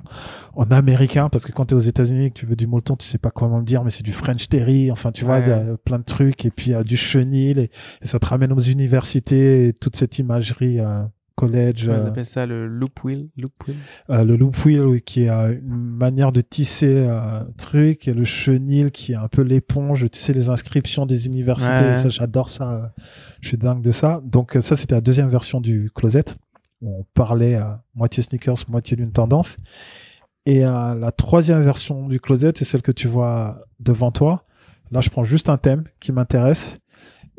en 0.57 0.71
américain? 0.73 1.29
Parce 1.29 1.45
que 1.45 1.53
quand 1.53 1.67
tu 1.67 1.75
es 1.75 1.77
aux 1.77 1.81
États-Unis 1.81 2.25
et 2.27 2.31
que 2.31 2.39
tu 2.39 2.47
veux 2.47 2.57
du 2.57 2.67
molleton, 2.67 2.97
tu 2.97 3.07
sais 3.07 3.19
pas 3.19 3.31
comment 3.31 3.59
le 3.59 3.65
dire, 3.65 3.85
mais 3.85 3.91
c'est 3.91 4.03
du 4.03 4.13
French 4.13 4.49
Terry. 4.49 4.91
Enfin, 4.91 5.13
tu 5.13 5.25
vois, 5.25 5.37
Ouais. 5.37 5.43
il 5.47 5.49
y 5.49 5.53
a 5.53 5.77
plein 5.85 6.01
de 6.01 6.05
trucs. 6.05 6.45
Et 6.45 6.51
puis, 6.51 6.71
il 6.71 6.73
y 6.73 6.75
a 6.75 6.83
du 6.83 6.97
chenil. 6.97 7.61
Et, 7.61 7.71
et 8.03 8.07
ça 8.07 8.19
te 8.19 8.27
ramène 8.27 8.53
aux 8.53 8.59
universités 8.59 9.69
et 9.69 9.73
toute 9.73 9.95
cette 9.95 10.19
imagerie 10.19 10.81
euh, 10.81 11.03
college. 11.39 11.89
On 11.89 11.93
euh, 11.93 12.07
appelle 12.09 12.27
ça 12.27 12.45
le 12.47 12.67
loop 12.67 13.05
wheel. 13.05 13.29
Loop 13.37 13.53
wheel? 13.67 13.77
euh, 14.11 14.25
le 14.25 14.37
loop 14.37 14.57
wheel 14.65 14.81
oui, 14.85 15.01
qui 15.03 15.25
est 15.25 15.31
euh, 15.31 15.53
une 15.53 15.75
manière 15.97 16.33
de 16.33 16.41
tisser 16.41 17.07
euh, 17.07 17.45
truc 17.57 18.09
et 18.09 18.15
le 18.15 18.25
chenil 18.25 18.91
qui 18.91 19.13
est 19.13 19.17
un 19.17 19.29
peu 19.29 19.43
l'éponge 19.43 20.07
tu 20.11 20.19
sais 20.19 20.33
les 20.33 20.49
inscriptions 20.51 21.07
des 21.07 21.27
universités 21.27 21.69
Ouais. 21.89 21.95
ça 21.95 22.09
j'adore 22.09 22.49
ça 22.49 22.93
je 23.41 23.49
suis 23.49 23.57
dingue 23.57 23.83
de 23.83 23.91
ça 23.93 24.21
donc 24.25 24.57
ça 24.61 24.75
c'était 24.77 24.95
la 24.95 25.01
deuxième 25.01 25.29
version 25.29 25.61
du 25.61 25.91
closet 25.95 26.25
où 26.83 27.01
on 27.01 27.05
parlait 27.15 27.55
euh, 27.57 27.65
moitié 27.95 28.23
sneakers 28.23 28.65
moitié 28.69 28.97
d'une 28.97 29.13
tendance 29.13 29.57
et 30.47 30.61
la 30.61 31.13
troisième 31.17 31.63
version 31.63 32.09
du 32.09 32.21
closet 32.21 32.53
c'est 32.57 32.65
celle 32.65 32.83
que 32.83 32.93
tu 32.93 33.07
vois 33.07 33.61
devant 33.81 34.11
toi 34.13 34.45
là 34.91 35.01
je 35.01 35.11
prends 35.11 35.25
juste 35.25 35.49
un 35.49 35.59
thème 35.59 35.85
qui 36.01 36.11
m'intéresse 36.13 36.79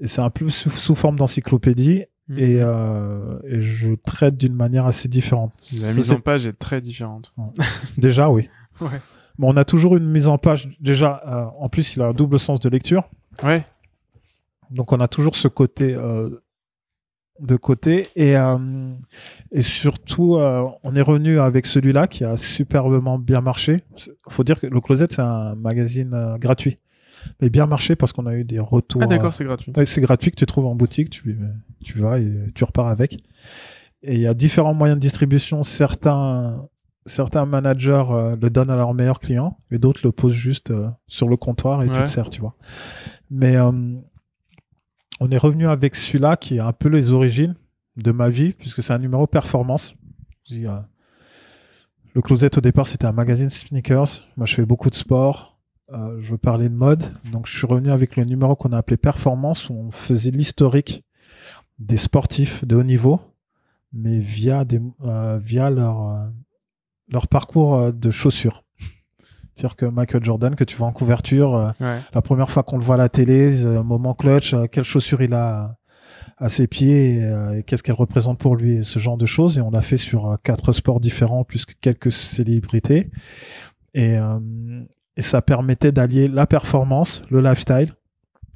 et 0.02 0.08
c'est 0.08 0.22
un 0.22 0.30
peu 0.30 0.50
sous, 0.50 0.70
sous 0.70 0.96
forme 0.96 1.18
d'encyclopédie 1.18 2.06
et, 2.38 2.58
euh, 2.62 3.40
et 3.44 3.62
je 3.62 3.90
traite 3.96 4.38
d'une 4.38 4.54
manière 4.56 4.86
assez 4.86 5.08
différente 5.08 5.54
La 5.82 5.94
mise 5.94 6.12
en 6.12 6.20
page 6.20 6.46
est 6.46 6.54
très 6.54 6.82
différente. 6.82 7.34
Déjà, 7.98 8.30
oui. 8.30 8.50
Ouais. 8.82 9.02
Bon, 9.38 9.54
on 9.54 9.58
a 9.58 9.66
toujours 9.66 9.98
une 9.98 10.10
mise 10.10 10.30
en 10.30 10.38
page. 10.38 10.70
Déjà, 10.80 11.22
euh, 11.28 11.46
en 11.60 11.68
plus, 11.68 11.98
il 11.98 12.02
a 12.02 12.08
un 12.08 12.14
double 12.14 12.40
sens 12.40 12.62
de 12.62 12.70
lecture. 12.70 13.10
Ouais. 13.44 13.66
Donc, 14.72 14.94
on 14.94 15.02
a 15.02 15.10
toujours 15.10 15.36
ce 15.36 15.50
côté 15.50 15.94
euh, 15.94 16.30
de 17.42 17.56
côté. 17.56 18.08
Et, 18.16 18.38
euh, 18.38 18.58
et 19.52 19.62
surtout, 19.62 20.36
euh, 20.38 20.66
on 20.84 20.96
est 20.96 21.02
revenu 21.02 21.40
avec 21.40 21.66
celui-là 21.66 22.08
qui 22.08 22.24
a 22.24 22.38
superbement 22.38 23.18
bien 23.20 23.42
marché. 23.42 23.84
Il 23.98 24.14
faut 24.30 24.44
dire 24.44 24.60
que 24.60 24.68
le 24.68 24.80
Closet, 24.82 25.08
c'est 25.10 25.22
un 25.22 25.56
magazine 25.56 26.14
euh, 26.14 26.38
gratuit. 26.38 26.78
Mais 27.42 27.50
bien 27.50 27.66
marché 27.66 27.96
parce 27.96 28.14
qu'on 28.14 28.26
a 28.26 28.36
eu 28.36 28.44
des 28.44 28.60
retours. 28.60 29.02
Ah 29.04 29.08
d'accord, 29.08 29.34
c'est 29.34 29.44
gratuit. 29.44 29.72
Ouais, 29.76 29.86
c'est 29.86 30.02
gratuit 30.02 30.32
que 30.32 30.36
tu 30.36 30.46
trouves 30.46 30.66
en 30.66 30.76
boutique, 30.76 31.10
tu, 31.10 31.38
tu 31.84 32.00
vas 32.00 32.20
et 32.20 32.48
tu 32.56 32.64
repars 32.64 32.88
avec. 32.88 33.24
Et 34.02 34.16
il 34.16 34.22
y 34.22 34.28
a 34.28 34.34
différents 34.34 34.74
moyens 34.74 34.98
de 34.98 35.02
distribution. 35.02 35.64
Certains, 35.64 36.70
certains 37.06 37.46
managers 37.46 38.06
euh, 38.10 38.36
le 38.42 38.50
donnent 38.50 38.70
à 38.70 38.76
leurs 38.76 38.94
meilleurs 38.94 39.20
clients 39.20 39.58
et 39.72 39.78
d'autres 39.78 40.02
le 40.04 40.12
posent 40.12 40.34
juste 40.34 40.72
euh, 40.72 40.90
sur 41.08 41.28
le 41.28 41.36
comptoir 41.36 41.84
et 41.84 41.88
tu 41.88 42.02
te 42.02 42.06
sers, 42.06 42.30
tu 42.30 42.42
vois. 42.42 42.56
Mais 43.30 43.56
euh, 43.58 43.72
on 45.20 45.30
est 45.30 45.38
revenu 45.38 45.68
avec 45.68 45.96
celui-là 45.96 46.38
qui 46.38 46.58
est 46.58 46.62
un 46.62 46.74
peu 46.74 46.90
les 46.90 47.12
origines 47.12 47.56
de 47.98 48.12
ma 48.12 48.30
vie 48.30 48.54
puisque 48.54 48.82
c'est 48.82 48.94
un 48.94 49.00
numéro 49.00 49.28
performance. 49.28 49.96
Le 50.52 52.22
Closet 52.22 52.58
au 52.58 52.62
départ 52.62 52.88
c'était 52.88 53.06
un 53.06 53.12
magazine 53.12 53.50
sneakers. 53.50 54.28
Moi 54.38 54.46
je 54.46 54.56
fais 54.56 54.66
beaucoup 54.66 54.90
de 54.90 54.96
sport. 54.96 55.59
Euh, 55.94 56.20
je 56.22 56.32
veux 56.32 56.38
parler 56.38 56.70
de 56.70 56.76
mode. 56.76 57.04
Donc, 57.32 57.48
je 57.48 57.58
suis 57.58 57.66
revenu 57.66 57.92
avec 57.92 58.16
le 58.16 58.24
numéro 58.24 58.56
qu'on 58.56 58.72
a 58.74 58.78
appelé 58.78 58.98
Performance, 58.98 59.70
où 59.70 59.74
on 59.74 59.92
faisait 59.92 60.30
l'historique 60.32 61.04
des 61.80 61.98
sportifs 61.98 62.66
de 62.66 62.76
haut 62.76 62.84
niveau, 62.84 63.20
mais 63.94 64.20
via, 64.20 64.66
des, 64.66 64.80
euh, 65.04 65.40
via 65.42 65.70
leur, 65.70 66.10
euh, 66.10 66.28
leur 67.12 67.28
parcours 67.28 67.76
euh, 67.76 67.92
de 67.92 68.12
chaussures. 68.12 68.64
C'est-à-dire 69.56 69.76
que 69.76 69.86
Michael 69.88 70.24
Jordan, 70.24 70.56
que 70.56 70.64
tu 70.64 70.78
vois 70.78 70.88
en 70.88 70.92
couverture, 70.94 71.56
euh, 71.56 71.70
Ouais. 71.80 72.00
la 72.14 72.22
première 72.22 72.52
fois 72.52 72.64
qu'on 72.64 72.78
le 72.78 72.84
voit 72.84 72.96
à 72.96 72.98
la 73.00 73.10
télé, 73.10 73.66
euh, 73.66 73.82
moment 73.84 74.14
clutch, 74.14 74.54
euh, 74.54 74.66
quelles 74.68 74.84
chaussures 74.84 75.22
il 75.22 75.34
a 75.34 75.76
à 76.38 76.48
ses 76.50 76.68
pieds 76.68 77.16
et, 77.18 77.58
et 77.58 77.64
qu'est-ce 77.64 77.84
qu'elles 77.84 77.96
représentent 77.96 78.40
pour 78.40 78.56
lui, 78.56 78.76
et 78.78 78.84
ce 78.84 79.00
genre 79.00 79.18
de 79.18 79.26
choses. 79.26 79.58
Et 79.58 79.62
on 79.62 79.72
l'a 79.72 79.82
fait 79.82 79.98
sur 79.98 80.38
quatre 80.44 80.72
sports 80.72 81.00
différents, 81.02 81.44
plus 81.44 81.66
que 81.66 81.74
quelques 81.82 82.12
célébrités. 82.14 83.10
Et, 83.94 84.18
euh, 84.18 84.40
et 85.20 85.22
ça 85.22 85.42
permettait 85.42 85.92
d'allier 85.92 86.30
la 86.30 86.48
performance, 86.48 87.24
le 87.30 87.42
lifestyle, 87.42 87.94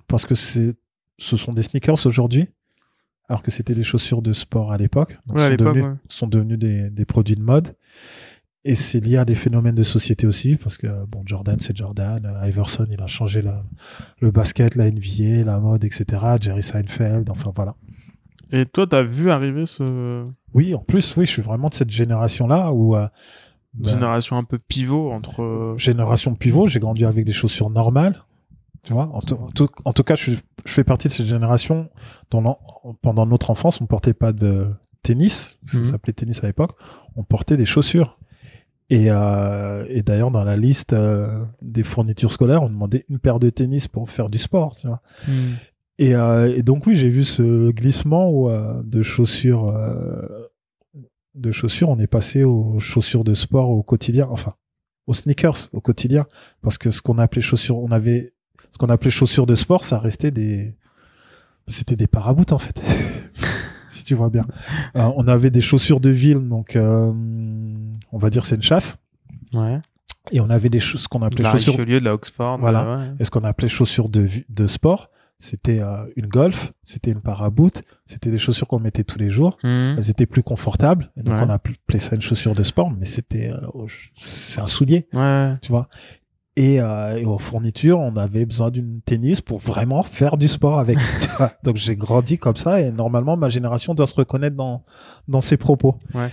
parce 0.08 0.26
que 0.26 0.34
c'est, 0.34 0.76
ce 1.18 1.36
sont 1.36 1.52
des 1.52 1.62
sneakers 1.62 2.06
aujourd'hui, 2.06 2.48
alors 3.28 3.44
que 3.44 3.52
c'était 3.52 3.74
des 3.74 3.84
chaussures 3.84 4.22
de 4.22 4.32
sport 4.32 4.72
à 4.72 4.78
l'époque. 4.78 5.14
Donc, 5.28 5.36
Ouais, 5.40 5.50
sont 5.50 5.56
devenus, 5.66 5.84
ouais. 5.84 5.92
sont 6.08 6.28
devenus 6.28 6.58
des, 6.58 6.90
des 6.90 7.04
produits 7.04 7.36
de 7.36 7.42
mode. 7.42 7.76
Et 8.64 8.76
c'est 8.76 9.02
lié 9.02 9.18
à 9.18 9.26
des 9.26 9.36
phénomènes 9.36 9.76
de 9.76 9.84
société 9.84 10.26
aussi, 10.26 10.56
parce 10.56 10.78
que 10.78 10.88
bon, 11.06 11.22
Jordan, 11.26 11.60
c'est 11.60 11.76
Jordan. 11.76 12.34
Iverson, 12.46 12.88
il 12.90 13.02
a 13.02 13.08
changé 13.08 13.42
la, 13.42 13.62
le 14.22 14.32
basket, 14.32 14.76
la 14.76 14.90
NBA, 14.90 15.44
la 15.44 15.60
mode, 15.60 15.84
etc. 15.84 16.06
Jerry 16.40 16.64
Seinfeld, 16.64 17.30
enfin 17.30 17.52
voilà. 17.54 17.76
Et 18.54 18.66
toi, 18.66 18.88
t'as 18.88 19.04
vu 19.04 19.32
arriver 19.32 19.66
ce 19.66 20.26
Oui, 20.54 20.74
en 20.76 20.80
plus, 20.80 21.14
oui, 21.18 21.26
je 21.26 21.32
suis 21.32 21.42
vraiment 21.42 21.68
de 21.68 21.74
cette 21.74 21.90
génération-là 21.90 22.72
où 22.72 22.96
euh, 22.96 23.08
ben, 23.74 23.90
génération 23.90 24.38
un 24.38 24.44
peu 24.44 24.60
pivot 24.60 25.12
entre. 25.12 25.42
euh, 25.42 25.78
génération 25.78 26.36
pivot, 26.36 26.68
j'ai 26.68 26.80
grandi 26.80 27.06
avec 27.06 27.26
des 27.26 27.34
chaussures 27.34 27.70
normales. 27.70 28.24
Tu 28.84 28.92
vois, 28.94 29.10
en, 29.14 29.22
tout- 29.22 29.38
en 29.86 29.94
cas, 30.04 30.16
je, 30.16 30.32
je 30.66 30.72
fais 30.72 30.84
partie 30.84 31.08
de 31.08 31.14
cette 31.14 31.26
génération 31.26 31.90
dont 32.32 32.58
pendant 33.02 33.26
notre 33.26 33.50
enfance, 33.50 33.80
on 33.80 33.86
portait 33.86 34.14
pas 34.14 34.34
de 34.34 34.68
tennis, 35.04 35.58
ça 35.64 35.78
Mhm. 35.80 35.84
s'appelait 35.86 36.12
tennis 36.14 36.44
à 36.44 36.48
l'époque, 36.48 36.72
on 37.16 37.24
portait 37.24 37.56
des 37.56 37.66
chaussures. 37.66 38.18
Et, 38.90 39.06
euh, 39.10 39.86
et 39.90 40.04
d'ailleurs, 40.04 40.32
dans 40.32 40.44
la 40.44 40.58
liste 40.58 40.92
euh, 40.94 41.44
des 41.62 41.84
fournitures 41.84 42.32
scolaires, 42.32 42.62
on 42.64 42.70
demandait 42.70 43.06
une 43.10 43.20
paire 43.20 43.40
de 43.40 43.50
tennis 43.50 43.88
pour 43.88 44.10
faire 44.10 44.30
du 44.30 44.38
sport. 44.38 44.76
Tu 44.76 44.88
vois. 44.88 45.02
hmm. 45.28 45.54
Et, 46.00 46.14
euh, 46.16 46.54
et 46.56 46.62
donc 46.64 46.86
oui, 46.86 46.96
j'ai 46.96 47.10
vu 47.10 47.24
ce 47.24 47.72
glissement 47.72 48.30
où, 48.30 48.50
euh, 48.50 48.82
de 48.84 49.02
chaussures, 49.02 49.70
euh, 49.70 50.28
de 51.36 51.52
chaussures, 51.52 51.90
on 51.90 52.00
est 52.00 52.08
passé 52.08 52.44
aux 52.44 52.80
chaussures 52.80 53.24
de 53.24 53.34
sport 53.34 53.70
au 53.70 53.84
quotidien, 53.84 54.28
enfin 54.30 54.54
aux 55.08 55.14
sneakers 55.14 55.70
au 55.74 55.82
quotidien, 55.82 56.26
parce 56.62 56.78
que 56.78 56.92
ce 56.92 57.02
qu'on 57.02 57.18
appelait 57.18 57.42
chaussures, 57.42 57.78
on 57.78 57.92
avait 57.92 58.34
ce 58.72 58.78
qu'on 58.78 58.90
appelait 58.90 59.12
chaussures 59.12 59.46
de 59.46 59.56
sport, 59.56 59.84
ça 59.84 60.00
restait 60.00 60.32
des, 60.32 60.76
c'était 61.68 61.96
des 61.96 62.08
paraboutes 62.08 62.52
en 62.52 62.58
fait, 62.60 62.82
si 63.90 64.06
tu 64.06 64.16
vois 64.16 64.30
bien. 64.30 64.46
Euh, 64.96 65.10
on 65.18 65.28
avait 65.28 65.50
des 65.50 65.62
chaussures 65.62 66.00
de 66.00 66.10
ville, 66.10 66.48
donc 66.48 66.76
euh, 66.76 67.12
on 68.12 68.18
va 68.18 68.30
dire 68.30 68.46
c'est 68.46 68.56
une 68.56 68.62
chasse, 68.62 68.98
Ouais. 69.54 69.80
et 70.32 70.40
on 70.40 70.50
avait 70.50 70.70
des 70.70 70.80
choses 70.80 71.02
ce 71.02 71.08
qu'on 71.08 71.22
appelait 71.22 71.44
la 71.44 71.52
chaussures 71.52 71.78
de 71.86 71.98
la 72.00 72.14
Oxford. 72.14 72.58
Voilà. 72.60 72.98
ouais. 72.98 73.06
et 73.20 73.24
ce 73.26 73.30
qu'on 73.32 73.44
appelait 73.44 73.68
chaussures 73.68 74.10
de, 74.10 74.28
de 74.50 74.68
sport, 74.68 75.10
c'était 75.44 75.82
euh, 75.82 76.06
une 76.16 76.28
golf, 76.28 76.72
c'était 76.86 77.12
une 77.12 77.22
paraboot, 77.22 77.82
c'était 78.06 78.30
des 78.30 78.38
chaussures 78.38 78.66
qu'on 78.66 78.80
mettait 78.80 79.04
tous 79.04 79.20
les 79.20 79.30
jours. 79.30 79.58
Hmm. 79.62 79.96
Elles 79.98 80.10
étaient 80.10 80.26
plus 80.26 80.42
confortables, 80.42 81.12
et 81.18 81.22
donc 81.22 81.36
Ouais. 81.36 81.42
on 81.46 81.50
a 81.50 81.56
appelé 81.56 81.76
ça 82.00 82.16
une 82.16 82.22
chaussure 82.22 82.56
de 82.56 82.64
sport, 82.64 82.90
mais 82.92 83.04
c'était 83.04 83.50
euh, 83.50 83.86
c'est 84.16 84.62
un 84.62 84.68
soulier, 84.68 85.08
Ouais. 85.14 85.56
tu 85.62 85.70
vois. 85.72 85.90
Et, 86.56 86.80
euh, 86.80 87.18
et 87.18 87.26
aux 87.26 87.40
fournitures, 87.40 88.00
on 88.00 88.16
avait 88.16 88.46
besoin 88.46 88.70
d'une 88.72 89.02
tennis 89.02 89.42
pour 89.42 89.58
vraiment 89.60 90.04
faire 90.04 90.38
du 90.38 90.48
sport 90.48 90.80
avec. 90.80 90.98
donc 91.64 91.76
j'ai 91.76 91.98
grandi 91.98 92.38
comme 92.38 92.56
ça, 92.56 92.80
et 92.80 92.92
normalement 92.92 93.36
ma 93.36 93.50
génération 93.50 93.94
doit 93.96 94.08
se 94.08 94.16
reconnaître 94.16 94.56
dans 94.56 94.86
dans 95.28 95.42
ces 95.42 95.58
propos. 95.58 95.96
Ouais. 96.14 96.30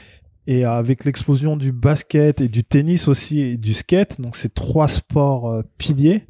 Et 0.46 0.64
avec 0.64 1.04
l'explosion 1.04 1.56
du 1.56 1.72
basket 1.72 2.40
et 2.40 2.48
du 2.48 2.62
tennis 2.64 3.08
aussi 3.08 3.40
et 3.40 3.56
du 3.56 3.74
skate, 3.74 4.20
donc 4.20 4.36
ces 4.36 4.50
trois 4.50 4.86
sports 4.88 5.48
euh, 5.50 5.62
piliers, 5.78 6.26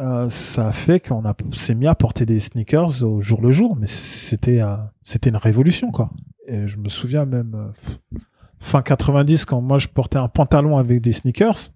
euh, 0.00 0.28
ça 0.28 0.68
a 0.68 0.72
fait 0.72 1.00
qu'on 1.00 1.24
a 1.24 1.34
s'est 1.52 1.74
mis 1.74 1.86
à 1.86 1.94
porter 1.94 2.26
des 2.26 2.38
sneakers 2.40 3.02
au 3.02 3.20
jour 3.20 3.40
le 3.40 3.50
jour, 3.50 3.76
mais 3.76 3.86
c'était 3.86 4.60
euh, 4.60 4.76
c'était 5.02 5.30
une 5.30 5.36
révolution 5.36 5.90
quoi. 5.90 6.10
Et 6.46 6.66
je 6.66 6.78
me 6.78 6.88
souviens 6.88 7.24
même 7.24 7.54
euh, 7.54 8.18
fin 8.58 8.82
90 8.82 9.44
quand 9.44 9.60
moi 9.60 9.78
je 9.78 9.88
portais 9.88 10.18
un 10.18 10.28
pantalon 10.28 10.78
avec 10.78 11.00
des 11.00 11.12
sneakers, 11.12 11.70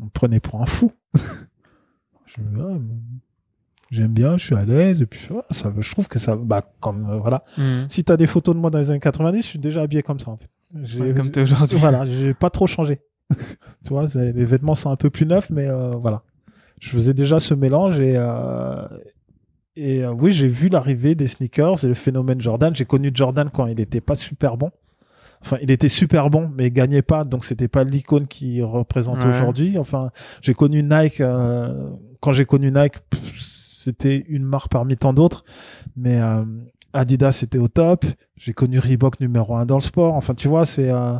on 0.00 0.04
me 0.06 0.10
prenait 0.10 0.40
pour 0.40 0.62
un 0.62 0.66
fou. 0.66 0.92
je 2.26 2.40
me 2.40 2.62
ah, 2.62 2.78
j'aime 3.90 4.12
bien, 4.12 4.36
je 4.36 4.44
suis 4.44 4.54
à 4.54 4.64
l'aise 4.64 5.02
et 5.02 5.06
puis 5.06 5.28
ça 5.50 5.72
je 5.78 5.90
trouve 5.90 6.08
que 6.08 6.18
ça 6.18 6.36
bah 6.36 6.62
comme 6.80 7.10
euh, 7.10 7.18
voilà, 7.18 7.44
Hmm. 7.56 7.86
si 7.88 8.04
t'as 8.04 8.16
des 8.16 8.26
photos 8.26 8.54
de 8.54 8.60
moi 8.60 8.70
dans 8.70 8.78
les 8.78 8.90
années 8.90 9.00
90, 9.00 9.42
je 9.42 9.46
suis 9.46 9.58
déjà 9.58 9.82
habillé 9.82 10.02
comme 10.02 10.18
ça 10.20 10.30
en 10.30 10.36
fait. 10.36 10.50
Ouais, 11.00 11.14
comme 11.14 11.30
t'es 11.30 11.40
aujourd'hui. 11.42 11.78
voilà, 11.78 12.06
j'ai 12.06 12.34
pas 12.34 12.50
trop 12.50 12.66
changé. 12.66 13.00
tu 13.84 13.90
vois, 13.90 14.06
les 14.14 14.44
vêtements 14.44 14.74
sont 14.74 14.90
un 14.90 14.96
peu 14.96 15.10
plus 15.10 15.26
neufs, 15.26 15.50
mais 15.50 15.68
voilà. 16.00 16.22
Je 16.80 16.88
faisais 16.90 17.14
déjà 17.14 17.40
ce 17.40 17.54
mélange 17.54 17.98
et 18.00 18.14
euh, 18.16 18.86
et 19.76 20.04
euh, 20.04 20.10
oui, 20.12 20.32
j'ai 20.32 20.48
vu 20.48 20.68
l'arrivée 20.68 21.14
des 21.14 21.26
sneakers 21.28 21.84
et 21.84 21.88
le 21.88 21.94
phénomène 21.94 22.40
Jordan. 22.40 22.74
J'ai 22.74 22.84
connu 22.84 23.10
Jordan 23.14 23.48
quand 23.52 23.66
il 23.66 23.78
était 23.80 24.00
pas 24.00 24.14
super 24.16 24.56
bon. 24.56 24.70
Enfin, 25.40 25.56
il 25.62 25.70
était 25.70 25.88
super 25.88 26.30
bon, 26.30 26.50
mais 26.52 26.66
il 26.66 26.72
gagnait 26.72 27.02
pas, 27.02 27.22
donc 27.22 27.44
c'était 27.44 27.68
pas 27.68 27.84
l'icône 27.84 28.26
qui 28.26 28.60
représente 28.60 29.22
Ouais. 29.22 29.30
aujourd'hui. 29.30 29.78
Enfin, 29.78 30.10
j'ai 30.42 30.52
connu 30.52 30.82
Nike 30.82 31.20
euh, 31.20 31.90
quand 32.20 32.32
j'ai 32.32 32.44
connu 32.44 32.72
Nike, 32.72 32.94
c'était 33.38 34.24
une 34.28 34.42
marque 34.42 34.68
parmi 34.68 34.96
tant 34.96 35.12
d'autres, 35.12 35.44
mais 35.96 36.20
euh, 36.20 36.42
Adidas 36.92 37.40
était 37.44 37.58
au 37.58 37.68
top. 37.68 38.04
J'ai 38.36 38.52
connu 38.52 38.80
Reebok 38.80 39.20
numéro 39.20 39.54
un 39.54 39.64
dans 39.64 39.76
le 39.76 39.80
sport. 39.80 40.14
Enfin, 40.14 40.34
tu 40.34 40.48
vois, 40.48 40.64
c'est 40.64 40.90
euh, 40.90 41.14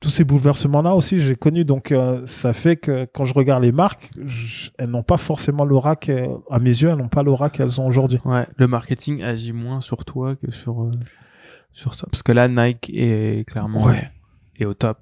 tous 0.00 0.10
ces 0.10 0.24
bouleversements-là 0.24 0.94
aussi, 0.94 1.20
j'ai 1.20 1.36
connu. 1.36 1.64
Donc, 1.64 1.92
euh, 1.92 2.22
ça 2.26 2.52
fait 2.54 2.76
que 2.76 3.06
quand 3.12 3.26
je 3.26 3.34
regarde 3.34 3.62
les 3.62 3.70
marques, 3.72 4.10
je- 4.24 4.70
elles 4.78 4.88
n'ont 4.88 5.02
pas 5.02 5.18
forcément 5.18 5.64
l'aura 5.64 5.94
qu'elles- 5.94 6.30
à 6.50 6.58
mes 6.58 6.70
yeux, 6.70 6.88
elles 6.88 6.96
n'ont 6.96 7.08
pas 7.08 7.22
l'aura 7.22 7.50
qu'elles 7.50 7.80
ont 7.80 7.86
aujourd'hui. 7.86 8.18
Ouais, 8.24 8.46
le 8.56 8.66
marketing 8.66 9.22
agit 9.22 9.52
moins 9.52 9.80
sur 9.80 10.04
toi 10.06 10.36
que 10.36 10.50
sur 10.50 10.82
euh, 10.84 10.90
sur 11.72 11.94
ça. 11.94 12.06
Parce 12.10 12.22
que 12.22 12.32
là, 12.32 12.48
Nike 12.48 12.90
est 12.94 13.46
clairement 13.46 13.84
Ouais. 13.84 14.10
est 14.58 14.64
au 14.64 14.74
top. 14.74 14.98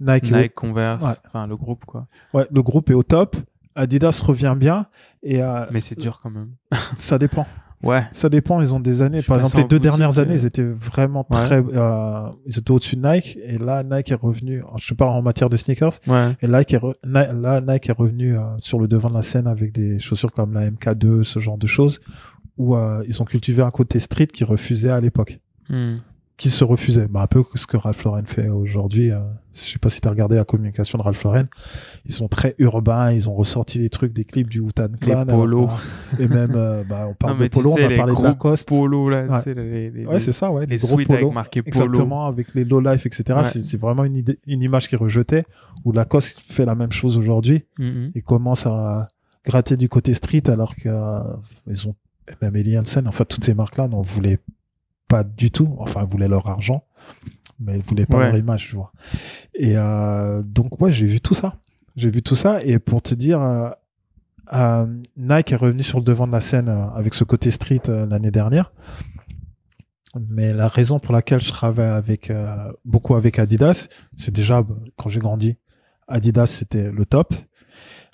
Nike, 0.00 0.30
est 0.32 0.42
Nike, 0.42 0.54
Converse, 0.54 1.02
Ouais. 1.02 1.14
enfin 1.26 1.46
le 1.46 1.56
groupe 1.56 1.84
quoi. 1.84 2.06
ouais, 2.34 2.46
le 2.50 2.62
groupe 2.62 2.90
est 2.90 2.94
au 2.94 3.02
top. 3.02 3.36
Adidas 3.74 4.20
revient 4.24 4.54
bien. 4.56 4.86
Et 5.22 5.42
euh, 5.42 5.64
Mais 5.70 5.80
c'est 5.80 5.98
dur 5.98 6.20
quand 6.22 6.30
même. 6.30 6.50
ça 6.98 7.18
dépend. 7.18 7.46
Ouais. 7.84 8.02
Ça 8.12 8.28
dépend. 8.28 8.60
Ils 8.60 8.72
ont 8.74 8.80
des 8.80 9.02
années. 9.02 9.20
Je 9.20 9.26
Par 9.26 9.38
exemple, 9.38 9.56
les 9.58 9.62
deux 9.64 9.78
boutique, 9.78 9.82
dernières 9.98 10.18
années, 10.18 10.32
euh, 10.32 10.36
ils 10.36 10.46
étaient 10.46 10.62
vraiment 10.62 11.26
Ouais. 11.30 11.42
très. 11.42 11.62
euh, 11.62 12.28
ils 12.46 12.58
étaient 12.58 12.70
au-dessus 12.70 12.96
de 12.96 13.06
Nike. 13.08 13.38
Et 13.44 13.58
là, 13.58 13.82
Nike 13.82 14.10
est 14.10 14.14
revenu. 14.14 14.62
Je 14.78 14.94
parle 14.94 15.10
en 15.12 15.22
matière 15.22 15.48
de 15.48 15.56
sneakers. 15.56 15.92
Ouais. 16.06 16.36
Et 16.42 16.48
Nike 16.48 16.74
est, 16.74 16.78
re- 16.78 16.94
là, 17.04 17.60
Nike 17.60 17.88
est 17.90 17.92
revenu 17.92 18.36
euh, 18.38 18.42
sur 18.58 18.78
le 18.78 18.88
devant 18.88 19.10
de 19.10 19.14
la 19.14 19.22
scène 19.22 19.46
avec 19.46 19.72
des 19.72 19.98
chaussures 19.98 20.32
comme 20.32 20.54
la 20.54 20.70
MK2, 20.70 21.22
ce 21.22 21.38
genre 21.38 21.58
de 21.58 21.66
choses, 21.66 22.00
où 22.56 22.76
euh, 22.76 23.02
ils 23.08 23.20
ont 23.20 23.24
cultivé 23.24 23.62
un 23.62 23.70
côté 23.70 23.98
street 23.98 24.28
qui 24.28 24.44
refusait 24.44 24.90
à 24.90 25.00
l'époque, 25.00 25.40
Hmm. 25.70 25.96
Qui 26.36 26.50
se 26.50 26.64
refusait. 26.64 27.06
Bah, 27.08 27.22
un 27.22 27.26
peu 27.28 27.44
ce 27.54 27.66
que 27.66 27.76
Ralph 27.76 28.02
Lauren 28.04 28.24
fait 28.26 28.48
aujourd'hui. 28.48 29.10
euh, 29.12 29.20
je 29.52 29.60
sais 29.60 29.78
pas 29.78 29.88
si 29.88 30.00
tu 30.00 30.08
as 30.08 30.10
regardé 30.10 30.34
la 30.34 30.44
communication 30.44 30.98
de 30.98 31.04
Ralph 31.04 31.22
Lauren. 31.22 31.44
Ils 32.06 32.12
sont 32.12 32.26
très 32.26 32.56
urbains, 32.58 33.12
ils 33.12 33.28
ont 33.28 33.34
ressorti 33.34 33.78
des 33.78 33.88
trucs, 33.88 34.12
des 34.12 34.24
clips 34.24 34.48
du 34.48 34.58
Wu-Tang 34.58 34.96
Clan. 35.00 35.26
polos. 35.26 35.68
euh, 36.18 36.22
et 36.24 36.26
même, 36.26 36.54
euh, 36.56 36.82
bah, 36.82 37.06
on 37.08 37.14
parle 37.14 37.34
Non, 37.34 37.38
de 37.38 37.42
mais 37.44 37.48
tu 37.50 37.54
polo, 37.60 37.70
on 37.70 37.74
va 37.76 37.86
les 37.88 37.96
parler 37.96 38.10
de 38.12 38.16
gros 38.16 38.24
Lacoste. 38.24 38.68
Polo 38.68 39.08
là, 39.08 39.26
Ouais. 39.26 39.40
sais, 39.42 39.54
les, 39.54 39.90
les, 39.90 40.06
Ouais, 40.06 40.18
c'est 40.18 40.32
ça, 40.32 40.50
ouais. 40.50 40.66
les 40.66 40.76
gros 40.78 40.96
polos. 40.96 41.10
avec 41.22 41.32
marqué 41.32 41.62
Polo. 41.62 41.84
Exactement, 41.84 42.26
avec 42.26 42.52
les 42.54 42.64
low 42.64 42.80
life, 42.80 43.06
etc. 43.06 43.22
Ouais. 43.36 43.44
C'est- 43.44 43.62
C'est 43.62 43.80
vraiment 43.80 44.04
une, 44.04 44.16
idée, 44.16 44.40
une 44.48 44.62
image 44.62 44.88
qui 44.88 44.96
est 44.96 44.98
rejetée, 44.98 45.44
où 45.84 45.92
Lacoste 45.92 46.40
fait 46.40 46.64
la 46.64 46.74
même 46.74 46.90
chose 46.92 47.16
aujourd'hui 47.16 47.62
Mhm. 47.78 48.10
et 48.16 48.22
commence 48.22 48.66
à 48.66 49.06
gratter 49.46 49.76
du 49.76 49.88
côté 49.88 50.14
street 50.14 50.42
alors 50.48 50.74
que 50.74 50.88
euh, 50.88 51.20
ont 51.86 51.94
même 52.42 52.56
Eli 52.56 52.76
Hansen, 52.76 53.06
enfin 53.06 53.24
toutes 53.24 53.44
ces 53.44 53.54
marques-là 53.54 53.86
n'en 53.86 54.00
voulaient 54.02 54.38
pas 55.08 55.24
du 55.24 55.50
tout. 55.50 55.74
Enfin, 55.78 56.00
elles 56.02 56.08
voulaient 56.08 56.28
leur 56.28 56.48
argent, 56.48 56.84
mais 57.60 57.74
elles 57.74 57.82
voulaient 57.82 58.06
pas 58.06 58.18
Ouais. 58.18 58.26
leur 58.26 58.36
image, 58.36 58.68
tu 58.68 58.76
vois. 58.76 58.92
Et 59.54 59.76
euh, 59.76 60.42
donc 60.44 60.80
ouais, 60.80 60.90
j'ai 60.92 61.06
vu 61.06 61.20
tout 61.20 61.34
ça. 61.34 61.54
J'ai 61.96 62.10
vu 62.10 62.22
tout 62.22 62.34
ça 62.36 62.60
et 62.62 62.78
pour 62.78 63.02
te 63.02 63.14
dire, 63.14 63.40
euh, 63.40 63.70
euh, 64.52 64.86
Nike 65.16 65.52
est 65.52 65.56
revenu 65.56 65.82
sur 65.82 65.98
le 65.98 66.04
devant 66.04 66.26
de 66.26 66.32
la 66.32 66.40
scène 66.40 66.68
avec 66.68 67.14
ce 67.14 67.24
côté 67.24 67.50
street 67.50 67.82
l'année 67.86 68.30
dernière. 68.32 68.72
Mais 70.30 70.52
la 70.52 70.68
raison 70.68 71.00
pour 71.00 71.12
laquelle 71.12 71.40
je 71.40 71.50
travaille 71.50 71.88
avec 71.88 72.30
euh, 72.30 72.70
beaucoup 72.84 73.16
avec 73.16 73.38
Adidas, 73.40 73.88
c'est 74.16 74.32
déjà 74.32 74.62
bah, 74.62 74.74
quand 74.96 75.08
j'ai 75.08 75.18
grandi, 75.18 75.56
Adidas 76.08 76.46
c'était 76.46 76.90
le 76.90 77.04
top. 77.06 77.34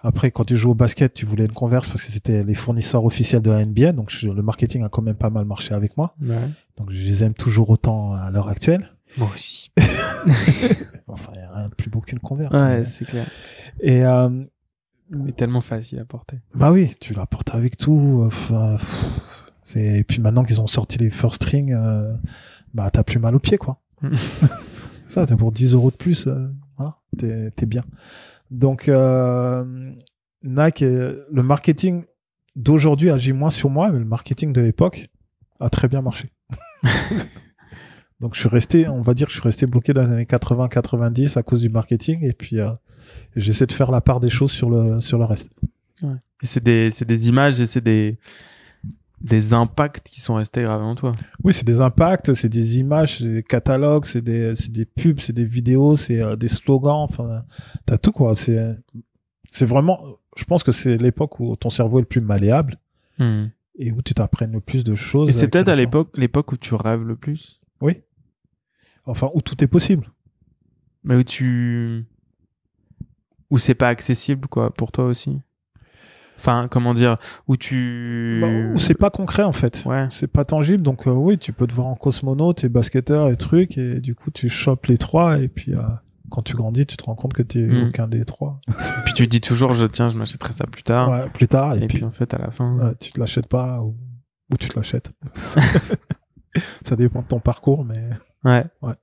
Après, 0.02 0.30
quand 0.30 0.44
tu 0.44 0.56
joues 0.56 0.70
au 0.70 0.74
basket, 0.74 1.12
tu 1.12 1.26
voulais 1.26 1.44
une 1.44 1.52
Converse 1.52 1.86
parce 1.88 2.02
que 2.02 2.10
c'était 2.10 2.42
les 2.42 2.54
fournisseurs 2.54 3.04
officiels 3.04 3.42
de 3.42 3.50
la 3.50 3.60
NBA. 3.66 3.92
Donc, 3.92 4.08
je- 4.10 4.30
le 4.30 4.40
marketing 4.42 4.82
a 4.82 4.88
quand 4.88 5.02
même 5.02 5.14
pas 5.16 5.28
mal 5.28 5.44
marché 5.44 5.74
avec 5.74 5.96
moi. 5.98 6.14
Ouais. 6.26 6.48
Donc, 6.78 6.90
je 6.90 7.04
les 7.06 7.22
aime 7.22 7.34
toujours 7.34 7.68
autant 7.68 8.14
à 8.14 8.30
l'heure 8.30 8.48
actuelle. 8.48 8.92
Moi 9.18 9.28
aussi. 9.34 9.70
Enfin, 11.06 11.32
il 11.34 11.40
n'y 11.40 11.44
a 11.46 11.52
rien 11.54 11.68
de 11.68 11.74
plus 11.74 11.90
beau 11.90 12.00
qu'une 12.00 12.18
Converse. 12.20 12.54
Ouais, 12.56 12.78
mais- 12.78 12.84
c'est 12.86 13.04
clair. 13.04 13.26
Et, 13.80 14.04
euh, 14.06 14.30
Mais 15.10 15.32
tellement 15.32 15.60
facile 15.60 15.98
à 15.98 16.04
porter. 16.04 16.38
bah 16.54 16.70
oui, 16.72 16.94
tu 17.00 17.12
la 17.14 17.26
portes 17.26 17.54
avec 17.54 17.76
tout. 17.76 18.22
Enfin, 18.26 18.76
c'est, 19.64 19.98
et 19.98 20.04
puis 20.04 20.20
maintenant 20.20 20.44
qu'ils 20.44 20.60
ont 20.62 20.66
sorti 20.66 20.96
les 20.98 21.10
first 21.10 21.42
string, 21.42 21.72
euh, 21.74 22.14
bah, 22.74 22.90
t'as 22.90 23.02
plus 23.02 23.18
mal 23.18 23.34
aux 23.34 23.38
pieds, 23.40 23.58
quoi. 23.58 23.80
Ça, 25.08 25.26
t'es 25.26 25.34
pour 25.36 25.50
10 25.52 25.74
euros 25.74 25.90
de 25.90 25.96
plus, 25.96 26.26
euh, 26.28 26.48
t'es, 27.18 27.66
bien. 27.66 27.84
Donc, 28.50 28.88
euh, 28.88 29.92
Nike, 30.42 30.80
le 30.80 31.42
marketing 31.42 32.04
d'aujourd'hui 32.56 33.10
agit 33.10 33.32
moins 33.32 33.50
sur 33.50 33.70
moi, 33.70 33.90
mais 33.90 33.98
le 33.98 34.04
marketing 34.04 34.52
de 34.52 34.60
l'époque 34.60 35.08
a 35.60 35.70
très 35.70 35.88
bien 35.88 36.02
marché. 36.02 36.28
Donc, 38.20 38.34
je 38.34 38.40
suis 38.40 38.48
resté, 38.48 38.88
on 38.88 39.02
va 39.02 39.14
dire 39.14 39.28
que 39.28 39.32
je 39.32 39.38
suis 39.38 39.46
resté 39.46 39.66
bloqué 39.66 39.92
dans 39.92 40.02
les 40.02 40.12
années 40.12 40.24
80-90 40.24 41.38
à 41.38 41.42
cause 41.42 41.62
du 41.62 41.70
marketing, 41.70 42.24
et 42.24 42.32
puis 42.32 42.58
euh, 42.58 42.70
j'essaie 43.36 43.66
de 43.66 43.72
faire 43.72 43.90
la 43.90 44.00
part 44.00 44.20
des 44.20 44.30
choses 44.30 44.52
sur 44.52 44.68
le, 44.68 45.00
sur 45.00 45.18
le 45.18 45.24
reste. 45.24 45.50
Et 46.02 46.46
c'est 46.46 46.62
des, 46.62 46.88
c'est 46.90 47.04
des 47.04 47.28
images 47.28 47.60
et 47.60 47.66
c'est 47.66 47.82
des, 47.82 48.18
des 49.20 49.52
impacts 49.52 50.08
qui 50.08 50.20
sont 50.20 50.34
restés 50.34 50.62
gravés 50.62 50.84
en 50.84 50.94
toi. 50.94 51.14
Oui, 51.44 51.52
c'est 51.52 51.66
des 51.66 51.80
impacts, 51.80 52.32
c'est 52.34 52.48
des 52.48 52.78
images, 52.78 53.18
c'est 53.18 53.32
des 53.32 53.42
catalogues, 53.42 54.04
c'est 54.04 54.22
des, 54.22 54.54
c'est 54.54 54.72
des 54.72 54.86
pubs, 54.86 55.20
c'est 55.20 55.32
des 55.34 55.44
vidéos, 55.44 55.96
c'est 55.96 56.20
euh, 56.22 56.36
des 56.36 56.48
slogans, 56.48 57.04
enfin, 57.08 57.44
t'as 57.84 57.98
tout 57.98 58.12
quoi. 58.12 58.34
C'est, 58.34 58.76
c'est 59.50 59.66
vraiment, 59.66 60.00
je 60.36 60.44
pense 60.44 60.62
que 60.62 60.72
c'est 60.72 60.96
l'époque 60.96 61.38
où 61.40 61.54
ton 61.56 61.70
cerveau 61.70 61.98
est 61.98 62.02
le 62.02 62.08
plus 62.08 62.20
malléable 62.20 62.78
Hmm. 63.18 63.48
et 63.78 63.92
où 63.92 64.00
tu 64.00 64.14
t'apprennes 64.14 64.52
le 64.52 64.60
plus 64.60 64.82
de 64.82 64.94
choses. 64.94 65.28
Et 65.28 65.32
c'est 65.32 65.40
avec 65.40 65.50
peut-être 65.50 65.68
à 65.68 65.74
l'époque, 65.74 66.16
l'époque 66.16 66.52
où 66.52 66.56
tu 66.56 66.74
rêves 66.74 67.02
le 67.02 67.16
plus? 67.16 67.60
Oui. 67.82 68.00
Enfin, 69.04 69.28
où 69.34 69.42
tout 69.42 69.62
est 69.62 69.66
possible. 69.66 70.10
Mais 71.04 71.16
où 71.16 71.22
tu, 71.22 72.06
où 73.50 73.58
c'est 73.58 73.74
pas 73.74 73.88
accessible, 73.88 74.48
quoi, 74.48 74.72
pour 74.72 74.90
toi 74.90 75.04
aussi? 75.04 75.38
Enfin, 76.40 76.68
comment 76.70 76.94
dire, 76.94 77.16
où 77.48 77.56
tu, 77.58 78.38
Bah, 78.40 78.48
où 78.74 78.78
c'est 78.78 78.94
pas 78.94 79.10
concret 79.10 79.42
en 79.42 79.52
fait. 79.52 79.82
ouais. 79.86 80.06
C'est 80.10 80.26
pas 80.26 80.46
tangible, 80.46 80.82
donc 80.82 81.06
euh, 81.06 81.10
oui, 81.10 81.36
tu 81.36 81.52
peux 81.52 81.66
te 81.66 81.74
voir 81.74 81.86
en 81.88 81.94
cosmonaute 81.96 82.64
et 82.64 82.70
basketteur 82.70 83.28
et 83.28 83.36
trucs, 83.36 83.76
et 83.76 84.00
du 84.00 84.14
coup 84.14 84.30
tu 84.30 84.48
chopes 84.48 84.86
les 84.86 84.96
trois, 84.96 85.38
et 85.38 85.48
puis 85.48 85.74
euh, 85.74 85.82
quand 86.30 86.40
tu 86.42 86.54
grandis, 86.56 86.86
tu 86.86 86.96
te 86.96 87.04
rends 87.04 87.14
compte 87.14 87.34
que 87.34 87.42
t'es 87.42 87.60
Mm. 87.60 87.88
aucun 87.88 88.08
des 88.08 88.24
trois. 88.24 88.58
Puis 89.04 89.12
tu 89.14 89.26
dis 89.26 89.40
toujours, 89.42 89.74
je 89.74 89.84
tiens, 89.86 90.08
je 90.08 90.16
m'achèterai 90.16 90.52
ça 90.52 90.64
plus 90.66 90.82
tard. 90.84 91.10
Ouais, 91.10 91.28
plus 91.28 91.48
tard, 91.48 91.76
Et, 91.76 91.86
puis, 91.88 92.04
en 92.04 92.10
fait, 92.10 92.32
à 92.32 92.38
la 92.38 92.50
fin. 92.50 92.70
Ouais, 92.72 92.92
tu 93.00 93.10
te 93.12 93.20
l'achètes 93.20 93.48
pas 93.48 93.80
ou, 93.82 93.96
ou 94.50 94.56
tu 94.56 94.68
te 94.68 94.76
l'achètes. 94.76 95.10
ça 96.84 96.96
dépend 96.96 97.20
de 97.22 97.26
ton 97.26 97.40
parcours, 97.40 97.84
mais 97.84 98.08
Ouais. 98.44 98.64
Ouais. 98.80 98.94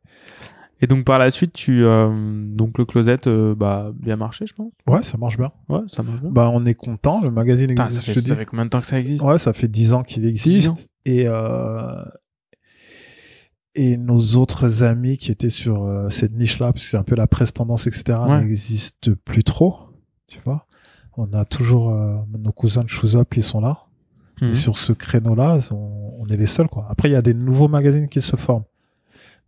Et 0.81 0.87
donc 0.87 1.05
par 1.05 1.17
la 1.17 1.29
suite, 1.31 1.53
tu 1.53 1.83
euh, 1.83 2.09
donc 2.55 2.77
le 2.77 2.85
closet, 2.85 3.27
euh, 3.27 3.55
bah 3.55 3.91
bien 3.99 4.15
marché, 4.15 4.45
je 4.45 4.53
pense. 4.53 4.71
ouais, 4.87 5.01
ça 5.01 5.17
marche 5.17 5.37
bien. 5.37 5.51
Ouais, 5.69 5.79
ça 5.87 6.03
marche 6.03 6.21
bien. 6.21 6.29
Bah, 6.29 6.51
on 6.53 6.65
est 6.65 6.75
content. 6.75 7.21
Le 7.21 7.31
magazine 7.31 7.71
existe. 7.71 7.91
ça, 7.91 8.01
fait, 8.01 8.13
je 8.13 8.19
te 8.19 8.27
ça 8.27 8.33
dis. 8.35 8.39
fait 8.39 8.45
combien 8.45 8.65
de 8.65 8.69
temps 8.69 8.81
que 8.81 8.85
ça 8.85 8.99
existe 8.99 9.23
Ouais, 9.23 9.37
ça 9.39 9.53
fait 9.53 9.67
10 9.67 9.93
ans 9.93 10.03
qu'il 10.03 10.21
10 10.21 10.27
ans. 10.27 10.29
existe. 10.73 10.89
Et, 11.05 11.23
euh, 11.27 12.03
et 13.75 13.97
nos 13.97 14.19
autres 14.35 14.83
amis 14.83 15.17
qui 15.17 15.31
étaient 15.31 15.49
sur 15.51 15.83
euh, 15.83 16.09
cette 16.09 16.33
niche-là, 16.33 16.73
parce 16.73 16.83
que 16.85 16.89
c'est 16.91 16.97
un 16.97 17.03
peu 17.03 17.15
la 17.15 17.27
presse 17.27 17.53
tendance, 17.53 17.85
etc., 17.87 18.17
Ouais. 18.27 18.41
n'existent 18.41 19.11
plus 19.23 19.43
trop. 19.43 19.77
Tu 20.27 20.39
vois 20.45 20.65
On 21.15 21.31
a 21.33 21.45
toujours 21.45 21.91
euh, 21.91 22.15
nos 22.37 22.51
cousins 22.51 22.83
de 22.83 22.89
Shoes 22.89 23.15
Up 23.15 23.29
qui 23.31 23.41
sont 23.43 23.61
là. 23.61 23.83
Et 24.41 24.53
sur 24.53 24.77
ce 24.77 24.93
créneau-là, 24.93 25.57
on, 25.71 26.13
on 26.19 26.27
est 26.27 26.37
les 26.37 26.45
seuls. 26.45 26.67
Quoi. 26.67 26.85
Après, 26.91 27.09
il 27.09 27.13
y 27.13 27.15
a 27.15 27.23
des 27.23 27.33
nouveaux 27.33 27.67
magazines 27.67 28.07
qui 28.07 28.21
se 28.21 28.35
forment, 28.35 28.65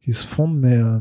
qui 0.01 0.13
se 0.13 0.25
fondent, 0.25 0.57
mais 0.57 0.75
euh, 0.75 0.99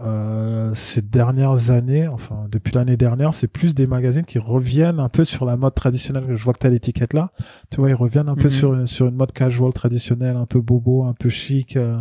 euh, 0.00 0.72
ces 0.74 1.02
dernières 1.02 1.70
années, 1.70 2.06
enfin 2.06 2.46
depuis 2.48 2.72
l'année 2.74 2.96
dernière, 2.96 3.34
c'est 3.34 3.48
plus 3.48 3.74
des 3.74 3.86
magazines 3.86 4.24
qui 4.24 4.38
reviennent 4.38 5.00
un 5.00 5.08
peu 5.08 5.24
sur 5.24 5.44
la 5.46 5.56
mode 5.56 5.74
traditionnelle. 5.74 6.24
Je 6.36 6.44
vois 6.44 6.52
que 6.52 6.60
tu 6.60 6.66
as 6.66 6.70
l'étiquette 6.70 7.12
là. 7.12 7.32
Tu 7.70 7.78
vois, 7.80 7.90
ils 7.90 7.94
reviennent 7.94 8.28
un 8.28 8.36
peu 8.36 8.44
Mhm. 8.44 8.50
sur, 8.50 8.88
sur 8.88 9.06
une 9.08 9.16
mode 9.16 9.32
casual 9.32 9.72
traditionnelle, 9.72 10.36
un 10.36 10.46
peu 10.46 10.60
bobo, 10.60 11.04
un 11.04 11.14
peu 11.14 11.28
chic, 11.28 11.76
euh, 11.76 11.98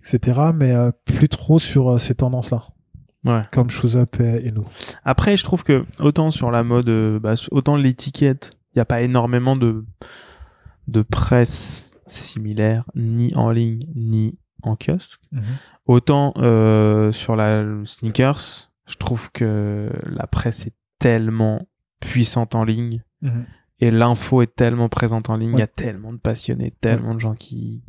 etc. 0.00 0.40
Mais 0.54 0.70
euh, 0.72 0.92
plus 1.04 1.28
trop 1.28 1.58
sur 1.58 1.98
ces 2.00 2.14
tendances-là, 2.14 2.64
Ouais. 3.24 3.42
comme 3.52 3.70
Shoes 3.70 3.96
Up 3.96 4.20
et, 4.20 4.46
et 4.46 4.52
nous. 4.52 4.66
Après, 5.04 5.36
je 5.36 5.42
trouve 5.44 5.64
que 5.64 5.84
autant 6.00 6.30
sur 6.30 6.50
la 6.52 6.62
mode, 6.62 7.18
bah, 7.20 7.34
autant 7.50 7.74
l'étiquette, 7.76 8.52
il 8.74 8.78
n'y 8.78 8.82
a 8.82 8.86
pas 8.86 9.02
énormément 9.02 9.56
de 9.56 9.84
de 10.86 11.00
presse 11.00 11.93
similaire, 12.06 12.84
ni 12.94 13.34
en 13.34 13.50
ligne, 13.50 13.80
ni 13.94 14.38
en 14.62 14.76
kiosque. 14.76 15.20
Autant 15.86 16.32
euh, 16.38 17.12
sur 17.12 17.36
la 17.36 17.64
sneakers, 17.84 18.70
je 18.86 18.96
trouve 18.96 19.30
que 19.32 19.90
la 20.06 20.26
presse 20.26 20.66
est 20.66 20.74
tellement 20.98 21.66
puissante 22.00 22.54
en 22.54 22.64
ligne 22.64 23.02
Mhm. 23.22 23.44
et 23.80 23.90
l'info 23.90 24.42
est 24.42 24.54
tellement 24.54 24.88
présente 24.88 25.30
en 25.30 25.36
ligne. 25.36 25.52
Il 25.54 25.58
y 25.58 25.62
a 25.62 25.66
tellement 25.66 26.12
de 26.12 26.18
passionnés, 26.18 26.72
tellement 26.80 27.14
de 27.14 27.20
gens 27.20 27.34
qui 27.34 27.82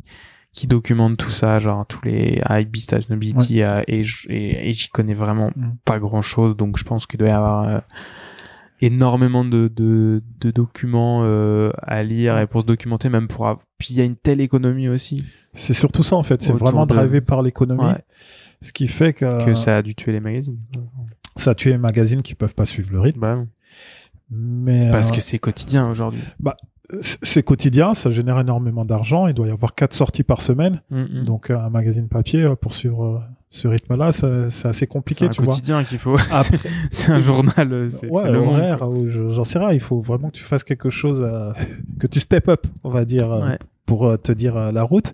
qui 0.52 0.66
documentent 0.66 1.18
tout 1.18 1.30
ça, 1.30 1.58
genre 1.58 1.84
tous 1.86 2.00
les 2.04 2.40
Hypebeast, 2.48 3.10
Nobility, 3.10 3.62
euh, 3.62 3.82
et, 3.88 4.00
et 4.30 4.72
j'y 4.72 4.88
connais 4.88 5.12
vraiment 5.12 5.50
Mhm. 5.54 5.76
pas 5.84 5.98
grand 5.98 6.22
chose, 6.22 6.56
donc 6.56 6.78
je 6.78 6.84
pense 6.84 7.06
qu'il 7.06 7.18
doit 7.18 7.28
y 7.28 7.32
avoir 7.32 7.68
euh, 7.68 7.78
énormément 8.80 9.44
de, 9.44 9.68
de, 9.74 10.22
de 10.40 10.50
documents 10.50 11.22
euh, 11.24 11.70
à 11.82 12.02
lire 12.02 12.38
et 12.38 12.46
pour 12.46 12.60
se 12.62 12.66
documenter, 12.66 13.08
même 13.08 13.28
pour. 13.28 13.46
av- 13.46 13.62
Puis 13.78 13.88
il 13.90 13.96
y 13.96 14.00
a 14.00 14.04
une 14.04 14.16
telle 14.16 14.40
économie 14.40 14.88
aussi 14.88 15.24
C'est 15.52 15.74
surtout 15.74 16.02
ça 16.02 16.16
en 16.16 16.22
fait. 16.22 16.42
C'est 16.42 16.52
Autour 16.52 16.66
vraiment 16.68 16.86
de- 16.86 16.94
drivé 16.94 17.20
par 17.20 17.42
l'économie. 17.42 17.82
Ouais. 17.84 18.04
Ce 18.62 18.72
qui 18.72 18.88
fait 18.88 19.12
que, 19.12 19.44
que 19.44 19.54
ça 19.54 19.76
a 19.78 19.82
dû 19.82 19.94
tuer 19.94 20.12
les 20.12 20.20
magazines. 20.20 20.58
ça 21.36 21.54
tue 21.54 21.68
les 21.70 21.78
magazines 21.78 22.22
qui 22.22 22.34
peuvent 22.34 22.54
pas 22.54 22.64
suivre 22.66 22.88
le 22.92 23.00
rythme. 23.00 23.20
Bah. 23.20 23.44
Mais 24.30 24.90
Parce 24.90 25.10
euh, 25.10 25.14
que 25.14 25.20
c'est 25.20 25.38
quotidien 25.38 25.88
aujourd'hui. 25.90 26.20
c'est 27.00 27.42
quotidien, 27.42 27.94
ça 27.94 28.10
génère 28.10 28.38
énormément 28.40 28.84
d'argent. 28.84 29.26
Il 29.26 29.34
doit 29.34 29.46
y 29.46 29.50
avoir 29.50 29.74
quatre 29.74 29.92
sorties 29.92 30.22
par 30.24 30.40
semaine. 30.40 30.80
Mm, 30.90 31.02
mm. 31.20 31.24
Donc 31.24 31.50
euh, 31.50 31.58
un 31.58 31.70
magazine 31.70 32.08
papier 32.08 32.42
euh, 32.42 32.56
pour 32.56 32.72
suivre 32.72 33.04
euh, 33.04 33.18
ce 33.56 33.68
rythme-là, 33.68 34.12
c'est 34.12 34.26
assez 34.26 34.72
c'est 34.72 34.86
compliqué, 34.86 35.24
un 35.26 35.28
tu 35.28 35.42
vois. 35.42 35.54
quotidien 35.54 35.82
qu'il 35.84 35.98
faut. 35.98 36.16
Après, 36.30 36.58
c'est 36.90 37.10
un 37.10 37.20
journal. 37.20 37.72
euh, 37.72 37.88
C'est 37.88 38.08
ouais, 38.10 38.22
c'est 38.24 38.34
horaire, 38.36 38.78
j'en 39.30 39.44
sais 39.44 39.58
rien. 39.58 39.72
Il 39.72 39.80
faut 39.80 40.00
vraiment 40.00 40.28
que 40.28 40.34
tu 40.36 40.44
fasses 40.44 40.64
quelque 40.64 40.90
chose, 40.90 41.22
euh, 41.22 41.52
que 41.98 42.06
tu 42.06 42.20
step 42.20 42.48
up, 42.48 42.66
on 42.84 42.90
va 42.90 43.04
dire, 43.04 43.32
euh, 43.32 43.46
Ouais. 43.48 43.58
pour 43.86 44.16
te 44.20 44.32
dire 44.32 44.72
la 44.72 44.82
route. 44.82 45.12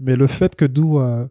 Mais 0.00 0.16
le 0.16 0.26
fait 0.26 0.56
que 0.56 0.64
d'où 0.64 0.98
euh, 0.98 1.26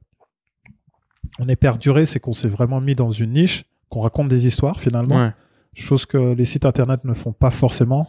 on 1.40 1.48
est 1.50 1.56
perduré, 1.56 2.06
c'est 2.06 2.20
qu'on 2.20 2.34
s'est 2.34 2.48
vraiment 2.48 2.80
mis 2.82 2.96
dans 2.96 3.12
une 3.12 3.32
niche, 3.34 3.66
qu'on 3.90 4.00
raconte 4.00 4.28
des 4.30 4.48
histoires 4.48 4.80
finalement, 4.80 5.18
Ouais. 5.18 5.32
chose 5.74 6.06
que 6.06 6.34
les 6.34 6.46
sites 6.46 6.66
internet 6.66 7.04
ne 7.04 7.14
font 7.14 7.34
pas 7.34 7.50
forcément 7.52 8.08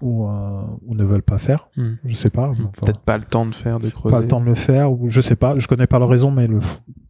ou, 0.00 0.26
euh, 0.28 0.62
ou 0.86 0.94
ne 0.94 1.04
veulent 1.04 1.22
pas 1.22 1.38
faire. 1.38 1.68
Mm. 1.76 1.92
Je 2.04 2.14
sais 2.14 2.30
pas. 2.30 2.48
Enfin, 2.48 2.70
Peut-être 2.80 3.00
pas 3.00 3.18
le 3.18 3.24
temps 3.24 3.46
de 3.46 3.54
faire, 3.54 3.78
de 3.78 3.90
creuser. 3.90 4.14
pas 4.14 4.20
le 4.20 4.28
temps 4.28 4.40
de 4.40 4.46
le 4.46 4.54
faire 4.54 4.90
ou 4.92 5.08
je 5.10 5.20
sais 5.20 5.36
pas. 5.36 5.58
Je 5.58 5.66
connais 5.68 5.86
pas 5.86 5.98
la 5.98 6.06
raison, 6.06 6.30
mais 6.30 6.46
le, 6.46 6.60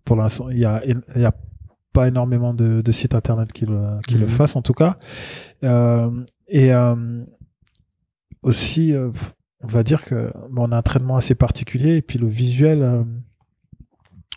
pour 0.05 0.17
l'instant, 0.17 0.49
il 0.51 0.59
y 0.59 0.65
a, 0.65 0.83
y 0.87 1.25
a 1.25 1.35
pas 1.93 2.09
énormément 2.09 2.55
de, 2.55 2.83
de 2.83 2.93
sites 2.93 3.15
internet 3.15 3.53
qui 3.53 3.67
le, 3.67 4.01
qui 4.07 4.15
le 4.15 4.27
Mhm. 4.27 4.29
fassent 4.31 4.57
en 4.57 4.63
tout 4.63 4.75
cas. 4.75 4.97
Euh, 5.65 6.11
et 6.49 6.73
euh, 6.73 7.25
aussi, 8.43 8.93
euh, 8.93 9.11
on 9.63 9.67
va 9.67 9.83
dire 9.83 10.05
que 10.05 10.33
bon, 10.51 10.69
on 10.69 10.73
a 10.73 10.77
un 10.79 10.83
traitement 10.83 11.17
assez 11.17 11.35
particulier 11.35 11.97
et 11.97 12.03
puis 12.03 12.19
le 12.19 12.27
visuel, 12.29 12.83
euh, 12.83 13.03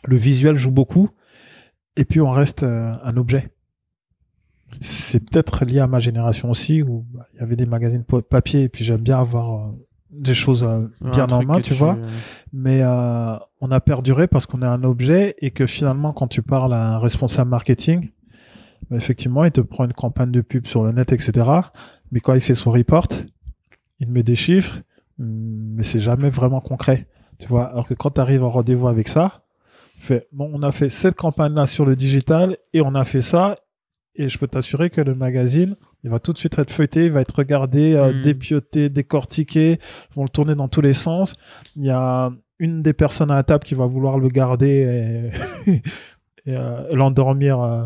le 0.05 0.17
visuel 0.17 0.55
joue 0.57 0.71
beaucoup. 0.71 1.09
Et 1.95 2.05
puis 2.05 2.21
on 2.21 2.31
reste 2.31 2.63
euh, 2.63 2.91
un 3.03 3.17
objet. 3.17 3.49
C'est 4.81 5.19
peut-être 5.19 5.65
lié 5.65 5.79
à 5.79 5.87
ma 5.87 5.99
génération 5.99 6.49
aussi 6.49 6.81
où 6.81 7.05
bah, 7.13 7.27
il 7.33 7.39
y 7.39 7.43
avait 7.43 7.55
des 7.55 7.65
magazines 7.65 8.03
pa- 8.03 8.21
papier 8.21 8.63
et 8.63 8.69
puis 8.69 8.83
j'aime 8.83 9.01
bien 9.01 9.19
avoir 9.19 9.53
euh, 9.67 9.71
des 10.11 10.33
choses 10.33 10.63
euh, 10.63 10.87
bien 11.11 11.27
en 11.27 11.43
main, 11.43 11.53
tu 11.61 11.73
vois. 11.73 11.95
mais 12.51 12.81
euh, 12.81 13.35
on 13.61 13.71
a 13.71 13.79
perduré 13.79 14.27
parce 14.27 14.45
qu'on 14.45 14.61
est 14.61 14.65
un 14.67 14.83
objet 14.83 15.35
et 15.39 15.51
que 15.51 15.65
finalement 15.65 16.11
quand 16.13 16.27
tu 16.27 16.41
parles 16.41 16.73
à 16.73 16.95
un 16.95 16.99
responsable 16.99 17.49
marketing 17.49 18.09
bah, 18.89 18.97
effectivement 18.97 19.43
il 19.45 19.51
te 19.51 19.61
prend 19.61 19.85
une 19.85 19.93
campagne 19.93 20.31
de 20.31 20.41
pub 20.41 20.67
sur 20.67 20.83
le 20.83 20.91
net 20.91 21.11
etc 21.13 21.49
mais 22.11 22.19
quand 22.19 22.33
il 22.33 22.41
fait 22.41 22.55
son 22.55 22.71
report 22.71 23.07
il 23.99 24.09
met 24.09 24.23
des 24.23 24.35
chiffres 24.35 24.81
hum, 25.19 25.27
mais 25.75 25.83
c'est 25.83 25.99
jamais 25.99 26.29
vraiment 26.29 26.61
concret 26.61 27.07
tu 27.39 27.47
vois. 27.47 27.65
Alors 27.65 27.87
que 27.87 27.93
quand 27.95 28.11
tu 28.11 28.21
arrives 28.21 28.43
en 28.43 28.49
rendez-vous 28.49 28.87
avec 28.87 29.07
ça 29.07 29.43
tu 29.97 30.01
fais 30.05 30.27
bon 30.31 30.49
on 30.53 30.61
a 30.63 30.71
fait 30.71 30.89
cette 30.89 31.15
campagne 31.15 31.53
là 31.53 31.65
sur 31.65 31.85
le 31.85 31.95
digital 31.95 32.57
et 32.73 32.81
on 32.81 32.93
a 32.95 33.05
fait 33.05 33.21
ça 33.21 33.55
et 34.15 34.29
je 34.29 34.37
peux 34.37 34.47
t'assurer 34.47 34.89
que 34.89 35.01
le 35.01 35.15
magazine 35.15 35.75
il 36.03 36.09
va 36.09 36.19
tout 36.19 36.33
de 36.33 36.37
suite 36.37 36.57
être 36.59 36.69
feuilleté 36.71 37.05
il 37.07 37.11
va 37.11 37.21
être 37.21 37.35
regardé 37.35 37.93
euh, 37.95 38.11
Hmm. 38.13 38.21
dépioté 38.21 38.89
décortiqué 38.89 39.79
ils 40.11 40.15
vont 40.15 40.23
le 40.23 40.29
tourner 40.29 40.53
dans 40.55 40.67
tous 40.67 40.81
les 40.81 40.93
sens. 40.93 41.35
Il 41.75 41.83
y 41.85 41.89
a 41.89 42.31
une 42.59 42.81
des 42.81 42.93
personnes 42.93 43.31
à 43.31 43.35
la 43.35 43.43
table 43.43 43.63
qui 43.63 43.73
va 43.75 43.85
vouloir 43.87 44.19
le 44.19 44.27
garder 44.27 45.31
et, 45.67 45.71
et, 46.45 46.55
euh, 46.55 46.93
l'endormir 46.95 47.59
euh, 47.61 47.83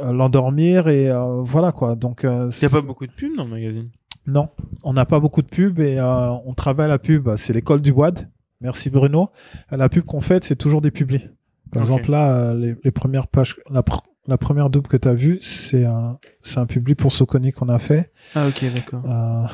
euh, 0.00 0.12
l'endormir 0.12 0.88
et 0.88 1.10
voilà 1.42 1.72
quoi. 1.72 1.94
Donc 1.96 2.20
Il 2.24 2.28
n'y 2.30 2.66
a 2.66 2.70
pas 2.70 2.80
beaucoup 2.86 3.06
de 3.06 3.12
pubs 3.12 3.36
dans 3.36 3.44
le 3.44 3.50
magazine? 3.50 3.90
non 4.26 4.48
on 4.84 4.92
n'a 4.92 5.04
pas 5.04 5.18
beaucoup 5.20 5.42
de 5.42 5.48
pubs 5.48 5.80
et 5.80 6.00
on 6.00 6.54
travaille 6.54 6.88
la 6.88 6.98
pub. 6.98 7.28
C'est 7.36 7.52
l'école 7.52 7.82
du 7.82 7.90
WAD. 7.90 8.28
Merci 8.60 8.88
Bruno. 8.90 9.30
La 9.70 9.88
pub 9.88 10.04
qu'on 10.04 10.20
fait 10.20 10.42
c'est 10.44 10.56
toujours 10.56 10.80
des 10.80 10.90
publis 10.92 11.28
par 11.72 11.82
exemple 11.82 12.10
là 12.10 12.54
les, 12.54 12.74
les 12.84 12.90
premières 12.90 13.26
pages 13.26 13.56
la, 13.70 13.80
pr- 13.82 13.98
la 14.28 14.38
première 14.38 14.70
double 14.70 14.88
que 14.88 14.96
tu 14.96 15.08
as 15.08 15.14
vue 15.14 15.38
c'est 15.42 15.84
un 15.84 16.18
c'est 16.42 16.58
un 16.58 16.66
publi 16.66 16.94
pour 16.94 17.12
Soconi 17.12 17.52
qu'on 17.52 17.68
a 17.68 17.78
fait 17.78 18.12
Ah 18.34 18.46
ok, 18.46 18.64
d'accord. 18.74 19.02
euh, 19.06 19.46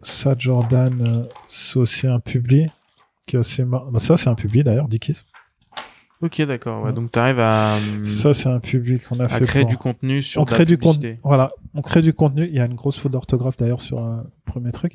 ça, 0.00 0.34
Jordan, 0.36 0.94
euh, 1.00 1.22
c'est 1.46 1.78
aussi 1.78 2.06
un 2.06 2.20
publi 2.20 2.66
qui 3.26 3.36
est 3.36 3.38
assez 3.38 3.64
mar- 3.64 3.86
bah, 3.90 3.98
ça, 3.98 4.18
c'est 4.18 4.28
un 4.28 4.34
publi 4.34 4.62
d'ailleurs, 4.62 4.86
Dickies. 4.86 5.22
Ok, 6.20 6.42
d'accord. 6.42 6.84
Ouais, 6.84 6.92
donc 6.92 7.10
tu 7.10 7.18
arrives 7.18 7.40
à, 7.40 7.76
hum, 7.76 8.04
Ça, 8.04 8.32
c'est 8.34 8.48
un 8.50 8.60
publi 8.60 9.00
qu'on 9.00 9.18
a 9.20 9.24
à 9.24 9.28
fait. 9.28 9.44
créer 9.44 9.62
pour- 9.62 9.70
du 9.70 9.76
contenu 9.78 10.20
sur 10.22 10.42
on 10.42 10.44
de 10.44 10.50
la 10.50 10.56
crée 10.56 10.64
du 10.66 10.76
publicité. 10.76 11.18
Voilà, 11.24 11.52
on 11.74 11.80
crée 11.82 12.02
du 12.02 12.12
contenu. 12.12 12.46
Il 12.46 12.54
y 12.54 12.60
a 12.60 12.66
une 12.66 12.74
grosse 12.74 12.98
faute 12.98 13.12
d'orthographe 13.12 13.56
d'ailleurs 13.56 13.80
sur 13.80 13.98
un 13.98 14.26
premier 14.44 14.72
truc. 14.72 14.92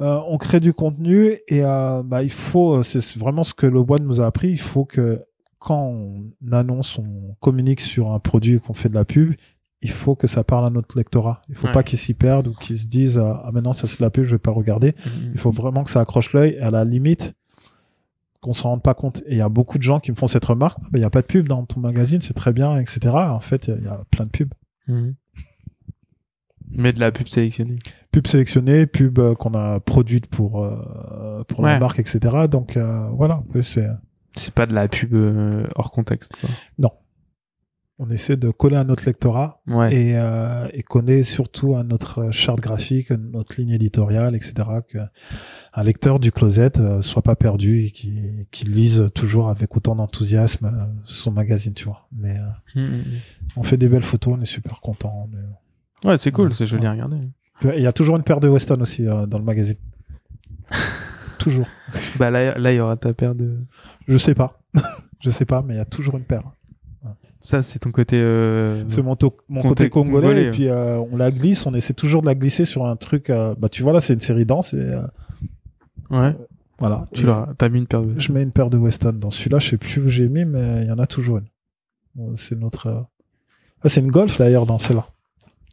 Euh, 0.00 0.18
on 0.28 0.38
crée 0.38 0.60
du 0.60 0.72
contenu 0.72 1.38
et 1.48 1.62
euh, 1.62 2.02
bah, 2.02 2.22
il 2.22 2.32
faut, 2.32 2.76
euh, 2.78 2.82
c'est 2.82 3.18
vraiment 3.18 3.44
ce 3.44 3.52
que 3.54 3.66
le 3.66 3.80
One 3.80 4.04
nous 4.04 4.20
a 4.22 4.26
appris. 4.26 4.48
Il 4.50 4.60
faut 4.60 4.84
que 4.86 5.22
quand 5.64 5.80
on 5.80 6.32
annonce, 6.52 6.98
on 6.98 7.36
communique 7.40 7.80
sur 7.80 8.12
un 8.12 8.18
produit, 8.18 8.60
qu'on 8.60 8.74
fait 8.74 8.88
de 8.88 8.94
la 8.94 9.04
pub, 9.04 9.34
il 9.80 9.90
faut 9.90 10.14
que 10.14 10.26
ça 10.26 10.44
parle 10.44 10.66
à 10.66 10.70
notre 10.70 10.96
lectorat. 10.96 11.42
Il 11.48 11.54
faut 11.54 11.66
Ouais. 11.66 11.72
pas 11.72 11.82
qu'ils 11.82 11.98
s'y 11.98 12.14
perdent 12.14 12.48
ou 12.48 12.54
qu'ils 12.54 12.78
se 12.78 12.86
disent 12.86 13.18
euh, 13.18 13.32
ah 13.44 13.50
maintenant 13.52 13.72
ça 13.72 13.86
c'est 13.86 13.98
de 13.98 14.04
la 14.04 14.10
pub, 14.10 14.24
je 14.24 14.32
vais 14.32 14.38
pas 14.38 14.52
regarder. 14.52 14.94
Mhm. 15.04 15.30
Il 15.34 15.38
faut 15.38 15.50
vraiment 15.50 15.82
que 15.84 15.90
ça 15.90 16.00
accroche 16.00 16.32
l'œil 16.32 16.58
à 16.58 16.70
la 16.70 16.84
limite 16.84 17.34
qu'on 18.40 18.54
s'en 18.54 18.70
rende 18.70 18.82
pas 18.82 18.94
compte. 18.94 19.22
Et 19.26 19.32
il 19.32 19.36
y 19.38 19.40
a 19.40 19.48
beaucoup 19.48 19.78
de 19.78 19.82
gens 19.82 20.00
qui 20.00 20.10
me 20.10 20.16
font 20.16 20.26
cette 20.26 20.44
remarque. 20.44 20.78
Il 20.92 20.98
n'y 20.98 21.04
a 21.04 21.10
pas 21.10 21.22
de 21.22 21.26
pub 21.26 21.48
dans 21.48 21.64
ton 21.64 21.80
magazine, 21.80 22.20
c'est 22.20 22.34
très 22.34 22.52
bien, 22.52 22.76
etc. 22.78 23.10
En 23.14 23.40
fait, 23.40 23.68
il 23.68 23.84
y, 23.84 23.88
a 23.88 24.02
plein 24.10 24.26
de 24.26 24.30
pubs. 24.30 24.52
Mais 26.74 26.92
de 26.92 27.00
la 27.00 27.12
pub 27.12 27.28
sélectionnée. 27.28 27.78
Pubs 28.10 28.26
sélectionnées, 28.26 28.86
pubs 28.86 29.18
euh, 29.18 29.34
qu'on 29.34 29.54
a 29.54 29.80
produites 29.80 30.26
pour, 30.26 30.64
euh, 30.64 31.44
pour 31.48 31.62
la 31.64 31.78
marque, 31.78 31.98
etc. 31.98 32.46
Donc 32.50 32.76
euh, 32.76 33.08
voilà, 33.12 33.42
c'est, 33.62 33.88
C'est 34.36 34.54
pas 34.54 34.66
de 34.66 34.74
la 34.74 34.88
pub 34.88 35.14
euh, 35.14 35.66
hors 35.76 35.90
contexte. 35.92 36.32
Quoi. 36.40 36.50
on 37.98 38.10
essaie 38.10 38.36
de 38.36 38.50
coller 38.50 38.76
à 38.76 38.82
notre 38.84 39.04
lectorat 39.06 39.62
Ouais. 39.70 39.94
et, 39.94 40.16
euh, 40.16 40.66
et 40.72 40.82
coller 40.82 41.22
surtout 41.22 41.76
à 41.76 41.84
notre 41.84 42.30
charte 42.32 42.58
graphique, 42.60 43.10
notre 43.10 43.60
ligne 43.60 43.70
éditoriale, 43.70 44.34
etc. 44.34 44.54
Que 44.88 44.98
un 45.74 45.82
lecteur 45.84 46.18
du 46.18 46.32
closet 46.32 46.80
euh, 46.80 47.00
soit 47.02 47.22
pas 47.22 47.36
perdu 47.36 47.84
et 47.84 47.90
qui, 47.92 48.18
qui 48.50 48.64
lise 48.64 49.06
toujours 49.14 49.48
avec 49.50 49.76
autant 49.76 49.94
d'enthousiasme 49.94 50.66
euh, 50.66 50.84
son 51.04 51.30
magazine, 51.30 51.74
tu 51.74 51.84
vois. 51.84 52.08
Mais 52.16 52.36
euh, 52.38 52.80
Mhm. 52.80 53.04
on 53.56 53.62
fait 53.62 53.76
des 53.76 53.88
belles 53.88 54.02
photos, 54.02 54.34
on 54.36 54.42
est 54.42 54.46
super 54.46 54.80
content. 54.80 55.28
on 55.30 55.36
est- 55.36 56.08
Ouais, 56.08 56.18
c'est 56.18 56.32
cool, 56.32 56.48
Ouais. 56.48 56.54
c'est 56.54 56.66
joli 56.66 56.86
à 56.86 56.92
regarder. 56.92 57.18
Il 57.76 57.82
y 57.82 57.86
a 57.86 57.92
toujours 57.92 58.16
une 58.16 58.24
paire 58.24 58.40
de 58.40 58.48
Weston 58.48 58.80
aussi 58.80 59.06
euh, 59.06 59.26
dans 59.26 59.38
le 59.38 59.44
magazine. 59.44 59.76
toujours. 61.38 61.66
Bah 62.18 62.30
là, 62.30 62.56
là, 62.58 62.72
il 62.72 62.76
y 62.76 62.80
aura 62.80 62.96
ta 62.96 63.12
paire 63.14 63.34
de. 63.34 63.56
Je 64.08 64.16
sais 64.18 64.34
pas. 64.34 64.60
je 65.20 65.30
sais 65.30 65.44
pas, 65.44 65.62
mais 65.62 65.74
il 65.74 65.76
y 65.78 65.80
a 65.80 65.84
toujours 65.84 66.16
une 66.16 66.24
paire. 66.24 66.42
Ça, 67.40 67.60
c'est 67.60 67.80
ton 67.80 67.90
côté. 67.90 68.20
euh, 68.20 68.84
C'est 68.88 69.02
mon, 69.02 69.16
Côté 69.16 69.90
congolais, 69.90 69.90
congolais, 69.90 70.44
et 70.44 70.50
puis 70.52 70.68
euh, 70.68 70.98
on 71.10 71.16
la 71.16 71.32
glisse, 71.32 71.66
on 71.66 71.74
essaie 71.74 71.92
toujours 71.92 72.20
de 72.22 72.26
la 72.26 72.36
glisser 72.36 72.64
sur 72.64 72.86
un 72.86 72.94
truc. 72.94 73.30
euh, 73.30 73.54
bah 73.58 73.68
tu 73.68 73.82
vois 73.82 73.92
là, 73.92 74.00
c'est 74.00 74.14
une 74.14 74.20
série 74.20 74.46
danse 74.46 74.74
et 74.74 74.78
euh, 74.78 75.02
Ouais. 76.10 76.36
voilà. 76.78 77.04
Tu 77.12 77.26
l'as. 77.26 77.48
T'as 77.58 77.68
mis 77.68 77.78
une 77.78 77.86
paire 77.88 78.02
de. 78.02 78.18
Je 78.20 78.30
mets 78.32 78.42
une 78.44 78.52
paire 78.52 78.70
de 78.70 78.78
Weston 78.78 79.14
dans 79.14 79.30
celui-là. 79.32 79.58
Je 79.58 79.70
sais 79.70 79.76
plus 79.76 80.00
où 80.00 80.08
j'ai 80.08 80.28
mis, 80.28 80.44
mais 80.44 80.82
il 80.82 80.88
y 80.88 80.92
en 80.92 80.98
a 81.00 81.06
toujours 81.06 81.38
une. 81.38 81.46
Bon, 82.14 82.36
c'est 82.36 82.56
notre. 82.58 83.06
Ah, 83.82 83.88
c'est 83.88 84.00
une 84.00 84.12
Golf 84.12 84.38
d'ailleurs 84.38 84.66
dans 84.66 84.78
celle-là. 84.78 85.08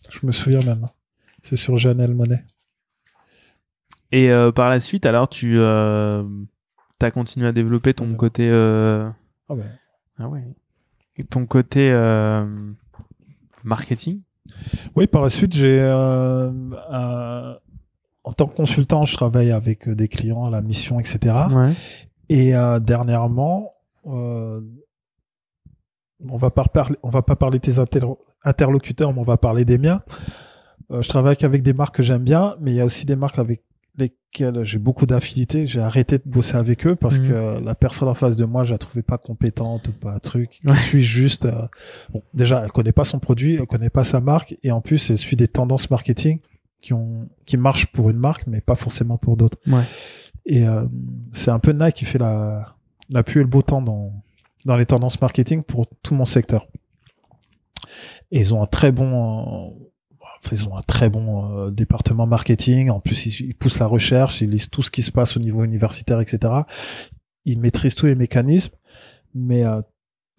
Je 0.09 0.26
me 0.26 0.32
souviens 0.32 0.61
maintenant. 0.63 0.89
C'est 1.43 1.55
sur 1.55 1.78
Janelle 1.78 2.15
Monet. 2.15 2.43
Et 4.12 4.32
euh, 4.32 4.51
par 4.51 4.70
la 4.70 4.80
suite, 4.80 5.05
alors, 5.05 5.30
tu 5.30 5.55
euh, 5.57 6.24
as 7.01 7.12
continué 7.12 7.47
à 7.47 7.51
développer 7.51 7.94
ton 7.94 8.10
Ouais. 8.10 8.15
côté. 8.18 8.49
euh, 8.49 9.10
Ah. 9.49 9.53
Ah 10.19 10.27
ouais. 10.27 10.44
Et 11.18 11.23
ton 11.23 11.45
côté 11.45 11.91
marketing? 13.64 14.22
Oui, 14.95 15.07
par 15.07 15.22
la 15.22 15.30
suite, 15.30 15.53
j'ai 15.53 15.81
en 18.23 18.34
tant 18.36 18.48
que 18.48 18.56
consultant, 18.56 19.06
je 19.06 19.15
travaille 19.15 19.52
avec 19.52 19.88
des 19.90 20.07
clients 20.07 20.44
à 20.45 20.49
la 20.49 20.61
mission, 20.61 20.99
etc. 20.99 21.36
Ouais. 21.52 21.73
Et 22.30 22.52
dernièrement, 22.81 23.72
on 24.03 24.61
va 26.38 26.52
pas 26.52 26.64
parler, 26.65 26.95
on 27.03 27.10
va 27.10 27.22
pas 27.22 27.36
parler 27.36 27.60
de 27.60 27.64
tes 27.64 27.80
inter- 27.80 28.06
interlocuteurs, 28.44 29.14
mais 29.14 29.19
on 29.19 29.23
va 29.23 29.38
parler 29.38 29.65
des 29.65 29.77
miens. 29.77 30.02
Je 30.90 31.07
travaille 31.07 31.38
avec 31.41 31.64
des 31.64 31.73
marques 31.73 31.95
que 31.98 32.03
j'aime 32.03 32.23
bien, 32.23 32.56
mais 32.60 32.72
il 32.72 32.76
y 32.76 32.81
a 32.81 32.86
aussi 32.86 33.06
des 33.06 33.15
marques 33.15 33.40
avec 33.40 33.64
lesquelles 33.99 34.63
j'ai 34.63 34.80
beaucoup 34.80 35.05
d'affinités. 35.05 35.67
J'ai 35.67 35.80
arrêté 35.81 36.17
de 36.17 36.23
bosser 36.26 36.55
avec 36.57 36.85
eux 36.88 36.95
parce 36.95 37.19
Mhm. 37.19 37.27
que 37.27 37.59
la 37.63 37.76
personne 37.76 38.07
en 38.07 38.13
face 38.15 38.35
de 38.35 38.45
moi, 38.45 38.63
je 38.63 38.71
la 38.71 38.77
trouvais 38.77 39.01
pas 39.03 39.17
compétente 39.17 39.88
ou 39.89 39.91
pas 39.91 40.13
un 40.13 40.19
truc. 40.19 40.59
Ouais. 40.65 40.76
suit 40.76 41.01
juste. 41.01 41.45
euh, 41.45 41.67
bon, 42.11 42.23
déjà, 42.34 42.61
elle 42.63 42.71
connaît 42.71 42.91
pas 42.91 43.03
son 43.03 43.19
produit, 43.19 43.55
elle 43.55 43.65
connaît 43.67 43.89
pas 43.89 44.03
sa 44.03 44.19
marque, 44.21 44.55
et 44.63 44.71
en 44.71 44.81
plus, 44.81 45.09
elle 45.09 45.17
suit 45.17 45.35
des 45.35 45.47
tendances 45.47 45.89
marketing 45.89 46.39
qui 46.81 46.93
ont 46.93 47.27
qui 47.45 47.57
marchent 47.57 47.88
pour 47.88 48.09
une 48.09 48.17
marque, 48.17 48.47
mais 48.47 48.61
pas 48.61 48.76
forcément 48.76 49.17
pour 49.17 49.35
d'autres. 49.38 49.57
Ouais. 49.67 49.84
Et 50.45 50.65
euh, 50.67 50.85
c'est 51.31 51.51
un 51.51 51.59
peu 51.59 51.71
Nike 51.73 51.95
qui 51.95 52.05
fait 52.05 52.17
la 52.19 52.76
la 53.09 53.23
pluie 53.23 53.39
et 53.41 53.43
le 53.43 53.49
beau 53.49 53.61
temps 53.61 53.81
dans 53.81 54.13
dans 54.65 54.77
les 54.77 54.85
tendances 54.85 55.19
marketing 55.21 55.63
pour 55.63 55.85
tout 56.03 56.13
mon 56.15 56.26
secteur. 56.26 56.67
Et 58.31 58.39
ils 58.39 58.53
ont 58.53 58.61
un 58.61 58.67
très 58.67 58.91
bon 58.91 59.73
ils 60.52 60.68
ont 60.68 60.76
un 60.78 60.82
très 60.82 61.10
bon 61.10 61.68
euh, 61.68 61.72
département 61.72 62.26
marketing. 62.26 62.90
En 62.90 62.99
plus, 62.99 63.26
ils, 63.26 63.48
ils 63.48 63.56
poussent 63.56 63.80
la 63.80 63.88
recherche, 63.88 64.41
ils 64.41 64.49
lisent 64.49 64.70
tout 64.70 64.84
ce 64.84 64.91
qui 64.91 65.02
se 65.02 65.11
passe 65.11 65.38
au 65.38 65.40
niveau 65.40 65.64
universitaire, 65.64 66.20
etc. 66.20 66.53
Ils 67.45 67.60
maîtrisent 67.60 67.95
tous 67.95 68.07
les 68.07 68.16
mécanismes, 68.16 68.76
mais 69.36 69.66
euh, 69.66 69.82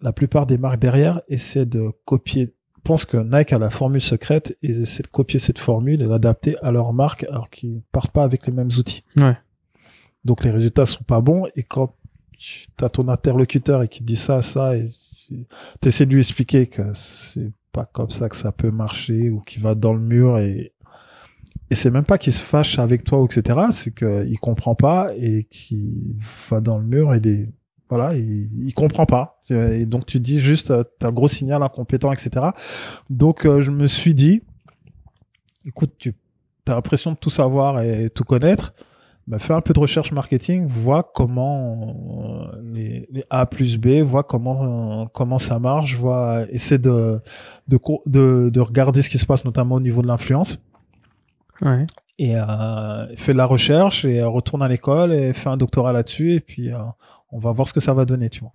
la 0.01 0.13
plupart 0.13 0.45
des 0.45 0.57
marques 0.57 0.79
derrière 0.79 1.21
essaient 1.27 1.65
de 1.65 1.91
copier 2.05 2.53
pensent 2.83 3.05
que 3.05 3.17
Nike 3.17 3.53
a 3.53 3.59
la 3.59 3.69
formule 3.69 4.01
secrète 4.01 4.57
et 4.61 4.85
c'est 4.85 5.03
de 5.03 5.07
copier 5.07 5.39
cette 5.39 5.59
formule 5.59 6.01
et 6.01 6.05
l'adapter 6.05 6.57
à 6.61 6.71
leur 6.71 6.93
marque 6.93 7.23
alors 7.25 7.49
qu'ils 7.49 7.83
partent 7.91 8.11
pas 8.11 8.23
avec 8.23 8.47
les 8.47 8.53
mêmes 8.53 8.71
outils. 8.77 9.03
Ouais. 9.17 9.37
Donc 10.25 10.43
les 10.43 10.51
résultats 10.51 10.85
sont 10.85 11.03
pas 11.03 11.21
bons 11.21 11.45
et 11.55 11.63
quand 11.63 11.95
tu 12.37 12.67
as 12.81 12.89
ton 12.89 13.07
interlocuteur 13.07 13.83
et 13.83 13.87
qui 13.87 14.03
dit 14.03 14.15
ça, 14.15 14.41
ça 14.41 14.75
et 14.75 14.87
tu 15.29 15.45
essaies 15.87 16.05
de 16.05 16.13
lui 16.13 16.19
expliquer 16.19 16.67
que 16.67 16.91
c'est 16.93 17.51
pas 17.71 17.85
comme 17.85 18.09
ça 18.09 18.29
que 18.29 18.35
ça 18.35 18.51
peut 18.51 18.71
marcher 18.71 19.29
ou 19.29 19.41
qu'il 19.41 19.61
va 19.61 19.75
dans 19.75 19.93
le 19.93 19.99
mur 19.99 20.37
et 20.37 20.73
et 21.69 21.75
c'est 21.75 21.89
même 21.89 22.03
pas 22.03 22.17
qu'il 22.17 22.33
se 22.33 22.43
fâche 22.43 22.79
avec 22.79 23.05
toi 23.05 23.21
ou 23.21 23.25
etc. 23.25 23.59
C'est 23.71 23.95
qu'il 23.95 24.37
comprend 24.39 24.75
pas 24.75 25.07
et 25.15 25.45
qu'il 25.45 26.17
va 26.49 26.59
dans 26.59 26.77
le 26.77 26.83
mur 26.83 27.13
et 27.13 27.21
des 27.21 27.47
voilà, 27.91 28.15
il, 28.15 28.49
il 28.65 28.73
comprend 28.73 29.05
pas. 29.05 29.41
Et 29.49 29.85
donc 29.85 30.05
tu 30.05 30.19
dis 30.19 30.39
juste, 30.39 30.71
euh, 30.71 30.83
t'as 30.99 31.09
un 31.09 31.11
gros 31.11 31.27
signal 31.27 31.61
incompétent, 31.61 32.11
etc. 32.13 32.47
Donc 33.09 33.45
euh, 33.45 33.61
je 33.61 33.69
me 33.69 33.85
suis 33.85 34.13
dit, 34.13 34.43
écoute, 35.65 35.93
tu 35.97 36.13
as 36.67 36.73
l'impression 36.73 37.11
de 37.11 37.17
tout 37.17 37.29
savoir 37.29 37.81
et 37.81 38.09
tout 38.09 38.23
connaître, 38.23 38.73
bah, 39.31 39.39
fais 39.39 39.53
un 39.53 39.61
peu 39.61 39.73
de 39.73 39.79
recherche 39.79 40.11
marketing, 40.11 40.67
vois 40.67 41.09
comment 41.15 41.95
euh, 42.53 42.61
les, 42.61 43.07
les, 43.11 43.23
A 43.29 43.45
plus 43.45 43.77
B, 43.77 44.01
vois 44.01 44.23
comment 44.23 45.07
comment 45.07 45.37
ça 45.37 45.57
marche, 45.57 45.95
vois, 45.95 46.45
essaie 46.49 46.77
de 46.77 47.21
de, 47.69 47.79
de 48.07 48.49
de 48.49 48.59
regarder 48.59 49.01
ce 49.01 49.09
qui 49.09 49.17
se 49.17 49.25
passe 49.25 49.45
notamment 49.45 49.75
au 49.75 49.79
niveau 49.79 50.01
de 50.01 50.07
l'influence. 50.07 50.59
Ouais. 51.61 51.87
Et 52.19 52.35
euh, 52.35 53.15
fais 53.15 53.31
de 53.31 53.37
la 53.37 53.45
recherche 53.45 54.03
et 54.03 54.21
retourne 54.21 54.61
à 54.63 54.67
l'école 54.67 55.13
et 55.13 55.31
fais 55.31 55.47
un 55.47 55.55
doctorat 55.55 55.93
là-dessus 55.93 56.33
et 56.33 56.39
puis 56.41 56.69
on 57.31 57.39
va 57.39 57.53
voir 57.53 57.65
ce 57.69 57.73
que 57.73 57.79
ça 57.79 57.93
va 57.93 58.03
donner, 58.03 58.29
tu 58.29 58.41
vois. 58.41 58.51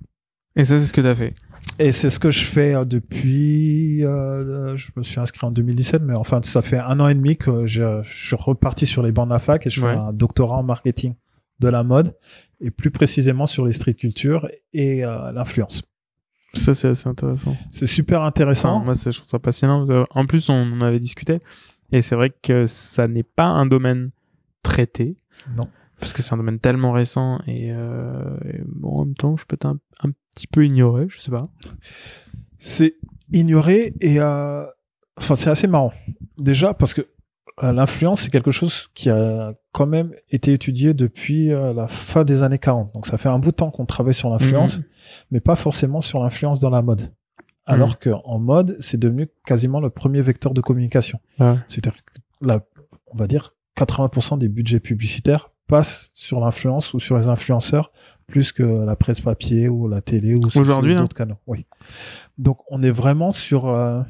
Et 0.57 0.65
ça, 0.65 0.79
c'est 0.79 0.85
ce 0.85 0.93
que 0.93 1.01
tu 1.01 1.07
as 1.07 1.15
fait. 1.15 1.35
Et 1.79 1.93
c'est 1.93 2.11
ce 2.11 2.19
que 2.19 2.31
je 2.31 2.45
fais 2.45 2.75
euh, 2.75 2.85
depuis. 2.85 4.05
Euh, 4.05 4.77
je 4.77 4.89
me 4.97 5.03
suis 5.03 5.21
inscrit 5.21 5.47
en 5.47 5.51
2017, 5.51 6.03
mais 6.03 6.15
enfin, 6.15 6.41
ça 6.43 6.63
fait 6.63 6.79
un 6.79 7.01
an 7.01 7.09
et 7.09 7.15
demi 7.15 7.37
que 7.37 7.67
je, 7.67 8.03
je 8.03 8.27
suis 8.27 8.37
reparti 8.37 8.87
sur 8.87 9.03
les 9.03 9.13
bancs 9.13 9.29
de 9.29 9.33
la 9.33 9.39
fac 9.39 9.67
et 9.67 9.71
je 9.71 9.81
fais 9.81 9.87
un 9.89 10.13
doctorat 10.13 10.57
en 10.57 10.63
marketing 10.63 11.15
de 11.61 11.69
la 11.69 11.83
mode 11.83 12.15
et 12.61 12.71
plus 12.71 12.91
précisément 12.91 13.47
sur 13.47 13.67
les 13.67 13.73
street 13.73 13.95
cultures 13.95 14.49
et 14.73 15.05
euh, 15.05 15.33
l'influence. 15.33 15.83
Ça, 16.55 16.73
c'est 16.73 16.89
assez 16.89 17.09
intéressant. 17.09 17.55
C'est 17.71 17.87
super 17.87 18.23
intéressant. 18.23 18.81
Moi, 18.81 18.95
je 18.95 19.11
trouve 19.11 19.29
ça 19.29 19.39
passionnant. 19.39 19.87
En 20.11 20.27
plus, 20.27 20.49
on 20.49 20.55
en 20.55 20.81
avait 20.81 21.01
discuté 21.01 21.41
et 21.93 22.01
c'est 22.01 22.15
vrai 22.15 22.33
que 22.43 22.65
ça 22.65 23.07
n'est 23.09 23.23
pas 23.23 23.45
un 23.45 23.67
domaine 23.67 24.11
traité. 24.63 25.17
Non 25.55 25.69
parce 26.01 26.13
que 26.13 26.23
c'est 26.23 26.35
un 26.35 26.37
domaine 26.37 26.59
tellement 26.59 26.93
récent 26.93 27.41
et, 27.47 27.71
euh, 27.73 28.37
et, 28.53 28.61
bon, 28.67 28.99
en 28.99 29.05
même 29.07 29.15
temps, 29.15 29.37
je 29.37 29.45
peux 29.47 29.55
être 29.55 29.67
un, 29.67 29.79
un, 30.03 30.11
petit 30.35 30.47
peu 30.47 30.65
ignoré, 30.67 31.07
je 31.09 31.19
sais 31.19 31.31
pas. 31.31 31.49
C'est 32.59 32.97
ignoré 33.33 33.95
et 34.01 34.21
euh, 34.21 34.65
enfin 35.17 35.35
c'est 35.35 35.51
assez 35.51 35.67
marrant. 35.67 35.93
Déjà 36.39 36.75
parce 36.75 36.95
que 36.95 37.03
euh, 37.63 37.73
l'influence 37.73 38.21
c'est 38.23 38.31
quelque 38.31 38.51
chose 38.51 38.89
qui 38.93 39.09
a 39.09 39.55
quand 39.73 39.87
même 39.87 40.13
été 40.31 40.53
étudié 40.53 40.93
depuis 40.95 41.53
euh, 41.53 41.73
la 41.73 41.89
fin 41.89 42.25
des 42.25 42.43
années 42.43 42.59
40. 42.59 42.93
Donc 42.93 43.07
ça 43.07 43.17
fait 43.19 43.29
un 43.29 43.39
bout 43.39 43.51
de 43.51 43.57
temps 43.57 43.71
qu'on 43.71 43.87
travaille 43.87 44.15
sur 44.15 44.29
l'influence, 44.31 44.79
Mhm. 44.79 44.85
mais 45.31 45.41
pas 45.41 45.57
forcément 45.57 46.01
sur 46.01 46.23
l'influence 46.23 46.61
dans 46.61 46.71
la 46.71 46.83
mode. 46.83 47.13
Alors 47.69 47.99
que 47.99 48.11
en 48.25 48.39
mode, 48.39 48.77
c'est 48.79 48.99
devenu 49.01 49.29
quasiment 49.45 49.81
le 49.81 49.91
premier 49.91 50.21
vecteur 50.21 50.55
de 50.55 50.61
communication. 50.61 51.19
C'est-à-dire 51.67 52.01
la, 52.41 52.61
on 53.09 53.17
va 53.17 53.27
dire 53.27 53.55
80% 53.77 54.39
des 54.39 54.49
budgets 54.49 54.79
publicitaires 54.79 55.51
passent 55.67 56.11
sur 56.15 56.41
l'influence 56.41 56.95
ou 56.95 57.01
sur 57.01 57.17
les 57.19 57.29
influenceurs 57.29 57.91
plus 58.27 58.51
que 58.53 58.63
la 58.63 58.97
presse 58.97 59.21
papier 59.21 59.69
ou 59.69 59.89
la 59.89 60.01
télé 60.01 60.35
ou 60.35 60.51
sur 60.51 60.61
Aujourd'hui, 60.61 60.95
là 60.95 61.01
d'autres 61.01 61.17
canaux. 61.17 61.37
Oui. 61.47 61.67
Donc 62.39 62.59
on 62.71 62.83
est 62.83 62.91
vraiment 62.91 63.31
sur 63.31 63.69
euh, 63.69 64.03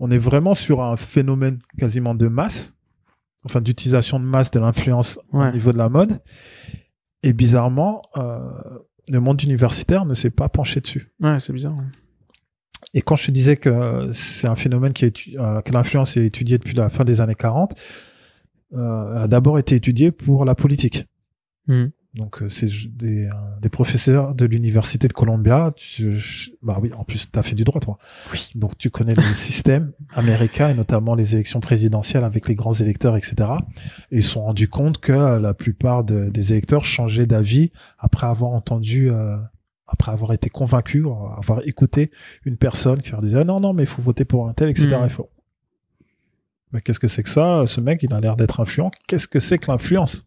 on 0.00 0.10
est 0.10 0.18
vraiment 0.18 0.54
sur 0.54 0.82
un 0.82 0.96
phénomène 0.96 1.58
quasiment 1.78 2.14
de 2.14 2.26
masse, 2.28 2.74
enfin 3.44 3.60
d'utilisation 3.60 4.18
de 4.18 4.24
masse 4.24 4.50
de 4.50 4.58
l'influence 4.60 5.18
Ouais. 5.32 5.48
au 5.48 5.52
niveau 5.52 5.72
de 5.72 5.78
la 5.78 5.88
mode. 5.88 6.20
Et 7.22 7.32
bizarrement, 7.32 8.02
euh, 8.16 8.38
le 9.08 9.20
monde 9.20 9.40
universitaire 9.42 10.04
ne 10.04 10.14
s'est 10.14 10.30
pas 10.30 10.48
penché 10.48 10.80
dessus. 10.80 11.12
Ouais, 11.20 11.38
c'est 11.38 11.52
bizarre. 11.52 11.72
hein. 11.78 11.90
Et 12.92 13.00
quand 13.02 13.16
je 13.16 13.26
te 13.26 13.30
disais 13.30 13.56
que 13.56 14.08
c'est 14.12 14.46
un 14.46 14.56
phénomène 14.56 14.92
qui 14.92 15.04
est 15.06 15.36
euh, 15.38 15.62
que 15.62 15.72
l'influence 15.72 16.16
est 16.16 16.26
étudiée 16.26 16.58
depuis 16.58 16.74
la 16.74 16.90
fin 16.90 17.04
des 17.04 17.20
années 17.20 17.34
40, 17.34 17.72
euh, 17.72 17.76
elle 18.74 19.22
a 19.22 19.28
d'abord 19.28 19.58
été 19.58 19.74
étudiée 19.74 20.10
pour 20.10 20.44
la 20.44 20.54
politique. 20.54 21.06
Mhm. 21.68 21.90
Donc 22.14 22.42
euh, 22.42 22.48
c'est 22.48 22.68
des, 22.96 23.24
euh, 23.26 23.30
des 23.60 23.68
professeurs 23.68 24.36
de 24.36 24.44
l'université 24.44 25.08
de 25.08 25.12
Columbia. 25.12 25.72
Tu, 25.74 26.16
bah 26.62 26.78
oui, 26.80 26.92
en 26.96 27.02
plus 27.02 27.28
tu 27.28 27.36
as 27.36 27.42
fait 27.42 27.56
du 27.56 27.64
droit 27.64 27.80
toi. 27.80 27.98
Oui. 28.32 28.50
Donc 28.54 28.78
tu 28.78 28.88
connais 28.88 29.14
le 29.14 29.22
système 29.34 29.90
américain 30.14 30.68
et 30.68 30.74
notamment 30.74 31.16
les 31.16 31.34
élections 31.34 31.58
présidentielles 31.58 32.22
avec 32.22 32.46
les 32.46 32.54
grands 32.54 32.72
électeurs, 32.74 33.16
etc. 33.16 33.34
Et 34.12 34.18
ils 34.18 34.22
se 34.22 34.30
sont 34.30 34.44
rendus 34.44 34.68
compte 34.68 34.98
que 34.98 35.10
euh, 35.10 35.40
la 35.40 35.54
plupart 35.54 36.04
de- 36.04 36.30
des 36.30 36.52
électeurs 36.52 36.84
changeaient 36.84 37.26
d'avis 37.26 37.72
après 37.98 38.28
avoir 38.28 38.52
entendu, 38.52 39.10
euh, 39.10 39.36
après 39.88 40.12
avoir 40.12 40.32
été 40.32 40.50
convaincus, 40.50 41.04
avoir 41.36 41.62
écouté 41.66 42.12
une 42.44 42.56
personne 42.56 42.98
qui 43.00 43.10
leur 43.10 43.22
disait 43.22 43.38
Ah 43.40 43.44
non 43.44 43.58
non 43.58 43.72
mais 43.72 43.82
il 43.82 43.88
faut 43.88 44.02
voter 44.02 44.24
pour 44.24 44.48
un 44.48 44.52
tel, 44.52 44.68
etc. 44.70 44.86
Faut. 45.08 45.30
Mais 46.74 46.80
qu'est-ce 46.80 46.98
que 46.98 47.06
c'est 47.06 47.22
que 47.22 47.28
ça? 47.28 47.62
Ce 47.66 47.80
mec, 47.80 48.02
il 48.02 48.12
a 48.12 48.20
l'air 48.20 48.34
d'être 48.34 48.58
influent. 48.58 48.90
Qu'est-ce 49.06 49.28
que 49.28 49.38
c'est 49.38 49.58
que 49.58 49.70
l'influence? 49.70 50.26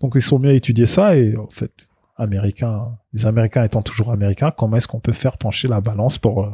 Donc 0.00 0.12
ils 0.16 0.22
sont 0.22 0.38
mis 0.38 0.50
à 0.50 0.52
étudier 0.52 0.84
ça 0.84 1.16
et 1.16 1.34
en 1.34 1.48
fait, 1.48 1.72
américains, 2.16 2.98
les 3.14 3.24
Américains 3.24 3.64
étant 3.64 3.80
toujours 3.80 4.12
américains, 4.12 4.50
comment 4.50 4.76
est-ce 4.76 4.86
qu'on 4.86 5.00
peut 5.00 5.12
faire 5.12 5.38
pencher 5.38 5.66
la 5.66 5.80
balance 5.80 6.18
pour 6.18 6.44
euh, 6.44 6.50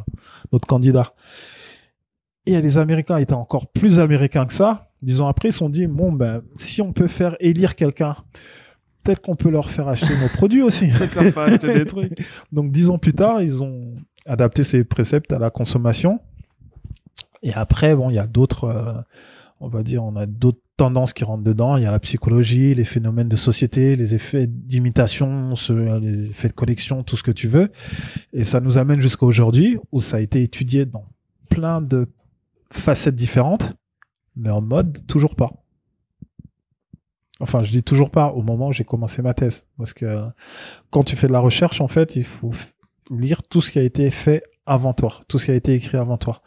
notre 0.53 0.65
candidat? 0.65 1.13
Et 2.45 2.59
les 2.61 2.77
Américains 2.77 3.17
étaient 3.17 3.33
encore 3.33 3.67
plus 3.67 3.99
américains 3.99 4.45
que 4.45 4.53
ça. 4.53 4.89
Disons 5.01 5.27
après, 5.27 5.49
ils 5.49 5.51
se 5.51 5.59
sont 5.59 5.69
dit 5.69 5.85
bon 5.85 6.13
ben 6.13 6.41
si 6.55 6.81
on 6.81 6.93
peut 6.93 7.07
faire 7.07 7.35
élire 7.41 7.75
quelqu'un, 7.75 8.15
peut-être 9.03 9.21
qu'on 9.21 9.35
peut 9.35 9.49
leur 9.49 9.69
faire 9.69 9.89
acheter 9.89 10.17
nos 10.21 10.29
produits 10.29 10.61
aussi. 10.61 10.87
Peut-être 10.97 11.15
leur 11.15 11.33
faire 11.33 11.43
acheter 11.43 11.73
des 11.73 11.85
trucs. 11.85 12.25
Donc 12.53 12.71
dix 12.71 12.89
ans 12.89 12.99
plus 12.99 13.13
tard, 13.13 13.41
ils 13.41 13.61
ont 13.61 13.95
adapté 14.25 14.63
ces 14.63 14.85
préceptes 14.85 15.33
à 15.33 15.39
la 15.39 15.49
consommation. 15.49 16.21
Et 17.45 17.53
après, 17.53 17.95
bon, 17.95 18.09
il 18.09 18.15
y 18.15 18.19
a 18.19 18.25
d'autres, 18.25 18.63
euh, 18.63 18.93
on 19.59 19.67
va 19.67 19.83
dire, 19.83 20.03
on 20.03 20.15
a 20.15 20.25
d'autres 20.25 20.61
tendances 20.77 21.13
qui 21.13 21.23
rentrent 21.23 21.43
dedans. 21.43 21.77
Il 21.77 21.83
y 21.83 21.85
a 21.85 21.91
la 21.91 21.99
psychologie, 21.99 22.73
les 22.73 22.83
phénomènes 22.85 23.29
de 23.29 23.35
société, 23.35 23.95
les 23.95 24.15
effets 24.15 24.47
d'imitation, 24.47 25.53
les 26.01 26.29
effets 26.31 26.47
de 26.47 26.53
collection, 26.53 27.03
tout 27.03 27.15
ce 27.15 27.21
que 27.21 27.29
tu 27.29 27.47
veux. 27.47 27.71
Et 28.33 28.43
ça 28.43 28.61
nous 28.61 28.79
amène 28.79 28.99
jusqu'à 28.99 29.27
aujourd'hui 29.27 29.77
où 29.91 30.01
ça 30.01 30.17
a 30.17 30.21
été 30.21 30.41
étudié 30.41 30.87
dans 30.87 31.05
plein 31.47 31.81
de 31.81 32.07
facettes 32.71 33.15
différentes, 33.15 33.75
mais 34.35 34.49
en 34.49 34.61
mode 34.61 35.05
toujours 35.05 35.35
pas. 35.35 35.53
Enfin, 37.39 37.61
je 37.61 37.71
dis 37.71 37.83
toujours 37.83 38.09
pas 38.09 38.31
au 38.31 38.41
moment 38.41 38.69
où 38.69 38.73
j'ai 38.73 38.85
commencé 38.85 39.21
ma 39.21 39.35
thèse, 39.35 39.67
parce 39.77 39.93
que 39.93 40.25
quand 40.89 41.03
tu 41.03 41.15
fais 41.15 41.27
de 41.27 41.33
la 41.33 41.39
recherche, 41.39 41.79
en 41.79 41.87
fait, 41.87 42.15
il 42.15 42.23
faut 42.23 42.53
lire 43.11 43.43
tout 43.43 43.61
ce 43.61 43.71
qui 43.71 43.77
a 43.77 43.83
été 43.83 44.09
fait 44.09 44.41
avant 44.65 44.93
toi, 44.93 45.21
tout 45.27 45.37
ce 45.37 45.45
qui 45.45 45.51
a 45.51 45.55
été 45.55 45.75
écrit 45.75 45.97
avant 45.97 46.17
toi. 46.17 46.41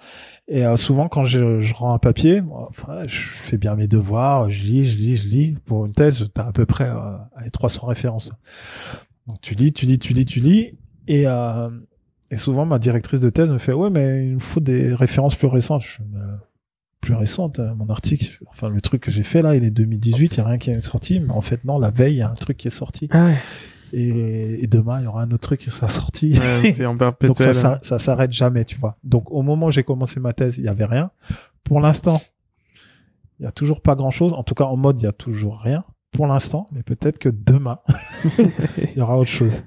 Et 0.51 0.65
euh, 0.65 0.77
souvent, 0.77 1.09
quand 1.09 1.27
je, 1.27 1.61
je 1.61 1.75
rends 1.75 1.93
un 1.93 1.99
papier, 1.99 2.41
moi, 2.41 2.71
je 3.07 3.19
fais 3.19 3.59
bien 3.59 3.75
mes 3.75 3.87
devoirs, 3.87 4.51
je 4.51 4.65
lis, 4.65 4.89
je 4.89 4.97
lis, 4.97 5.17
je 5.19 5.29
lis. 5.29 5.57
Pour 5.67 5.85
une 5.85 5.93
thèse, 5.93 6.27
tu 6.35 6.41
as 6.41 6.47
à 6.47 6.53
peu 6.53 6.65
près 6.65 6.89
euh, 6.89 7.17
allez, 7.37 7.51
300 7.51 7.87
références. 7.87 8.33
Donc 9.27 9.41
tu 9.43 9.55
lis, 9.55 9.75
tu 9.75 9.85
lis, 9.85 9.99
tu 9.99 10.15
lis, 10.15 10.25
tu 10.25 10.41
lis. 10.41 10.79
Et, 11.07 11.25
euh, 11.27 11.69
et 12.31 12.39
souvent, 12.39 12.65
ma 12.65 12.79
directrice 12.79 13.21
de 13.21 13.29
thèse 13.29 13.51
me 13.51 13.59
fait, 13.59 13.75
ouais, 13.75 13.91
mais 13.91 14.27
il 14.27 14.35
me 14.37 14.41
faut 14.41 14.61
des 14.61 14.95
références 14.95 15.35
plus 15.35 15.49
récentes. 15.49 15.85
Plus 17.03 17.15
récentes, 17.15 17.59
euh, 17.59 17.75
mon 17.75 17.89
article, 17.91 18.43
enfin 18.49 18.69
le 18.69 18.81
truc 18.81 19.03
que 19.03 19.11
j'ai 19.11 19.23
fait 19.23 19.41
là, 19.41 19.55
il 19.55 19.65
est 19.65 19.71
2018, 19.71 20.37
il 20.37 20.41
n'y 20.41 20.45
a 20.45 20.49
rien 20.49 20.59
qui 20.59 20.71
est 20.71 20.81
sorti. 20.81 21.21
Mais 21.21 21.31
en 21.31 21.43
fait, 21.43 21.65
non, 21.65 21.79
la 21.79 21.91
veille, 21.91 22.15
il 22.15 22.19
y 22.19 22.23
a 22.23 22.31
un 22.31 22.35
truc 22.35 22.57
qui 22.57 22.69
est 22.69 22.71
sorti. 22.71 23.09
Ah 23.13 23.27
ouais. 23.27 23.37
Et, 23.93 24.63
et 24.63 24.67
demain, 24.67 25.01
il 25.01 25.05
y 25.05 25.07
aura 25.07 25.23
un 25.23 25.31
autre 25.31 25.49
truc 25.49 25.61
qui 25.61 25.71
sera 25.71 25.89
sorti. 25.89 26.39
Ouais, 26.39 26.73
c'est 26.73 26.87
en 26.87 26.95
Donc 27.21 27.39
ça, 27.39 27.79
ça 27.83 27.99
s'arrête 27.99 28.33
jamais, 28.33 28.65
tu 28.65 28.77
vois. 28.77 28.97
Donc 29.05 29.31
au 29.31 29.43
moment 29.43 29.67
où 29.67 29.71
j'ai 29.71 29.85
commencé 29.85 30.21
ma 30.21 30.33
thèse, 30.33 30.59
il 30.59 30.65
y 30.65 30.69
avait 30.69 30.85
rien. 30.85 31.11
Pour 31.65 31.81
l'instant, 31.81 32.21
il 33.39 33.45
y 33.45 33.47
a 33.47 33.53
toujours 33.53 33.81
pas 33.81 33.95
grand 33.95 34.11
chose. 34.11 34.33
En 34.33 34.43
tout 34.43 34.55
cas, 34.55 34.65
en 34.65 34.77
mode, 34.77 35.01
il 35.01 35.05
y 35.05 35.09
a 35.09 35.13
toujours 35.13 35.61
rien. 35.61 35.85
Pour 36.11 36.27
l'instant, 36.27 36.67
mais 36.73 36.83
peut-être 36.83 37.19
que 37.19 37.29
demain, 37.29 37.81
il 38.79 38.97
y 38.97 39.01
aura 39.01 39.19
autre 39.19 39.31
chose. 39.31 39.63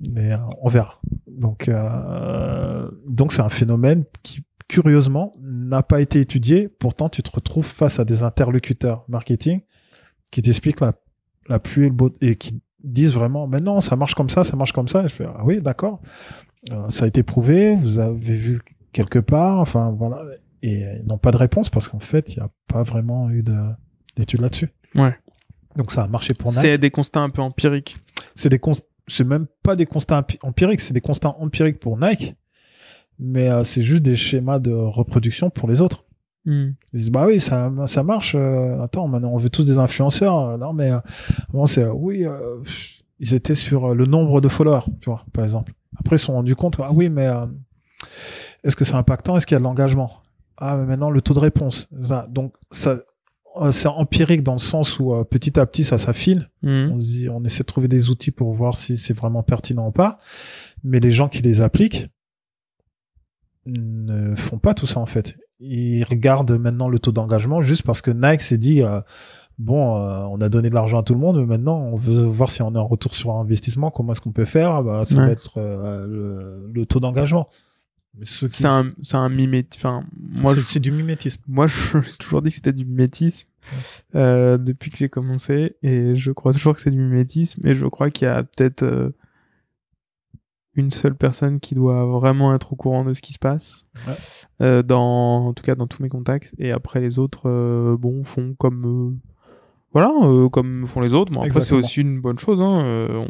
Mais 0.00 0.32
euh, 0.32 0.38
on 0.62 0.68
verra. 0.68 1.00
Donc, 1.26 1.68
euh, 1.68 2.88
donc 3.06 3.32
c'est 3.32 3.42
un 3.42 3.48
phénomène 3.48 4.04
qui, 4.22 4.44
curieusement, 4.68 5.32
n'a 5.40 5.82
pas 5.82 6.00
été 6.00 6.20
étudié. 6.20 6.68
Pourtant, 6.68 7.08
tu 7.08 7.22
te 7.22 7.30
retrouves 7.32 7.66
face 7.66 7.98
à 7.98 8.04
des 8.04 8.22
interlocuteurs 8.22 9.04
marketing 9.08 9.62
qui 10.30 10.42
t'expliquent 10.42 10.80
la, 10.80 10.92
la 11.48 11.58
pluie 11.58 11.86
et 11.86 11.88
le 11.88 11.94
beau 11.94 12.12
et 12.20 12.36
qui 12.36 12.60
disent 12.82 13.14
vraiment, 13.14 13.46
mais 13.46 13.60
non, 13.60 13.80
ça 13.80 13.96
marche 13.96 14.14
comme 14.14 14.30
ça, 14.30 14.44
ça 14.44 14.56
marche 14.56 14.72
comme 14.72 14.88
ça. 14.88 15.00
Et 15.04 15.08
je 15.08 15.14
fais, 15.14 15.26
ah 15.26 15.44
oui, 15.44 15.60
d'accord. 15.60 16.00
Euh, 16.70 16.88
ça 16.90 17.04
a 17.04 17.08
été 17.08 17.22
prouvé, 17.22 17.74
vous 17.76 17.98
avez 17.98 18.36
vu 18.36 18.60
quelque 18.92 19.18
part, 19.18 19.58
enfin 19.60 19.94
voilà. 19.96 20.22
Et 20.62 20.80
ils 20.80 21.06
n'ont 21.06 21.18
pas 21.18 21.30
de 21.30 21.36
réponse 21.36 21.68
parce 21.70 21.86
qu'en 21.88 22.00
fait, 22.00 22.34
il 22.34 22.38
n'y 22.40 22.44
a 22.44 22.50
pas 22.66 22.82
vraiment 22.82 23.30
eu 23.30 23.42
de- 23.42 23.70
d'études 24.16 24.40
là-dessus. 24.40 24.70
Ouais. 24.94 25.16
Donc 25.76 25.92
ça 25.92 26.02
a 26.02 26.08
marché 26.08 26.34
pour 26.34 26.50
Nike. 26.50 26.60
C'est 26.62 26.78
des 26.78 26.90
constats 26.90 27.20
un 27.20 27.30
peu 27.30 27.42
empiriques. 27.42 27.96
C'est 28.34 28.48
des 28.48 28.60
c'est 29.06 29.24
même 29.24 29.46
pas 29.62 29.76
des 29.76 29.86
constats 29.86 30.20
empi- 30.20 30.38
empiriques, 30.42 30.80
c'est 30.80 30.92
des 30.94 31.00
constats 31.00 31.36
empiriques 31.38 31.78
pour 31.78 31.96
Nike. 31.98 32.34
mais 33.20 33.48
euh, 33.50 33.64
c'est 33.64 33.82
juste 33.82 34.02
des 34.02 34.14
schémas 34.16 34.58
de 34.60 34.72
reproduction 34.72 35.50
pour 35.50 35.68
les 35.68 35.80
autres. 35.80 36.04
Hmm. 36.48 36.70
Ils 36.94 36.96
disent 36.96 37.10
bah 37.10 37.26
oui 37.26 37.40
ça 37.40 37.70
ça 37.84 38.02
marche. 38.02 38.34
euh, 38.34 38.80
attends 38.80 39.06
maintenant 39.06 39.32
on 39.32 39.36
veut 39.36 39.50
tous 39.50 39.66
des 39.66 39.76
influenceurs. 39.78 40.38
Euh, 40.38 40.56
Non 40.56 40.72
mais 40.72 40.90
euh, 40.90 40.98
bon 41.52 41.66
c'est 41.66 41.82
euh, 41.82 41.92
oui 41.92 42.24
euh, 42.24 42.56
ils 43.18 43.34
étaient 43.34 43.54
sur 43.54 43.90
euh, 43.90 43.94
le 43.94 44.06
nombre 44.06 44.40
de 44.40 44.48
followers 44.48 44.86
tu 45.02 45.10
vois 45.10 45.26
par 45.34 45.44
exemple. 45.44 45.74
Après 45.98 46.16
ils 46.16 46.18
se 46.18 46.24
sont 46.24 46.32
rendus 46.32 46.56
compte 46.56 46.76
ah 46.82 46.90
oui 46.90 47.10
mais 47.10 47.26
euh, 47.26 47.44
est-ce 48.64 48.76
que 48.76 48.84
c'est 48.86 48.94
impactant? 48.94 49.36
Est-ce 49.36 49.46
qu'il 49.46 49.56
y 49.56 49.56
a 49.56 49.58
de 49.58 49.64
l'engagement? 49.64 50.22
Ah 50.56 50.76
mais 50.78 50.86
maintenant 50.86 51.10
le 51.10 51.20
taux 51.20 51.34
de 51.34 51.38
réponse 51.38 51.86
Ça, 52.02 52.26
donc 52.30 52.54
ça 52.70 52.98
euh, 53.60 53.70
c'est 53.70 53.88
empirique 53.88 54.42
dans 54.42 54.54
le 54.54 54.58
sens 54.58 54.98
où 54.98 55.12
euh, 55.12 55.24
petit 55.24 55.60
à 55.60 55.66
petit 55.66 55.84
ça 55.84 55.98
s'affine. 55.98 56.48
Hmm. 56.62 56.92
On 56.94 57.00
se 57.00 57.06
dit 57.08 57.28
on 57.28 57.44
essaie 57.44 57.62
de 57.62 57.66
trouver 57.66 57.88
des 57.88 58.08
outils 58.08 58.30
pour 58.30 58.54
voir 58.54 58.74
si 58.74 58.96
c'est 58.96 59.12
vraiment 59.14 59.42
pertinent 59.42 59.88
ou 59.88 59.92
pas. 59.92 60.18
Mais 60.82 60.98
les 60.98 61.10
gens 61.10 61.28
qui 61.28 61.42
les 61.42 61.60
appliquent 61.60 62.08
ne 63.66 64.34
font 64.34 64.58
pas 64.58 64.72
tout 64.72 64.86
ça 64.86 64.98
en 64.98 65.06
fait. 65.06 65.36
Ils 65.60 66.04
regardent 66.04 66.58
maintenant 66.58 66.88
le 66.88 66.98
taux 66.98 67.12
d'engagement 67.12 67.62
juste 67.62 67.82
parce 67.82 68.00
que 68.02 68.10
Nike 68.10 68.40
s'est 68.42 68.58
dit 68.58 68.82
euh, 68.82 69.00
bon, 69.58 69.96
euh, 69.96 70.20
on 70.30 70.40
a 70.40 70.48
donné 70.48 70.70
de 70.70 70.74
l'argent 70.74 70.98
à 71.00 71.02
tout 71.02 71.14
le 71.14 71.20
monde, 71.20 71.38
mais 71.40 71.46
maintenant 71.46 71.78
on 71.78 71.96
veut 71.96 72.22
voir 72.22 72.48
si 72.50 72.62
on 72.62 72.74
a 72.74 72.78
un 72.78 72.82
retour 72.82 73.14
sur 73.14 73.32
investissement. 73.34 73.90
Comment 73.90 74.12
est-ce 74.12 74.20
qu'on 74.20 74.32
peut 74.32 74.44
faire 74.44 74.82
Bah, 74.84 75.02
ça 75.04 75.16
Ouais. 75.16 75.26
va 75.26 75.30
être 75.32 75.58
euh, 75.58 76.06
le, 76.06 76.70
le 76.72 76.86
taux 76.86 77.00
d'engagement. 77.00 77.48
Ceux 78.22 78.48
qui- 78.48 78.56
C'est 78.58 78.66
un, 78.68 78.92
c'est 79.02 79.16
un 79.16 79.28
mimétisme. 79.28 79.86
Enfin, 79.86 80.04
moi, 80.42 80.54
c'est- 80.54 80.60
c'est 80.62 80.80
du 80.80 80.90
mimétisme. 80.92 81.40
moi, 81.46 81.66
je- 81.66 81.74
j'ai 82.06 82.16
toujours 82.18 82.42
dit 82.42 82.50
que 82.50 82.54
c'était 82.56 82.72
du 82.72 82.84
mimétisme 82.84 83.48
euh, 84.14 84.58
depuis 84.58 84.90
que 84.90 84.96
j'ai 84.96 85.08
commencé, 85.08 85.76
et 85.82 86.16
je 86.16 86.32
crois 86.32 86.52
toujours 86.52 86.74
que 86.74 86.80
c'est 86.80 86.90
du 86.90 86.98
mimétisme. 86.98 87.66
Et 87.66 87.74
je 87.74 87.86
crois 87.86 88.10
qu'il 88.10 88.26
y 88.26 88.30
a 88.30 88.42
peut-être 88.42 88.82
euh, 88.84 89.14
une 90.78 90.90
seule 90.90 91.14
personne 91.14 91.60
qui 91.60 91.74
doit 91.74 92.06
vraiment 92.06 92.54
être 92.54 92.72
au 92.72 92.76
courant 92.76 93.04
de 93.04 93.12
ce 93.12 93.20
qui 93.22 93.32
se 93.32 93.38
passe, 93.38 93.84
Ouais. 94.06 94.14
euh, 94.62 94.82
dans, 94.82 95.46
en 95.48 95.52
tout 95.52 95.62
cas 95.64 95.74
dans 95.74 95.86
tous 95.86 96.02
mes 96.02 96.08
contacts. 96.08 96.54
Et 96.58 96.72
après, 96.72 97.00
les 97.00 97.18
autres, 97.18 97.42
euh, 97.48 97.96
bon, 97.98 98.24
font 98.24 98.54
comme. 98.58 98.84
euh, 98.86 99.16
voilà, 99.94 100.12
euh, 100.22 100.50
comme 100.50 100.84
font 100.84 101.00
les 101.00 101.14
autres. 101.14 101.32
Bon, 101.32 101.42
après, 101.42 101.62
c'est 101.62 101.74
aussi 101.74 102.02
une 102.02 102.20
bonne 102.20 102.38
chose. 102.38 102.60
Hein. 102.60 102.84
euh, 102.84 103.24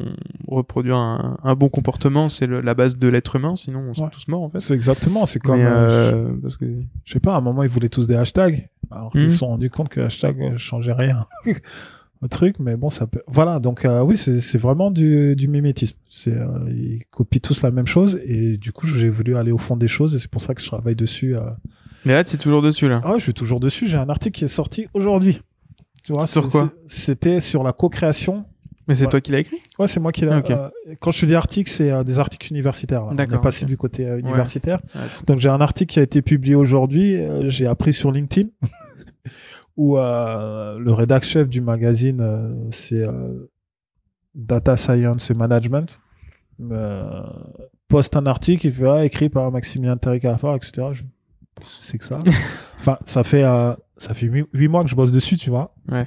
on 0.49 0.57
reproduire 0.57 0.97
un, 0.97 1.37
un 1.45 1.55
bon 1.55 1.69
comportement, 1.69 2.29
c'est 2.29 2.49
la 2.49 2.75
base 2.75 2.99
de 2.99 3.07
l'être 3.09 3.37
humain. 3.37 3.55
Sinon, 3.55 3.81
on 3.89 3.95
serait 3.95 4.07
Ouais. 4.07 4.11
tous 4.13 4.27
morts 4.29 4.43
en 4.43 4.49
fait. 4.49 4.59
C'est 4.61 4.75
exactement. 4.75 5.25
C'est 5.25 5.39
comme 5.39 5.61
euh, 5.61 6.13
euh, 6.13 6.33
parce 6.43 6.57
que 6.57 6.67
je 7.05 7.13
sais 7.13 7.21
pas, 7.21 7.35
à 7.35 7.39
un 7.39 7.41
moment, 7.41 7.63
ils 7.63 7.69
voulaient 7.69 7.89
tous 7.89 8.07
des 8.09 8.17
hashtags. 8.17 8.69
Alors 8.91 9.13
qu'ils 9.13 9.23
Mhm. 9.23 9.29
se 9.29 9.37
sont 9.37 9.47
rendus 9.49 9.71
compte 9.71 9.89
que 9.89 10.01
hashtag 10.01 10.57
changeait 10.57 10.93
rien 10.95 11.27
au 12.23 12.29
truc, 12.29 12.57
mais 12.59 12.77
bon, 12.77 12.89
ça 12.89 13.07
peut. 13.07 13.23
Voilà, 13.27 13.59
donc 13.61 13.85
euh, 13.85 14.03
oui, 14.03 14.17
c'est 14.17 14.41
c'est 14.41 14.59
vraiment 14.59 14.91
du, 14.91 15.37
du 15.37 15.49
mimétisme. 15.49 15.97
C'est 16.11 16.33
euh, 16.33 16.47
ils 16.69 17.03
copient 17.11 17.41
tous 17.41 17.63
la 17.63 17.71
même 17.71 17.87
chose 17.87 18.19
et 18.25 18.57
du 18.57 18.73
coup, 18.73 18.87
j'ai 18.87 19.09
voulu 19.09 19.37
aller 19.37 19.53
au 19.53 19.59
fond 19.59 19.77
des 19.77 19.89
choses 19.89 20.15
et 20.15 20.19
c'est 20.19 20.31
pour 20.31 20.41
ça 20.41 20.55
que 20.55 20.61
je 20.61 20.67
travaille 20.67 20.97
dessus. 20.97 21.37
euh. 21.37 21.43
Mais 22.05 22.13
là, 22.15 22.25
tu 22.25 22.35
es 22.35 22.39
toujours 22.39 22.63
dessus, 22.63 22.89
là. 22.89 23.01
Ah 23.05 23.13
ouais, 23.13 23.19
je 23.19 23.25
suis 23.25 23.35
toujours 23.35 23.61
dessus. 23.61 23.87
J'ai 23.89 23.97
un 23.99 24.09
article 24.09 24.39
qui 24.39 24.45
est 24.45 24.49
sorti 24.49 24.87
aujourd'hui. 24.95 25.41
Tu 26.05 26.13
vois, 26.13 26.27
Sur 26.27 26.49
quoi 26.49 26.73
C'était 26.87 27.41
sur 27.41 27.63
la 27.63 27.73
co-création. 27.73 28.45
Mais 28.87 28.95
c'est 28.95 29.05
Ouais. 29.05 29.11
toi 29.11 29.21
qui 29.21 29.33
l'as 29.33 29.41
écrit? 29.41 29.59
Ouais, 29.79 29.87
c'est 29.87 30.01
moi 30.01 30.13
qui 30.13 30.23
l'ai. 30.23 30.29
Euh, 30.31 30.69
quand 31.01 31.11
je 31.11 31.21
te 31.21 31.27
dis 31.27 31.35
article, 31.35 31.71
c'est 31.71 31.91
euh, 31.91 32.05
des 32.05 32.19
articles 32.19 32.51
universitaires. 32.51 33.03
là. 33.03 33.09
On 33.11 33.15
D'accord, 33.15 33.39
est 33.39 33.43
passé 33.43 33.67
du 33.67 33.77
côté 33.77 34.05
universitaire. 34.05 34.81
Ouais, 34.95 35.03
Donc 35.27 35.41
j'ai 35.41 35.51
un 35.51 35.61
article 35.61 35.93
qui 35.93 35.99
a 35.99 36.03
été 36.03 36.23
publié 36.23 36.55
aujourd'hui, 36.55 37.21
j'ai 37.49 37.67
appris 37.67 37.93
sur 37.93 38.11
LinkedIn, 38.11 38.49
où 39.79 39.97
euh, 39.97 40.77
le 40.79 40.93
rédac 40.93 41.25
chef 41.25 41.49
du 41.49 41.63
magazine, 41.63 42.21
euh, 42.21 42.53
c'est 42.71 43.03
euh, 43.03 43.51
Data 44.35 44.77
Science 44.77 45.31
et 45.31 45.35
Management, 45.35 45.99
poste 47.89 48.17
un 48.17 48.27
article, 48.27 48.67
il 48.67 48.73
fait 48.75 48.89
ah, 48.89 49.05
écrit 49.05 49.29
par 49.29 49.51
Maximilien 49.51 49.97
Terricafar, 49.97 50.57
etc. 50.57 50.89
Je... 50.93 51.03
C'est 51.65 51.99
que 51.99 52.05
ça. 52.05 52.19
enfin, 52.79 52.99
ça 53.05 53.25
fait 53.25 53.45
euh, 53.45 53.75
ça 53.97 54.15
fait 54.15 54.27
huit 54.27 54.47
huit 54.53 54.69
mois 54.69 54.83
que 54.83 54.91
je 54.91 54.95
bosse 54.95 55.13
dessus, 55.13 55.37
tu 55.37 55.51
vois. 55.51 55.75
Ouais. 55.91 56.07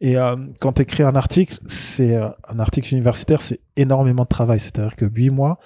Et 0.00 0.16
euh, 0.16 0.36
quand 0.60 0.74
tu 0.74 0.82
écris 0.82 1.04
un 1.04 1.16
article, 1.16 1.58
c'est 1.66 2.16
euh, 2.16 2.28
un 2.48 2.58
article 2.58 2.92
universitaire, 2.92 3.40
c'est 3.40 3.60
énormément 3.76 4.24
de 4.24 4.28
travail. 4.28 4.60
C'est-à-dire 4.60 4.96
que 4.96 5.04
huit 5.04 5.30
mois, 5.30 5.58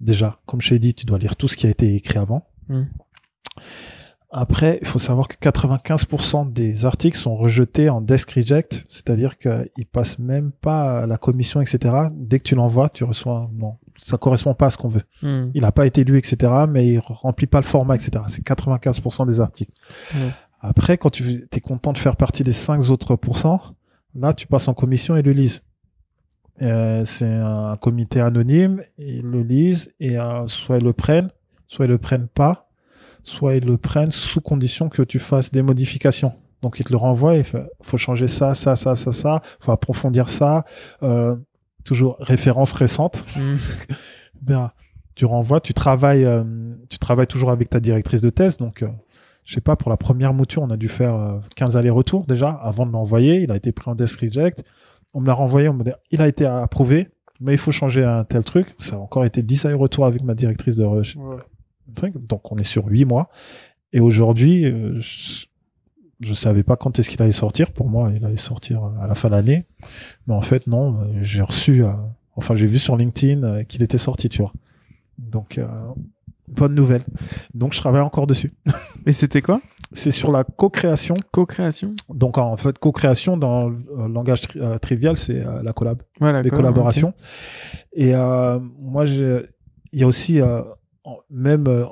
déjà, 0.00 0.40
comme 0.46 0.60
je 0.60 0.70
t'ai 0.70 0.78
dit, 0.78 0.94
tu 0.94 1.06
dois 1.06 1.18
lire 1.18 1.36
tout 1.36 1.48
ce 1.48 1.56
qui 1.56 1.66
a 1.66 1.70
été 1.70 1.94
écrit 1.94 2.18
avant. 2.18 2.46
Mm. 2.68 2.82
Après, 4.30 4.78
il 4.82 4.86
faut 4.86 4.98
savoir 4.98 5.26
que 5.26 5.36
95% 5.36 6.52
des 6.52 6.84
articles 6.84 7.16
sont 7.16 7.34
rejetés 7.34 7.88
en 7.88 8.02
desk 8.02 8.30
reject, 8.32 8.84
c'est-à-dire 8.86 9.38
qu'ils 9.38 9.86
passent 9.90 10.18
même 10.18 10.52
pas 10.52 11.06
la 11.06 11.16
commission, 11.16 11.62
etc. 11.62 11.94
Dès 12.12 12.38
que 12.38 12.44
tu 12.44 12.54
l'envoies, 12.54 12.90
tu 12.90 13.04
reçois 13.04 13.50
non, 13.54 13.76
ça 13.96 14.18
correspond 14.18 14.52
pas 14.52 14.66
à 14.66 14.70
ce 14.70 14.76
qu'on 14.76 14.88
veut. 14.88 15.02
Hmm. 15.22 15.50
Il 15.54 15.62
n'a 15.62 15.72
pas 15.72 15.86
été 15.86 16.04
lu, 16.04 16.18
etc. 16.18 16.52
Mais 16.68 16.86
il 16.86 16.98
remplit 16.98 17.46
pas 17.46 17.60
le 17.60 17.66
format, 17.66 17.96
etc. 17.96 18.22
C'est 18.26 18.46
95% 18.46 19.26
des 19.26 19.40
articles. 19.40 19.72
Après, 20.60 20.98
quand 20.98 21.10
tu 21.10 21.48
es 21.50 21.60
content 21.60 21.92
de 21.92 21.98
faire 21.98 22.16
partie 22.16 22.42
des 22.42 22.52
5 22.52 22.90
autres 22.90 23.16
pourcents, 23.16 23.62
là, 24.14 24.34
tu 24.34 24.46
passes 24.46 24.68
en 24.68 24.74
commission 24.74 25.16
et 25.16 25.22
le 25.22 25.32
lisent. 25.32 25.62
Euh, 26.60 27.04
c'est 27.04 27.32
un 27.32 27.76
comité 27.76 28.20
anonyme, 28.20 28.82
ils 28.98 29.22
le 29.22 29.42
lisent 29.42 29.92
et 30.00 30.18
euh, 30.18 30.46
soit 30.48 30.78
ils 30.78 30.84
le 30.84 30.92
prennent, 30.92 31.30
soit 31.68 31.84
ils 31.86 31.90
le 31.90 31.98
prennent 31.98 32.26
pas, 32.26 32.67
soit 33.28 33.56
ils 33.56 33.64
le 33.64 33.76
prennent 33.76 34.10
sous 34.10 34.40
condition 34.40 34.88
que 34.88 35.02
tu 35.02 35.18
fasses 35.18 35.50
des 35.50 35.62
modifications. 35.62 36.32
Donc 36.62 36.80
ils 36.80 36.84
te 36.84 36.90
le 36.90 36.96
renvoient, 36.96 37.36
il 37.36 37.44
fait, 37.44 37.62
faut 37.82 37.96
changer 37.96 38.26
ça, 38.26 38.54
ça, 38.54 38.74
ça, 38.74 38.94
ça, 38.94 39.12
ça, 39.12 39.40
faut 39.60 39.72
approfondir 39.72 40.28
ça. 40.28 40.64
Euh, 41.02 41.36
toujours 41.84 42.16
référence 42.20 42.72
récente. 42.72 43.24
Hmm. 43.36 43.56
Bien, 44.42 44.72
tu 45.14 45.24
renvoies, 45.24 45.60
tu 45.60 45.74
travailles, 45.74 46.24
euh, 46.24 46.44
tu 46.88 46.98
travailles 46.98 47.26
toujours 47.26 47.50
avec 47.50 47.70
ta 47.70 47.80
directrice 47.80 48.20
de 48.20 48.30
thèse, 48.30 48.56
donc 48.56 48.82
euh, 48.82 48.88
je 49.44 49.54
sais 49.54 49.60
pas, 49.60 49.76
pour 49.76 49.90
la 49.90 49.96
première 49.96 50.34
mouture, 50.34 50.62
on 50.62 50.70
a 50.70 50.76
dû 50.76 50.88
faire 50.88 51.14
euh, 51.14 51.38
15 51.56 51.76
allers-retours 51.76 52.26
déjà 52.26 52.50
avant 52.50 52.84
de 52.84 52.92
l'envoyer. 52.92 53.40
Il 53.40 53.50
a 53.50 53.56
été 53.56 53.72
pris 53.72 53.90
en 53.90 53.94
desk 53.94 54.20
reject. 54.20 54.62
On 55.14 55.22
me 55.22 55.26
l'a 55.26 55.32
renvoyé, 55.32 55.70
on 55.70 55.72
me 55.72 55.84
dit, 55.84 55.90
il 56.10 56.20
a 56.20 56.28
été 56.28 56.44
approuvé, 56.44 57.08
mais 57.40 57.52
il 57.52 57.58
faut 57.58 57.72
changer 57.72 58.04
un 58.04 58.24
tel 58.24 58.44
truc. 58.44 58.74
Ça 58.76 58.96
a 58.96 58.98
encore 58.98 59.24
été 59.24 59.42
10 59.42 59.64
allers-retours 59.64 60.04
avec 60.04 60.22
ma 60.22 60.34
directrice 60.34 60.76
de 60.76 60.84
recherche. 60.84 61.16
Donc 61.88 62.52
on 62.52 62.56
est 62.56 62.64
sur 62.64 62.86
8 62.86 63.04
mois. 63.04 63.30
Et 63.92 64.00
aujourd'hui, 64.00 64.64
euh, 64.66 64.98
je, 65.00 65.46
je 66.20 66.34
savais 66.34 66.62
pas 66.62 66.76
quand 66.76 66.98
est-ce 66.98 67.08
qu'il 67.08 67.22
allait 67.22 67.32
sortir. 67.32 67.72
Pour 67.72 67.88
moi, 67.88 68.10
il 68.14 68.24
allait 68.24 68.36
sortir 68.36 68.84
à 69.00 69.06
la 69.06 69.14
fin 69.14 69.28
de 69.28 69.34
l'année. 69.34 69.66
Mais 70.26 70.34
en 70.34 70.42
fait, 70.42 70.66
non, 70.66 71.00
euh, 71.00 71.04
j'ai 71.22 71.40
reçu, 71.42 71.84
euh, 71.84 71.90
enfin 72.36 72.54
j'ai 72.56 72.66
vu 72.66 72.78
sur 72.78 72.96
LinkedIn 72.96 73.42
euh, 73.42 73.62
qu'il 73.64 73.82
était 73.82 73.98
sorti, 73.98 74.28
tu 74.28 74.42
vois. 74.42 74.52
Donc, 75.18 75.58
euh, 75.58 75.66
bonne 76.48 76.74
nouvelle. 76.74 77.02
Donc 77.54 77.72
je 77.72 77.78
travaille 77.80 78.02
encore 78.02 78.26
dessus. 78.26 78.52
Et 79.06 79.12
c'était 79.12 79.42
quoi? 79.42 79.60
C'est 79.92 80.10
sur 80.10 80.30
la 80.32 80.44
co-création. 80.44 81.14
Co-création 81.32 81.94
Donc 82.10 82.36
en 82.36 82.56
fait, 82.58 82.78
co-création 82.78 83.38
dans 83.38 83.70
le 83.70 83.78
euh, 83.98 84.08
langage 84.08 84.42
tri- 84.42 84.60
euh, 84.60 84.76
trivial, 84.78 85.16
c'est 85.16 85.44
euh, 85.46 85.62
la 85.62 85.72
collab 85.72 86.02
Voilà, 86.20 86.42
des 86.42 86.50
collaborations. 86.50 87.14
Et 87.94 88.14
euh, 88.14 88.58
moi, 88.78 89.06
j'ai- 89.06 89.46
il 89.92 90.00
y 90.00 90.02
a 90.02 90.06
aussi, 90.06 90.42
euh, 90.42 90.60
même 91.30 91.66
euh, 91.66 91.84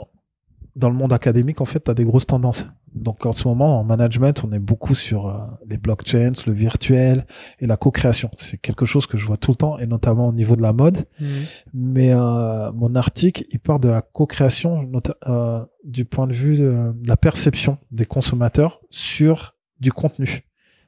dans 0.76 0.90
le 0.90 0.96
monde 0.96 1.12
académique, 1.12 1.60
en 1.60 1.64
fait, 1.64 1.82
tu 1.82 1.90
as 1.90 1.94
des 1.94 2.04
grosses 2.04 2.26
tendances. 2.26 2.66
Donc 2.94 3.26
en 3.26 3.32
ce 3.32 3.46
moment, 3.46 3.80
en 3.80 3.84
management, 3.84 4.42
on 4.44 4.52
est 4.52 4.58
beaucoup 4.58 4.94
sur 4.94 5.28
euh, 5.28 5.38
les 5.66 5.76
blockchains, 5.76 6.32
le 6.46 6.52
virtuel 6.52 7.26
et 7.60 7.66
la 7.66 7.76
co-création. 7.76 8.30
C'est 8.36 8.58
quelque 8.58 8.86
chose 8.86 9.06
que 9.06 9.18
je 9.18 9.26
vois 9.26 9.36
tout 9.36 9.50
le 9.50 9.56
temps, 9.56 9.78
et 9.78 9.86
notamment 9.86 10.28
au 10.28 10.32
niveau 10.32 10.56
de 10.56 10.62
la 10.62 10.72
mode. 10.72 11.06
Hmm. 11.20 11.26
Mais 11.74 12.12
euh, 12.12 12.72
mon 12.72 12.94
article, 12.94 13.44
il 13.50 13.58
part 13.58 13.80
de 13.80 13.88
la 13.88 14.02
co-création 14.02 14.90
euh, 15.26 15.64
du 15.84 16.04
point 16.04 16.26
de 16.26 16.32
vue 16.32 16.56
de, 16.56 16.92
de 16.94 17.08
la 17.08 17.16
perception 17.16 17.78
des 17.90 18.06
consommateurs 18.06 18.80
sur 18.90 19.56
du 19.80 19.92
contenu. 19.92 20.46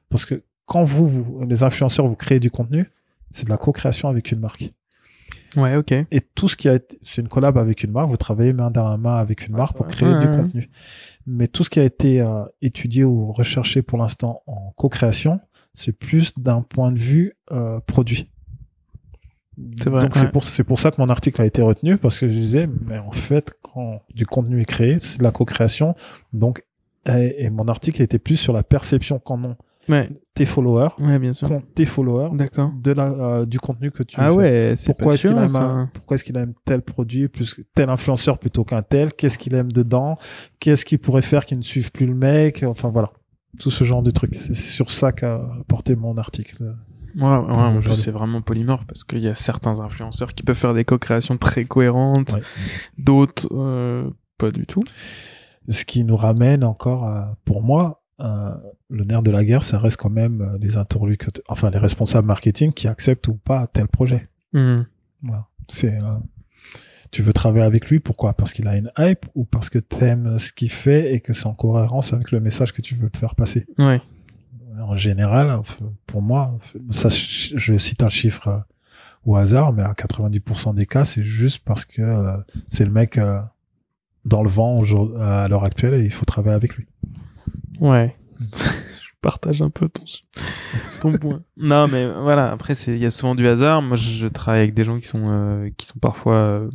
Parce 0.09 0.25
que 0.25 0.43
quand 0.65 0.83
vous, 0.83 1.07
vous 1.07 1.45
les 1.45 1.63
influenceurs, 1.63 2.07
vous 2.07 2.15
créez 2.15 2.39
du 2.39 2.49
contenu, 2.49 2.91
c'est 3.31 3.45
de 3.45 3.49
la 3.49 3.57
co-création 3.57 4.07
avec 4.09 4.31
une 4.31 4.39
marque. 4.39 4.71
Ouais, 5.57 5.75
ok. 5.75 5.91
Et 5.93 6.21
tout 6.35 6.47
ce 6.47 6.55
qui 6.55 6.69
a 6.69 6.75
été, 6.75 6.99
c'est 7.03 7.21
une 7.21 7.27
collab 7.27 7.57
avec 7.57 7.83
une 7.83 7.91
marque, 7.91 8.09
vous 8.09 8.17
travaillez 8.17 8.53
main 8.53 8.69
dans 8.71 8.87
la 8.87 8.97
main 8.97 9.15
avec 9.17 9.47
une 9.47 9.53
Ouais, 9.53 9.59
marque 9.59 9.75
pour 9.75 9.85
vrai. 9.85 9.95
créer 9.95 10.09
Ouais, 10.13 10.19
du 10.19 10.27
ouais. 10.27 10.35
contenu. 10.35 10.69
Mais 11.25 11.47
tout 11.47 11.63
ce 11.63 11.69
qui 11.69 11.79
a 11.79 11.83
été 11.83 12.21
euh, 12.21 12.43
étudié 12.61 13.03
ou 13.03 13.31
recherché 13.31 13.81
pour 13.81 13.97
l'instant 13.97 14.43
en 14.47 14.73
co-création, 14.77 15.39
c'est 15.73 15.91
plus 15.91 16.37
d'un 16.37 16.61
point 16.61 16.91
de 16.91 16.99
vue 16.99 17.33
euh, 17.51 17.79
produit. 17.85 18.29
C'est 19.77 19.89
vrai, 19.89 20.01
Donc 20.01 20.15
ouais. 20.15 20.21
c'est 20.21 20.31
pour 20.31 20.43
c'est 20.45 20.63
pour 20.63 20.79
ça 20.79 20.89
que 20.91 21.01
mon 21.01 21.09
article 21.09 21.41
a 21.41 21.45
été 21.45 21.61
retenu 21.61 21.97
parce 21.97 22.17
que 22.17 22.27
je 22.29 22.33
disais 22.33 22.69
mais 22.85 22.97
en 22.97 23.11
fait 23.11 23.53
quand 23.61 24.01
du 24.15 24.25
contenu 24.25 24.61
est 24.61 24.65
créé 24.65 24.99
c'est 24.99 25.17
de 25.19 25.23
la 25.23 25.31
co-création 25.31 25.95
donc 26.31 26.63
et, 27.05 27.43
et 27.43 27.49
mon 27.49 27.67
article 27.67 28.01
était 28.01 28.19
plus 28.19 28.37
sur 28.37 28.53
la 28.53 28.63
perception 28.63 29.19
qu'en 29.19 29.43
ont 29.43 29.57
Ouais, 29.89 30.09
tes 30.35 30.45
followers 30.45 30.89
ouais 30.99 31.17
bien 31.19 31.33
sûr. 31.33 31.49
tes 31.73 31.85
followers 31.85 32.29
D'accord. 32.33 32.71
de 32.79 32.91
la 32.91 33.05
euh, 33.07 33.45
du 33.45 33.59
contenu 33.59 33.89
que 33.91 34.03
tu 34.03 34.15
Ah 34.19 34.29
fais. 34.29 34.35
ouais, 34.37 34.73
c'est 34.77 34.93
pourquoi 34.93 35.15
est-ce 35.15 35.27
qu'il 35.27 35.37
aime 35.37 35.47
ça. 35.49 35.63
un- 35.63 35.87
pourquoi 35.93 36.15
est-ce 36.15 36.23
qu'il 36.23 36.37
aime 36.37 36.53
tel 36.63 36.81
produit 36.83 37.27
plus 37.27 37.53
que 37.55 37.61
tel 37.73 37.89
influenceur 37.89 38.37
plutôt 38.37 38.63
qu'un 38.63 38.83
tel? 38.83 39.11
Qu'est-ce 39.13 39.37
qu'il 39.39 39.55
aime 39.55 39.71
dedans? 39.71 40.17
Qu'est-ce 40.59 40.85
qu'il 40.85 40.99
pourrait 40.99 41.23
faire 41.23 41.45
qu'il 41.45 41.57
ne 41.57 41.63
suive 41.63 41.91
plus 41.91 42.05
le 42.05 42.13
mec? 42.13 42.63
Enfin 42.63 42.89
voilà 42.89 43.11
tout 43.59 43.71
ce 43.71 43.83
genre 43.83 44.03
de 44.03 44.11
trucs 44.11 44.35
c'est 44.35 44.53
sur 44.53 44.91
ça 44.91 45.11
qu'a 45.11 45.41
porté 45.67 45.95
mon 45.95 46.17
article 46.17 46.75
Ouais, 47.15 47.23
ouais, 47.23 47.27
en 47.31 47.71
plus 47.71 47.79
Aujourd'hui. 47.79 47.95
c'est 48.03 48.11
vraiment 48.11 48.41
polymorphe 48.43 48.85
parce 48.85 49.03
qu'il 49.03 49.17
y 49.19 49.27
a 49.27 49.33
certains 49.33 49.79
influenceurs 49.79 50.35
qui 50.35 50.43
peuvent 50.43 50.55
faire 50.55 50.75
des 50.75 50.85
co-créations 50.85 51.37
très 51.39 51.65
cohérentes, 51.65 52.33
Ouais. 52.33 52.41
d'autres 52.99 53.47
euh, 53.51 54.07
Pas 54.37 54.51
du 54.51 54.67
tout. 54.67 54.83
Ce 55.67 55.85
qui 55.85 56.03
nous 56.03 56.15
ramène 56.15 56.63
encore, 56.63 57.05
à, 57.05 57.35
pour 57.45 57.61
moi, 57.63 57.98
euh, 58.21 58.51
le 58.89 59.03
nerf 59.05 59.21
de 59.23 59.31
la 59.31 59.43
guerre, 59.45 59.63
ça 59.63 59.79
reste 59.79 59.97
quand 59.97 60.09
même 60.09 60.41
euh, 60.41 60.57
les 60.59 60.77
interlocuteurs, 60.77 61.43
enfin 61.47 61.69
les 61.69 61.77
responsables 61.77 62.27
marketing 62.27 62.73
qui 62.73 62.87
acceptent 62.87 63.27
ou 63.27 63.35
pas 63.35 63.67
tel 63.67 63.87
projet. 63.87 64.27
Mhm. 64.53 64.85
Voilà. 65.23 65.47
C'est, 65.67 65.95
euh, 65.95 66.11
tu 67.11 67.21
veux 67.23 67.33
travailler 67.33 67.65
avec 67.65 67.89
lui, 67.89 67.99
pourquoi? 67.99 68.33
Parce 68.33 68.53
qu'il 68.53 68.67
a 68.67 68.75
une 68.77 68.91
hype 68.97 69.25
ou 69.35 69.45
parce 69.45 69.69
que 69.69 69.79
t'aimes 69.79 70.37
ce 70.37 70.51
qu'il 70.53 70.71
fait 70.71 71.13
et 71.13 71.21
que 71.21 71.33
c'est 71.33 71.47
en 71.47 71.53
cohérence 71.53 72.13
avec 72.13 72.31
le 72.31 72.39
message 72.39 72.73
que 72.73 72.81
tu 72.81 72.95
veux 72.95 73.09
faire 73.15 73.35
passer? 73.35 73.65
Ouais. 73.77 74.01
En 74.81 74.95
général, 74.95 75.59
pour 76.07 76.21
moi, 76.21 76.57
ça, 76.91 77.09
je 77.09 77.77
cite 77.77 78.01
un 78.03 78.09
chiffre 78.09 78.63
au 79.25 79.35
hasard, 79.35 79.73
mais 79.73 79.83
à 79.83 79.93
90% 79.93 80.73
des 80.73 80.85
cas, 80.85 81.03
c'est 81.03 81.23
juste 81.23 81.59
parce 81.65 81.83
que 81.85 82.01
euh, 82.01 82.37
c'est 82.69 82.85
le 82.85 82.91
mec 82.91 83.19
dans 84.25 84.41
le 84.43 84.49
vent 84.49 84.77
aujourd'hui- 84.77 85.19
à 85.21 85.47
l'heure 85.47 85.63
actuelle 85.65 85.95
et 85.95 86.03
il 86.05 86.11
faut 86.11 86.25
travailler 86.25 86.55
avec 86.55 86.75
lui. 86.75 86.87
Ouais. 87.79 88.15
je 88.41 89.11
partage 89.21 89.61
un 89.61 89.69
peu 89.69 89.89
ton, 89.89 90.03
ton 91.01 91.11
point. 91.13 91.41
Non, 91.57 91.87
mais 91.87 92.07
voilà. 92.11 92.51
Après, 92.51 92.73
c'est, 92.75 92.93
il 92.93 92.99
y 93.01 93.05
a 93.05 93.09
souvent 93.11 93.35
du 93.35 93.47
hasard. 93.47 93.81
Moi, 93.81 93.95
je 93.95 94.27
travaille 94.27 94.61
avec 94.61 94.73
des 94.73 94.83
gens 94.83 94.99
qui 94.99 95.07
sont, 95.07 95.29
euh, 95.29 95.69
qui 95.77 95.85
sont 95.85 95.99
parfois, 95.99 96.35
euh, 96.35 96.69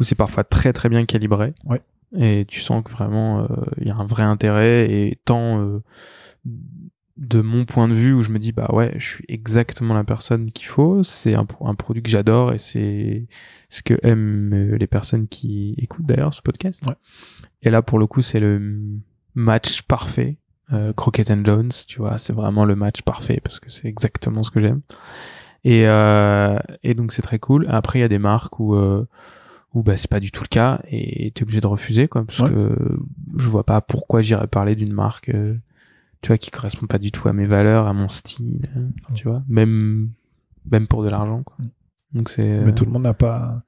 où 0.00 0.02
c'est 0.02 0.14
parfois 0.16 0.44
très 0.44 0.72
très 0.72 0.88
bien 0.88 1.04
calibré. 1.04 1.54
Ouais. 1.64 1.82
Et 2.16 2.44
tu 2.46 2.60
sens 2.60 2.82
que 2.84 2.90
vraiment, 2.90 3.42
euh, 3.42 3.46
il 3.80 3.88
y 3.88 3.90
a 3.90 3.96
un 3.96 4.06
vrai 4.06 4.22
intérêt 4.22 4.90
et 4.90 5.18
tant, 5.24 5.60
euh, 5.60 5.82
de 7.16 7.40
mon 7.40 7.64
point 7.64 7.86
de 7.88 7.94
vue 7.94 8.12
où 8.12 8.22
je 8.22 8.30
me 8.30 8.38
dis 8.40 8.50
bah 8.50 8.68
ouais 8.72 8.92
je 8.98 9.06
suis 9.06 9.24
exactement 9.28 9.94
la 9.94 10.02
personne 10.02 10.50
qu'il 10.50 10.66
faut 10.66 11.04
c'est 11.04 11.36
un, 11.36 11.46
un 11.60 11.74
produit 11.76 12.02
que 12.02 12.10
j'adore 12.10 12.52
et 12.52 12.58
c'est 12.58 13.28
ce 13.68 13.82
que 13.84 13.94
aiment 14.02 14.52
euh, 14.52 14.76
les 14.76 14.88
personnes 14.88 15.28
qui 15.28 15.76
écoutent 15.78 16.06
d'ailleurs 16.06 16.34
ce 16.34 16.42
podcast 16.42 16.82
Ouais. 16.88 16.96
et 17.62 17.70
là 17.70 17.82
pour 17.82 18.00
le 18.00 18.08
coup 18.08 18.20
c'est 18.20 18.40
le 18.40 18.82
match 19.34 19.82
parfait 19.82 20.36
euh, 20.72 20.92
Crockett 20.92 21.30
and 21.30 21.42
Jones 21.44 21.70
tu 21.86 21.98
vois 21.98 22.18
c'est 22.18 22.32
vraiment 22.32 22.64
le 22.64 22.74
match 22.76 23.02
parfait 23.02 23.40
parce 23.42 23.60
que 23.60 23.70
c'est 23.70 23.86
exactement 23.88 24.42
ce 24.42 24.50
que 24.50 24.60
j'aime 24.60 24.80
et 25.64 25.86
euh, 25.86 26.58
et 26.82 26.94
donc 26.94 27.12
c'est 27.12 27.22
très 27.22 27.38
cool 27.38 27.66
après 27.68 27.98
il 27.98 28.02
y 28.02 28.04
a 28.04 28.08
des 28.08 28.18
marques 28.18 28.58
où 28.60 28.74
euh, 28.74 29.06
où 29.74 29.82
bah 29.82 29.96
c'est 29.96 30.10
pas 30.10 30.20
du 30.20 30.30
tout 30.30 30.42
le 30.44 30.48
cas 30.48 30.80
et 30.88 31.30
t'es 31.32 31.42
obligé 31.42 31.60
de 31.60 31.66
refuser 31.66 32.06
quoi 32.08 32.24
parce 32.24 32.38
Ouais. 32.40 32.48
que 32.50 32.76
je 33.36 33.48
vois 33.48 33.64
pas 33.64 33.80
pourquoi 33.80 34.22
j'irais 34.22 34.46
parler 34.46 34.74
d'une 34.76 34.92
marque 34.92 35.28
euh, 35.30 35.54
tu 36.22 36.28
vois 36.28 36.38
qui 36.38 36.50
correspond 36.50 36.86
pas 36.86 36.98
du 36.98 37.10
tout 37.12 37.28
à 37.28 37.32
mes 37.32 37.46
valeurs 37.46 37.86
à 37.86 37.92
mon 37.92 38.08
style 38.08 38.68
euh, 38.76 38.86
tu 39.14 39.26
vois 39.28 39.42
même 39.48 40.10
même 40.70 40.86
pour 40.86 41.02
de 41.02 41.08
l'argent 41.08 41.42
quoi 41.42 41.56
Mm. 41.58 42.18
donc 42.18 42.30
c'est 42.30 42.60
Mais 42.64 42.72
tout 42.74 42.84
le 42.84 42.92
monde 42.92 43.02
n'a 43.02 43.12
pas. 43.14 43.62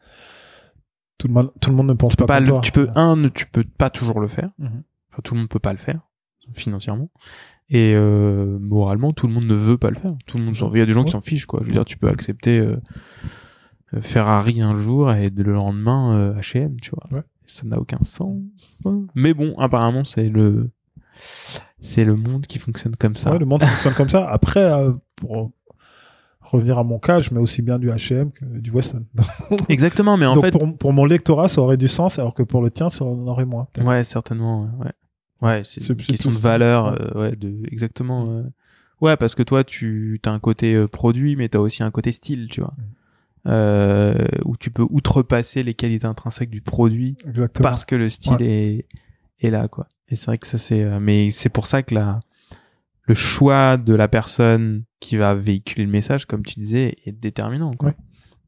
Tout 1.18 1.28
le 1.28 1.34
monde, 1.34 1.50
tout 1.60 1.70
le 1.70 1.76
monde 1.76 1.86
ne 1.88 1.94
pense 1.94 2.14
pas, 2.14 2.26
pas 2.26 2.36
comme 2.36 2.44
le- 2.44 2.50
toi. 2.52 2.60
tu 2.60 2.72
peux 2.72 2.88
un 2.94 3.16
ne- 3.16 3.28
tu 3.28 3.46
peux 3.46 3.64
pas 3.64 3.88
toujours 3.90 4.20
le 4.20 4.28
faire 4.28 4.50
Mhm. 4.58 4.82
Enfin 5.16 5.22
tout 5.24 5.34
le 5.34 5.40
monde 5.40 5.48
peut 5.48 5.58
pas 5.58 5.72
le 5.72 5.78
faire 5.78 6.00
financièrement 6.52 7.10
et 7.70 7.94
euh, 7.96 8.58
moralement 8.60 9.12
tout 9.12 9.26
le 9.26 9.32
monde 9.32 9.46
ne 9.46 9.54
veut 9.54 9.78
pas 9.78 9.88
le 9.88 9.96
faire 9.96 10.14
tout 10.26 10.36
le 10.38 10.44
monde 10.44 10.54
s'en 10.54 10.70
il 10.72 10.78
y 10.78 10.82
a 10.82 10.86
des 10.86 10.92
gens 10.92 11.02
qui 11.04 11.10
s'en 11.12 11.20
fichent 11.20 11.46
quoi 11.46 11.60
je 11.62 11.66
veux 11.68 11.72
dire 11.72 11.84
tu 11.84 11.96
peux 11.96 12.08
accepter 12.08 12.58
euh, 12.58 12.76
euh, 13.94 14.00
Ferrari 14.02 14.60
un 14.62 14.76
jour 14.76 15.12
et 15.12 15.30
le 15.30 15.52
lendemain 15.52 16.14
euh, 16.14 16.34
H&M 16.34 16.76
tu 16.80 16.90
vois 16.90 17.08
Ouais. 17.10 17.24
ça 17.46 17.66
n'a 17.66 17.78
aucun 17.80 17.98
sens 18.02 18.82
mais 19.14 19.34
bon 19.34 19.54
apparemment 19.58 20.04
c'est 20.04 20.28
le 20.28 20.70
c'est 21.80 22.04
le 22.04 22.14
monde 22.14 22.46
qui 22.46 22.58
fonctionne 22.58 22.94
comme 22.94 23.16
ça 23.16 23.32
Ouais, 23.32 23.38
le 23.38 23.46
monde 23.46 23.62
fonctionne 23.62 23.94
comme 23.94 24.08
ça. 24.10 24.28
Après, 24.28 24.70
pour 25.16 25.50
revenir 26.42 26.78
à 26.78 26.84
mon 26.84 26.98
cas, 26.98 27.20
je 27.20 27.32
mets 27.32 27.40
aussi 27.40 27.62
bien 27.62 27.78
du 27.78 27.88
H&M 27.90 28.30
que 28.32 28.44
du 28.44 28.70
Weston. 28.70 29.04
exactement 29.70 30.16
mais 30.18 30.26
en 30.26 30.34
Donc 30.34 30.44
fait 30.44 30.50
pour, 30.50 30.76
pour 30.76 30.92
mon 30.92 31.04
lectorat, 31.06 31.48
ça 31.48 31.60
aurait 31.62 31.76
du 31.78 31.88
sens, 31.88 32.18
alors 32.18 32.34
que 32.34 32.42
pour 32.42 32.60
le 32.62 32.70
tien, 32.70 32.88
ça 32.90 33.04
en 33.04 33.26
aurait 33.26 33.46
moins. 33.46 33.66
Ouais, 33.82 34.04
certainement. 34.04 34.68
Ouais, 34.78 34.92
ouais, 35.42 35.62
c'est 35.64 35.86
une 35.88 35.96
question 35.96 36.30
de 36.30 36.34
ça. 36.34 36.40
valeur. 36.40 36.92
Ouais. 36.92 36.98
euh, 37.00 37.20
ouais, 37.30 37.36
de 37.36 37.62
exactement. 37.70 38.30
euh. 38.30 38.42
Ouais, 39.00 39.16
parce 39.16 39.34
que 39.34 39.42
toi, 39.42 39.62
tu 39.64 40.20
as 40.24 40.30
un 40.30 40.38
côté 40.38 40.74
euh, 40.74 40.88
produit, 40.88 41.36
mais 41.36 41.48
tu 41.48 41.58
as 41.58 41.60
aussi 41.60 41.82
un 41.82 41.90
côté 41.90 42.12
style, 42.12 42.48
tu 42.50 42.60
vois. 42.62 42.74
Mm. 42.76 42.82
Euh, 43.48 44.14
où 44.44 44.56
tu 44.56 44.70
peux 44.70 44.84
outrepasser 44.90 45.62
les 45.62 45.74
qualités 45.74 46.06
intrinsèques 46.06 46.50
du 46.50 46.60
produit 46.62 47.16
Exactement. 47.28 47.62
parce 47.62 47.84
que 47.84 47.94
le 47.94 48.08
style 48.08 48.38
est, 48.40 48.86
est 49.40 49.50
là, 49.50 49.68
quoi. 49.68 49.86
Et 50.08 50.16
c'est 50.16 50.26
vrai 50.26 50.38
que 50.38 50.46
ça, 50.48 50.58
c'est. 50.58 50.82
euh, 50.82 50.98
mais 51.00 51.30
c'est 51.30 51.48
pour 51.48 51.66
ça 51.68 51.82
que 51.84 51.94
la, 51.94 52.18
le 53.04 53.14
choix 53.14 53.76
de 53.76 53.94
la 53.94 54.08
personne 54.08 54.82
qui 54.98 55.16
va 55.16 55.34
véhiculer 55.34 55.84
le 55.84 55.92
message, 55.92 56.26
comme 56.26 56.42
tu 56.44 56.54
disais, 56.58 56.96
est 57.04 57.12
déterminant, 57.12 57.72
quoi. 57.74 57.90
Ouais. 57.90 57.96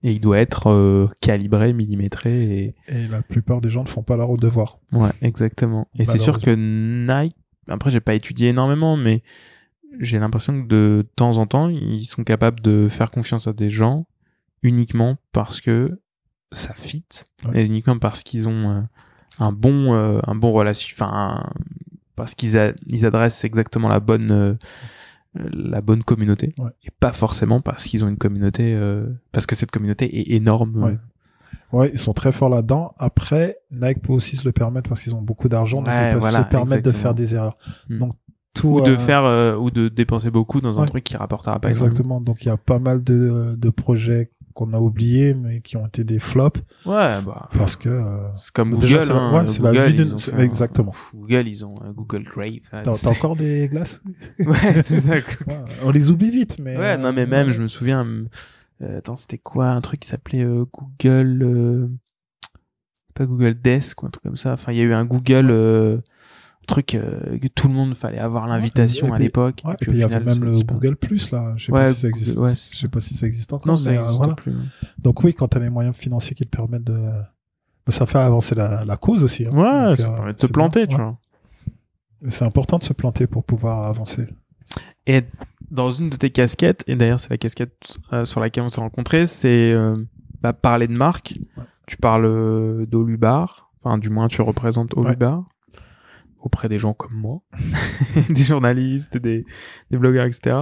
Et 0.02 0.12
il 0.12 0.20
doit 0.20 0.38
être 0.38 0.68
euh, 0.70 1.08
calibré, 1.20 1.72
millimétré 1.72 2.42
et, 2.58 2.74
Et 2.88 3.08
la 3.08 3.20
plupart 3.22 3.60
des 3.60 3.68
gens 3.70 3.82
ne 3.82 3.88
font 3.88 4.02
pas 4.02 4.16
leur 4.16 4.36
devoir. 4.36 4.78
Ouais, 4.92 5.10
exactement. 5.22 5.88
Et 5.98 6.04
c'est 6.04 6.18
sûr 6.18 6.38
que 6.40 6.50
Nike, 6.54 7.34
après 7.68 7.90
j'ai 7.90 8.00
pas 8.00 8.14
étudié 8.14 8.48
énormément, 8.50 8.96
mais 8.96 9.22
j'ai 9.98 10.18
l'impression 10.18 10.62
que 10.62 10.68
de 10.68 11.06
temps 11.16 11.36
en 11.38 11.46
temps, 11.46 11.68
ils 11.68 12.04
sont 12.04 12.22
capables 12.22 12.60
de 12.60 12.88
faire 12.88 13.10
confiance 13.10 13.48
à 13.48 13.52
des 13.52 13.70
gens 13.70 14.06
uniquement 14.62 15.16
parce 15.32 15.60
que 15.60 16.00
ça 16.52 16.74
fit 16.74 17.04
Ouais. 17.44 17.62
et 17.62 17.64
uniquement 17.66 17.98
parce 17.98 18.22
qu'ils 18.22 18.48
ont 18.48 18.70
euh, 18.70 18.80
un 19.40 19.52
bon 19.52 19.94
euh, 19.94 20.20
un 20.26 20.34
bon 20.34 20.52
relation, 20.52 20.88
enfin 20.94 21.10
un- 21.12 21.52
parce 22.16 22.34
qu'ils 22.34 22.56
a- 22.58 22.72
ils 22.88 23.04
adressent 23.06 23.44
exactement 23.44 23.88
la 23.88 24.00
bonne 24.00 24.30
euh, 24.30 24.54
la 25.34 25.80
bonne 25.80 26.02
communauté 26.02 26.54
Ouais. 26.58 26.70
et 26.84 26.90
pas 27.00 27.12
forcément 27.12 27.60
parce 27.60 27.84
qu'ils 27.84 28.04
ont 28.04 28.08
une 28.08 28.16
communauté 28.16 28.74
euh, 28.74 29.06
parce 29.32 29.46
que 29.46 29.54
cette 29.54 29.70
communauté 29.70 30.18
est 30.18 30.34
énorme. 30.34 30.82
Ouais. 30.82 30.98
Ouais, 31.72 31.90
ils 31.92 31.98
sont 31.98 32.14
très 32.14 32.32
forts 32.32 32.48
là-dedans. 32.48 32.94
Après, 32.98 33.58
Nike 33.70 34.00
peut 34.00 34.12
aussi 34.12 34.36
se 34.36 34.44
le 34.44 34.52
permettre 34.52 34.88
parce 34.88 35.02
qu'ils 35.02 35.14
ont 35.14 35.20
beaucoup 35.20 35.48
d'argent, 35.48 35.82
donc 35.82 35.92
ils 35.92 36.12
peuvent 36.12 36.20
voilà, 36.20 36.38
se 36.38 36.44
permettre 36.44 36.82
de 36.82 36.90
faire 36.90 37.14
des 37.14 37.34
erreurs. 37.34 37.58
Hmm. 37.90 37.98
Donc 37.98 38.12
tout, 38.54 38.68
ou 38.68 38.80
de 38.80 38.92
euh, 38.92 38.96
faire 38.96 39.24
euh, 39.24 39.54
ou 39.56 39.70
de 39.70 39.88
dépenser 39.88 40.30
beaucoup 40.30 40.60
dans 40.60 40.80
un 40.80 40.86
truc 40.86 41.04
qui 41.04 41.16
rapportera 41.16 41.60
pas 41.60 41.68
exactement. 41.68 42.20
Donc 42.20 42.42
il 42.42 42.48
y 42.48 42.50
a 42.50 42.56
pas 42.56 42.78
mal 42.78 43.04
de, 43.04 43.54
de 43.56 43.70
projets 43.70 44.30
qu'on 44.58 44.72
a 44.72 44.78
oubliés, 44.80 45.34
mais 45.34 45.60
qui 45.60 45.76
ont 45.76 45.86
été 45.86 46.02
des 46.02 46.18
flops 46.18 46.60
Ouais, 46.84 47.22
bah 47.22 47.48
parce 47.56 47.76
que 47.76 47.88
euh, 47.88 48.32
c'est 48.34 48.52
comme 48.52 48.76
Déjà, 48.78 48.98
Google. 48.98 49.06
c'est 49.06 49.12
hein, 49.12 49.32
ouais, 49.34 49.46
c'est 49.46 49.62
la 49.62 49.70
Google, 49.72 50.02
vie 50.02 50.18
fait 50.18 50.32
un- 50.34 50.38
exactement. 50.40 50.92
Google, 51.14 51.46
ils 51.48 51.64
ont 51.64 51.74
un 51.80 51.92
Google 51.92 52.22
Grave. 52.24 52.58
hein, 52.72 52.82
t'as 52.82 53.08
encore 53.10 53.36
des 53.36 53.68
glaces. 53.68 54.02
ouais, 54.40 54.82
c'est 54.82 55.00
ça. 55.00 55.12
Ouais, 55.14 55.22
on 55.84 55.90
les 55.90 56.10
oublie 56.10 56.30
vite, 56.30 56.58
mais 56.58 56.76
Ouais, 56.76 56.98
non 56.98 57.12
mais 57.12 57.26
même, 57.26 57.50
je 57.50 57.62
me 57.62 57.68
souviens. 57.68 58.04
euh, 58.82 58.98
attends, 58.98 59.16
c'était 59.16 59.38
quoi 59.38 59.68
un 59.68 59.80
truc 59.80 60.00
qui 60.00 60.08
s'appelait 60.08 60.42
euh, 60.42 60.64
Google. 60.72 61.42
euh, 61.42 61.88
pas 63.14 63.26
Google 63.26 63.54
Desk 63.60 64.02
ou 64.02 64.06
un 64.06 64.10
truc 64.10 64.22
comme 64.24 64.36
ça. 64.36 64.52
Enfin, 64.52 64.72
il 64.72 64.78
y 64.78 64.80
a 64.80 64.84
eu 64.84 64.92
un 64.92 65.04
Google. 65.04 65.50
Truc 66.68 66.94
euh, 66.94 67.36
que 67.38 67.48
tout 67.48 67.66
le 67.66 67.74
monde 67.74 67.94
fallait 67.94 68.18
avoir 68.20 68.46
l'invitation 68.46 69.12
à 69.12 69.18
l'époque. 69.18 69.62
Ouais, 69.64 69.72
et 69.72 69.74
et 69.74 69.76
puis 69.78 69.90
au 69.90 69.94
il 69.94 69.98
y 69.98 70.02
avait 70.04 70.20
même 70.20 70.44
le. 70.44 70.52
Google 70.62 70.94
Plus 70.96 71.32
là. 71.32 71.52
Je 71.56 71.66
sais 71.66 71.72
Ouais, 71.72 71.84
pas 71.86 71.92
si 71.94 72.00
ça 72.00 72.08
Google- 72.08 72.18
existe. 72.20 72.38
ouais. 72.38 72.50
Je 72.50 72.78
sais 72.78 72.88
pas 72.88 73.00
si 73.00 73.14
ça 73.14 73.26
existe 73.26 73.52
encore. 73.52 73.66
Non, 73.66 73.76
ça 73.76 73.90
mais, 73.90 73.96
euh, 73.96 74.02
existe 74.02 74.18
voilà. 74.18 74.34
plus. 74.34 74.54
Donc 74.98 75.24
oui, 75.24 75.34
quand 75.34 75.48
tu 75.48 75.56
as 75.56 75.60
les 75.60 75.70
moyens 75.70 75.96
financiers 75.96 76.34
qui 76.36 76.44
te 76.44 76.56
permettent 76.56 76.84
de, 76.84 76.92
bah, 76.96 77.92
ça 77.92 78.06
fait 78.06 78.18
avancer 78.18 78.54
la, 78.54 78.84
la 78.84 78.96
cause 78.96 79.24
aussi. 79.24 79.46
hein. 79.46 79.50
Ouais, 79.52 79.88
Donc, 79.90 79.98
ça 79.98 80.08
euh, 80.10 80.14
permet 80.14 80.32
de 80.32 80.36
te 80.36 80.46
c'est 80.46 80.52
planter, 80.52 80.86
bien, 80.86 80.96
tu 80.96 81.02
vois. 81.02 81.18
C'est 82.28 82.44
important 82.44 82.78
de 82.78 82.82
se 82.84 82.92
planter 82.92 83.26
pour 83.26 83.44
pouvoir 83.44 83.84
avancer. 83.86 84.26
Et 85.06 85.22
dans 85.70 85.90
une 85.90 86.10
de 86.10 86.16
tes 86.16 86.30
casquettes, 86.30 86.84
et 86.86 86.96
d'ailleurs 86.96 87.20
c'est 87.20 87.30
la 87.30 87.38
casquette 87.38 87.98
euh, 88.12 88.24
sur 88.24 88.40
laquelle 88.40 88.64
on 88.64 88.68
s'est 88.68 88.80
rencontrés, 88.80 89.26
c'est 89.26 89.74
bah, 90.42 90.52
parler 90.52 90.86
de 90.86 90.96
marque. 90.98 91.34
Tu 91.86 91.96
parles 91.96 92.86
d'Olubar, 92.86 93.70
enfin 93.82 93.96
du 93.96 94.10
moins 94.10 94.28
tu 94.28 94.42
représentes 94.42 94.94
Olubar 94.96 95.44
auprès 96.40 96.68
des 96.68 96.78
gens 96.78 96.94
comme 96.94 97.14
moi, 97.14 97.40
des 98.30 98.42
journalistes, 98.44 99.16
des, 99.16 99.44
des 99.90 99.96
blogueurs, 99.98 100.26
etc. 100.26 100.56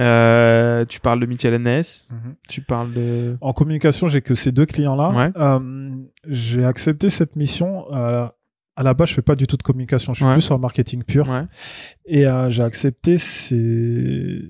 Euh, 0.00 0.84
tu 0.84 1.00
parles 1.00 1.18
de 1.20 1.26
Michel 1.26 1.54
Hennès, 1.54 2.10
tu 2.48 2.60
parles 2.60 2.92
de... 2.92 3.36
En 3.40 3.52
communication, 3.52 4.06
j'ai 4.06 4.20
que 4.22 4.34
ces 4.36 4.52
deux 4.52 4.66
clients-là. 4.66 5.10
Ouais. 5.10 5.32
Euh, 5.36 5.90
j'ai 6.28 6.64
accepté 6.64 7.10
cette 7.10 7.34
mission. 7.34 7.92
euh, 7.92 8.26
à 8.76 8.82
la 8.84 8.94
base, 8.94 9.08
je 9.08 9.14
fais 9.14 9.22
pas 9.22 9.34
du 9.34 9.48
tout 9.48 9.56
de 9.56 9.62
communication. 9.64 10.14
Je 10.14 10.18
suis 10.18 10.24
Ouais. 10.26 10.34
plus 10.34 10.42
sur 10.42 10.54
le 10.54 10.60
marketing 10.60 11.02
pur. 11.02 11.28
Ouais. 11.28 11.42
Et 12.06 12.26
j'ai 12.50 12.62
accepté 12.62 13.18
ces, 13.18 14.40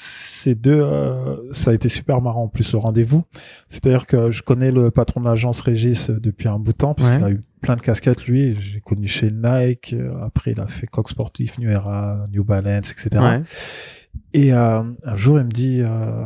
ces 0.00 0.54
deux. 0.54 0.80
euh, 0.80 1.36
ça 1.52 1.72
a 1.72 1.74
été 1.74 1.88
super 1.88 2.20
marrant 2.20 2.44
en 2.44 2.48
plus 2.48 2.72
le 2.72 2.78
rendez-vous. 2.78 3.24
C'est-à-dire 3.66 4.06
que 4.06 4.30
je 4.30 4.42
connais 4.42 4.70
le 4.70 4.90
patron 4.92 5.20
de 5.20 5.24
l'agence 5.26 5.60
Régis 5.60 6.08
euh, 6.10 6.20
depuis 6.20 6.46
un 6.48 6.58
bout 6.58 6.72
de 6.72 6.76
temps 6.78 6.94
parce 6.94 7.08
Ouais. 7.10 7.16
qu'il 7.16 7.24
a 7.24 7.30
eu 7.30 7.42
plein 7.60 7.74
de 7.74 7.80
casquettes 7.80 8.26
lui. 8.26 8.56
J'ai 8.60 8.80
connu 8.80 9.08
chez 9.08 9.30
Nike. 9.32 9.92
euh, 9.94 10.24
Après, 10.24 10.52
il 10.52 10.60
a 10.60 10.68
fait 10.68 10.86
Coq 10.86 11.08
Sportif, 11.08 11.58
New 11.58 11.68
Era, 11.68 12.24
New 12.32 12.44
Balance, 12.44 12.92
etc. 12.92 13.08
Ouais. 13.20 13.42
Et 14.32 14.52
euh, 14.52 14.82
un 15.04 15.16
jour, 15.16 15.38
il 15.40 15.44
me 15.46 15.50
dit, 15.50 15.80
euh, 15.82 16.24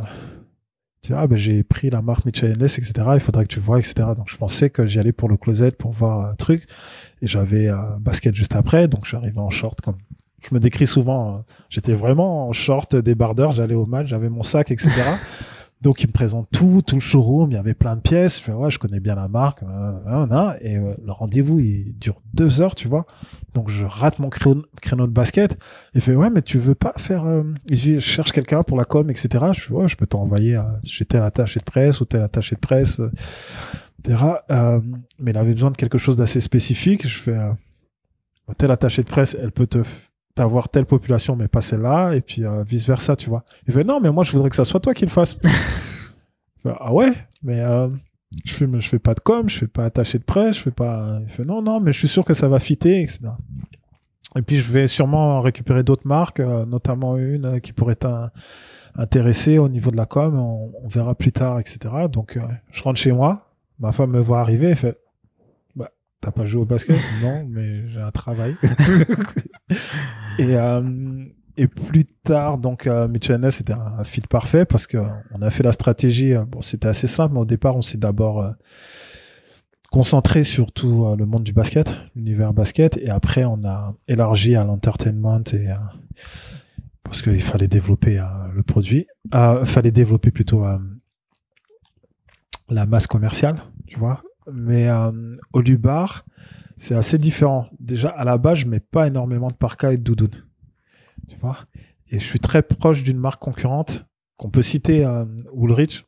tu 1.01 1.11
vois, 1.13 1.21
ah, 1.21 1.27
ben, 1.27 1.35
j'ai 1.37 1.63
pris 1.63 1.89
la 1.89 2.01
marque 2.03 2.25
Mitchell 2.25 2.51
Henness, 2.51 2.77
etc. 2.77 2.93
Il 3.15 3.19
faudrait 3.19 3.43
que 3.45 3.53
tu 3.53 3.59
vois, 3.59 3.79
etc. 3.79 3.93
Donc, 4.15 4.29
je 4.29 4.37
pensais 4.37 4.69
que 4.69 4.85
j'y 4.85 4.99
allais 4.99 5.11
pour 5.11 5.29
le 5.29 5.37
closet 5.37 5.71
pour 5.71 5.91
voir 5.91 6.29
un 6.29 6.35
truc. 6.35 6.67
Et 7.23 7.27
j'avais 7.27 7.67
euh, 7.69 7.75
basket 7.99 8.35
juste 8.35 8.55
après. 8.55 8.87
Donc, 8.87 9.03
je 9.05 9.09
suis 9.09 9.17
arrivé 9.17 9.39
en 9.39 9.49
short 9.49 9.81
comme 9.81 9.97
je 10.49 10.55
me 10.55 10.59
décris 10.59 10.87
souvent. 10.87 11.35
euh, 11.35 11.37
J'étais 11.69 11.93
vraiment 11.93 12.47
en 12.47 12.51
short 12.51 12.95
débardeur. 12.95 13.53
J'allais 13.53 13.75
au 13.75 13.85
match, 13.85 14.07
j'avais 14.07 14.29
mon 14.29 14.43
sac, 14.43 14.71
etc. 14.71 14.89
Donc 15.81 16.01
il 16.01 16.07
me 16.07 16.13
présente 16.13 16.47
tout, 16.49 16.81
tout 16.87 16.95
le 16.95 17.01
showroom, 17.01 17.51
il 17.51 17.55
y 17.55 17.57
avait 17.57 17.73
plein 17.73 17.97
de 17.97 18.01
pièces. 18.01 18.37
Je 18.37 18.43
fais 18.43 18.53
ouais, 18.53 18.71
je 18.71 18.79
connais 18.79 19.01
bien 19.01 19.15
la 19.15 19.27
marque, 19.27 19.63
euh, 19.63 20.55
et 20.61 20.77
euh, 20.77 20.93
le 21.05 21.11
rendez-vous 21.11 21.59
il 21.59 21.97
dure 21.97 22.21
deux 22.33 22.61
heures, 22.61 22.73
tu 22.73 22.87
vois. 22.87 23.05
Donc 23.53 23.69
je 23.69 23.83
rate 23.83 24.17
mon 24.19 24.29
créneau, 24.29 24.63
de 25.07 25.11
basket. 25.11 25.57
Il 25.93 25.99
fait 25.99 26.15
ouais, 26.15 26.29
mais 26.29 26.41
tu 26.41 26.57
veux 26.57 26.73
pas 26.73 26.93
faire 26.95 27.25
euh... 27.25 27.43
Je 27.69 27.99
cherche 27.99 28.31
quelqu'un 28.31 28.63
pour 28.63 28.77
la 28.77 28.85
com, 28.85 29.09
etc. 29.09 29.43
Je 29.53 29.59
fais 29.59 29.73
ouais, 29.73 29.89
je 29.89 29.97
peux 29.97 30.07
t'envoyer 30.07 30.57
chez 30.85 31.03
tel 31.03 31.21
attaché 31.21 31.59
de 31.59 31.65
presse 31.65 31.99
ou 31.99 32.05
tel 32.05 32.21
attaché 32.21 32.55
de 32.55 32.61
presse, 32.61 33.01
etc. 34.05 34.23
Mais 35.19 35.31
il 35.31 35.37
avait 35.37 35.53
besoin 35.53 35.71
de 35.71 35.77
quelque 35.77 35.97
chose 35.97 36.15
d'assez 36.15 36.39
spécifique. 36.39 37.05
Je 37.05 37.19
fais 37.19 37.37
euh, 37.37 37.51
tel 38.57 38.71
attaché 38.71 39.03
de 39.03 39.09
presse, 39.09 39.35
elle 39.39 39.51
peut 39.51 39.67
te 39.67 39.79
t'avoir 40.35 40.69
telle 40.69 40.85
population 40.85 41.35
mais 41.35 41.47
pas 41.47 41.61
celle-là 41.61 42.13
et 42.13 42.21
puis 42.21 42.43
euh, 42.43 42.63
vice 42.63 42.87
versa 42.87 43.15
tu 43.15 43.29
vois. 43.29 43.43
Il 43.67 43.73
fait 43.73 43.83
non 43.83 43.99
mais 43.99 44.11
moi 44.11 44.23
je 44.23 44.31
voudrais 44.31 44.49
que 44.49 44.55
ça 44.55 44.65
soit 44.65 44.79
toi 44.79 44.93
qui 44.93 45.05
le 45.05 45.11
fasse. 45.11 45.37
Ah 46.65 46.93
ouais 46.93 47.11
mais 47.41 47.59
euh, 47.59 47.89
je 48.45 48.53
fais 48.53 48.65
je 48.79 48.87
fais 48.87 48.97
pas 48.97 49.13
de 49.13 49.19
com 49.19 49.49
je 49.49 49.57
fais 49.57 49.67
pas 49.67 49.83
attaché 49.83 50.17
de 50.17 50.23
presse 50.23 50.55
je 50.55 50.61
fais 50.61 50.71
pas 50.71 51.19
il 51.21 51.27
fait 51.27 51.43
non 51.43 51.61
non 51.61 51.81
mais 51.81 51.91
je 51.91 51.99
suis 51.99 52.07
sûr 52.07 52.23
que 52.23 52.33
ça 52.33 52.47
va 52.47 52.61
fitter 52.61 53.01
etc 53.01 53.19
et 54.37 54.41
puis 54.41 54.55
je 54.55 54.71
vais 54.71 54.87
sûrement 54.87 55.41
récupérer 55.41 55.83
d'autres 55.83 56.07
marques 56.07 56.39
euh, 56.39 56.65
notamment 56.65 57.17
une 57.17 57.59
qui 57.59 57.73
pourrait 57.73 57.97
t'intéresser 57.97 59.57
au 59.57 59.67
niveau 59.67 59.91
de 59.91 59.97
la 59.97 60.05
com 60.05 60.39
on, 60.39 60.71
on, 60.81 60.87
verra 60.87 61.15
plus 61.15 61.33
tard 61.33 61.59
etc 61.59 62.07
donc 62.09 62.39
je 62.71 62.83
rentre 62.83 62.97
chez 62.97 63.11
moi 63.11 63.49
ma 63.79 63.91
femme 63.91 64.11
me 64.11 64.21
voit 64.21 64.39
arriver 64.39 64.69
et 64.69 64.75
fait 64.75 64.97
T'as 66.23 66.31
pas 66.31 66.45
joué 66.45 66.61
au 66.61 66.65
basket? 66.65 66.95
Non, 67.21 67.45
mais 67.49 67.89
j'ai 67.89 67.99
un 67.99 68.11
travail. 68.11 68.55
et, 70.39 70.55
euh, 70.55 71.25
et 71.57 71.67
plus 71.67 72.05
tard, 72.05 72.57
donc 72.57 72.87
euh, 72.87 73.09
c'était 73.51 73.73
un, 73.73 74.03
fit 74.05 74.21
parfait 74.21 74.63
parce 74.63 74.87
que 74.87 74.97
on 75.31 75.41
a 75.41 75.49
fait 75.49 75.63
la 75.63 75.73
stratégie. 75.73 76.33
Euh, 76.33 76.45
bon, 76.45 76.61
c'était 76.61 76.87
assez 76.87 77.07
simple, 77.07 77.33
mais 77.33 77.41
au 77.41 77.45
départ, 77.45 77.75
on 77.75 77.81
s'est 77.81 77.97
d'abord 77.97 78.41
euh, 78.41 78.51
concentré 79.91 80.43
sur 80.43 80.71
tout 80.71 81.05
euh, 81.05 81.17
le 81.17 81.25
monde 81.25 81.43
du 81.43 81.51
basket, 81.51 81.93
l'univers 82.15 82.53
basket, 82.53 82.97
et 82.97 83.09
après, 83.09 83.43
on 83.43 83.65
a 83.65 83.93
élargi 84.07 84.55
à 84.55 84.63
l'entertainment 84.63 85.43
et 85.51 85.67
parce 87.03 87.21
qu'il 87.21 87.41
fallait 87.41 87.67
développer 87.67 88.23
le 88.55 88.63
produit. 88.63 89.07
Il 89.33 89.65
fallait 89.65 89.91
développer 89.91 90.31
plutôt 90.31 90.65
la 92.69 92.85
masse 92.85 93.07
commerciale, 93.07 93.57
tu 93.87 93.99
vois 93.99 94.23
mais 94.51 94.87
euh, 94.89 95.11
au 95.53 95.61
Lubar, 95.61 96.25
c'est 96.75 96.95
assez 96.95 97.17
différent. 97.17 97.67
Déjà, 97.79 98.09
à 98.09 98.23
la 98.23 98.37
base, 98.37 98.59
je 98.59 98.67
mets 98.67 98.79
pas 98.79 99.07
énormément 99.07 99.47
de 99.49 99.53
parka 99.55 99.93
et 99.93 99.97
de 99.97 100.03
doudoune. 100.03 100.43
Tu 101.27 101.35
vois? 101.37 101.57
Et 102.09 102.19
je 102.19 102.23
suis 102.25 102.39
très 102.39 102.61
proche 102.61 103.03
d'une 103.03 103.17
marque 103.17 103.41
concurrente 103.41 104.05
qu'on 104.37 104.49
peut 104.49 104.61
citer, 104.61 105.05
euh, 105.05 105.25
Woolrich. 105.53 106.05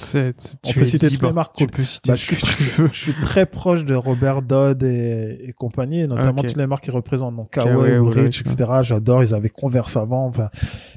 C'est, 0.00 0.32
On 0.64 0.72
peut 0.72 0.84
citer 0.84 1.08
toutes 1.10 1.22
les 1.22 1.32
marques. 1.32 1.56
Tu 1.56 1.66
peux 1.66 1.82
citer 1.84 2.12
Bah, 2.12 2.16
ce 2.16 2.24
je, 2.24 2.30
que 2.40 2.56
tu 2.56 2.62
veux. 2.82 2.88
je 2.92 2.98
suis 3.10 3.12
très 3.14 3.46
proche 3.46 3.84
de 3.84 3.96
Robert 3.96 4.42
Dodd 4.42 4.84
et, 4.84 5.40
et 5.42 5.52
compagnie, 5.52 6.02
et 6.02 6.06
notamment 6.06 6.42
toutes 6.42 6.56
les 6.56 6.68
marques 6.68 6.84
qu'ils 6.84 6.92
représentent. 6.92 7.34
Donc 7.34 7.50
Kawaii, 7.50 7.98
Woolrich, 7.98 8.40
etc. 8.40 8.70
J'adore. 8.82 9.24
Ils 9.24 9.34
avaient 9.34 9.48
Converse 9.48 9.96
avant. 9.96 10.26
Enfin, 10.26 10.50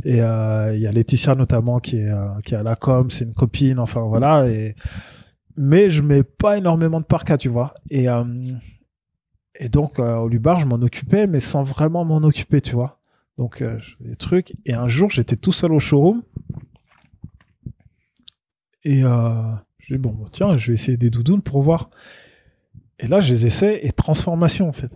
et 0.04 0.22
euh, 0.22 0.76
il 0.76 0.82
y 0.82 0.86
a 0.88 0.92
Laetitia 0.92 1.34
notamment 1.34 1.80
qui 1.80 1.98
est 1.98 2.10
euh, 2.12 2.28
qui 2.46 2.54
est 2.54 2.58
à 2.58 2.64
la 2.64 2.76
com. 2.76 3.10
C'est 3.10 3.26
une 3.26 3.34
copine. 3.34 3.80
Enfin 3.80 4.02
voilà. 4.02 4.48
Et 4.48 4.76
mais 5.58 5.90
je 5.90 6.02
mets 6.02 6.24
pas 6.24 6.58
énormément 6.58 7.00
de 7.00 7.06
parka, 7.06 7.38
tu 7.38 7.50
vois. 7.50 7.74
Et 7.90 8.10
euh, 8.10 8.24
donc 9.72 10.00
euh, 10.00 10.16
au 10.16 10.28
Lubar, 10.28 10.60
je 10.60 10.66
m'en 10.66 10.76
occupais, 10.76 11.28
mais 11.28 11.40
sans 11.40 11.64
vraiment 11.64 12.06
m'en 12.06 12.18
occuper, 12.18 12.62
tu 12.62 12.76
vois. 12.76 13.00
Donc 13.38 13.62
euh, 13.62 13.80
des 14.00 14.16
trucs. 14.16 14.54
Et 14.66 14.74
un 14.74 14.88
jour, 14.88 15.10
j'étais 15.10 15.36
tout 15.36 15.52
seul 15.52 15.72
au 15.74 15.80
showroom. 15.80 16.24
Et 18.84 19.04
euh, 19.04 19.54
je 19.80 19.96
dis 19.96 20.00
bon, 20.00 20.16
tiens, 20.32 20.58
je 20.58 20.68
vais 20.68 20.74
essayer 20.74 20.98
des 20.98 21.10
doudounes 21.10 21.42
pour 21.42 21.62
voir. 21.62 21.90
Et 23.00 23.08
là, 23.08 23.20
je 23.20 23.32
les 23.34 23.46
essaie 23.46 23.80
et 23.84 23.92
transformation 23.92 24.68
en 24.68 24.74
fait. 24.74 24.92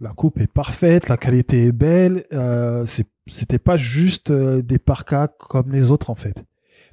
La 0.00 0.10
coupe 0.10 0.38
est 0.40 0.46
parfaite, 0.46 1.08
la 1.08 1.16
qualité 1.16 1.64
est 1.64 1.72
belle. 1.72 2.24
Euh, 2.32 2.84
C'était 3.28 3.58
pas 3.58 3.76
juste 3.76 4.30
des 4.30 4.78
parkas 4.78 5.28
comme 5.28 5.72
les 5.72 5.90
autres 5.90 6.10
en 6.10 6.14
fait. 6.14 6.44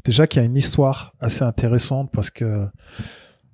Déjà 0.06 0.28
qu'il 0.28 0.42
y 0.42 0.44
a 0.44 0.46
une 0.46 0.58
histoire 0.58 1.14
assez 1.22 1.44
intéressante 1.44 2.12
parce 2.12 2.30
que 2.30 2.68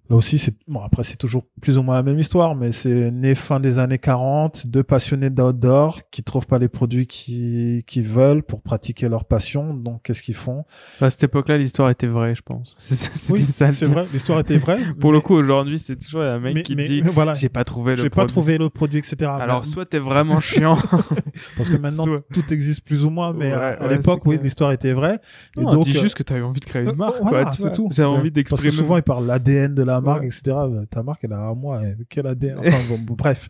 là 0.10 0.16
aussi, 0.16 0.38
c'est 0.38 0.56
bon 0.68 0.82
après 0.82 1.04
c'est 1.04 1.18
toujours 1.18 1.44
plus 1.62 1.78
ou 1.78 1.84
moins 1.84 1.96
la 1.96 2.04
même 2.04 2.20
histoire, 2.20 2.56
mais 2.56 2.72
c'est 2.72 3.12
né 3.12 3.36
fin 3.36 3.60
des 3.60 3.80
années 3.80 3.98
40, 4.00 4.68
deux 4.68 4.84
passionnés 4.84 5.30
d'outdoor 5.30 6.00
qui 6.12 6.24
trouvent 6.24 6.48
pas 6.48 6.60
les 6.60 6.68
produits 6.68 7.08
qu'ils 7.08 7.84
qu'ils 7.86 8.08
veulent 8.08 8.44
pour 8.44 8.62
pratiquer 8.62 9.08
leur 9.10 9.26
passion. 9.26 9.74
Donc 9.74 10.04
qu'est-ce 10.04 10.22
qu'ils 10.22 10.36
font? 10.36 10.66
À 11.02 11.10
cette 11.10 11.24
époque-là, 11.24 11.58
l'histoire 11.58 11.90
était 11.90 12.08
vraie, 12.08 12.36
je 12.36 12.42
pense. 12.42 12.76
C'est 12.80 13.32
Oui, 13.32 13.40
le 13.40 13.72
c'est 13.72 13.86
vrai, 13.86 14.04
l'histoire 14.12 14.40
était 14.40 14.58
vraie. 14.58 14.80
Pour 15.00 15.12
le 15.12 15.20
mais- 15.20 15.24
coup, 15.24 15.34
aujourd'hui, 15.36 15.78
c'est 15.80 15.96
toujours 15.98 16.22
un 16.22 16.40
mec 16.40 16.56
mais- 16.56 16.64
qui 16.64 16.76
mais- 16.76 16.88
dit 16.88 17.02
voilà, 17.06 17.34
J'ai 17.34 17.50
pas 17.50 17.64
trouvé 17.64 17.96
le 17.96 18.02
j'ai 18.02 18.10
pas 18.10 18.26
trouvé 18.26 18.58
le 18.58 18.70
produit, 18.70 19.00
etc. 19.00 19.30
Alors, 19.40 19.64
soit 19.66 19.86
t'es 19.86 20.00
vraiment 20.00 20.40
chiant. 20.40 20.78
parce 21.58 21.70
que 21.70 21.78
maintenant 21.78 22.06
soit- 22.06 22.22
tout 22.34 22.54
existe 22.54 22.82
plus 22.82 23.06
ou 23.06 23.10
moins, 23.10 23.34
mais 23.34 23.48
Ouais, 23.50 23.54
à, 23.54 23.68
à 23.68 23.82
ouais, 23.88 23.90
l'époque, 23.98 24.22
oui, 24.26 24.40
l'histoire 24.42 24.72
était 24.72 24.94
vraie. 24.94 25.20
Et 25.58 25.62
Non, 25.62 25.72
donc, 25.74 25.84
dis 25.84 25.96
euh, 25.98 26.02
juste 26.02 26.16
que 26.16 26.24
t'avais 26.24 26.42
envie 26.42 26.60
de 26.60 26.66
créer 26.66 26.84
une 26.84 26.90
Euh, 26.90 26.94
marque, 26.94 27.22
voilà, 27.22 27.44
quoi, 27.46 27.52
tu 27.54 27.62
vois. 27.62 27.72
tout. 27.72 27.88
J'avais 27.92 28.08
envie 28.08 28.32
Parce 28.32 28.32
que 28.32 28.34
d'exprimer. 28.34 28.72
souvent, 28.72 28.98
ils 28.98 29.04
parlent 29.04 29.26
l'ADN 29.26 29.74
de 29.76 29.84
la 29.84 29.99
marque, 30.02 30.22
Ouais. 30.22 30.28
etc. 30.28 30.56
Ta 30.90 31.04
marque, 31.04 31.24
elle 31.24 31.34
a 31.34 31.40
un 31.40 31.54
mois. 31.56 31.82
Quel 32.10 32.28
ADN 32.28 32.60
Enfin, 32.60 32.78
bon, 32.90 32.98
bon, 33.00 33.14
bref. 33.16 33.50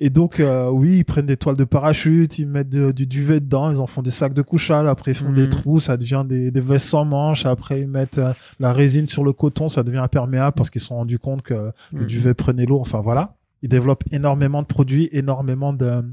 Et 0.00 0.10
donc, 0.10 0.38
euh, 0.38 0.70
oui, 0.70 0.98
ils 0.98 1.04
prennent 1.04 1.26
des 1.26 1.36
toiles 1.36 1.56
de 1.56 1.64
parachute, 1.64 2.38
ils 2.38 2.46
mettent 2.46 2.68
de- 2.68 2.92
du 2.92 3.04
duvet 3.06 3.40
dedans, 3.40 3.68
ils 3.72 3.78
en 3.78 3.88
font 3.88 4.00
des 4.00 4.12
sacs 4.12 4.32
de 4.32 4.42
couchage, 4.42 4.86
après 4.86 5.10
ils 5.10 5.16
font 5.16 5.32
des 5.32 5.48
trous, 5.48 5.80
ça 5.80 5.96
devient 5.96 6.24
des, 6.24 6.52
des 6.52 6.60
vestes 6.60 6.86
sans 6.86 7.04
manches, 7.04 7.46
après 7.46 7.80
ils 7.80 7.88
mettent 7.88 8.18
euh, 8.18 8.32
la 8.60 8.72
résine 8.72 9.08
sur 9.08 9.24
le 9.24 9.32
coton, 9.32 9.68
ça 9.68 9.82
devient 9.82 9.98
imperméable 9.98 10.54
parce 10.54 10.70
qu'ils 10.70 10.80
se 10.80 10.86
sont 10.86 10.98
rendus 10.98 11.18
compte 11.18 11.42
que 11.42 11.72
le 11.92 12.00
Mhm. 12.02 12.06
duvet 12.06 12.34
prenait 12.34 12.64
l'eau, 12.64 12.78
enfin 12.80 13.00
voilà. 13.00 13.34
Ils 13.62 13.68
développent 13.68 14.04
énormément 14.12 14.62
de 14.62 14.68
produits, 14.68 15.08
énormément 15.10 15.72
de, 15.72 16.04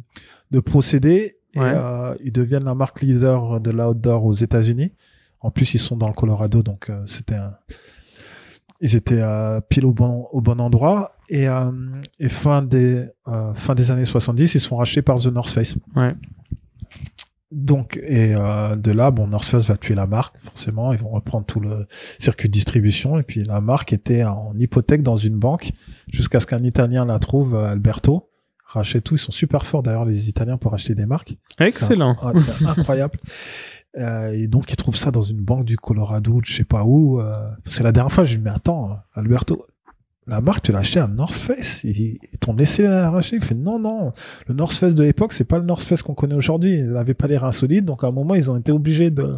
de 0.49 0.59
procédés, 0.59 1.37
et 1.53 1.59
Ouais. 1.59 1.71
euh, 1.75 2.15
ils 2.23 2.31
deviennent 2.31 2.65
la 2.65 2.73
marque 2.73 3.01
leader 3.03 3.59
de 3.59 3.69
l'outdoor 3.69 4.25
aux 4.25 4.33
États-Unis. 4.33 4.93
En 5.41 5.51
plus, 5.51 5.75
ils 5.75 5.79
sont 5.79 5.95
dans 5.95 6.07
le 6.07 6.13
Colorado, 6.15 6.63
donc 6.63 6.89
euh, 6.89 7.03
c'était 7.05 7.35
un... 7.35 7.53
Ils 8.85 8.95
étaient 8.95 9.19
euh, 9.19 9.61
pile 9.61 9.83
au 9.85 9.91
bon, 9.93 10.27
au 10.31 10.41
bon 10.41 10.61
endroit. 10.61 11.17
Et, 11.27 11.47
euh, 11.47 11.71
et 12.19 12.29
fin, 12.29 12.61
des, 12.61 13.07
euh, 13.27 13.51
fin 13.55 13.73
des 13.73 13.89
années 13.89 14.05
70, 14.05 14.53
ils 14.53 14.59
sont 14.59 14.77
rachetés 14.77 15.01
par 15.01 15.19
The 15.19 15.27
North 15.27 15.49
Face. 15.49 15.75
Ouais. 15.95 16.13
Donc, 17.51 17.99
et 18.03 18.35
euh, 18.35 18.75
de 18.75 18.91
là, 18.91 19.09
bon, 19.09 19.25
North 19.27 19.45
Face 19.45 19.65
va 19.65 19.77
tuer 19.77 19.95
la 19.95 20.05
marque, 20.05 20.35
forcément. 20.43 20.93
Ils 20.93 20.99
vont 20.99 21.09
reprendre 21.09 21.47
tout 21.47 21.59
le 21.59 21.87
circuit 22.19 22.47
de 22.47 22.53
distribution. 22.53 23.17
Et 23.17 23.23
puis, 23.23 23.43
la 23.43 23.59
marque 23.59 23.91
était 23.91 24.23
en 24.23 24.53
hypothèque 24.59 25.01
dans 25.01 25.17
une 25.17 25.39
banque 25.39 25.71
jusqu'à 26.11 26.39
ce 26.39 26.45
qu'un 26.45 26.63
Italien 26.63 27.05
la 27.05 27.17
trouve, 27.17 27.55
euh, 27.55 27.71
Alberto, 27.71 28.29
rachète 28.65 29.05
tout. 29.05 29.15
Ils 29.15 29.19
sont 29.19 29.31
super 29.31 29.65
forts, 29.65 29.81
d'ailleurs, 29.81 30.05
les 30.05 30.29
Italiens, 30.29 30.57
pour 30.57 30.75
acheter 30.75 30.93
des 30.93 31.07
marques. 31.07 31.37
Excellent. 31.59 32.15
C'est 32.35 32.65
incroyable. 32.65 33.17
Euh, 33.97 34.31
et 34.33 34.47
donc, 34.47 34.71
ils 34.71 34.75
trouvent 34.75 34.95
ça 34.97 35.11
dans 35.11 35.21
une 35.23 35.39
banque 35.41 35.65
du 35.65 35.77
Colorado, 35.77 36.41
je 36.43 36.53
sais 36.53 36.63
pas 36.65 36.83
où. 36.83 37.19
Euh, 37.21 37.33
c'est 37.65 37.83
la 37.83 37.91
dernière 37.91 38.11
fois, 38.11 38.25
j'ai 38.25 38.37
dit, 38.37 38.43
mais 38.43 38.49
attends, 38.51 38.89
Alberto, 39.13 39.65
la 40.27 40.41
marque, 40.41 40.63
tu 40.63 40.71
l'as 40.71 40.79
acheté 40.79 40.99
à 40.99 41.07
North 41.07 41.33
Face. 41.35 41.83
Ils, 41.83 42.17
ils 42.33 42.39
t'ont 42.39 42.53
laissé 42.53 42.83
la 42.83 43.09
racheter. 43.09 43.37
Il 43.37 43.43
fait, 43.43 43.55
non, 43.55 43.79
non. 43.79 44.11
Le 44.47 44.53
North 44.55 44.73
Face 44.73 44.95
de 44.95 45.03
l'époque, 45.03 45.33
c'est 45.33 45.45
pas 45.45 45.59
le 45.59 45.65
North 45.65 45.83
Face 45.83 46.01
qu'on 46.03 46.15
connaît 46.15 46.35
aujourd'hui. 46.35 46.73
Ils 46.79 46.91
n'avaient 46.91 47.13
pas 47.13 47.27
les 47.27 47.37
reins 47.37 47.51
solides. 47.51 47.85
Donc, 47.85 48.03
à 48.03 48.07
un 48.07 48.11
moment, 48.11 48.33
ils 48.35 48.49
ont 48.51 48.57
été 48.57 48.71
obligés 48.71 49.11
de, 49.11 49.35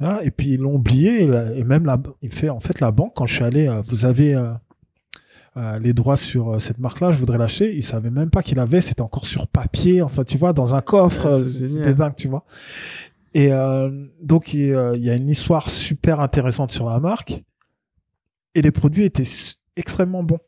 Hein, 0.00 0.18
et 0.22 0.30
puis, 0.30 0.50
ils 0.50 0.60
l'ont 0.60 0.76
oublié. 0.76 1.24
Et, 1.24 1.26
la- 1.26 1.52
et 1.54 1.64
même 1.64 1.84
la, 1.84 1.98
il 2.22 2.30
fait, 2.32 2.48
en 2.50 2.60
fait, 2.60 2.78
la 2.80 2.92
banque, 2.92 3.14
quand 3.16 3.26
je 3.26 3.34
suis 3.34 3.44
allé, 3.44 3.66
euh, 3.66 3.82
vous 3.88 4.04
avez, 4.06 4.32
euh, 4.36 4.52
euh, 5.56 5.80
les 5.80 5.92
droits 5.92 6.16
sur 6.16 6.50
euh, 6.54 6.58
cette 6.60 6.78
marque-là, 6.78 7.10
je 7.10 7.18
voudrais 7.18 7.36
l'acheter. 7.36 7.74
Ils 7.74 7.82
savaient 7.82 8.10
même 8.10 8.30
pas 8.30 8.44
qu'il 8.44 8.60
avait, 8.60 8.80
c'était 8.80 9.00
encore 9.02 9.26
sur 9.26 9.48
papier, 9.48 10.00
enfin, 10.02 10.22
tu 10.22 10.38
vois, 10.38 10.52
dans 10.52 10.76
un 10.76 10.80
coffre. 10.82 11.26
Ah, 11.28 11.34
euh, 11.34 11.42
c'est 11.42 11.66
C'était 11.66 11.94
dingue, 11.94 12.14
tu 12.14 12.28
vois. 12.28 12.44
Et 13.34 13.52
euh, 13.52 14.06
donc, 14.22 14.54
il, 14.54 14.72
euh, 14.72 14.96
il 14.96 15.04
y 15.04 15.10
a 15.10 15.14
une 15.14 15.28
histoire 15.28 15.70
super 15.70 16.20
intéressante 16.20 16.70
sur 16.70 16.88
la 16.88 16.98
marque. 17.00 17.42
Et 18.54 18.62
les 18.62 18.70
produits 18.70 19.04
étaient 19.04 19.28
extrêmement 19.76 20.22
bons. 20.22 20.40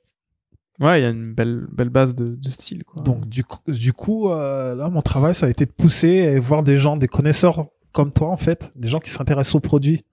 Ouais, 0.80 1.00
il 1.00 1.02
y 1.02 1.06
a 1.06 1.10
une 1.10 1.34
belle, 1.34 1.66
belle 1.70 1.90
base 1.90 2.14
de, 2.14 2.36
de 2.36 2.48
style, 2.48 2.84
quoi. 2.84 3.02
Donc, 3.02 3.28
du 3.28 3.44
coup, 3.44 3.58
du 3.68 3.92
coup 3.92 4.30
euh, 4.30 4.74
là, 4.74 4.88
mon 4.88 5.02
travail, 5.02 5.34
ça 5.34 5.46
a 5.46 5.50
été 5.50 5.66
de 5.66 5.72
pousser 5.72 6.08
et 6.08 6.38
voir 6.38 6.62
des 6.62 6.78
gens, 6.78 6.96
des 6.96 7.08
connaisseurs 7.08 7.66
comme 7.92 8.12
toi, 8.12 8.28
en 8.28 8.38
fait, 8.38 8.72
des 8.76 8.88
gens 8.88 8.98
qui 8.98 9.10
s'intéressent 9.10 9.56
aux 9.56 9.60
produits 9.60 10.04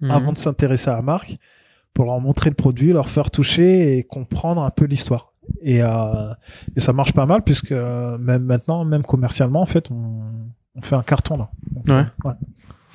Mhm. 0.00 0.10
avant 0.10 0.32
de 0.32 0.38
s'intéresser 0.38 0.90
à 0.90 0.94
la 0.94 1.02
marque, 1.02 1.38
pour 1.94 2.04
leur 2.04 2.20
montrer 2.20 2.50
le 2.50 2.54
produit, 2.54 2.92
leur 2.92 3.08
faire 3.08 3.30
toucher 3.30 3.96
et 3.96 4.02
comprendre 4.02 4.62
un 4.62 4.70
peu 4.70 4.84
l'histoire. 4.84 5.32
Et, 5.62 5.82
euh, 5.82 6.34
et 6.76 6.80
ça 6.80 6.92
marche 6.92 7.12
pas 7.12 7.24
mal 7.24 7.42
puisque 7.42 7.72
même 7.72 8.42
maintenant, 8.44 8.84
même 8.84 9.02
commercialement, 9.02 9.62
en 9.62 9.66
fait, 9.66 9.90
on, 9.90 10.45
on 10.76 10.82
fait 10.82 10.94
un 10.96 11.02
carton 11.02 11.36
là. 11.38 11.50
Donc, 11.72 11.86
Ouais. 11.88 12.04
ouais. 12.24 12.36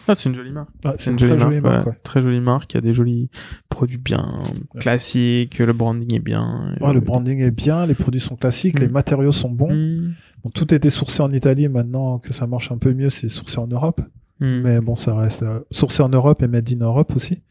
Ah, 0.07 0.15
c'est 0.15 0.29
une 0.29 0.35
jolie 0.35 0.51
marque. 0.51 0.69
Ouais, 0.83 0.93
C'est 0.95 1.11
une 1.11 1.19
jolie 1.19 1.35
marque. 1.61 1.85
ouais. 1.85 1.91
ouais. 1.91 1.97
Très 2.03 2.21
jolie 2.23 2.39
marque. 2.41 2.73
Il 2.73 2.77
y 2.77 2.79
a 2.79 2.81
des 2.81 2.91
jolis 2.93 3.29
produits 3.69 3.97
bien 3.99 4.41
classiques. 4.79 5.59
Le 5.59 5.73
branding 5.73 6.13
est 6.15 6.19
bien. 6.19 6.75
Ouais, 6.81 6.93
le 6.93 6.99
branding 7.01 7.39
est 7.39 7.51
bien, 7.51 7.85
les 7.85 7.93
produits 7.93 8.19
sont 8.19 8.35
classiques, 8.35 8.79
les 8.79 8.87
Mm. 8.87 8.91
matériaux 8.91 9.31
sont 9.31 9.49
bons. 9.51 10.11
Bon, 10.43 10.49
tout 10.49 10.73
était 10.73 10.89
sourcé 10.89 11.21
en 11.21 11.31
Italie, 11.31 11.67
maintenant 11.69 12.17
que 12.17 12.33
ça 12.33 12.47
marche 12.47 12.71
un 12.71 12.77
peu 12.77 12.93
mieux, 12.93 13.09
c'est 13.09 13.29
sourcé 13.29 13.59
en 13.59 13.67
Europe. 13.67 14.01
Hmm. 14.39 14.61
Mais 14.63 14.81
bon, 14.81 14.95
ça 14.95 15.15
reste 15.15 15.43
euh, 15.43 15.59
sourcé 15.69 16.01
en 16.01 16.09
Europe 16.09 16.41
et 16.41 16.47
made 16.47 16.67
in 16.73 16.83
Europe 16.83 17.15
aussi. 17.15 17.43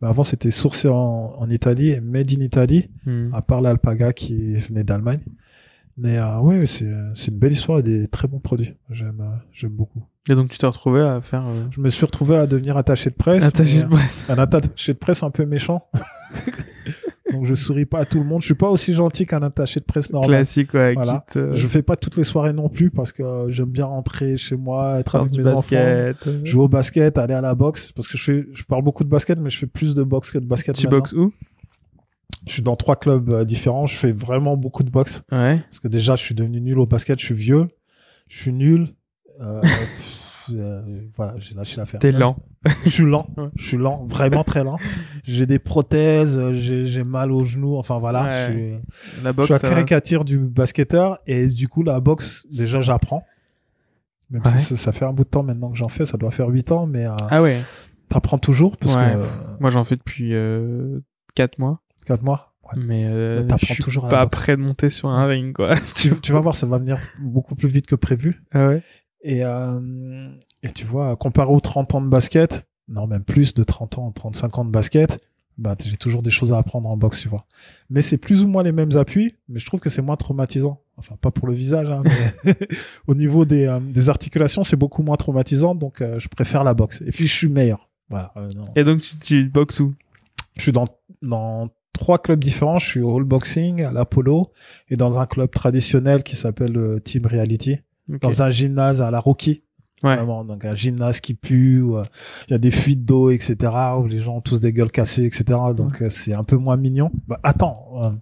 Mais 0.00 0.06
avant, 0.06 0.22
c'était 0.22 0.52
sourcé 0.52 0.86
en, 0.88 1.34
en 1.38 1.50
Italie 1.50 1.88
et 1.88 2.00
made 2.00 2.30
in 2.30 2.40
Italie, 2.40 2.88
Hmm. 3.04 3.34
à 3.34 3.42
part 3.42 3.60
l'alpaga 3.60 4.12
qui 4.12 4.54
venait 4.54 4.84
d'Allemagne. 4.84 5.18
Mais 5.98 6.18
euh, 6.18 6.38
oui, 6.40 6.58
oui, 6.58 6.66
c'est 6.66 6.90
c'est 7.14 7.30
une 7.30 7.38
belle 7.38 7.52
histoire 7.52 7.78
et 7.78 7.82
des 7.82 8.06
très 8.08 8.28
bons 8.28 8.38
produits. 8.38 8.74
J'aime 8.90 9.20
euh, 9.20 9.36
j'aime 9.52 9.70
beaucoup. 9.72 10.04
Et 10.28 10.34
donc 10.34 10.48
tu 10.50 10.58
t'es 10.58 10.66
retrouvé 10.66 11.00
à 11.02 11.20
faire 11.22 11.46
euh, 11.46 11.62
Je 11.70 11.80
me 11.80 11.88
suis 11.88 12.04
retrouvé 12.04 12.36
à 12.36 12.46
devenir 12.46 12.76
attaché 12.76 13.10
de 13.10 13.14
presse. 13.14 13.42
attaché 13.44 13.82
de 13.82 13.88
presse. 13.88 14.26
euh, 14.28 14.34
un 14.34 14.38
attaché 14.38 14.92
de 14.92 14.98
presse 14.98 15.22
un 15.22 15.30
peu 15.30 15.46
méchant. 15.46 15.86
Donc 17.32 17.44
je 17.44 17.54
souris 17.54 17.86
pas 17.86 17.98
à 18.00 18.04
tout 18.04 18.18
le 18.18 18.24
monde. 18.24 18.40
Je 18.40 18.46
suis 18.46 18.54
pas 18.54 18.68
aussi 18.68 18.94
gentil 18.94 19.26
qu'un 19.26 19.42
attaché 19.42 19.80
de 19.80 19.84
presse 19.84 20.10
normal. 20.10 20.30
Classique, 20.30 20.72
ouais. 20.74 20.94
Voilà. 20.94 21.24
Quitte, 21.26 21.36
euh, 21.38 21.54
Je 21.54 21.66
fais 21.66 21.82
pas 21.82 21.96
toutes 21.96 22.16
les 22.16 22.24
soirées 22.24 22.52
non 22.52 22.68
plus 22.68 22.90
parce 22.90 23.10
que 23.12 23.22
euh, 23.22 23.50
j'aime 23.50 23.68
bien 23.68 23.84
rentrer 23.84 24.36
chez 24.36 24.56
moi, 24.56 25.00
être 25.00 25.12
faire 25.12 25.22
avec 25.22 25.32
mes 25.32 25.46
enfants, 25.48 25.54
basket. 25.60 26.26
euh, 26.28 26.44
jouer 26.44 26.62
au 26.62 26.68
basket, 26.68 27.18
aller 27.18 27.34
à 27.34 27.40
la 27.40 27.54
boxe. 27.54 27.90
Parce 27.92 28.06
que 28.06 28.16
je 28.16 28.22
fais, 28.22 28.46
je 28.54 28.62
parle 28.62 28.84
beaucoup 28.84 29.02
de 29.02 29.08
basket, 29.08 29.38
mais 29.40 29.50
je 29.50 29.58
fais 29.58 29.66
plus 29.66 29.94
de 29.94 30.02
boxe 30.04 30.30
que 30.30 30.38
de 30.38 30.46
basket. 30.46 30.76
Tu 30.76 30.86
boxes 30.86 31.12
où? 31.14 31.32
Je 32.46 32.52
suis 32.52 32.62
dans 32.62 32.76
trois 32.76 32.96
clubs 32.96 33.28
euh, 33.30 33.44
différents. 33.44 33.86
Je 33.86 33.96
fais 33.96 34.12
vraiment 34.12 34.56
beaucoup 34.56 34.82
de 34.84 34.90
boxe 34.90 35.22
Ouais. 35.32 35.58
parce 35.58 35.80
que 35.80 35.88
déjà, 35.88 36.14
je 36.14 36.22
suis 36.22 36.34
devenu 36.34 36.60
nul 36.60 36.78
au 36.78 36.86
basket. 36.86 37.18
Je 37.18 37.24
suis 37.24 37.34
vieux, 37.34 37.68
je 38.28 38.36
suis 38.38 38.52
nul. 38.52 38.94
Euh, 39.40 39.60
euh, 40.52 40.80
voilà, 41.16 41.34
j'ai 41.38 41.54
lâché 41.54 41.76
l'affaire. 41.76 41.98
T'es 42.00 42.12
lent. 42.12 42.36
Je 42.84 42.90
suis 42.90 43.04
lent. 43.04 43.26
Je 43.56 43.64
suis 43.66 43.76
lent, 43.76 44.06
vraiment 44.08 44.44
très 44.44 44.62
lent. 44.64 44.76
J'ai 45.24 45.46
des 45.46 45.58
prothèses, 45.58 46.40
j'ai 46.52 47.04
mal 47.04 47.32
aux 47.32 47.44
genoux. 47.44 47.76
Enfin 47.76 47.98
voilà, 47.98 48.22
Ouais. 48.24 48.46
je 48.48 48.52
suis. 48.52 49.22
La 49.24 49.30
Je 49.30 49.36
boxe, 49.36 49.46
suis 49.46 49.52
la 49.54 49.58
caricature 49.58 50.24
du 50.24 50.38
basketteur 50.38 51.18
et 51.26 51.48
du 51.48 51.68
coup 51.68 51.82
la 51.82 51.98
boxe 52.00 52.46
déjà 52.50 52.80
j'apprends. 52.80 53.24
Même 54.30 54.42
Ouais. 54.44 54.58
si 54.58 54.64
ça, 54.64 54.76
ça 54.76 54.92
fait 54.92 55.04
un 55.04 55.12
bout 55.12 55.24
de 55.24 55.28
temps 55.30 55.42
maintenant 55.44 55.70
que 55.70 55.76
j'en 55.78 55.88
fais, 55.88 56.06
ça 56.06 56.16
doit 56.16 56.32
faire 56.32 56.48
8 56.48 56.72
ans, 56.72 56.86
mais 56.86 57.06
euh, 57.06 57.12
Ah 57.30 57.42
ouais. 57.42 57.60
t'apprends 58.08 58.38
toujours 58.38 58.76
parce 58.76 58.94
Ouais. 58.96 59.14
que 59.14 59.60
Moi 59.60 59.70
j'en 59.70 59.84
fais 59.84 59.96
depuis 59.96 60.32
4 61.34 61.58
mois. 61.58 61.80
4 62.06 62.22
mois. 62.22 62.54
ouais. 62.64 62.80
Mais 62.82 63.04
euh, 63.06 63.40
Mais 63.42 63.48
t'apprends 63.48 63.66
je 63.68 63.74
suis 63.74 63.84
toujours 63.84 64.08
pas 64.08 64.26
prêt 64.26 64.56
de 64.56 64.62
monter 64.62 64.88
sur 64.88 65.08
un 65.08 65.26
ring, 65.26 65.54
quoi. 65.54 65.74
Tu, 65.94 66.18
tu 66.20 66.32
vas 66.32 66.40
voir, 66.40 66.54
ça 66.54 66.66
va 66.66 66.78
venir 66.78 66.98
beaucoup 67.20 67.54
plus 67.54 67.68
vite 67.68 67.86
que 67.86 67.94
prévu. 67.94 68.42
ah 68.52 68.68
ouais. 68.68 68.82
Et, 69.22 69.44
euh, 69.44 70.30
et 70.62 70.70
tu 70.70 70.84
vois, 70.84 71.16
comparé 71.16 71.50
aux 71.50 71.60
30 71.60 71.94
ans 71.96 72.00
de 72.00 72.08
basket, 72.08 72.66
non 72.88 73.06
même 73.06 73.24
plus 73.24 73.54
de 73.54 73.64
30 73.64 73.98
ans, 73.98 74.12
35 74.12 74.58
ans 74.58 74.64
de 74.64 74.70
basket, 74.70 75.18
bah 75.58 75.74
j'ai 75.84 75.96
toujours 75.96 76.22
des 76.22 76.30
choses 76.30 76.52
à 76.52 76.58
apprendre 76.58 76.88
en 76.88 76.96
boxe, 76.96 77.20
tu 77.22 77.28
vois. 77.28 77.44
Mais 77.90 78.02
c'est 78.02 78.18
plus 78.18 78.42
ou 78.42 78.46
moins 78.48 78.62
les 78.62 78.72
mêmes 78.72 78.96
appuis, 78.96 79.34
mais 79.48 79.58
je 79.58 79.66
trouve 79.66 79.80
que 79.80 79.88
c'est 79.88 80.02
moins 80.02 80.16
traumatisant. 80.16 80.80
Enfin, 80.98 81.16
pas 81.20 81.30
pour 81.30 81.48
le 81.48 81.54
visage, 81.54 81.88
hein, 81.90 82.02
mais 82.44 82.54
au 83.06 83.14
niveau 83.14 83.44
des, 83.44 83.66
euh, 83.66 83.80
des 83.80 84.08
articulations, 84.08 84.64
c'est 84.64 84.76
beaucoup 84.76 85.02
moins 85.02 85.16
traumatisant, 85.16 85.74
donc 85.74 86.00
euh, 86.02 86.18
je 86.20 86.28
préfère 86.28 86.62
la 86.62 86.74
boxe. 86.74 87.02
Et 87.06 87.10
puis 87.10 87.26
je 87.26 87.32
suis 87.32 87.48
meilleur. 87.48 87.88
Voilà. 88.10 88.32
euh, 88.36 88.48
non. 88.54 88.66
Et 88.76 88.84
donc 88.84 89.00
tu, 89.00 89.16
tu 89.18 89.44
boxes 89.48 89.80
où? 89.80 89.94
Je 90.56 90.62
suis 90.62 90.72
dans, 90.72 90.86
dans 91.22 91.68
trois 91.96 92.18
clubs 92.18 92.42
différents. 92.42 92.78
Je 92.78 92.86
suis 92.86 93.00
au 93.00 93.16
All 93.16 93.24
Boxing, 93.24 93.82
à 93.82 93.90
l'Apollo, 93.92 94.52
et 94.88 94.96
dans 94.96 95.18
un 95.18 95.26
club 95.26 95.50
traditionnel 95.50 96.22
qui 96.22 96.36
s'appelle 96.36 96.76
euh, 96.76 97.00
Team 97.00 97.26
Reality, 97.26 97.78
dans 98.08 98.42
un 98.42 98.50
gymnase 98.50 99.02
à 99.02 99.10
la 99.10 99.20
Rocky. 99.20 99.62
Ouais. 100.02 100.14
Vraiment, 100.16 100.44
donc 100.44 100.64
un 100.64 100.74
gymnase 100.74 101.20
qui 101.20 101.34
pue, 101.34 101.80
où, 101.80 101.96
euh, 101.96 102.04
il 102.48 102.52
y 102.52 102.54
a 102.54 102.58
des 102.58 102.70
fuites 102.70 103.04
d'eau, 103.04 103.30
etc., 103.30 103.56
où 103.98 104.06
les 104.06 104.20
gens 104.20 104.36
ont 104.36 104.40
tous 104.42 104.60
des 104.60 104.72
gueules 104.72 104.92
cassées, 104.92 105.24
etc. 105.24 105.44
Donc 105.76 106.02
euh, 106.02 106.10
c'est 106.10 106.34
un 106.34 106.44
peu 106.44 106.56
moins 106.56 106.76
mignon. 106.76 107.10
Bah, 107.26 107.40
attends, 107.42 108.14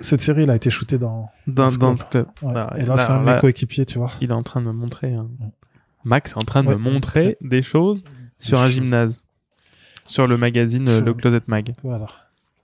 cette 0.00 0.20
série, 0.22 0.42
elle 0.44 0.50
a 0.50 0.56
été 0.56 0.70
shootée 0.70 0.98
dans. 0.98 1.28
Dans, 1.46 1.66
dans 1.68 1.94
club. 1.94 1.96
ce 1.96 2.04
club. 2.06 2.26
ouais. 2.42 2.54
Bah, 2.54 2.74
Et 2.78 2.84
là, 2.86 2.96
c'est 2.96 3.12
un 3.12 3.20
de 3.20 3.30
mes 3.30 3.38
coéquipiers, 3.38 3.84
tu 3.84 3.98
vois. 3.98 4.12
il 4.20 4.30
est 4.30 4.34
en 4.34 4.42
train 4.42 4.60
de 4.60 4.66
me 4.66 4.72
montrer. 4.72 5.12
hein. 5.12 5.28
Max 6.04 6.32
est 6.32 6.36
en 6.38 6.40
train 6.40 6.62
de 6.64 6.68
me 6.70 6.76
montrer 6.76 7.36
des 7.42 7.60
choses 7.62 8.02
sur 8.38 8.58
un 8.58 8.64
choses. 8.64 8.72
gymnase. 8.74 9.22
Sur 10.06 10.26
le 10.26 10.38
magazine 10.38 10.86
Sur- 10.86 11.04
Le 11.04 11.12
Closet 11.12 11.42
Mag. 11.46 11.74
Voilà. 11.84 12.06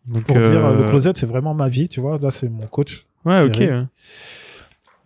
Donc, 0.06 0.24
Pour 0.24 0.36
dire, 0.36 0.64
euh, 0.64 0.72
euh, 0.72 0.82
le 0.84 0.88
closet, 0.90 1.12
c'est 1.16 1.26
vraiment 1.26 1.54
ma 1.54 1.68
vie, 1.68 1.88
tu 1.88 2.00
vois. 2.00 2.18
Là, 2.18 2.30
c'est 2.30 2.48
mon 2.48 2.66
coach. 2.66 3.06
Ouais, 3.24 3.42
ok. 3.42 3.56
ouais. 3.58 3.84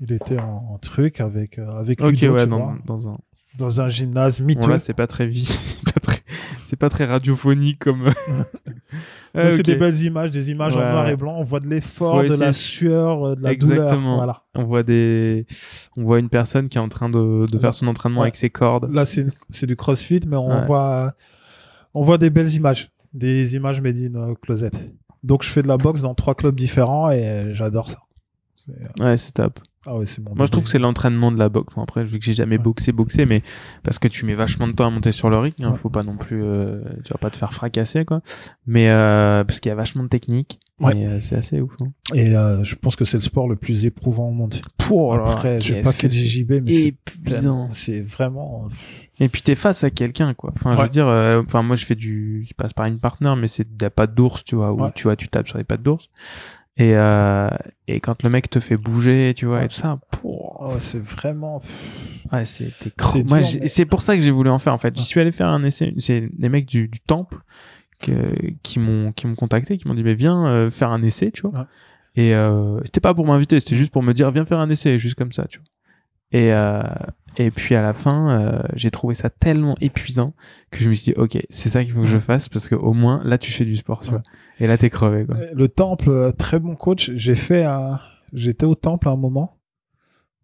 Il 0.01 0.13
était 0.13 0.39
en, 0.39 0.73
en 0.75 0.79
truc 0.79 1.21
avec 1.21 1.59
euh, 1.59 1.79
avec 1.79 2.01
Ok, 2.01 2.13
Ludo, 2.21 2.35
ouais, 2.35 2.45
tu 2.45 2.51
dans, 2.51 2.59
vois, 2.59 2.79
dans 2.87 3.09
un. 3.09 3.19
dans 3.59 3.81
un 3.81 3.89
gymnase 3.89 4.41
Bon, 4.41 4.47
miteux. 4.47 4.71
là, 4.71 4.79
c'est 4.79 4.95
pas 4.95 5.07
très 5.07 5.31
c'est 5.35 5.85
pas 5.85 6.01
très, 6.01 6.19
c'est 6.65 6.77
pas 6.77 6.89
très 6.89 7.05
radiophonique 7.05 7.79
comme. 7.81 8.11
Mais 9.35 9.45
Ouais, 9.45 9.51
c'est 9.53 9.61
ok. 9.61 9.67
des 9.67 9.77
belles 9.77 10.03
images, 10.03 10.31
des 10.33 10.51
images 10.51 10.77
en 10.77 10.81
noir 10.81 11.09
et 11.09 11.17
blanc. 11.17 11.37
On 11.39 11.45
voit 11.45 11.61
de 11.61 11.69
l'effort, 11.69 12.23
de 12.25 12.35
la 12.35 12.53
sueur, 12.53 13.25
euh, 13.29 13.37
de 13.37 13.43
la 13.43 13.55
douleur. 13.55 13.85
Exactement. 13.85 14.17
Voilà. 14.17 14.43
On 14.55 14.65
voit 14.65 14.83
des, 14.83 15.47
on 15.97 16.03
voit 16.03 16.19
une 16.19 16.29
personne 16.31 16.69
qui 16.69 16.79
est 16.79 16.81
en 16.81 16.89
train 16.89 17.09
de, 17.09 17.47
de 17.51 17.59
faire 17.59 17.75
son 17.75 17.87
entraînement 17.87 18.21
Ouais. 18.21 18.27
avec 18.27 18.37
ses 18.37 18.51
cordes. 18.51 18.91
Là, 18.93 19.05
c'est 19.05 19.27
c'est 19.49 19.67
du 19.67 19.77
CrossFit, 19.77 20.21
mais 20.27 20.37
on 20.37 20.49
Ouais. 20.49 20.67
voit 20.67 21.13
on 21.95 22.03
voit 22.03 22.19
des 22.19 22.31
belles 22.31 22.53
images, 22.55 22.91
des 23.13 23.55
images 23.57 23.81
made 23.81 23.97
in 23.97 24.15
euh, 24.15 24.35
closet. 24.41 24.71
Donc, 25.23 25.43
je 25.43 25.51
fais 25.51 25.63
de 25.63 25.69
la 25.69 25.77
boxe 25.77 26.03
dans 26.03 26.15
trois 26.15 26.35
clubs 26.35 26.55
différents 26.55 27.11
et 27.11 27.23
euh, 27.27 27.55
j'adore 27.55 27.91
ça. 27.91 27.99
C'est- 28.57 29.03
Ouais, 29.03 29.17
c'est 29.17 29.33
top. 29.33 29.61
Ah 29.87 29.97
ouais. 29.97 30.05
Moi, 30.35 30.45
je 30.47 30.51
trouve 30.51 30.65
que 30.65 30.71
c'est 30.71 30.79
l'entraînement 30.79 31.33
de 31.33 31.39
la 31.39 31.49
boxe. 31.49 31.75
Bon, 31.75 31.83
après, 31.83 32.05
vu 32.05 32.19
que 32.19 32.25
j'ai 32.25 32.35
jamais 32.35 32.59
Ouais. 32.59 32.63
boxé, 32.63 32.93
boxé, 32.93 33.25
mais 33.25 33.43
parce 33.83 33.99
que 33.99 34.09
tu 34.09 34.27
mets 34.27 34.35
vachement 34.35 34.69
de 34.69 34.73
temps 34.73 34.87
à 34.87 34.91
monter 34.91 35.11
sur 35.11 35.31
le 35.31 35.39
ring, 35.39 35.55
hein, 35.61 35.71
Ouais. 35.71 35.77
faut 35.79 35.89
pas 35.89 36.03
non 36.03 36.19
plus, 36.19 36.43
euh, 36.45 36.79
tu 37.03 37.13
vas 37.13 37.19
pas 37.19 37.31
te 37.31 37.37
faire 37.39 37.55
fracasser, 37.55 38.05
quoi. 38.05 38.21
Mais 38.67 38.91
euh, 38.91 39.43
parce 39.45 39.59
qu'il 39.61 39.71
y 39.71 39.73
a 39.73 39.75
vachement 39.77 40.03
de 40.03 40.09
technique. 40.09 40.61
Ouais. 40.81 40.95
Euh, 40.97 41.21
c'est 41.21 41.37
assez 41.37 41.61
ouf. 41.61 41.73
Hein. 41.81 41.93
Et 42.15 42.35
euh, 42.35 42.65
je 42.65 42.75
pense 42.75 42.97
que 42.97 43.05
c'est 43.05 43.17
le 43.19 43.23
sport 43.23 43.49
le 43.49 43.57
plus 43.57 43.85
éprouvant 43.85 44.29
au 44.29 44.33
monde. 44.33 44.55
Pouh, 44.79 45.13
alors, 45.13 45.31
Après, 45.33 45.61
j'ai 45.61 45.83
pas 45.83 45.93
fait 45.93 45.99
que 45.99 46.07
de 46.07 46.13
JJB, 46.13 46.53
mais 46.65 46.95
c'est 47.73 48.01
vraiment. 48.01 48.69
Et 49.19 49.29
puis 49.29 49.43
t'es 49.43 49.55
face 49.55 49.85
à 49.85 49.91
quelqu'un, 49.91 50.33
quoi. 50.35 50.53
Enfin, 50.57 50.75
je 50.77 50.83
veux 50.83 50.89
dire, 50.89 51.07
euh, 51.07 51.43
enfin 51.45 51.63
moi 51.63 51.77
je 51.77 51.85
fais 51.85 51.95
du, 51.95 52.47
je 52.49 52.55
passe 52.55 52.73
par 52.73 52.87
une 52.87 52.99
partenaire, 52.99 53.37
mais 53.37 53.49
c'est 53.49 53.65
de 53.77 53.85
la 53.85 53.91
patte 53.91 54.15
d'ours, 54.15 54.43
tu 54.45 54.55
vois, 54.57 54.73
où 54.73 54.83
Ouais. 54.83 54.91
tu 54.95 55.03
vois, 55.05 55.17
tu 55.17 55.29
tapes 55.29 55.47
sur 55.47 55.59
les 55.59 55.65
pattes 55.65 55.83
d'ours. 55.83 56.09
Et 56.79 56.95
euh, 56.97 57.51
et 57.87 58.01
quand 58.01 58.23
le 58.23 58.31
mec 58.31 58.49
te 58.49 58.61
fait 58.61 58.77
bouger, 58.77 59.35
tu 59.37 59.45
vois, 59.45 59.59
Ouais. 59.59 59.65
et 59.67 59.69
tout 59.69 59.75
ça, 59.75 59.99
pouh, 60.11 60.39
Oh, 60.63 60.73
c'est 60.79 61.03
vraiment. 61.03 61.61
ouais, 62.33 62.45
c'est 62.47 62.71
Moi, 63.29 63.41
mais- 63.41 63.67
c'est 63.69 63.85
pour 63.87 64.03
ça 64.03 64.15
que 64.15 64.23
j'ai 64.23 64.31
voulu 64.31 64.49
en 64.51 64.59
faire. 64.59 64.73
En 64.75 64.79
fait, 64.79 64.95
j'y 64.97 65.05
suis 65.05 65.21
allé 65.21 65.33
faire 65.33 65.49
un 65.49 65.65
essai. 65.65 65.93
C'est 65.99 66.29
les 66.39 66.49
mecs 66.51 66.67
du, 66.67 66.89
du 66.89 67.01
temple 67.01 67.39
qui 68.63 68.79
m'ont 68.79 69.13
qui 69.13 69.27
m'ont 69.27 69.35
contacté, 69.35 69.77
qui 69.79 69.87
m'ont 69.89 69.95
dit 69.95 70.03
mais 70.05 70.15
viens 70.15 70.47
euh, 70.47 70.71
faire 70.71 70.91
un 70.91 71.03
essai, 71.03 71.31
tu 71.31 71.43
vois. 71.43 71.53
Ouais. 71.61 71.67
Et 72.17 72.35
euh, 72.35 72.81
c'était 72.85 73.01
pas 73.01 73.15
pour 73.15 73.27
m'inviter, 73.27 73.61
c'était 73.61 73.77
juste 73.77 73.93
pour 73.93 74.03
me 74.03 74.13
dire 74.13 74.31
viens 74.31 74.45
faire 74.45 74.59
un 74.59 74.69
essai, 74.71 74.99
juste 74.99 75.15
comme 75.17 75.33
ça, 75.33 75.45
tu 75.49 75.59
vois. 75.59 75.67
Et 76.33 76.53
euh, 76.53 76.83
et 77.37 77.51
puis 77.51 77.75
à 77.77 77.83
la 77.83 77.93
fin, 77.93 78.31
euh, 78.41 78.63
j'ai 78.75 78.91
trouvé 78.91 79.15
ça 79.15 79.31
tellement 79.31 79.77
épuisant 79.81 80.35
que 80.71 80.79
je 80.79 80.89
me 80.89 80.95
suis 80.95 81.13
dit 81.13 81.19
ok, 81.19 81.39
c'est 81.51 81.69
ça 81.69 81.85
qu'il 81.85 81.93
faut 81.93 82.01
que 82.03 82.07
je 82.09 82.19
fasse 82.19 82.49
parce 82.49 82.69
que 82.69 82.75
au 82.75 82.93
moins 82.93 83.21
là 83.25 83.39
tu 83.39 83.53
fais 83.53 83.65
du 83.65 83.77
sport, 83.77 84.01
tu 84.01 84.07
Ouais. 84.11 84.13
vois. 84.15 84.23
Et 84.59 84.67
là 84.67 84.77
t'es 84.79 84.91
crevé 84.91 85.25
quoi. 85.27 85.37
Le 85.53 85.69
temple, 85.69 86.33
très 86.39 86.59
bon 86.59 86.75
coach. 86.77 87.11
J'ai 87.15 87.35
fait 87.35 87.65
un. 87.65 87.99
J'étais 88.33 88.67
au 88.67 88.75
temple 88.75 89.09
à 89.09 89.13
un 89.13 89.17
moment. 89.17 89.57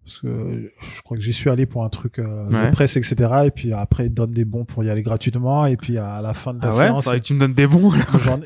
Parce 0.07 0.21
que 0.21 0.71
je 0.97 1.03
crois 1.03 1.17
que 1.17 1.23
j'y 1.23 1.33
suis 1.33 1.51
allé 1.51 1.67
pour 1.67 1.85
un 1.85 1.89
truc 1.89 2.21
euh, 2.21 2.47
Ouais. 2.49 2.67
de 2.67 2.71
presse, 2.71 2.97
etc. 2.97 3.17
Et 3.47 3.51
puis 3.51 3.73
après, 3.73 4.07
ils 4.07 4.15
donnent 4.15 4.31
des 4.31 4.45
bons 4.45 4.65
pour 4.65 4.85
y 4.85 4.89
aller 4.89 5.03
gratuitement. 5.03 5.67
Et 5.67 5.77
puis 5.77 5.99
à 5.99 6.21
la 6.23 6.33
fin 6.33 6.55
de 6.55 6.63
la 6.63 6.69
Ah 6.69 6.71
séance, 6.71 7.09
tu 7.25 7.35
me 7.35 7.41
donnes 7.41 7.55
des 7.55 7.67
bons. 7.67 7.93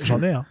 J'en 0.03 0.23
ai. 0.23 0.31
Hein. 0.31 0.47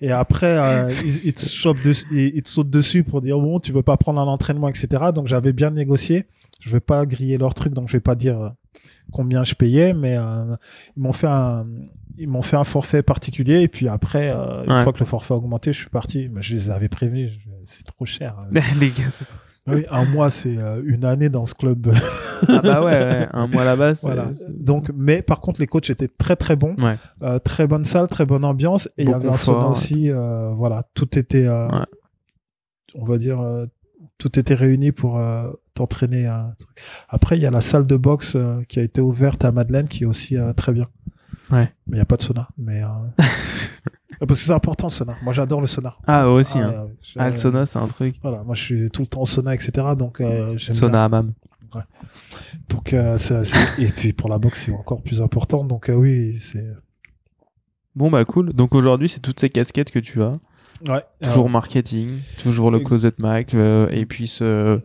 Et 0.00 0.10
après, 0.10 0.56
euh, 0.58 0.90
ils, 1.04 1.26
ils 1.26 1.32
te 1.34 1.42
dessus- 1.82 2.06
ils, 2.10 2.32
ils 2.36 2.42
te 2.42 2.48
sautent 2.48 2.70
dessus 2.70 3.04
pour 3.04 3.20
dire 3.20 3.38
bon, 3.38 3.58
tu 3.58 3.72
veux 3.72 3.82
pas 3.82 3.98
prendre 3.98 4.20
un 4.20 4.26
entraînement, 4.26 4.68
etc. 4.68 4.88
Donc 5.14 5.26
j'avais 5.26 5.52
bien 5.52 5.70
négocié. 5.70 6.24
Je 6.60 6.70
vais 6.70 6.80
pas 6.80 7.04
griller 7.04 7.36
leur 7.36 7.52
truc, 7.52 7.74
donc 7.74 7.88
je 7.88 7.92
vais 7.92 8.00
pas 8.00 8.14
dire 8.14 8.40
euh, 8.40 8.48
combien 9.12 9.44
je 9.44 9.54
payais, 9.54 9.92
mais 9.92 10.16
euh, 10.16 10.56
ils 10.96 11.02
m'ont 11.02 11.12
fait 11.12 11.26
un 11.26 11.66
ils 12.16 12.28
m'ont 12.28 12.42
fait 12.42 12.56
un 12.56 12.62
forfait 12.64 13.02
particulier 13.02 13.60
et 13.62 13.68
puis 13.68 13.88
après 13.88 14.30
euh, 14.30 14.62
une 14.64 14.72
Ouais. 14.72 14.82
fois 14.84 14.92
que 14.92 15.00
le 15.00 15.04
forfait 15.04 15.34
a 15.34 15.36
augmenté 15.36 15.72
je 15.72 15.80
suis 15.80 15.90
parti 15.90 16.28
mais 16.32 16.42
je 16.42 16.54
les 16.54 16.70
avais 16.70 16.88
prévenus 16.88 17.32
c'est 17.62 17.84
trop 17.84 18.04
cher 18.04 18.36
les 18.52 18.90
gars. 18.90 19.10
c'est- 19.10 19.26
oui 19.66 19.84
un 19.90 20.04
mois 20.04 20.30
c'est 20.30 20.58
euh, 20.58 20.82
une 20.84 21.04
année 21.04 21.28
dans 21.28 21.44
ce 21.44 21.54
club. 21.54 21.90
Ah 22.48 22.60
bah 22.62 22.84
ouais, 22.84 22.92
ouais, 22.92 23.28
un 23.32 23.46
mois 23.46 23.64
là-bas. 23.64 23.94
c'est- 23.94 24.06
voilà. 24.06 24.28
Donc 24.50 24.90
mais 24.94 25.22
par 25.22 25.40
contre 25.40 25.60
les 25.60 25.66
coachs 25.66 25.88
étaient 25.90 26.08
très 26.08 26.36
très 26.36 26.56
bons. 26.56 26.76
Ouais. 26.82 26.96
Euh, 27.22 27.38
très 27.38 27.66
bonne 27.66 27.84
salle 27.84 28.06
très 28.08 28.26
bonne 28.26 28.44
ambiance. 28.44 28.88
Et 28.98 29.04
il 29.04 29.10
y 29.10 29.14
avait 29.14 29.28
un 29.28 29.30
confort, 29.30 29.54
sauna 29.56 29.68
aussi 29.68 30.10
euh, 30.10 30.50
voilà 30.50 30.82
tout 30.94 31.18
était 31.18 31.46
euh, 31.46 31.68
on 32.94 33.04
va 33.06 33.16
dire 33.18 33.40
euh, 33.40 33.66
tout 34.18 34.38
était 34.38 34.54
réuni 34.54 34.92
pour 34.92 35.18
euh, 35.18 35.50
t'entraîner 35.74 36.26
à 36.26 36.54
après 37.08 37.36
il 37.38 37.42
y 37.42 37.46
a 37.46 37.50
la 37.50 37.60
salle 37.62 37.86
de 37.86 37.96
boxe 37.96 38.36
qui 38.68 38.78
a 38.80 38.82
été 38.82 39.00
ouverte 39.00 39.44
à 39.44 39.52
Madeleine 39.52 39.88
qui 39.88 40.02
est 40.04 40.06
aussi 40.06 40.36
très 40.56 40.72
bien. 40.72 40.86
Ouais. 41.50 41.72
mais 41.86 41.96
il 41.96 41.98
y 41.98 42.02
a 42.02 42.06
pas 42.06 42.16
de 42.16 42.22
sauna 42.22 42.48
mais 42.58 42.82
euh, 42.82 42.86
parce 44.20 44.40
que 44.40 44.46
c'est 44.46 44.52
important 44.52 44.86
le 44.88 44.92
sauna 44.92 45.16
moi 45.22 45.32
j'adore 45.32 45.60
le 45.60 45.66
sauna 45.66 45.96
Ah 46.06 46.28
aussi. 46.28 46.58
Ah, 46.58 46.66
hein. 46.66 46.84
ouais, 46.84 46.94
je- 47.02 47.18
Ah, 47.18 47.30
le 47.30 47.36
sauna, 47.36 47.66
c'est 47.66 47.78
un 47.78 47.86
truc. 47.86 48.16
voilà 48.22 48.42
moi 48.42 48.54
je 48.54 48.62
suis 48.62 48.90
tout 48.90 49.02
le 49.02 49.06
temps 49.08 49.22
au 49.22 49.26
sauna 49.26 49.54
etc 49.54 49.70
donc 49.98 50.20
euh, 50.20 50.56
j'aime 50.58 50.72
bien. 50.72 50.80
Sauna 50.80 51.04
hammam. 51.04 51.32
donc 52.68 52.92
euh, 52.92 53.16
c'est- 53.18 53.42
et 53.78 53.88
puis 53.88 54.12
pour 54.12 54.28
la 54.28 54.38
boxe 54.38 54.64
c'est 54.66 54.72
encore 54.72 55.02
plus 55.02 55.20
important 55.22 55.64
donc 55.64 55.88
euh, 55.88 55.94
oui 55.94 56.38
c'est 56.38 56.66
Bon 57.96 58.10
bah 58.10 58.24
cool. 58.24 58.52
Donc 58.54 58.74
aujourd'hui, 58.74 59.08
c'est 59.08 59.20
toutes 59.20 59.38
ces 59.38 59.50
casquettes 59.50 59.92
que 59.92 60.00
tu 60.00 60.20
as. 60.20 60.40
ouais 60.88 61.04
Toujours 61.22 61.48
marketing, 61.48 62.18
toujours 62.42 62.72
le 62.72 62.80
closet 62.80 63.12
Mac, 63.18 63.54
euh, 63.54 63.86
et 63.92 64.04
puis 64.04 64.26
ce 64.26 64.80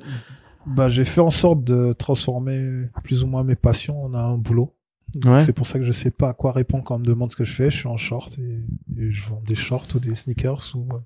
Bah, 0.68 0.90
j'ai 0.90 1.06
fait 1.06 1.20
en 1.20 1.32
sorte 1.32 1.64
de 1.64 1.92
transformer 1.94 2.84
plus 3.04 3.24
ou 3.24 3.28
moins 3.28 3.44
mes 3.44 3.56
passions 3.56 4.04
en 4.04 4.14
un 4.14 4.38
boulot. 4.38 4.76
Ouais. 5.26 5.40
C'est 5.40 5.54
pour 5.54 5.66
ça 5.68 5.80
que 5.80 5.86
je 5.86 5.92
sais 5.92 6.12
pas 6.12 6.30
à 6.30 6.34
quoi 6.34 6.52
répondre 6.52 6.84
quand 6.84 6.96
on 6.96 7.00
me 7.00 7.06
demande 7.06 7.32
ce 7.32 7.36
que 7.36 7.44
je 7.46 7.54
fais. 7.54 7.70
Je 7.72 7.78
suis 7.78 7.88
en 7.88 7.98
short 7.98 8.38
et, 8.38 8.60
et 9.02 9.12
je 9.12 9.28
vends 9.28 9.42
des 9.46 9.56
shorts 9.56 9.88
ou 9.96 10.00
des 10.00 10.14
sneakers 10.16 10.72
ou, 10.76 10.88
euh, 10.94 10.98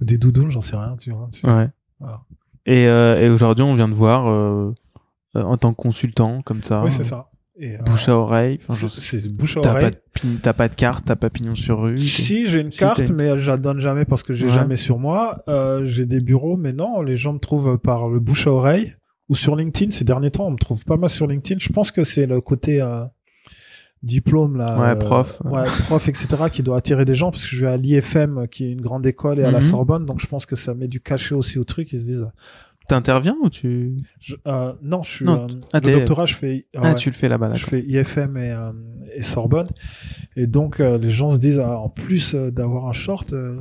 ou 0.00 0.04
des 0.04 0.18
doudounes, 0.18 0.50
j'en 0.50 0.60
sais 0.60 0.76
rien, 0.76 0.96
tu 0.98 1.10
vois. 1.12 1.28
tu- 1.32 1.46
Ouais. 1.46 1.68
Voilà. 2.00 2.20
Et, 2.66 2.86
euh, 2.88 3.20
et 3.20 3.28
aujourd'hui, 3.30 3.64
on 3.64 3.74
vient 3.74 3.88
de 3.88 3.94
voir 3.94 4.28
euh, 4.28 4.72
en 5.34 5.56
tant 5.56 5.72
que 5.72 5.76
consultant, 5.80 6.42
comme 6.42 6.62
ça. 6.64 6.82
Oui, 6.84 6.90
c'est 6.90 7.04
ça. 7.04 7.30
Et, 7.58 7.76
euh, 7.76 7.82
Bouche 7.86 8.08
à 8.10 8.16
oreille. 8.18 8.58
C'est- 8.88 9.28
bouche 9.32 9.56
à 9.56 9.60
oreille. 9.60 9.92
t'as 10.42 10.52
pas 10.52 10.68
de 10.68 10.74
carte, 10.74 11.06
t'as 11.06 11.16
pas 11.16 11.30
pignon 11.30 11.54
sur 11.54 11.80
rue. 11.80 11.98
Si, 11.98 12.48
j'ai 12.48 12.60
une 12.60 12.70
Si, 12.72 12.80
carte, 12.80 13.10
mais 13.12 13.38
je 13.38 13.50
la 13.50 13.56
donne 13.56 13.80
jamais 13.80 14.04
parce 14.04 14.22
que 14.22 14.34
j'ai 14.34 14.46
Ouais. 14.48 14.52
jamais 14.52 14.76
sur 14.76 14.98
moi. 14.98 15.42
J'ai 15.84 16.04
des 16.04 16.20
bureaux, 16.20 16.58
mais 16.58 16.74
non, 16.74 17.00
les 17.00 17.16
gens 17.16 17.32
me 17.32 17.38
trouvent 17.38 17.78
par 17.78 18.08
le 18.08 18.20
bouche 18.20 18.46
à 18.46 18.50
oreille 18.52 18.94
ou 19.30 19.34
sur 19.34 19.56
LinkedIn. 19.56 19.90
Ces 19.90 20.04
derniers 20.04 20.30
temps, 20.30 20.46
on 20.46 20.50
me 20.50 20.58
trouve 20.58 20.84
pas 20.84 20.98
mal 20.98 21.08
sur 21.08 21.26
LinkedIn. 21.26 21.58
Je 21.58 21.72
pense 21.72 21.90
que 21.90 22.04
c'est 22.04 22.26
le 22.26 22.40
côté 22.42 22.80
diplôme 24.06 24.56
là, 24.56 24.78
Ouais, 24.78 24.86
euh, 24.90 24.94
prof. 24.96 25.42
ouais, 25.44 25.64
prof, 25.86 26.08
etc., 26.08 26.28
qui 26.50 26.62
doit 26.62 26.78
attirer 26.78 27.04
des 27.04 27.14
gens 27.14 27.30
parce 27.30 27.44
que 27.46 27.54
je 27.56 27.64
vais 27.66 27.70
à 27.72 27.76
l'IFM, 27.76 28.46
qui 28.48 28.64
est 28.64 28.70
une 28.72 28.80
grande 28.80 29.04
école, 29.06 29.38
et 29.40 29.44
à 29.44 29.50
la 29.50 29.58
Mhm. 29.58 29.64
Sorbonne, 29.64 30.06
donc 30.06 30.20
je 30.20 30.26
pense 30.26 30.46
que 30.46 30.56
ça 30.56 30.72
met 30.74 30.88
du 30.88 31.00
cachet 31.00 31.34
aussi 31.34 31.58
au 31.58 31.64
truc. 31.64 31.92
Ils 31.92 32.00
se 32.00 32.04
disent, 32.06 32.28
T'interviens 32.88 33.34
ou 33.42 33.50
tu. 33.50 33.96
je- 34.20 34.36
euh, 34.46 34.72
non, 34.80 35.02
je 35.02 35.10
suis 35.10 35.24
Non, 35.24 35.46
euh, 35.50 35.54
ah, 35.72 35.80
le 35.80 35.90
doctorat, 35.92 36.24
je 36.24 36.36
fais. 36.36 36.66
Ah, 36.76 36.82
ouais. 36.82 36.94
tu 36.94 37.10
le 37.10 37.16
fais 37.16 37.28
là-bas, 37.28 37.48
Je 37.54 37.64
d'accord. 37.64 37.70
fais 37.70 37.80
IFM 37.84 38.36
et, 38.36 38.52
euh, 38.52 38.70
et 39.16 39.22
Sorbonne. 39.22 39.66
Et 40.36 40.46
donc, 40.46 40.78
euh, 40.78 40.96
les 40.96 41.10
gens 41.10 41.32
se 41.32 41.38
disent, 41.38 41.58
ah, 41.58 41.78
en 41.80 41.88
plus 41.88 42.36
d'avoir 42.36 42.86
un 42.86 42.92
short, 42.92 43.32
euh, 43.32 43.56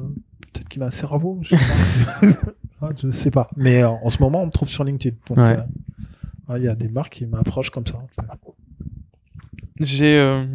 peut-être 0.53 0.69
qu'il 0.69 0.83
a 0.83 0.85
un 0.85 0.91
cerveau. 0.91 1.39
Je 1.41 1.55
sais 1.55 1.57
pas. 1.57 1.61
Ah, 2.81 2.89
je 3.01 3.09
sais 3.09 3.31
pas. 3.31 3.49
Mais 3.55 3.81
euh, 3.83 3.89
en 3.89 4.09
ce 4.09 4.21
moment, 4.21 4.43
on 4.43 4.47
me 4.47 4.51
trouve 4.51 4.67
sur 4.69 4.83
LinkedIn. 4.83 5.15
Donc, 5.29 5.37
Ouais. 5.37 5.57
ouais, 6.49 6.57
il 6.59 6.63
y 6.63 6.67
a 6.67 6.75
des 6.75 6.89
marques 6.89 7.13
qui 7.13 7.25
m'approchent 7.25 7.69
comme 7.71 7.87
ça. 7.87 7.97
J'ai. 9.79 10.17
euh, 10.17 10.45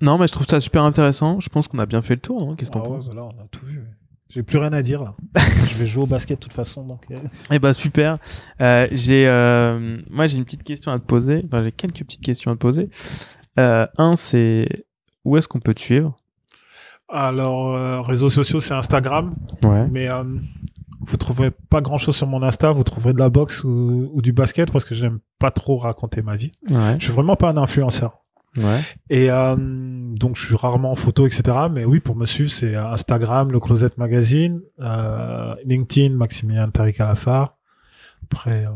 Non, 0.00 0.18
mais 0.18 0.26
je 0.26 0.32
trouve 0.32 0.46
ça 0.46 0.60
super 0.60 0.82
intéressant. 0.84 1.40
Je 1.40 1.48
pense 1.48 1.68
qu'on 1.68 1.78
a 1.78 1.86
bien 1.86 2.02
fait 2.02 2.14
le 2.14 2.20
tour, 2.20 2.40
non? 2.44 2.56
Qu'est-ce 2.56 2.70
que 2.70 2.74
t'en 2.74 2.84
Ah 2.84 2.88
ouais, 2.88 2.96
penses? 2.96 3.06
voilà, 3.06 3.24
on 3.24 3.30
a 3.30 3.46
tout 3.50 3.64
vu. 3.66 3.82
J'ai 4.28 4.42
plus 4.42 4.58
rien 4.58 4.72
à 4.72 4.80
dire 4.82 5.02
là. 5.02 5.14
je 5.66 5.76
vais 5.76 5.86
jouer 5.86 6.04
au 6.04 6.06
basket 6.06 6.38
de 6.38 6.42
toute 6.44 6.52
façon. 6.52 6.84
Donc, 6.86 7.02
euh, 7.10 7.18
Eh 7.50 7.58
ben 7.58 7.72
super. 7.72 8.18
Euh, 8.60 8.86
j'ai, 8.92 9.26
euh, 9.26 9.98
moi 10.08 10.26
j'ai 10.28 10.36
une 10.38 10.44
petite 10.44 10.62
question 10.62 10.92
à 10.92 10.98
te 10.98 11.04
poser. 11.04 11.42
Enfin, 11.46 11.64
j'ai 11.64 11.72
quelques 11.72 11.98
petites 12.04 12.22
questions 12.24 12.50
à 12.52 12.54
te 12.54 12.60
poser. 12.60 12.88
Un, 13.56 14.14
c'est 14.14 14.86
où 15.24 15.36
est-ce 15.36 15.48
qu'on 15.48 15.60
peut 15.60 15.74
te 15.74 15.80
suivre? 15.80 16.16
Alors, 17.08 18.06
réseaux 18.06 18.30
sociaux, 18.30 18.60
c'est 18.60 18.72
Instagram. 18.72 19.34
Ouais. 19.64 19.86
Mais 19.90 20.08
vous 21.00 21.16
trouverez 21.16 21.50
pas 21.50 21.80
grand 21.80 21.98
chose 21.98 22.16
sur 22.16 22.26
mon 22.26 22.42
Insta. 22.42 22.72
Vous 22.72 22.84
trouverez 22.84 23.12
de 23.12 23.18
la 23.18 23.30
boxe 23.30 23.64
ou, 23.64 24.10
ou 24.12 24.22
du 24.22 24.32
basket 24.32 24.70
parce 24.70 24.84
que 24.84 24.94
j'aime 24.94 25.20
pas 25.38 25.50
trop 25.50 25.78
raconter 25.78 26.22
ma 26.22 26.36
vie. 26.36 26.52
Ouais. 26.68 26.96
Je 26.98 27.04
suis 27.04 27.12
vraiment 27.12 27.36
pas 27.36 27.48
un 27.48 27.56
influenceur. 27.56 28.20
Ouais. 28.56 28.80
Et 29.10 29.30
euh, 29.30 29.56
donc 29.56 30.36
je 30.36 30.44
suis 30.44 30.56
rarement 30.56 30.92
en 30.92 30.96
photo, 30.96 31.26
etc. 31.26 31.42
Mais 31.70 31.84
oui, 31.84 32.00
pour 32.00 32.16
me 32.16 32.26
suivre, 32.26 32.50
c'est 32.50 32.74
Instagram, 32.74 33.52
le 33.52 33.60
Closet 33.60 33.90
Magazine, 33.96 34.60
euh, 34.80 35.54
LinkedIn, 35.64 36.14
Maximilien 36.14 36.68
Tariq 36.70 37.00
Alafar. 37.00 37.56
Après, 38.24 38.66
euh, 38.66 38.70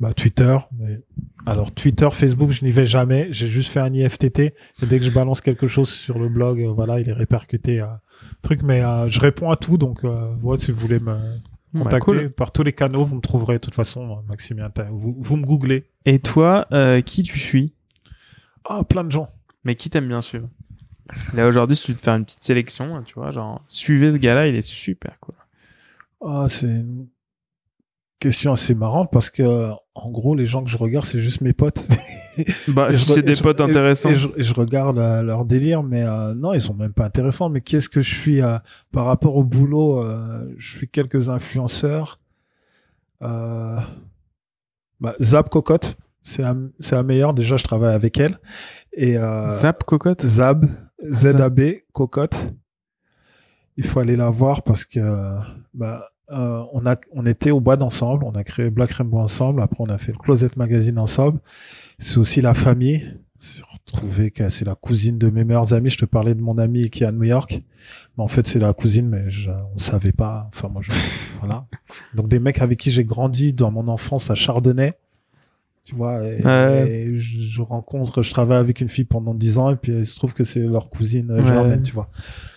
bah, 0.00 0.12
Twitter. 0.12 0.56
Mais... 0.78 1.00
Alors 1.46 1.72
Twitter, 1.72 2.08
Facebook, 2.10 2.50
je 2.50 2.64
n'y 2.64 2.70
vais 2.70 2.86
jamais. 2.86 3.28
J'ai 3.30 3.48
juste 3.48 3.70
fait 3.70 3.80
un 3.80 3.92
IFTT. 3.92 4.38
Et 4.38 4.54
dès 4.88 4.98
que 4.98 5.04
je 5.04 5.10
balance 5.10 5.40
quelque 5.40 5.66
chose 5.66 5.90
sur 5.90 6.18
le 6.18 6.28
blog, 6.28 6.60
euh, 6.60 6.72
voilà, 6.72 7.00
il 7.00 7.08
est 7.08 7.12
répercuté. 7.12 7.80
Euh, 7.80 7.86
truc, 8.42 8.62
mais 8.62 8.82
euh, 8.82 9.08
je 9.08 9.20
réponds 9.20 9.50
à 9.50 9.56
tout. 9.56 9.78
Donc, 9.78 10.02
ouais, 10.42 10.56
si 10.56 10.72
vous 10.72 10.80
voulez 10.80 10.98
me 11.00 11.16
contacter 11.72 12.00
cool. 12.00 12.30
par 12.30 12.52
tous 12.52 12.62
les 12.62 12.72
canaux, 12.72 13.04
vous 13.04 13.16
me 13.16 13.20
trouverez 13.20 13.54
de 13.54 13.60
toute 13.60 13.74
façon, 13.74 14.22
Tariq. 14.74 14.92
Vous, 14.92 15.16
vous 15.18 15.36
me 15.36 15.44
googlez. 15.44 15.84
Et 16.04 16.18
toi, 16.18 16.66
qui 17.04 17.22
tu 17.22 17.38
suis? 17.38 17.74
Ah, 18.68 18.82
plein 18.84 19.04
de 19.04 19.12
gens. 19.12 19.28
Mais 19.64 19.76
qui 19.76 19.90
t'aime 19.90 20.08
bien 20.08 20.22
suivre? 20.22 20.48
Là 21.34 21.46
aujourd'hui, 21.46 21.76
si 21.76 21.84
tu 21.84 21.92
veux 21.92 21.98
te 21.98 22.02
faire 22.02 22.14
une 22.14 22.24
petite 22.24 22.42
sélection, 22.42 22.96
hein, 22.96 23.02
tu 23.04 23.14
vois, 23.14 23.30
genre 23.30 23.62
suivez 23.68 24.12
ce 24.12 24.16
gars-là, 24.16 24.46
il 24.46 24.54
est 24.56 24.62
super 24.62 25.18
cool. 25.20 25.34
Ah, 26.22 26.46
c'est 26.48 26.82
question 28.24 28.52
assez 28.52 28.74
marrante 28.74 29.10
parce 29.12 29.28
que, 29.28 29.70
en 29.94 30.10
gros, 30.10 30.34
les 30.34 30.46
gens 30.46 30.64
que 30.64 30.70
je 30.70 30.78
regarde, 30.78 31.04
c'est 31.04 31.20
juste 31.20 31.40
mes 31.42 31.52
potes. 31.52 31.82
Bah, 32.66 32.90
si 32.90 33.12
c'est 33.12 33.22
des 33.22 33.36
potes 33.36 33.60
intéressants. 33.60 34.10
Et 34.10 34.16
je, 34.16 34.26
et 34.36 34.42
je 34.42 34.54
regarde 34.54 34.98
euh, 34.98 35.22
leur 35.22 35.44
délire, 35.44 35.84
mais 35.84 36.02
euh, 36.02 36.34
non, 36.34 36.52
ils 36.52 36.60
sont 36.60 36.74
même 36.74 36.92
pas 36.92 37.04
intéressants. 37.04 37.48
Mais 37.48 37.60
qu'est-ce 37.60 37.88
que 37.88 38.00
je 38.00 38.12
suis 38.12 38.42
euh, 38.42 38.58
par 38.90 39.04
rapport 39.04 39.36
au 39.36 39.44
boulot 39.44 40.02
euh, 40.02 40.52
Je 40.58 40.68
suis 40.78 40.88
quelques 40.88 41.28
influenceurs. 41.28 42.18
Euh, 43.22 43.78
bah, 44.98 45.14
Zap 45.22 45.48
Cocotte, 45.48 45.96
c'est 46.24 46.42
la, 46.42 46.56
c'est 46.80 46.96
la 46.96 47.04
meilleure. 47.04 47.34
Déjà, 47.34 47.56
je 47.56 47.62
travaille 47.62 47.94
avec 47.94 48.18
elle. 48.18 48.40
Et 48.94 49.16
Zap 49.48 49.84
cocotte? 49.84 50.26
Zab, 50.26 50.66
Z-A-B, 51.04 51.60
Cocotte. 51.92 52.48
Il 53.76 53.86
faut 53.86 54.00
aller 54.00 54.16
la 54.16 54.30
voir 54.30 54.64
parce 54.64 54.84
que 54.84 55.38
bah, 55.72 56.08
euh, 56.30 56.62
on, 56.72 56.86
a, 56.86 56.96
on 57.12 57.26
était 57.26 57.50
au 57.50 57.60
bois 57.60 57.76
d'ensemble, 57.76 58.24
on 58.24 58.32
a 58.32 58.44
créé 58.44 58.70
Black 58.70 58.92
Rainbow 58.92 59.18
ensemble, 59.18 59.62
après 59.62 59.78
on 59.80 59.86
a 59.90 59.98
fait 59.98 60.12
le 60.12 60.18
Closet 60.18 60.48
Magazine 60.56 60.98
ensemble. 60.98 61.38
C'est 61.98 62.18
aussi 62.18 62.40
la 62.40 62.54
famille. 62.54 63.14
J'ai 63.40 63.62
retrouvé 63.70 64.30
que 64.30 64.48
c'est 64.48 64.64
la 64.64 64.74
cousine 64.74 65.18
de 65.18 65.28
mes 65.28 65.44
meilleurs 65.44 65.74
amis. 65.74 65.90
Je 65.90 65.98
te 65.98 66.04
parlais 66.06 66.34
de 66.34 66.40
mon 66.40 66.56
ami 66.56 66.88
qui 66.88 67.04
est 67.04 67.06
à 67.06 67.12
New 67.12 67.24
York. 67.24 67.62
Mais 68.16 68.24
en 68.24 68.28
fait, 68.28 68.46
c'est 68.46 68.58
la 68.58 68.72
cousine, 68.72 69.08
mais 69.08 69.28
je, 69.28 69.50
on 69.74 69.78
savait 69.78 70.12
pas. 70.12 70.48
Enfin, 70.54 70.68
moi, 70.68 70.80
je, 70.82 70.90
voilà. 71.40 71.66
Donc, 72.14 72.28
des 72.28 72.38
mecs 72.38 72.62
avec 72.62 72.78
qui 72.78 72.90
j'ai 72.90 73.04
grandi 73.04 73.52
dans 73.52 73.70
mon 73.70 73.86
enfance 73.88 74.30
à 74.30 74.34
Chardonnay. 74.34 74.94
Tu 75.84 75.94
vois, 75.94 76.24
et, 76.24 76.42
Ouais. 76.42 76.88
et 76.90 77.18
je, 77.20 77.40
je 77.42 77.60
rencontre, 77.60 78.22
je 78.22 78.30
travaille 78.30 78.56
avec 78.58 78.80
une 78.80 78.88
fille 78.88 79.04
pendant 79.04 79.34
10 79.34 79.58
ans 79.58 79.70
et 79.70 79.76
puis 79.76 79.92
il 79.92 80.06
se 80.06 80.16
trouve 80.16 80.32
que 80.32 80.42
c'est 80.42 80.60
leur 80.60 80.88
cousine 80.88 81.30
euh, 81.30 81.40
Ouais. 81.42 81.46
germaine, 81.46 81.82
tu 81.82 81.92
vois. 81.92 82.08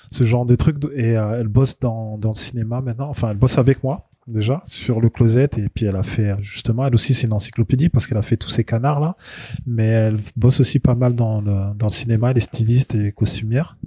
Ce 0.09 0.23
genre 0.23 0.45
de 0.45 0.55
truc. 0.55 0.77
Et 0.93 1.17
euh, 1.17 1.39
elle 1.39 1.47
bosse 1.47 1.79
dans, 1.79 2.17
dans 2.17 2.29
le 2.29 2.35
cinéma 2.35 2.81
maintenant. 2.81 3.09
Enfin, 3.09 3.31
elle 3.31 3.37
bosse 3.37 3.57
avec 3.57 3.83
moi 3.83 4.09
déjà 4.27 4.61
sur 4.65 5.01
le 5.01 5.09
closet. 5.09 5.49
Et 5.57 5.69
puis 5.69 5.85
elle 5.85 5.95
a 5.95 6.03
fait 6.03 6.35
justement 6.41 6.85
elle 6.85 6.93
aussi 6.93 7.13
c'est 7.13 7.27
une 7.27 7.33
encyclopédie 7.33 7.89
parce 7.89 8.07
qu'elle 8.07 8.17
a 8.17 8.23
fait 8.23 8.37
tous 8.37 8.49
ces 8.49 8.63
canards 8.63 8.99
là. 8.99 9.15
Mais 9.65 9.87
elle 9.87 10.19
bosse 10.35 10.59
aussi 10.59 10.79
pas 10.79 10.95
mal 10.95 11.15
dans 11.15 11.41
le 11.41 11.73
dans 11.75 11.87
le 11.87 11.91
cinéma 11.91 12.31
elle 12.31 12.37
est 12.37 12.41
styliste 12.41 12.95
et 12.95 13.11
costumière 13.11 13.77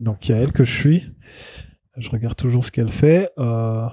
donc 0.00 0.28
il 0.28 0.32
y 0.32 0.34
a 0.34 0.38
elle 0.38 0.52
que 0.52 0.64
je 0.64 0.72
suis. 0.72 1.12
Je 1.96 2.10
regarde 2.10 2.36
toujours 2.36 2.64
ce 2.64 2.70
qu'elle 2.70 2.90
fait. 2.90 3.30
Euh, 3.38 3.86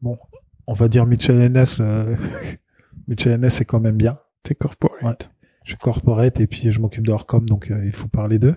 bon 0.00 0.18
on 0.66 0.74
va 0.74 0.88
dire 0.88 1.06
Mitchell 1.06 1.40
Hennes 1.40 1.64
le... 1.78 2.16
Mitchell 3.08 3.32
Hennes 3.32 3.50
c'est 3.50 3.64
quand 3.64 3.80
même 3.80 3.96
bien. 3.96 4.16
T'es 4.42 4.54
corporate. 4.54 5.30
Ouais. 5.64 5.68
je 5.68 5.70
suis 5.70 5.78
corporate 5.78 6.40
et 6.40 6.46
puis 6.46 6.70
je 6.70 6.80
m'occupe 6.80 7.06
de 7.06 7.12
Orcom 7.12 7.44
donc 7.48 7.70
euh, 7.70 7.82
il 7.84 7.92
faut 7.92 8.08
parler 8.08 8.38
d'eux 8.38 8.56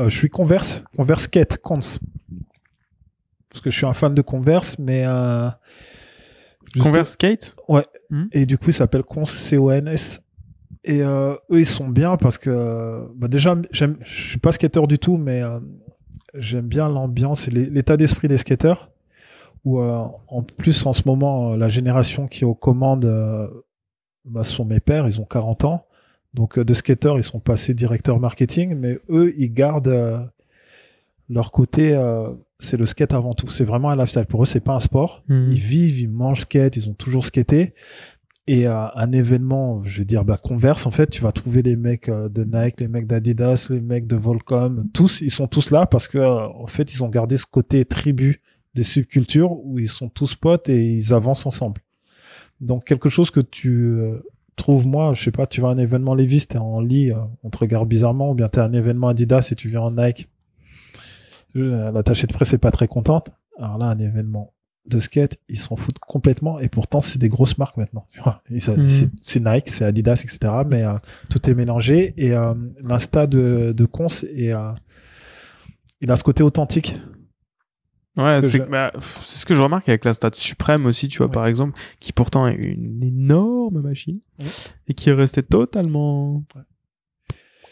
Euh, 0.00 0.08
je 0.08 0.16
suis 0.16 0.28
Converse 0.30 0.84
Converse 0.96 1.26
Kate 1.28 1.58
Cons 1.58 1.80
parce 3.50 3.60
que 3.62 3.70
je 3.70 3.76
suis 3.76 3.86
un 3.86 3.92
fan 3.94 4.14
de 4.14 4.22
Converse 4.22 4.78
mais 4.78 5.04
euh, 5.06 5.48
juste- 6.74 6.86
Converse 6.86 7.10
skate 7.12 7.56
et 8.32 8.46
du 8.46 8.58
coup, 8.58 8.70
il 8.70 8.74
s'appelle 8.74 9.02
Cons, 9.02 9.24
C-O-N-S. 9.24 10.22
Et 10.84 11.02
euh, 11.02 11.34
eux, 11.50 11.58
ils 11.58 11.66
sont 11.66 11.88
bien 11.88 12.16
parce 12.16 12.38
que, 12.38 13.08
bah 13.16 13.26
déjà, 13.26 13.56
j'aime, 13.72 13.96
je 14.04 14.22
suis 14.28 14.38
pas 14.38 14.52
skateur 14.52 14.86
du 14.86 15.00
tout, 15.00 15.16
mais 15.16 15.42
euh, 15.42 15.58
j'aime 16.34 16.68
bien 16.68 16.88
l'ambiance 16.88 17.48
et 17.48 17.50
l'é- 17.50 17.66
l'état 17.70 17.96
d'esprit 17.96 18.28
des 18.28 18.36
skateurs. 18.36 18.92
Où, 19.64 19.80
euh, 19.80 20.04
en 20.28 20.42
plus, 20.44 20.86
en 20.86 20.92
ce 20.92 21.02
moment, 21.06 21.56
la 21.56 21.68
génération 21.68 22.28
qui 22.28 22.44
est 22.44 22.46
aux 22.46 22.54
commandes 22.54 23.04
bah, 24.24 24.44
sont 24.44 24.64
mes 24.64 24.78
pères, 24.78 25.08
ils 25.08 25.20
ont 25.20 25.24
40 25.24 25.64
ans. 25.64 25.85
Donc, 26.36 26.58
euh, 26.58 26.64
de 26.64 26.74
skateurs, 26.74 27.18
ils 27.18 27.22
sont 27.24 27.40
passés 27.40 27.72
directeurs 27.74 28.20
marketing, 28.20 28.74
mais 28.76 28.98
eux, 29.08 29.34
ils 29.38 29.52
gardent 29.52 29.88
euh, 29.88 30.18
leur 31.30 31.50
côté. 31.50 31.94
euh, 31.94 32.28
c'est 32.58 32.76
le 32.76 32.86
skate 32.86 33.12
avant 33.12 33.32
tout. 33.34 33.48
C'est 33.48 33.64
vraiment 33.64 33.90
un 33.90 33.96
lifestyle. 33.96 34.26
Pour 34.26 34.42
eux, 34.42 34.46
c'est 34.46 34.60
pas 34.60 34.74
un 34.74 34.80
sport. 34.80 35.22
Mhm. 35.28 35.50
Ils 35.52 35.58
vivent, 35.58 35.98
ils 36.00 36.08
mangent 36.10 36.42
skate, 36.42 36.76
ils 36.76 36.88
ont 36.88 36.94
toujours 36.94 37.24
skaté. 37.24 37.74
Et 38.46 38.68
euh, 38.68 38.86
un 38.94 39.12
événement, 39.12 39.82
je 39.84 39.98
vais 39.98 40.04
dire, 40.04 40.24
bah, 40.24 40.36
Converse, 40.36 40.86
en 40.86 40.90
fait, 40.90 41.08
tu 41.08 41.22
vas 41.22 41.32
trouver 41.32 41.62
les 41.62 41.74
mecs 41.74 42.08
de 42.10 42.44
Nike, 42.44 42.80
les 42.80 42.88
mecs 42.88 43.06
d'Adidas, 43.06 43.68
les 43.70 43.80
mecs 43.80 44.06
de 44.06 44.16
Volcom, 44.16 44.86
tous, 44.92 45.20
ils 45.22 45.30
sont 45.32 45.48
tous 45.48 45.70
là 45.70 45.86
parce 45.86 46.06
que, 46.06 46.18
en 46.18 46.66
fait, 46.66 46.94
ils 46.94 47.02
ont 47.02 47.08
gardé 47.08 47.36
ce 47.38 47.46
côté 47.46 47.84
tribu 47.84 48.40
des 48.74 48.84
subcultures 48.84 49.52
où 49.64 49.78
ils 49.78 49.88
sont 49.88 50.08
tous 50.08 50.34
potes 50.34 50.68
et 50.68 50.84
ils 50.94 51.12
avancent 51.12 51.46
ensemble. 51.46 51.80
Donc, 52.60 52.84
quelque 52.84 53.08
chose 53.08 53.30
que 53.30 53.40
tu 53.40 53.98
euh, 54.58 54.62
trouves, 54.62 54.86
moi, 54.86 55.14
je 55.14 55.22
sais 55.24 55.30
pas, 55.30 55.46
tu 55.46 55.60
vas 55.60 55.68
à 55.68 55.72
un 55.72 55.78
événement 55.78 56.14
Levi's, 56.14 56.48
t'es 56.48 56.58
en 56.58 56.80
lit, 56.80 57.10
euh, 57.12 57.16
on 57.42 57.50
te 57.50 57.58
regarde 57.58 57.88
bizarrement, 57.88 58.30
ou 58.30 58.34
bien 58.34 58.48
t'es 58.48 58.60
à 58.60 58.64
un 58.64 58.72
événement 58.72 59.08
Adidas 59.08 59.48
et 59.52 59.54
tu 59.54 59.68
viens 59.68 59.80
en 59.82 59.90
Nike. 59.92 60.28
Euh, 61.56 61.90
L'attachée 61.92 62.26
de 62.26 62.32
presse 62.32 62.52
est 62.52 62.58
pas 62.58 62.70
très 62.70 62.88
contente. 62.88 63.30
Alors 63.58 63.78
là, 63.78 63.86
un 63.86 63.98
événement 63.98 64.52
de 64.88 65.00
skate, 65.00 65.38
ils 65.48 65.58
s'en 65.58 65.74
foutent 65.76 65.98
complètement 65.98 66.60
et 66.60 66.68
pourtant 66.68 67.00
c'est 67.00 67.18
des 67.18 67.28
grosses 67.28 67.58
marques 67.58 67.76
maintenant. 67.76 68.06
Mhm. 68.76 68.86
c'est- 68.86 69.10
C'est 69.20 69.44
Nike, 69.44 69.68
c'est 69.68 69.84
Adidas, 69.84 70.22
etc. 70.24 70.38
Mais 70.68 70.82
euh, 70.84 70.92
tout 71.30 71.48
est 71.50 71.54
mélangé 71.54 72.14
et 72.16 72.32
euh, 72.32 72.54
l'insta 72.84 73.26
de, 73.26 73.72
de 73.76 73.84
Cons 73.84 74.06
et 74.32 74.52
euh, 74.52 74.70
il 76.00 76.10
a 76.10 76.16
ce 76.16 76.22
côté 76.22 76.42
authentique. 76.44 77.00
Ouais, 78.16 78.40
c'est 78.42 78.68
bah, 78.68 78.92
ce 78.98 79.44
que 79.44 79.54
je 79.54 79.62
remarque 79.62 79.88
avec 79.88 80.04
la 80.04 80.12
Stade 80.14 80.34
Suprême 80.34 80.86
aussi, 80.86 81.08
tu 81.08 81.18
vois, 81.18 81.26
Ouais. 81.26 81.32
par 81.32 81.46
exemple, 81.46 81.78
qui 82.00 82.12
pourtant 82.12 82.46
est 82.46 82.54
une 82.54 83.04
énorme 83.04 83.80
machine 83.82 84.20
Ouais. 84.38 84.46
et 84.88 84.94
qui 84.94 85.10
est 85.10 85.12
restée 85.12 85.42
totalement 85.42 86.42
Ouais. 86.54 86.62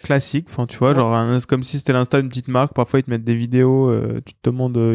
classique. 0.03 0.47
Enfin, 0.51 0.67
tu 0.67 0.77
vois, 0.77 0.93
genre 0.93 1.15
un- 1.15 1.39
comme 1.41 1.63
si 1.63 1.79
c'était 1.79 1.95
l'insta 1.95 2.21
d'une 2.21 2.29
petite 2.29 2.49
marque. 2.49 2.75
Parfois, 2.75 3.01
ils 3.01 3.05
te 3.05 3.11
mettent 3.11 3.25
des 3.25 3.35
vidéos, 3.35 3.89
euh, 3.89 4.21
tu 4.25 4.35
te 4.35 4.51
demandes 4.51 4.77
euh, 4.77 4.95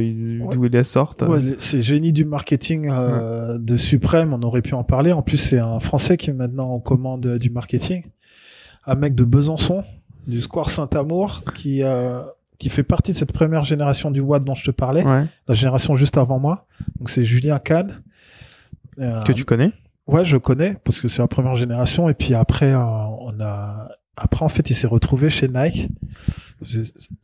d'où 0.51 0.65
ils 0.65 0.71
les 0.71 0.83
sortent. 0.83 1.23
Ouais, 1.23 1.39
les- 1.41 1.55
c'est 1.57 1.81
génie 1.81 2.13
du 2.13 2.25
marketing 2.25 2.87
euh, 2.91 3.57
de 3.57 3.75
Suprême, 3.75 4.33
on 4.33 4.41
aurait 4.43 4.61
pu 4.61 4.75
en 4.75 4.83
parler. 4.83 5.11
En 5.13 5.23
plus, 5.23 5.37
c'est 5.37 5.57
un 5.59 5.79
Français 5.79 6.15
qui 6.17 6.29
est 6.29 6.33
maintenant 6.33 6.69
en 6.71 6.79
commande 6.79 7.25
euh, 7.25 7.39
du 7.39 7.49
marketing. 7.49 8.03
Un 8.85 8.95
mec 8.95 9.15
de 9.15 9.23
Besançon, 9.23 9.83
du 10.27 10.41
Square 10.41 10.69
Saint-Amour, 10.69 11.41
qui, 11.55 11.81
euh, 11.83 12.21
qui 12.59 12.69
fait 12.69 12.83
partie 12.83 13.11
de 13.13 13.17
cette 13.17 13.31
première 13.33 13.63
génération 13.63 14.11
du 14.11 14.19
Watt 14.19 14.43
dont 14.43 14.53
je 14.55 14.65
te 14.65 14.71
parlais, 14.71 15.03
Ouais. 15.03 15.25
la 15.47 15.53
génération 15.55 15.95
juste 15.95 16.17
avant 16.17 16.39
moi. 16.39 16.67
Donc 16.99 17.09
c'est 17.09 17.23
Julien 17.25 17.57
Kahn. 17.59 18.01
Euh, 18.99 19.19
Que 19.21 19.31
tu 19.31 19.45
connais? 19.45 19.71
Ouais, 20.07 20.25
je 20.25 20.37
connais 20.37 20.75
parce 20.83 20.99
que 20.99 21.07
c'est 21.07 21.21
la 21.21 21.27
première 21.27 21.55
génération. 21.55 22.09
Et 22.09 22.13
puis 22.13 22.33
après, 22.33 22.73
euh, 22.73 22.77
on 22.79 23.39
a, 23.39 23.89
après 24.17 24.43
en 24.43 24.49
fait, 24.49 24.69
il 24.69 24.75
s'est 24.75 24.87
retrouvé 24.87 25.29
chez 25.29 25.47
Nike. 25.47 25.89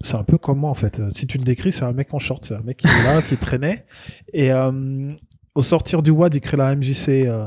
C'est 0.01 0.15
un 0.15 0.23
peu 0.23 0.37
comme 0.37 0.59
moi 0.59 0.69
en 0.69 0.75
fait. 0.75 1.01
Si 1.11 1.27
tu 1.27 1.37
le 1.37 1.43
décris, 1.43 1.73
c'est 1.73 1.83
un 1.83 1.91
mec 1.91 2.13
en 2.13 2.19
short, 2.19 2.45
c'est 2.45 2.55
un 2.55 2.61
mec 2.61 2.77
qui 2.77 2.87
est 2.87 3.03
là, 3.03 3.21
qui 3.21 3.35
traînait. 3.35 3.85
Et 4.33 4.53
euh, 4.53 5.11
au 5.55 5.61
sortir 5.61 6.01
du 6.01 6.11
WAD, 6.11 6.35
il 6.35 6.39
crée 6.41 6.55
la 6.55 6.73
MJC 6.73 7.09
euh, 7.27 7.45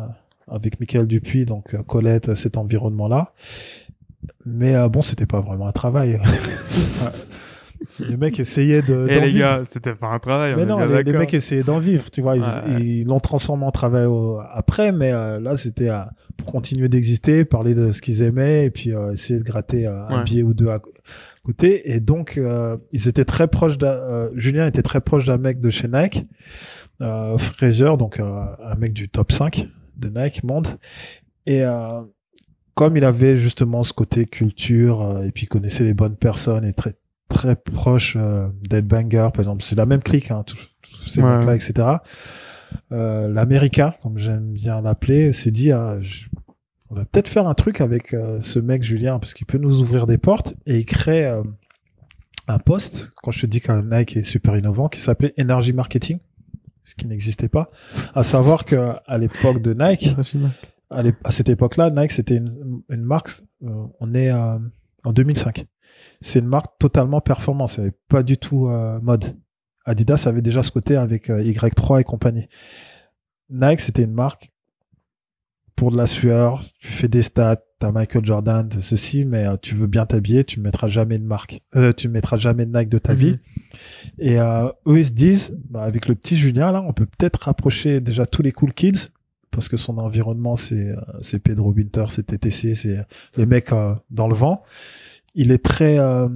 avec 0.50 0.78
Michael 0.80 1.06
Dupuis, 1.06 1.46
donc 1.46 1.74
Colette, 1.86 2.34
cet 2.34 2.58
environnement-là. 2.58 3.32
Mais 4.44 4.74
euh, 4.74 4.88
bon, 4.90 5.00
c'était 5.00 5.24
pas 5.24 5.40
vraiment 5.40 5.66
un 5.68 5.72
travail. 5.72 6.20
le 8.00 8.16
mec 8.16 8.38
essayait 8.40 8.82
de. 8.82 8.94
D'en 8.94 9.04
les 9.06 9.28
vivre. 9.28 9.38
gars, 9.38 9.62
c'était 9.64 9.94
pas 9.94 10.08
un 10.08 10.18
travail. 10.18 10.54
Mais 10.56 10.66
non, 10.66 10.84
les, 10.84 11.02
les 11.02 11.12
mecs 11.12 11.32
essayaient 11.34 11.62
d'en 11.62 11.78
vivre, 11.78 12.10
tu 12.10 12.20
vois. 12.22 12.36
Ils 12.36 12.42
Ouais. 12.42 12.80
ils 12.82 13.04
l'ont 13.06 13.20
transformé 13.20 13.64
en 13.64 13.70
travail 13.70 14.06
au- 14.06 14.40
après, 14.52 14.92
mais 14.92 15.12
euh, 15.12 15.38
là, 15.40 15.56
c'était 15.56 15.88
euh, 15.90 16.00
pour 16.36 16.46
continuer 16.52 16.88
d'exister, 16.88 17.44
parler 17.44 17.74
de 17.74 17.92
ce 17.92 18.00
qu'ils 18.02 18.22
aimaient 18.22 18.66
et 18.66 18.70
puis 18.70 18.92
euh, 18.94 19.12
essayer 19.12 19.38
de 19.38 19.44
gratter 19.44 19.86
euh, 19.86 20.06
un 20.08 20.22
billet 20.24 20.42
ou 20.42 20.54
deux 20.54 20.68
à 20.68 20.80
côté. 21.44 21.90
Et 21.92 22.00
donc, 22.00 22.36
euh, 22.36 22.76
ils 22.92 23.08
étaient 23.08 23.24
très 23.24 23.48
proches. 23.48 23.78
d'un- 23.78 23.88
euh, 23.88 24.30
Julien 24.34 24.66
était 24.66 24.82
très 24.82 25.00
proche 25.00 25.24
d'un 25.26 25.38
mec 25.38 25.60
de 25.60 25.70
chez 25.70 25.88
Nike, 25.88 26.26
euh, 27.00 27.38
Fraser, 27.38 27.96
donc 27.98 28.18
euh, 28.20 28.44
un 28.64 28.74
mec 28.76 28.92
du 28.92 29.08
top 29.08 29.32
5 29.32 29.68
de 29.96 30.08
Nike 30.08 30.42
monde. 30.44 30.68
Et 31.46 31.62
euh, 31.64 32.00
comme 32.74 32.96
il 32.96 33.04
avait 33.04 33.36
justement 33.36 33.82
ce 33.82 33.92
côté 33.92 34.24
culture 34.26 35.02
euh, 35.02 35.22
et 35.24 35.30
puis 35.32 35.46
connaissait 35.46 35.84
les 35.84 35.94
bonnes 35.94 36.16
personnes 36.16 36.64
et 36.64 36.72
très 36.72 36.92
très 37.28 37.56
proche 37.56 38.16
euh, 38.18 38.48
d'Headbanger 38.68 39.28
par 39.32 39.40
exemple. 39.40 39.62
C'est 39.62 39.76
la 39.76 39.86
même 39.86 40.02
clique 40.02 40.30
hein, 40.30 40.42
tous, 40.46 40.58
tous 40.82 41.08
ces 41.08 41.22
Ouais. 41.22 41.36
mecs 41.38 41.46
là 41.46 41.54
etc 41.54 41.88
euh, 42.92 43.28
l'américain 43.28 43.94
comme 44.02 44.18
j'aime 44.18 44.52
bien 44.52 44.80
l'appeler 44.80 45.32
s'est 45.32 45.50
dit 45.50 45.72
ah, 45.72 45.98
je- 46.00 46.26
on 46.90 46.94
va 46.94 47.04
peut-être 47.04 47.28
faire 47.28 47.46
un 47.46 47.54
truc 47.54 47.80
avec 47.80 48.14
euh, 48.14 48.40
ce 48.40 48.58
mec 48.58 48.82
Julien 48.82 49.18
parce 49.18 49.34
qu'il 49.34 49.46
peut 49.46 49.58
nous 49.58 49.82
ouvrir 49.82 50.06
des 50.06 50.16
portes. 50.16 50.54
Et 50.66 50.78
il 50.78 50.86
crée 50.86 51.26
euh, 51.26 51.42
un 52.46 52.58
poste 52.58 53.10
quand 53.22 53.30
je 53.30 53.42
te 53.42 53.46
dis 53.46 53.60
qu'un 53.60 53.82
Nike 53.82 54.16
est 54.16 54.22
super 54.22 54.56
innovant 54.56 54.88
qui 54.88 54.98
s'appelait 55.00 55.34
Energy 55.38 55.72
Marketing 55.74 56.18
ce 56.84 56.94
qui 56.94 57.06
n'existait 57.06 57.48
pas. 57.50 57.70
À 58.14 58.22
savoir 58.22 58.64
que 58.64 58.92
à 59.06 59.18
l'époque 59.18 59.60
de 59.60 59.74
Nike 59.74 60.16
à 60.90 61.30
cette 61.30 61.50
époque-là, 61.50 61.90
Nike, 61.90 62.12
c'était 62.12 62.38
une, 62.38 62.80
une 62.88 63.02
marque, 63.02 63.32
euh, 63.62 63.68
on 64.00 64.14
est 64.14 64.30
euh, 64.32 64.56
en 65.04 65.12
2005. 65.12 65.66
C'est 66.20 66.40
une 66.40 66.46
marque 66.46 66.78
totalement 66.78 67.20
performance, 67.20 67.78
n'est 67.78 67.92
pas 68.08 68.22
du 68.22 68.38
tout 68.38 68.68
euh, 68.68 68.98
mode. 69.00 69.36
Adidas 69.84 70.24
avait 70.26 70.42
déjà 70.42 70.62
ce 70.62 70.70
côté 70.70 70.96
avec 70.96 71.30
euh, 71.30 71.42
Y3 71.42 72.00
et 72.00 72.04
compagnie. 72.04 72.48
Nike, 73.50 73.80
c'était 73.80 74.02
une 74.04 74.12
marque 74.12 74.50
pour 75.76 75.92
de 75.92 75.96
la 75.96 76.06
sueur, 76.08 76.60
tu 76.80 76.88
fais 76.88 77.06
des 77.06 77.22
stats, 77.22 77.62
t'as 77.78 77.92
Michael 77.92 78.24
Jordan, 78.24 78.68
ceci, 78.80 79.24
mais 79.24 79.46
euh, 79.46 79.56
tu 79.62 79.76
veux 79.76 79.86
bien 79.86 80.06
t'habiller, 80.06 80.42
tu 80.42 80.58
mettras 80.58 80.88
jamais 80.88 81.18
de 81.18 81.24
marque, 81.24 81.60
euh, 81.76 81.92
tu 81.92 82.08
mettras 82.08 82.36
jamais 82.36 82.66
de 82.66 82.76
Nike 82.76 82.88
de 82.88 82.98
ta 82.98 83.12
Mhm. 83.12 83.18
vie. 83.18 83.38
Et 84.18 84.40
euh, 84.40 84.66
eux, 84.88 84.98
ils 84.98 85.04
se 85.06 85.12
disent, 85.12 85.56
bah, 85.70 85.84
avec 85.84 86.08
le 86.08 86.16
petit 86.16 86.36
Julien, 86.36 86.72
là, 86.72 86.82
on 86.82 86.92
peut 86.92 87.06
peut-être 87.06 87.36
rapprocher 87.44 88.00
déjà 88.00 88.26
tous 88.26 88.42
les 88.42 88.50
cool 88.50 88.74
kids, 88.74 89.10
parce 89.52 89.68
que 89.68 89.76
son 89.76 89.98
environnement, 89.98 90.56
c'est 90.56 90.92
c'est 91.20 91.38
Pedro 91.38 91.72
Winter, 91.72 92.06
c'est 92.08 92.24
TTC, 92.26 92.74
c'est 92.74 92.98
les 93.36 93.46
mecs 93.46 93.70
dans 94.10 94.26
le 94.28 94.34
vent. 94.34 94.62
Il 95.34 95.52
est 95.52 95.62
très 95.64 95.98
euh, 95.98 96.28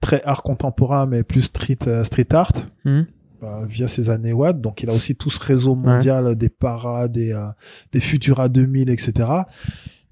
très 0.00 0.22
art 0.24 0.42
contemporain, 0.42 1.06
mais 1.06 1.22
plus 1.22 1.42
street 1.42 1.78
euh, 1.86 2.04
street 2.04 2.32
art 2.32 2.52
Mhm. 2.84 3.06
euh, 3.42 3.64
via 3.66 3.86
ses 3.88 4.10
années 4.10 4.32
Watt. 4.32 4.60
Donc, 4.60 4.82
il 4.82 4.90
a 4.90 4.92
aussi 4.94 5.14
tout 5.14 5.30
ce 5.30 5.40
réseau 5.42 5.74
mondial 5.74 6.34
des 6.36 6.48
paras, 6.48 7.08
des 7.08 7.32
euh, 7.32 7.46
des 7.92 8.00
Futura 8.00 8.48
2000, 8.48 8.90
etc. 8.90 9.28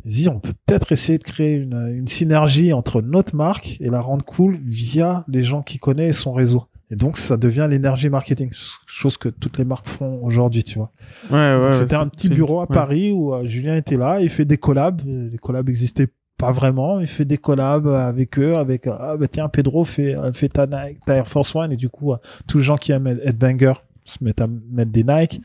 Dit, 0.04 0.28
on 0.28 0.38
peut 0.38 0.52
peut-être 0.66 0.92
essayer 0.92 1.18
de 1.18 1.24
créer 1.24 1.54
une, 1.54 1.92
une 1.96 2.06
synergie 2.06 2.72
entre 2.72 3.02
notre 3.02 3.34
marque 3.34 3.76
et 3.80 3.90
la 3.90 4.00
rendre 4.00 4.24
cool 4.24 4.58
via 4.64 5.24
les 5.26 5.42
gens 5.42 5.62
qui 5.62 5.78
connaissent 5.78 6.20
son 6.20 6.32
réseau. 6.32 6.66
Et 6.92 6.94
donc, 6.94 7.18
ça 7.18 7.36
devient 7.36 7.66
l'énergie 7.68 8.08
marketing, 8.08 8.50
chose 8.86 9.16
que 9.16 9.28
toutes 9.28 9.58
les 9.58 9.64
marques 9.64 9.88
font 9.88 10.20
aujourd'hui, 10.22 10.62
tu 10.62 10.78
vois. 10.78 10.92
Ouais, 11.32 11.60
ouais. 11.60 11.72
c'était 11.72 11.96
un 11.96 12.06
petit 12.06 12.28
bureau 12.28 12.60
à. 12.60 12.68
Paris 12.68 13.10
où 13.10 13.34
euh, 13.34 13.44
Julien 13.46 13.74
était 13.74 13.96
là, 13.96 14.20
il 14.20 14.28
fait 14.30 14.44
des 14.44 14.58
collabs. 14.58 15.02
Les 15.04 15.38
collabs 15.38 15.68
existaient 15.68 16.06
pas 16.38 16.52
vraiment. 16.52 17.00
Il 17.00 17.06
fait 17.06 17.24
des 17.24 17.38
collabs 17.38 17.86
avec 17.86 18.38
eux, 18.38 18.56
avec 18.56 18.86
euh, 18.86 18.96
ah 18.98 19.16
bah 19.16 19.28
tiens 19.28 19.48
Pedro 19.48 19.84
fait 19.84 20.14
euh, 20.14 20.32
fait 20.32 20.48
ta, 20.48 20.66
ta 20.66 21.14
Air 21.14 21.28
Force 21.28 21.54
One 21.54 21.72
et 21.72 21.76
du 21.76 21.88
coup 21.88 22.12
euh, 22.12 22.16
tous 22.46 22.58
les 22.58 22.64
gens 22.64 22.76
qui 22.76 22.92
aiment 22.92 23.06
Headbanger 23.06 23.74
se 24.08 24.22
mettent 24.22 24.40
à 24.40 24.46
mettre 24.46 24.92
des 24.92 25.04
Nike. 25.04 25.40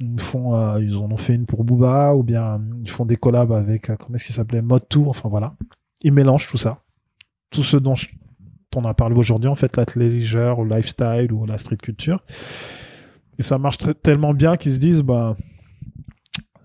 Ils 0.00 0.20
font, 0.20 0.54
euh, 0.54 0.82
ils 0.82 0.96
en 0.96 1.10
ont 1.10 1.16
fait 1.16 1.34
une 1.34 1.46
pour 1.46 1.64
Booba 1.64 2.14
ou 2.14 2.22
bien 2.22 2.54
euh, 2.54 2.58
ils 2.82 2.90
font 2.90 3.04
des 3.04 3.16
collabs 3.16 3.52
avec 3.52 3.90
euh, 3.90 3.96
comment 3.96 4.16
est-ce 4.16 4.26
qu'il 4.26 4.34
s'appelait 4.34 4.62
Mode 4.62 4.84
2. 4.90 5.00
Enfin 5.00 5.28
voilà, 5.28 5.54
ils 6.02 6.12
mélangent 6.12 6.48
tout 6.48 6.58
ça, 6.58 6.82
tout 7.50 7.62
ce 7.62 7.76
dont 7.76 7.94
on 8.76 8.84
a 8.84 8.94
parlé 8.94 9.16
aujourd'hui 9.16 9.48
en 9.48 9.54
fait 9.54 9.76
l'athléisure 9.76 10.58
ou 10.58 10.64
le 10.64 10.76
lifestyle 10.76 11.32
ou 11.32 11.46
la 11.46 11.58
street 11.58 11.76
culture. 11.76 12.22
Et 13.38 13.42
ça 13.42 13.58
marche 13.58 13.78
tellement 14.02 14.34
bien 14.34 14.56
qu'ils 14.56 14.72
se 14.72 14.78
disent, 14.78 15.02
bah, 15.02 15.36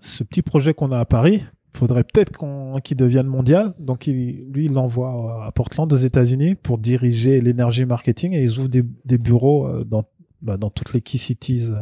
ce 0.00 0.24
petit 0.24 0.42
projet 0.42 0.74
qu'on 0.74 0.90
a 0.90 0.98
à 0.98 1.04
Paris, 1.04 1.44
faudrait 1.76 2.04
peut-être 2.04 2.32
qu'on, 2.32 2.78
qu'il 2.82 2.96
devienne 2.96 3.26
mondial. 3.26 3.74
Donc, 3.78 4.06
il, 4.06 4.46
lui, 4.52 4.66
il 4.66 4.72
l'envoie 4.72 5.44
à 5.46 5.52
Portland, 5.52 5.92
aux 5.92 5.96
États-Unis, 5.96 6.54
pour 6.54 6.78
diriger 6.78 7.40
l'énergie 7.40 7.84
marketing 7.84 8.32
et 8.32 8.42
ils 8.42 8.58
ouvrent 8.58 8.68
des, 8.68 8.84
des 9.04 9.18
bureaux 9.18 9.66
euh, 9.66 9.84
dans, 9.84 10.04
bah, 10.42 10.56
dans 10.56 10.70
toutes 10.70 10.92
les 10.92 11.00
key 11.00 11.18
cities 11.18 11.66
euh, 11.70 11.76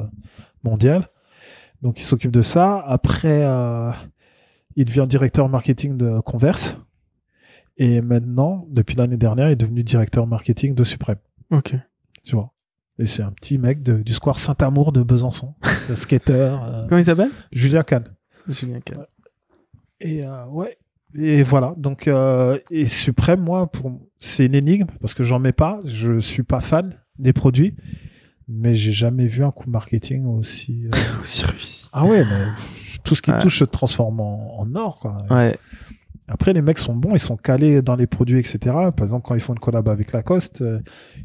mondiales. 0.65 1.09
Donc, 1.83 2.01
il 2.01 2.05
s'occupe 2.05 2.31
de 2.31 2.43
ça. 2.43 2.83
Après, 2.87 3.43
euh, 3.45 3.91
il 4.77 4.85
devient 4.85 5.07
directeur 5.09 5.49
marketing 5.49 5.97
de 5.97 6.21
Converse. 6.21 6.77
Et 7.77 8.01
maintenant, 8.01 8.67
depuis 8.71 8.97
l'année 8.97 9.17
dernière, 9.17 9.49
il 9.49 9.53
est 9.53 9.57
devenu 9.57 9.83
directeur 9.83 10.27
marketing 10.27 10.75
de 10.75 10.85
Supreme 10.85 11.17
Ok. 11.51 11.75
tu 12.23 12.35
vois. 12.37 12.53
Et 12.99 13.07
c'est 13.07 13.23
un 13.23 13.33
petit 13.33 13.57
mec 13.59 13.83
de- 13.83 14.03
du 14.03 14.13
square 14.13 14.39
Saint-Amour 14.39 14.93
de 14.93 15.03
Besançon, 15.03 15.55
de 15.89 15.95
skater, 15.95 16.33
euh, 16.63 16.87
Comment 16.89 16.99
il 16.99 17.05
s'appelle? 17.05 17.31
Julien 17.53 17.83
Kahn. 17.83 18.05
Julien 18.47 18.81
Kahn. 18.81 19.07
Et 20.03 20.25
euh, 20.25 20.45
ouais, 20.47 20.77
et 21.15 21.43
voilà. 21.43 21.75
Donc 21.77 22.09
euh, 22.09 22.59
et 22.71 22.87
Suprême, 22.87 23.41
moi, 23.41 23.71
pour 23.71 23.93
c'est 24.19 24.47
une 24.47 24.55
énigme 24.55 24.87
parce 25.01 25.15
que 25.15 25.25
j'en 25.25 25.39
mets 25.39 25.53
pas. 25.53 25.81
Je 25.85 26.21
suis 26.21 26.43
pas 26.43 26.61
fan 26.61 26.95
des 27.19 27.33
produits, 27.33 27.77
mais 28.49 28.75
j'ai 28.75 28.93
jamais 28.93 29.27
vu 29.27 29.45
un 29.45 29.51
coup 29.51 29.71
marketing 29.71 30.27
aussi. 30.27 30.87
euh, 30.87 30.91
Aussi 31.23 31.45
réussi. 31.47 31.89
Ah 31.93 32.05
ouais, 32.07 32.25
mais 32.25 32.47
tout 33.05 33.15
ce 33.15 33.23
qui 33.23 33.31
Ouais. 33.31 33.39
touche 33.39 33.59
se 33.59 33.65
transforme 33.65 34.21
en, 34.21 34.61
en 34.61 34.75
or, 34.75 34.99
quoi. 34.99 35.19
Ouais. 35.31 35.57
Après, 36.29 36.53
les 36.55 36.63
mecs 36.63 36.79
sont 36.79 36.95
bons, 36.95 37.15
ils 37.15 37.19
sont 37.19 37.37
calés 37.37 37.83
dans 37.83 37.97
les 37.97 38.07
produits, 38.07 38.39
etc. 38.39 38.59
Par 38.65 39.03
exemple, 39.03 39.27
quand 39.27 39.35
ils 39.35 39.41
font 39.41 39.53
une 39.53 39.59
collab 39.59 39.89
avec 39.89 40.13
Lacoste, 40.13 40.63
euh, 40.63 40.79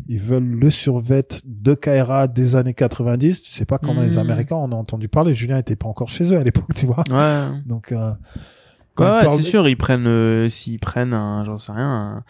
ils 0.09 0.19
veulent 0.19 0.43
le 0.59 0.69
survêt 0.69 1.25
de 1.45 1.75
Kaira 1.75 2.27
des 2.27 2.55
années 2.57 2.73
90. 2.73 3.43
Tu 3.43 3.51
sais 3.51 3.63
pas 3.63 3.77
comment 3.77 4.01
les 4.01 4.13
Mhm. 4.13 4.17
Américains 4.19 4.55
en 4.57 4.71
ont 4.73 4.77
entendu 4.79 5.07
parler. 5.07 5.33
Julien 5.33 5.57
était 5.59 5.75
pas 5.77 5.87
encore 5.87 6.09
chez 6.09 6.33
eux 6.33 6.37
à 6.37 6.43
l'époque, 6.43 6.73
tu 6.75 6.87
vois. 6.87 7.03
Ouais. 7.09 7.47
Donc, 7.65 7.91
euh, 7.93 8.11
quand 8.97 9.19
ouais, 9.19 9.27
c'est 9.29 9.37
de- 9.37 9.41
sûr, 9.43 9.67
ils 9.69 9.77
prennent, 9.77 10.07
euh, 10.07 10.49
s'ils 10.49 10.79
prennent 10.79 11.13
un, 11.13 11.43
j'en 11.43 11.57
sais 11.57 11.71
rien, 11.71 11.89
un, 11.89 12.23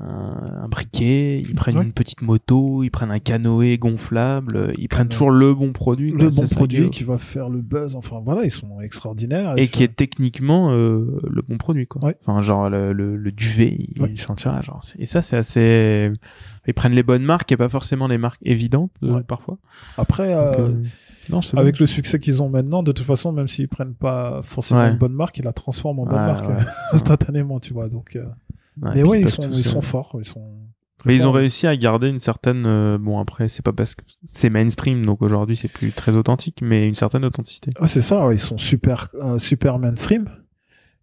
un, 0.00 0.62
un 0.64 0.68
briquet, 0.68 1.40
ils 1.40 1.54
prennent 1.54 1.76
Ouais. 1.76 1.84
une 1.84 1.92
petite 1.92 2.22
moto, 2.22 2.82
ils 2.82 2.88
prennent 2.90 3.10
un 3.10 3.18
canoë 3.18 3.76
gonflable, 3.76 4.56
euh, 4.56 4.72
ils 4.78 4.88
prennent 4.88 5.06
Ouais. 5.08 5.12
toujours 5.12 5.30
le 5.30 5.52
bon 5.54 5.72
produit. 5.74 6.12
quoi, 6.12 6.22
le 6.22 6.30
bon 6.30 6.44
produit 6.46 6.88
qui 6.88 7.04
va 7.04 7.18
faire 7.18 7.50
le 7.50 7.60
buzz. 7.60 7.94
Enfin, 7.94 8.22
voilà, 8.24 8.44
ils 8.44 8.50
sont 8.50 8.80
extraordinaires. 8.80 9.52
Et 9.58 9.68
qui 9.68 9.82
est 9.82 9.94
techniquement 9.94 10.70
euh, 10.72 11.20
le 11.28 11.42
bon 11.42 11.58
produit, 11.58 11.86
quoi. 11.86 12.02
Ouais. 12.06 12.16
Enfin, 12.26 12.40
genre 12.40 12.70
le, 12.70 12.94
le, 12.94 13.16
le 13.18 13.32
duvet, 13.32 13.76
ils 13.96 14.18
chantent 14.18 14.40
ça, 14.40 14.62
genre. 14.62 14.80
Et 14.98 15.04
ça, 15.04 15.20
c'est 15.20 15.36
assez. 15.36 16.10
Ils 16.66 16.72
prennent 16.74 16.94
les 16.94 17.02
bonnes 17.02 17.24
marques 17.24 17.52
et 17.52 17.56
pas 17.58 17.68
forcément 17.68 18.06
les 18.08 18.16
marques 18.18 18.40
évidentes 18.44 18.92
euh, 19.02 19.20
parfois. 19.20 19.58
Après, 19.98 20.28
Donc, 20.34 20.56
euh, 20.58 20.68
euh, 20.68 20.82
non, 21.30 21.40
avec 21.56 21.78
le 21.78 21.86
succès 21.86 22.18
qu'ils 22.18 22.42
ont 22.42 22.48
maintenant, 22.48 22.82
de 22.82 22.92
toute 22.92 23.06
façon, 23.06 23.32
même 23.32 23.48
s'ils 23.48 23.68
prennent 23.68 23.94
pas 23.94 24.40
forcément 24.42 24.80
Ouais. 24.80 24.90
une 24.90 24.98
bonne 24.98 25.12
marque, 25.14 25.38
ils 25.38 25.44
la 25.44 25.52
transforment 25.52 26.00
en 26.00 26.06
bonne 26.06 26.18
Ouais, 26.20 26.26
marque 26.26 26.48
ouais, 26.48 26.56
instantanément, 26.92 27.60
tu 27.60 27.72
vois. 27.72 27.88
Donc, 27.88 28.16
euh, 28.16 28.24
mais 28.80 29.02
ouais, 29.02 29.20
ils 29.20 29.28
sont, 29.28 29.42
ils 29.52 29.60
euh, 29.60 29.70
sont 29.70 29.82
forts. 29.82 30.16
Ils 30.18 30.24
sont 30.24 30.44
Mais 31.04 31.14
ils 31.14 31.26
ont 31.26 31.32
réussi 31.32 31.66
à 31.66 31.76
garder 31.76 32.08
une 32.08 32.18
certaine. 32.20 32.64
euh, 32.66 32.98
bon, 32.98 33.18
après, 33.20 33.48
c'est 33.48 33.62
pas 33.62 33.72
parce 33.72 33.94
que 33.94 34.02
c'est 34.24 34.50
mainstream, 34.50 35.04
donc 35.04 35.20
aujourd'hui 35.22 35.56
c'est 35.56 35.68
plus 35.68 35.92
très 35.92 36.16
authentique, 36.16 36.60
mais 36.62 36.86
une 36.88 36.94
certaine 36.94 37.24
authenticité. 37.24 37.70
Ah, 37.80 37.86
c'est 37.86 38.00
ça, 38.02 38.28
ils 38.32 38.38
sont 38.38 38.58
super, 38.58 39.08
euh, 39.14 39.38
super 39.38 39.78
mainstream, 39.78 40.28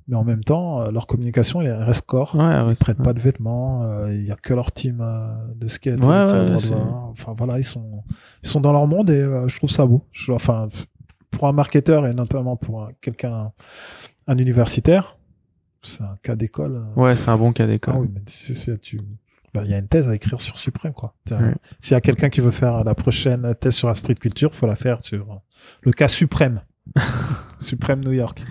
mais 0.10 0.15
en 0.18 0.23
même 0.26 0.44
temps, 0.44 0.81
euh, 0.81 0.91
leur 0.91 1.07
communication, 1.07 1.61
elle 1.61 1.72
reste 1.72 2.06
corps. 2.06 2.36
Ouais, 2.36 2.41
Ils 2.44 2.68
ouais, 2.68 2.73
prêtent 2.80 2.98
c'est- 2.98 3.03
pas 3.03 3.14
de 3.14 3.19
vêtements, 3.22 3.84
euh, 3.84 4.14
il 4.14 4.26
y 4.26 4.31
a 4.31 4.36
que 4.36 4.53
leur 4.53 4.72
team 4.73 4.99
euh, 5.02 5.27
de 5.56 5.68
skate 5.69 6.03
Ouais, 6.03 6.07
euh, 6.11 6.57
qui 6.57 6.65
a 6.65 6.69
de 6.72 6.76
voir. 6.76 7.06
Enfin 7.10 7.34
voilà, 7.38 7.57
ils 7.60 7.64
sont, 7.64 8.03
ils 8.44 8.49
sont 8.49 8.60
dans 8.60 8.73
leur 8.73 8.88
monde 8.88 9.10
et 9.11 9.22
euh, 9.22 9.48
je 9.48 9.56
trouve 9.57 9.69
ça 9.69 9.86
beau. 9.86 10.03
Je- 10.11 10.31
enfin, 10.34 10.68
pour 11.31 11.48
un 11.48 11.53
marketeur 11.53 12.07
et 12.07 12.14
notamment 12.14 12.57
pour 12.57 12.84
un- 12.84 12.90
quelqu'un, 13.02 13.52
un 14.27 14.38
universitaire, 14.38 15.18
c'est 15.84 16.02
un 16.03 16.18
cas 16.23 16.36
d'école. 16.36 16.76
euh, 16.98 17.02
Ouais, 17.02 17.15
c'est 17.15 17.30
un 17.30 17.38
bon 17.38 17.53
cas 17.53 17.68
d'école. 17.68 17.94
ah 17.95 17.99
oui, 18.02 18.10
mais 18.14 18.22
tu 18.26 18.53
sais, 18.56 18.77
tu- 18.80 18.99
bah, 19.53 19.61
il 19.64 19.72
y 19.72 19.73
a 19.73 19.77
une 19.77 19.88
thèse 19.88 20.07
à 20.10 20.15
écrire 20.15 20.41
sur 20.41 20.57
Suprême, 20.57 20.94
quoi. 20.94 21.15
S'il 21.80 21.94
y 21.94 21.95
a 21.95 22.02
quelqu'un 22.02 22.30
qui 22.30 22.41
veut 22.41 22.52
faire 22.52 22.84
la 22.84 22.95
prochaine 22.95 23.56
thèse 23.60 23.73
sur 23.76 23.88
la 23.88 23.95
street 23.95 24.15
culture, 24.15 24.53
faut 24.56 24.68
la 24.68 24.76
faire 24.76 25.02
sur 25.02 25.31
euh, 25.31 25.36
le 25.81 25.91
cas 25.94 26.07
Suprême. 26.07 26.61
Suprême 27.60 28.03
New 28.03 28.11
York. 28.14 28.41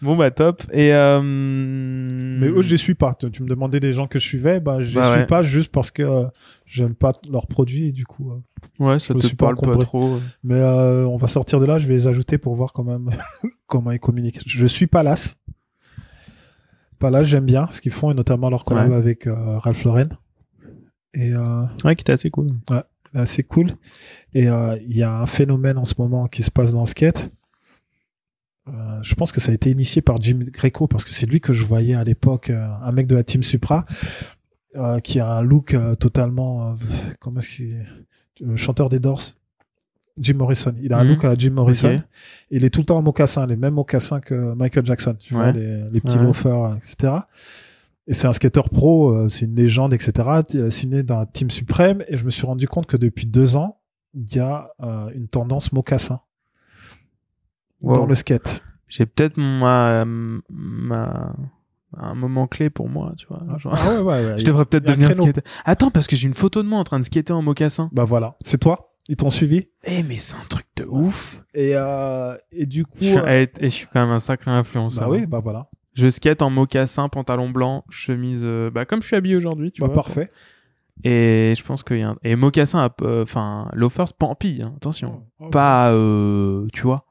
Bon 0.00 0.14
bah 0.16 0.30
top. 0.30 0.62
Et 0.72 0.92
euh... 0.94 1.20
Mais 1.22 2.46
eux, 2.48 2.62
je 2.62 2.70
les 2.70 2.76
suis 2.76 2.94
pas. 2.94 3.14
Tu, 3.18 3.30
tu 3.30 3.42
me 3.42 3.48
demandais 3.48 3.80
des 3.80 3.92
gens 3.92 4.06
que 4.06 4.18
je 4.18 4.24
suivais, 4.24 4.60
bah, 4.60 4.80
je 4.80 4.88
les 4.90 4.94
Bah 4.94 5.10
suis 5.12 5.20
ouais. 5.22 5.26
pas 5.26 5.42
juste 5.42 5.72
parce 5.72 5.90
que 5.90 6.02
euh, 6.02 6.24
j'aime 6.66 6.94
pas 6.94 7.12
leurs 7.30 7.46
produits 7.46 7.88
et 7.88 7.92
du 7.92 8.04
coup. 8.06 8.30
euh. 8.30 8.84
ouais, 8.84 8.98
ça 9.00 9.14
te 9.14 9.26
suis 9.26 9.34
pas 9.36 9.46
parle 9.52 9.56
pas 9.56 9.76
trop. 9.82 10.18
Mais 10.44 10.62
on 10.62 11.16
va 11.16 11.26
sortir 11.28 11.58
de 11.60 11.64
là, 11.66 11.78
je 11.78 11.88
vais 11.88 11.94
les 11.94 12.06
ajouter 12.06 12.38
pour 12.38 12.54
voir 12.54 12.72
quand 12.72 12.84
même 12.84 13.10
comment 13.66 13.90
ils 13.90 13.98
communiquent. 14.00 14.40
Je 14.46 14.66
suis 14.66 14.86
Palace. 14.86 15.36
Palace, 16.98 17.26
j'aime 17.26 17.46
bien 17.46 17.66
ce 17.70 17.80
qu'ils 17.80 17.92
font 17.92 18.10
et 18.10 18.14
notamment 18.14 18.48
leur 18.50 18.64
collab 18.64 18.90
Ouais. 18.90 18.96
avec 18.96 19.26
Ralph 19.26 19.82
Lauren. 19.84 20.08
Et 21.14 21.34
Ouais, 21.84 21.96
qui 21.96 22.02
était 22.02 22.12
assez 22.12 22.30
cool. 22.30 22.52
là, 22.70 22.86
c'est 23.26 23.42
cool. 23.42 23.72
Et 24.34 24.44
il 24.44 24.96
y 24.96 25.02
a 25.02 25.12
un 25.18 25.26
phénomène 25.26 25.78
en 25.78 25.84
ce 25.84 25.94
moment 25.98 26.26
qui 26.28 26.42
se 26.42 26.50
passe 26.50 26.72
dans 26.72 26.80
le 26.80 26.86
skate. 26.86 27.30
Euh, 28.68 28.72
je 29.02 29.14
pense 29.16 29.32
que 29.32 29.40
ça 29.40 29.50
a 29.50 29.54
été 29.54 29.70
initié 29.70 30.02
par 30.02 30.22
Jim 30.22 30.38
Greco 30.40 30.86
parce 30.86 31.04
que 31.04 31.10
c'est 31.12 31.26
lui 31.26 31.40
que 31.40 31.52
je 31.52 31.64
voyais 31.64 31.94
à 31.94 32.04
l'époque, 32.04 32.50
euh, 32.50 32.66
un 32.82 32.92
mec 32.92 33.06
de 33.08 33.16
la 33.16 33.24
team 33.24 33.42
Supra, 33.42 33.84
euh, 34.76 35.00
qui 35.00 35.18
a 35.20 35.28
un 35.28 35.42
look 35.42 35.74
euh, 35.74 35.94
totalement, 35.96 36.70
euh, 36.70 36.74
comment 37.20 37.40
est-ce 37.40 37.56
qu'il, 37.56 37.84
le 38.40 38.56
chanteur 38.56 38.88
des 38.88 39.00
Doors, 39.00 39.20
Jim 40.20 40.34
Morrison. 40.34 40.74
Il 40.80 40.92
a 40.92 40.98
un 40.98 41.04
Mhm. 41.04 41.10
look 41.10 41.24
à 41.24 41.34
Jim 41.34 41.50
Morrison. 41.50 42.02
Il 42.50 42.64
est 42.64 42.70
tout 42.70 42.80
le 42.80 42.86
temps 42.86 42.98
en 42.98 43.02
mocassin, 43.02 43.46
les 43.46 43.56
mêmes 43.56 43.74
mocassins 43.74 44.20
que 44.20 44.54
Michael 44.54 44.86
Jackson, 44.86 45.16
tu 45.18 45.34
vois, 45.34 45.52
les, 45.52 45.88
les 45.90 46.00
petits 46.00 46.18
Ouais. 46.18 46.24
loafers, 46.24 46.76
etc. 46.76 47.14
Et 48.06 48.14
c'est 48.14 48.26
un 48.26 48.32
skateur 48.32 48.68
pro, 48.68 49.28
c'est 49.28 49.46
une 49.46 49.54
légende, 49.54 49.92
etc. 49.94 50.12
Signé 50.70 51.02
dans 51.02 51.24
Team 51.26 51.50
Suprême. 51.50 52.04
Et 52.08 52.16
je 52.16 52.24
me 52.24 52.30
suis 52.30 52.46
rendu 52.46 52.66
compte 52.68 52.86
que 52.86 52.96
depuis 52.96 53.26
deux 53.26 53.56
ans, 53.56 53.78
il 54.14 54.34
y 54.34 54.38
a 54.40 54.70
euh, 54.82 55.08
une 55.14 55.28
tendance 55.28 55.72
mocassin 55.72 56.20
Wow. 57.82 57.94
dans 57.96 58.06
le 58.06 58.14
skate. 58.14 58.62
J'ai 58.88 59.06
peut-être 59.06 59.36
ma, 59.38 60.04
ma 60.50 61.34
un 61.96 62.14
moment 62.14 62.46
clé 62.46 62.70
pour 62.70 62.88
moi, 62.88 63.12
tu 63.16 63.26
vois. 63.26 63.42
Genre, 63.58 63.74
Ah 63.76 63.90
ouais, 63.94 64.00
ouais, 64.00 64.26
ouais. 64.32 64.34
je 64.38 64.44
devrais 64.44 64.64
peut-être 64.64 64.86
devenir 64.86 65.12
skater. 65.12 65.42
Attends, 65.64 65.90
parce 65.90 66.06
que 66.06 66.16
j'ai 66.16 66.26
une 66.26 66.34
photo 66.34 66.62
de 66.62 66.68
moi 66.68 66.78
en 66.78 66.84
train 66.84 66.98
de 66.98 67.04
skater 67.04 67.32
en 67.32 67.42
mocassin. 67.42 67.90
Bah 67.92 68.04
voilà, 68.04 68.36
c'est 68.40 68.58
toi? 68.58 68.94
Ils 69.08 69.16
t'ont 69.16 69.30
suivi? 69.30 69.68
Eh, 69.84 70.02
mais 70.04 70.18
c'est 70.18 70.36
un 70.36 70.44
truc 70.48 70.66
de 70.76 70.84
ouf. 70.84 71.42
Et, 71.54 71.72
euh, 71.74 72.36
et 72.52 72.66
du 72.66 72.84
coup. 72.84 72.92
Je 73.00 73.06
suis, 73.06 73.18
euh, 73.18 73.46
et, 73.58 73.64
je 73.64 73.68
suis 73.68 73.86
quand 73.92 74.00
même 74.00 74.10
un 74.14 74.18
sacré 74.20 74.50
influenceur. 74.50 75.08
bah 75.08 75.14
oui, 75.14 75.26
bah 75.26 75.40
voilà. 75.42 75.68
Je 75.94 76.08
skate 76.08 76.40
en 76.40 76.50
mocassin, 76.50 77.08
pantalon 77.08 77.50
blanc, 77.50 77.84
chemise, 77.90 78.44
euh, 78.46 78.70
bah 78.70 78.86
comme 78.86 79.02
je 79.02 79.08
suis 79.08 79.16
habillé 79.16 79.36
aujourd'hui, 79.36 79.72
tu 79.72 79.80
Bah 79.82 79.88
vois. 79.88 79.96
parfait. 79.96 80.30
Et 81.04 81.54
je 81.56 81.64
pense 81.64 81.82
qu'il 81.82 81.98
y 81.98 82.02
a 82.02 82.10
un... 82.10 82.16
et 82.22 82.36
mocassin, 82.36 82.88
enfin 83.02 83.68
loafers 83.72 84.12
pampi, 84.14 84.60
hein, 84.62 84.72
attention, 84.76 85.24
pas, 85.50 85.90
euh, 85.92 86.66
tu 86.72 86.82
vois. 86.82 87.04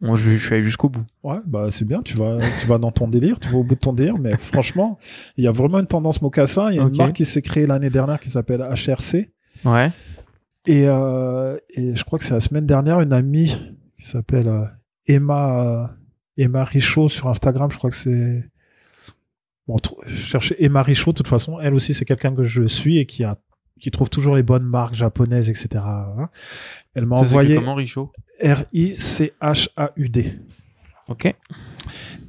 Bon, 0.00 0.16
je, 0.16 0.30
je 0.32 0.36
suis 0.36 0.54
allé 0.54 0.62
jusqu'au 0.62 0.88
bout. 0.88 1.04
Ouais, 1.22 1.38
bah 1.46 1.68
c'est 1.70 1.84
bien, 1.84 2.02
tu 2.02 2.16
vas, 2.16 2.38
tu 2.60 2.66
vas 2.66 2.78
dans 2.78 2.92
ton 2.92 3.08
délire, 3.08 3.40
tu 3.40 3.48
vas 3.48 3.58
au 3.58 3.64
bout 3.64 3.74
de 3.74 3.80
ton 3.80 3.92
délire, 3.92 4.18
mais 4.18 4.36
franchement, 4.38 4.98
il 5.36 5.44
y 5.44 5.46
a 5.46 5.52
vraiment 5.52 5.78
une 5.78 5.86
tendance 5.86 6.20
mocassin. 6.20 6.70
Il 6.70 6.76
y 6.76 6.80
a 6.80 6.82
une 6.82 6.96
marque 6.96 7.14
qui 7.14 7.24
s'est 7.24 7.42
créée 7.42 7.66
l'année 7.66 7.90
dernière 7.90 8.20
qui 8.20 8.28
s'appelle 8.28 8.60
HRC. 8.60 9.30
Ouais. 9.64 9.92
Et, 10.66 10.86
euh, 10.88 11.56
et 11.70 11.94
je 11.94 12.04
crois 12.04 12.18
que 12.18 12.24
c'est 12.24 12.34
la 12.34 12.40
semaine 12.40 12.66
dernière, 12.66 13.00
une 13.00 13.12
amie 13.12 13.56
qui 13.96 14.04
s'appelle 14.04 14.48
euh, 14.48 14.64
Emma, 15.06 15.62
euh, 15.62 15.86
Emma 16.36 16.64
Richaud 16.64 17.08
sur 17.08 17.28
Instagram, 17.28 17.70
je 17.70 17.78
crois 17.78 17.90
que 17.90 17.96
c'est. 17.96 18.44
Bon, 19.66 19.76
je 20.06 20.14
cherchais 20.14 20.56
Emma 20.58 20.82
Richaud, 20.82 21.12
de 21.12 21.16
toute 21.16 21.28
façon, 21.28 21.58
elle 21.60 21.74
aussi, 21.74 21.94
c'est 21.94 22.04
quelqu'un 22.04 22.34
que 22.34 22.44
je 22.44 22.66
suis 22.66 22.98
et 22.98 23.06
qui 23.06 23.24
a 23.24 23.38
qui 23.84 23.90
trouve 23.90 24.08
toujours 24.08 24.34
les 24.34 24.42
bonnes 24.42 24.64
marques 24.64 24.94
japonaises, 24.94 25.50
etc. 25.50 25.68
hein. 25.84 26.30
Elle 26.94 27.04
m'a 27.04 27.16
envoyé 27.16 27.56
comment 27.56 27.74
Richaud? 27.74 28.10
R-I-C-H-A-U-D. 28.42 30.40
Ok. 31.08 31.34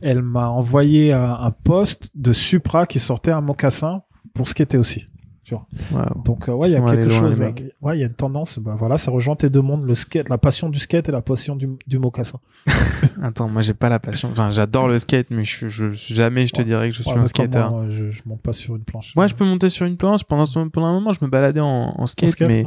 Elle 0.02 0.22
m'a 0.22 0.50
envoyé 0.50 1.14
un, 1.14 1.32
un 1.32 1.52
post 1.52 2.12
de 2.14 2.34
Supra 2.34 2.86
qui 2.86 3.00
sortait 3.00 3.32
un 3.32 3.40
mocassin 3.40 4.02
pour 4.34 4.50
skater 4.50 4.78
aussi. 4.78 5.08
Wow. 5.52 6.24
Donc 6.24 6.50
euh, 6.50 6.54
ouais, 6.54 6.70
il 6.70 6.74
y 6.74 6.76
a 6.76 6.82
quelque 6.82 7.10
chose. 7.10 7.40
mecs. 7.40 7.64
Ouais, 7.82 7.98
il 7.98 8.02
y 8.02 8.04
a 8.04 8.08
une 8.08 8.14
tendance. 8.14 8.58
Bah 8.60 8.76
voilà, 8.78 8.98
ça 8.98 9.12
rejoint 9.12 9.36
tes 9.36 9.50
deux 9.50 9.62
mondes, 9.62 9.84
le 9.86 9.96
skate, 9.96 10.30
la 10.30 10.38
passion 10.38 10.70
du 10.70 10.80
skate 10.80 11.10
et 11.10 11.12
la 11.12 11.22
passion 11.22 11.56
du, 11.56 11.70
du 11.88 12.00
mocassin. 12.00 12.40
Attends, 13.22 13.48
moi 13.50 13.62
j'ai 13.62 13.74
pas 13.74 13.90
la 13.90 14.00
passion. 14.00 14.30
Enfin, 14.32 14.52
j'adore 14.52 14.88
le 14.88 14.98
skate, 14.98 15.28
mais 15.30 15.44
je, 15.44 15.68
je, 15.68 15.90
jamais 15.90 16.46
je 16.46 16.54
te 16.54 16.60
Ouais. 16.60 16.66
dirais 16.66 16.90
que 16.90 16.96
je 16.96 17.04
suis 17.04 17.12
Ouais, 17.12 17.18
un 17.20 17.26
skater. 17.26 17.68
Moi, 17.70 17.86
je, 17.90 18.12
je 18.12 18.22
monte 18.26 18.42
pas 18.42 18.54
sur 18.54 18.76
une 18.76 18.84
planche. 18.84 19.14
Moi, 19.16 19.28
je 19.28 19.36
peux 19.36 19.46
monter 19.46 19.70
sur 19.70 19.86
une 19.86 19.98
planche. 19.98 20.24
Pendant, 20.24 20.46
ce- 20.46 20.60
pendant 20.70 20.88
un 20.88 20.94
moment, 20.94 21.12
je 21.12 21.20
me 21.24 21.30
baladais 21.30 21.60
en, 21.62 21.94
en 21.98 22.04
En 22.04 22.06
skate, 22.08 22.40
mais 22.42 22.66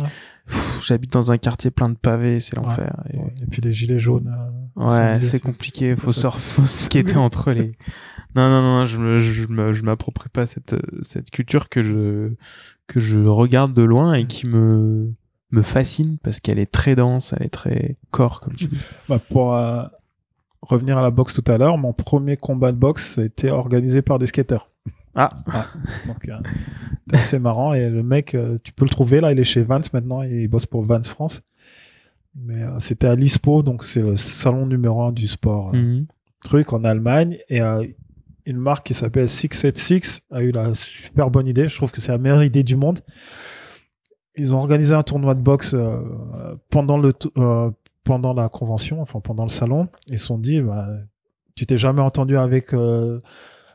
j'habite 0.87 1.13
dans 1.13 1.31
un 1.33 1.39
quartier 1.39 1.71
plein 1.71 1.89
de 1.89 1.95
pavés, 1.97 2.41
c'est 2.41 2.57
l'enfer. 2.57 2.97
Et 3.43 3.47
puis 3.47 3.61
les 3.63 3.73
gilets 3.73 3.99
jaunes. 3.99 4.29
euh, 4.29 4.51
Ouais, 4.79 5.21
c'est 5.23 5.41
compliqué. 5.41 5.97
Faut 5.97 6.13
ça. 6.13 6.31
faut 6.33 6.65
skater 6.65 7.17
entre 7.17 7.53
les. 7.53 7.73
Non, 8.35 8.51
non, 8.51 8.61
non, 8.61 8.87
je 8.87 8.99
me, 8.99 9.19
je 9.19 9.47
me, 9.47 9.73
je 9.73 9.83
m'approprie 9.83 10.29
pas 10.29 10.45
cette, 10.45 10.77
cette 11.01 11.31
culture 11.31 11.71
que 11.71 11.81
je, 11.81 12.35
que 12.87 13.01
je 13.01 13.19
regarde 13.21 13.73
de 13.73 13.83
loin 13.83 14.13
et 14.13 14.27
qui 14.27 14.47
me, 14.47 15.15
me 15.51 15.63
fascine 15.63 16.19
parce 16.23 16.39
qu'elle 16.39 16.59
est 16.59 16.71
très 16.71 16.95
dense, 16.95 17.33
elle 17.33 17.47
est 17.47 17.51
très 17.51 17.97
corps, 18.11 18.41
comme 18.41 18.55
tu 18.55 18.67
dis. 18.67 18.79
Bah, 19.09 19.19
pour 19.31 19.57
euh, 19.57 19.83
revenir 20.63 20.99
à 20.99 21.03
la 21.03 21.11
boxe 21.11 21.35
tout 21.35 21.51
à 21.51 21.57
l'heure, 21.57 21.79
mon 21.79 21.95
premier 21.95 22.37
combat 22.37 22.71
de 22.71 22.77
boxe 22.77 23.19
a 23.19 23.25
été 23.25 23.51
organisé 23.51 24.03
par 24.03 24.19
des 24.19 24.27
skateurs. 24.27 24.71
Ah. 25.15 25.31
Donc, 26.07 26.29
euh, 26.29 26.37
c'était 27.05 27.17
assez 27.17 27.39
marrant. 27.39 27.73
Et 27.75 27.89
le 27.89 28.03
mec, 28.03 28.35
euh, 28.35 28.59
tu 28.63 28.73
peux 28.73 28.85
le 28.85 28.91
trouver 28.91 29.21
là, 29.21 29.33
il 29.33 29.39
est 29.39 29.45
chez 29.45 29.63
Vance 29.63 29.93
maintenant, 29.93 30.23
il 30.23 30.49
bosse 30.49 30.67
pour 30.67 30.83
Vance 30.83 31.09
France. 31.09 31.43
Mais 32.41 32.63
euh, 32.63 32.79
c'était 32.79 33.07
à 33.09 33.15
l'ISPO, 33.17 33.63
donc 33.63 33.85
c'est 33.85 34.03
le 34.03 34.17
salon 34.17 34.67
numéro 34.67 35.03
un 35.03 35.13
du 35.13 35.27
sport. 35.29 35.71
euh, 35.75 35.79
Mhm. 35.79 36.07
truc 36.45 36.73
en 36.73 36.85
Allemagne 36.85 37.39
et 37.49 37.61
euh, 37.61 37.85
une 38.47 38.59
marque 38.59 38.87
qui 38.87 38.95
s'appelle 38.95 39.29
676 39.29 40.21
a 40.31 40.41
eu 40.43 40.53
la 40.53 40.73
super 40.75 41.31
bonne 41.31 41.49
idée. 41.49 41.69
Je 41.69 41.75
trouve 41.77 41.91
que 41.91 42.01
c'est 42.01 42.13
la 42.13 42.19
meilleure 42.19 42.45
idée 42.45 42.63
du 42.63 42.77
monde. 42.77 43.01
Ils 44.37 44.55
ont 44.55 44.59
organisé 44.59 44.95
un 44.95 45.03
tournoi 45.03 45.35
de 45.35 45.41
boxe 45.41 45.75
pendant 46.71 46.97
le 46.97 47.13
euh, 47.37 47.71
pendant 48.05 48.33
la 48.33 48.49
convention, 48.49 49.03
enfin 49.03 49.21
pendant 49.21 49.43
le 49.43 49.49
salon. 49.51 49.89
Ils 50.09 50.19
se 50.19 50.27
sont 50.27 50.39
dit, 50.39 50.61
bah, 50.63 50.87
tu 51.57 51.67
t'es 51.67 51.77
jamais 51.77 52.01
entendu 52.01 52.37
avec 52.37 52.73
euh, 52.73 53.21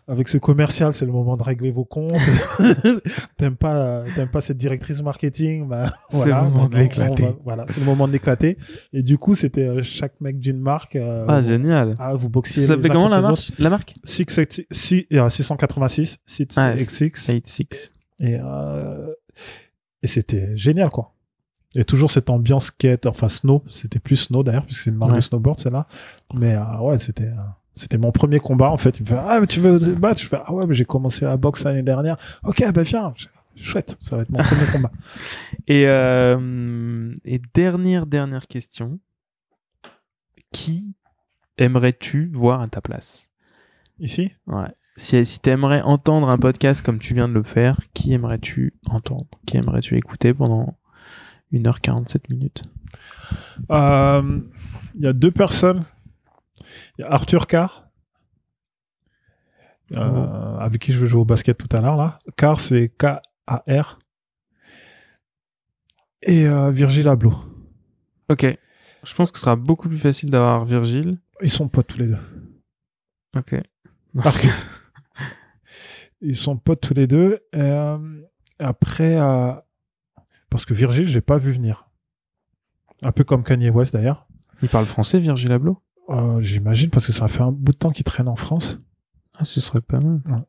avec 0.07 0.27
ce 0.27 0.37
commercial, 0.37 0.93
c'est 0.93 1.05
le 1.05 1.11
moment 1.11 1.37
de 1.37 1.43
régler 1.43 1.71
vos 1.71 1.85
comptes. 1.85 2.11
t'aimes 3.37 3.55
pas 3.55 4.03
t'aimes 4.15 4.29
pas 4.29 4.41
cette 4.41 4.57
directrice 4.57 5.01
marketing, 5.01 5.67
bah 5.67 5.85
C'est 6.09 6.25
le 6.27 6.33
moment 6.33 6.67
de 6.67 6.77
l'éclater. 6.77 7.27
Voilà, 7.43 7.65
c'est 7.67 7.79
le 7.79 7.85
moment 7.85 8.07
de 8.07 8.13
l'éclater. 8.13 8.57
Et 8.91 9.01
du 9.01 9.17
coup, 9.17 9.35
c'était 9.35 9.67
euh, 9.67 9.81
chaque 9.83 10.19
mec 10.21 10.39
d'une 10.39 10.59
marque. 10.59 10.95
euh, 10.95 11.25
Ah, 11.27 11.41
génial. 11.41 11.95
ah, 11.99 12.15
vous 12.15 12.29
boxiez. 12.29 12.63
Ça 12.63 12.75
s'appelait 12.75 12.89
comment 12.89 13.07
la 13.09 13.21
marque? 13.21 13.51
La 13.59 13.69
marque? 13.69 13.93
686, 14.03 14.65
six- 14.71 15.07
euh, 15.13 15.29
686, 15.29 16.17
686. 16.25 17.11
86. 17.27 17.93
Et, 18.21 18.37
euh, 18.39 19.11
et 20.01 20.07
c'était 20.07 20.55
génial, 20.57 20.89
quoi. 20.89 21.13
Et 21.75 21.83
toujours 21.85 22.11
cette 22.11 22.29
ambiance 22.29 22.65
skate, 22.65 23.07
enfin 23.07 23.27
snow, 23.29 23.63
c'était 23.71 23.97
plus 23.99 24.15
snow 24.17 24.43
d'ailleurs, 24.43 24.65
puisque 24.65 24.81
c'est 24.83 24.89
une 24.91 24.97
marque 24.97 25.11
Ouais. 25.11 25.17
de 25.17 25.23
snowboard, 25.23 25.57
celle-là. 25.59 25.87
Mais 26.35 26.53
euh, 26.55 26.77
ouais, 26.81 26.99
c'était 26.99 27.23
euh, 27.23 27.35
c'était 27.75 27.97
mon 27.97 28.11
premier 28.11 28.39
combat, 28.39 28.69
en 28.69 28.77
fait. 28.77 28.99
Il 28.99 29.03
me 29.03 29.07
fait, 29.07 29.17
ah, 29.19 29.39
mais 29.39 29.47
tu 29.47 29.59
veux 29.59 29.79
te 29.79 29.89
battre? 29.91 30.21
Je 30.21 30.27
fais, 30.27 30.37
ah 30.43 30.53
ouais, 30.53 30.65
mais 30.67 30.73
j'ai 30.73 30.85
commencé 30.85 31.25
la 31.25 31.37
boxe 31.37 31.63
l'année 31.63 31.83
dernière. 31.83 32.17
Ok, 32.43 32.63
bah 32.73 32.83
viens. 32.83 33.13
Chouette, 33.55 33.97
ça 33.99 34.15
va 34.15 34.23
être 34.23 34.29
mon 34.31 34.39
premier 34.43 34.65
combat. 34.71 34.91
Et, 35.67 35.87
euh, 35.87 37.13
et 37.25 37.39
dernière, 37.53 38.05
dernière 38.05 38.47
question. 38.47 38.99
Qui 40.51 40.95
aimerais-tu 41.57 42.29
voir 42.33 42.61
à 42.61 42.67
ta 42.67 42.81
place? 42.81 43.29
Ici? 43.99 44.31
Ouais. 44.47 44.67
Si, 44.97 45.25
si 45.25 45.39
tu 45.39 45.49
aimerais 45.49 45.81
entendre 45.81 46.29
un 46.29 46.37
podcast 46.37 46.83
comme 46.83 46.99
tu 46.99 47.13
viens 47.15 47.27
de 47.27 47.33
le 47.33 47.43
faire, 47.43 47.79
qui 47.93 48.13
aimerais-tu 48.13 48.73
entendre? 48.85 49.25
Qui 49.47 49.57
aimerais-tu 49.57 49.97
écouter 49.97 50.33
pendant 50.33 50.77
1h47 51.51 52.17
minutes? 52.29 52.63
Euh, 53.71 54.39
Il 54.95 55.01
y 55.01 55.07
a 55.07 55.13
deux 55.13 55.31
personnes. 55.31 55.83
Il 56.97 57.01
y 57.01 57.03
a 57.03 57.11
Arthur 57.11 57.47
Carr, 57.47 57.87
euh, 59.91 60.57
avec 60.57 60.81
qui 60.81 60.93
je 60.93 60.99
vais 60.99 61.07
jouer 61.07 61.21
au 61.21 61.25
basket 61.25 61.57
tout 61.57 61.75
à 61.75 61.81
l'heure. 61.81 61.97
là. 61.97 62.17
Carr, 62.37 62.59
c'est 62.59 62.89
K-A-R. 62.97 63.99
et 66.21 66.47
euh, 66.47 66.71
Virgil 66.71 67.07
Abloh. 67.07 67.35
Ok. 68.29 68.45
Je 69.03 69.13
pense 69.13 69.31
que 69.31 69.37
ce 69.37 69.43
sera 69.43 69.55
beaucoup 69.55 69.89
plus 69.89 69.97
facile 69.97 70.29
d'avoir 70.29 70.63
Virgile. 70.63 71.19
Ils 71.41 71.49
sont 71.49 71.67
potes 71.67 71.87
tous 71.87 71.97
les 71.99 72.07
deux. 72.07 72.17
Ok. 73.35 73.55
Par 74.23 74.35
ils 76.21 76.37
sont 76.37 76.57
potes 76.57 76.79
tous 76.79 76.93
les 76.93 77.05
deux. 77.07 77.39
Euh, 77.53 77.97
après, 78.59 79.17
euh, 79.19 79.53
parce 80.49 80.63
que 80.63 80.73
Virgile, 80.73 81.07
j'ai 81.07 81.19
pas 81.21 81.37
vu 81.37 81.51
venir. 81.51 81.89
Un 83.01 83.11
peu 83.11 83.25
comme 83.25 83.43
Kanye 83.43 83.69
West 83.69 83.93
d'ailleurs. 83.93 84.25
Il 84.61 84.69
parle 84.69 84.85
français, 84.85 85.19
Virgile 85.19 85.51
Abloh? 85.51 85.81
Euh, 86.09 86.41
J'imagine 86.41 86.89
parce 86.89 87.05
que 87.07 87.13
ça 87.13 87.27
fait 87.27 87.41
un 87.43 87.51
bout 87.51 87.71
de 87.71 87.77
temps 87.77 87.91
qu'il 87.91 88.03
traîne 88.03 88.27
en 88.27 88.35
France. 88.35 88.79
Ah, 89.37 89.45
ce 89.45 89.59
serait 89.61 89.81
pas 89.81 89.99
mal. 89.99 90.19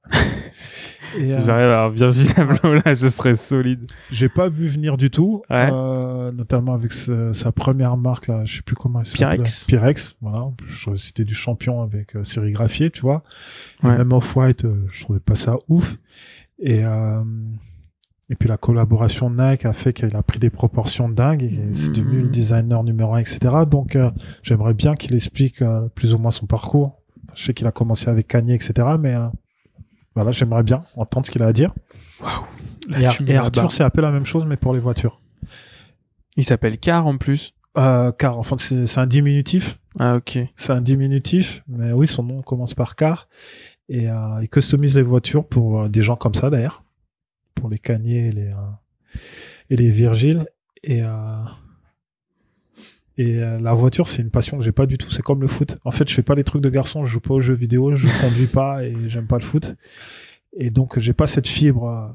Et, 1.17 1.31
Si 1.31 1.37
euh, 1.37 1.45
j'arrive 1.45 1.67
à 1.69 1.85
avoir 1.85 1.91
Virgile 1.91 2.27
Abloh, 2.37 2.75
là, 2.75 2.93
je 2.93 3.07
serais 3.07 3.35
solide. 3.35 3.91
j'ai 4.11 4.29
pas 4.29 4.49
vu 4.49 4.67
venir 4.67 4.97
du 4.97 5.11
tout, 5.11 5.43
Ouais. 5.49 5.69
euh, 5.73 6.33
notamment 6.33 6.75
avec 6.75 6.91
ce- 6.93 7.33
sa 7.33 7.53
première 7.53 7.97
marque 7.97 8.27
là, 8.27 8.45
je 8.45 8.57
sais 8.57 8.63
plus 8.63 8.75
comment 8.75 8.99
elle 9.01 9.07
s'appelle. 9.07 9.29
Pyrex. 9.37 9.65
Pyrex, 9.67 10.17
voilà. 10.21 10.49
Je- 10.67 10.97
C'était 10.97 11.25
du 11.25 11.35
champion 11.35 11.83
avec 11.83 12.17
euh, 12.17 12.25
sérigraphié, 12.25 12.91
tu 12.91 13.03
vois. 13.03 13.23
Ouais. 13.85 13.97
Même 13.97 14.13
Off-White, 14.13 14.65
euh, 14.65 14.85
je 14.91 15.05
trouvais 15.05 15.21
pas 15.21 15.37
ça 15.37 15.57
ouf. 15.69 15.97
Et 16.59 16.85
euh, 16.85 17.23
et 18.31 18.37
puis 18.37 18.49
la 18.49 18.57
collaboration 18.57 19.29
Nike 19.31 19.65
a 19.67 19.73
fait 19.73 19.93
qu'il 19.93 20.15
a 20.17 20.23
pris 20.23 20.39
des 20.39 20.51
proportions 20.51 21.09
dingues 21.09 21.43
et 21.43 21.75
c'est 21.75 21.93
devenu 21.93 22.17
Mhm. 22.19 22.23
le 22.25 22.29
designer 22.29 22.83
numéro 22.85 23.15
un, 23.15 23.19
etc. 23.19 23.39
Donc 23.71 23.97
euh, 23.97 24.11
j'aimerais 24.43 24.75
bien 24.75 24.95
qu'il 24.97 25.15
explique 25.15 25.61
euh, 25.63 25.89
plus 25.95 26.15
ou 26.15 26.19
moins 26.19 26.31
son 26.31 26.47
parcours. 26.47 27.01
Je 27.35 27.45
sais 27.45 27.55
qu'il 27.55 27.67
a 27.67 27.73
commencé 27.73 28.09
avec 28.09 28.29
Kanye, 28.29 28.55
etc. 28.55 28.73
Mais 28.99 29.15
euh, 29.15 29.27
voilà, 30.15 30.31
j'aimerais 30.31 30.63
bien 30.63 30.85
entendre 30.97 31.27
ce 31.27 31.31
qu'il 31.31 31.43
a 31.43 31.47
à 31.47 31.53
dire. 31.53 31.75
Là, 32.89 32.99
Et, 33.27 33.35
Ar- 33.37 33.45
Arthur, 33.47 33.71
c'est 33.73 33.83
un 33.83 33.91
peu 33.91 34.01
la 34.01 34.11
même 34.13 34.25
chose, 34.25 34.45
mais 34.47 34.57
pour 34.57 34.73
les 34.73 34.81
voitures. 34.81 35.21
Il 36.37 36.45
s'appelle 36.45 36.79
Car 36.79 37.07
en 37.07 37.17
plus. 37.19 37.55
Euh, 37.77 38.13
car, 38.13 38.39
enfin, 38.39 38.55
c'est 38.57 38.87
c'est 38.87 39.01
un 39.01 39.07
diminutif. 39.07 39.81
Ah, 39.99 40.15
ok. 40.17 40.39
C'est 40.55 40.73
un 40.73 40.81
diminutif, 40.81 41.63
mais 41.67 41.91
oui, 41.93 42.07
son 42.07 42.23
nom 42.23 42.41
commence 42.43 42.73
par 42.75 42.95
car. 42.95 43.29
Et 43.89 44.09
euh, 44.09 44.15
il 44.43 44.49
customise 44.49 44.97
les 44.97 45.03
voitures 45.03 45.45
pour 45.47 45.83
euh, 45.83 45.89
des 45.89 46.03
gens 46.03 46.15
comme 46.15 46.35
ça, 46.35 46.51
d'ailleurs. 46.51 46.84
Pour 47.55 47.69
les 47.71 47.79
Kanye 47.79 48.29
et 48.29 48.33
les, 48.33 48.49
euh, 48.49 49.19
et 49.71 49.77
les 49.77 49.91
Virgile. 49.91 50.47
Et, 50.83 51.03
euh, 51.03 51.09
et 53.17 53.39
euh, 53.39 53.61
la 53.61 53.73
voiture, 53.75 54.09
c'est 54.09 54.23
une 54.23 54.31
passion 54.31 54.59
que 54.59 54.65
j'ai 54.65 54.73
pas 54.73 54.87
du 54.87 54.99
tout. 54.99 55.11
C'est 55.11 55.23
comme 55.23 55.41
le 55.41 55.47
foot. 55.49 55.79
En 55.85 55.91
fait, 55.93 56.09
je 56.09 56.15
fais 56.15 56.23
pas 56.23 56.35
les 56.35 56.45
trucs 56.45 56.63
de 56.63 56.69
garçon. 56.71 57.05
Je 57.05 57.13
joue 57.13 57.21
pas 57.21 57.35
aux 57.35 57.41
jeux 57.41 57.55
vidéo. 57.55 57.95
Je 57.95 58.07
conduis 58.21 58.47
pas 58.49 58.85
et 58.85 58.95
j'aime 59.09 59.27
pas 59.27 59.39
le 59.39 59.45
foot. 59.45 59.75
Et 60.57 60.71
donc, 60.71 60.99
j'ai 60.99 61.13
pas 61.13 61.27
cette 61.27 61.47
fibre. 61.49 62.15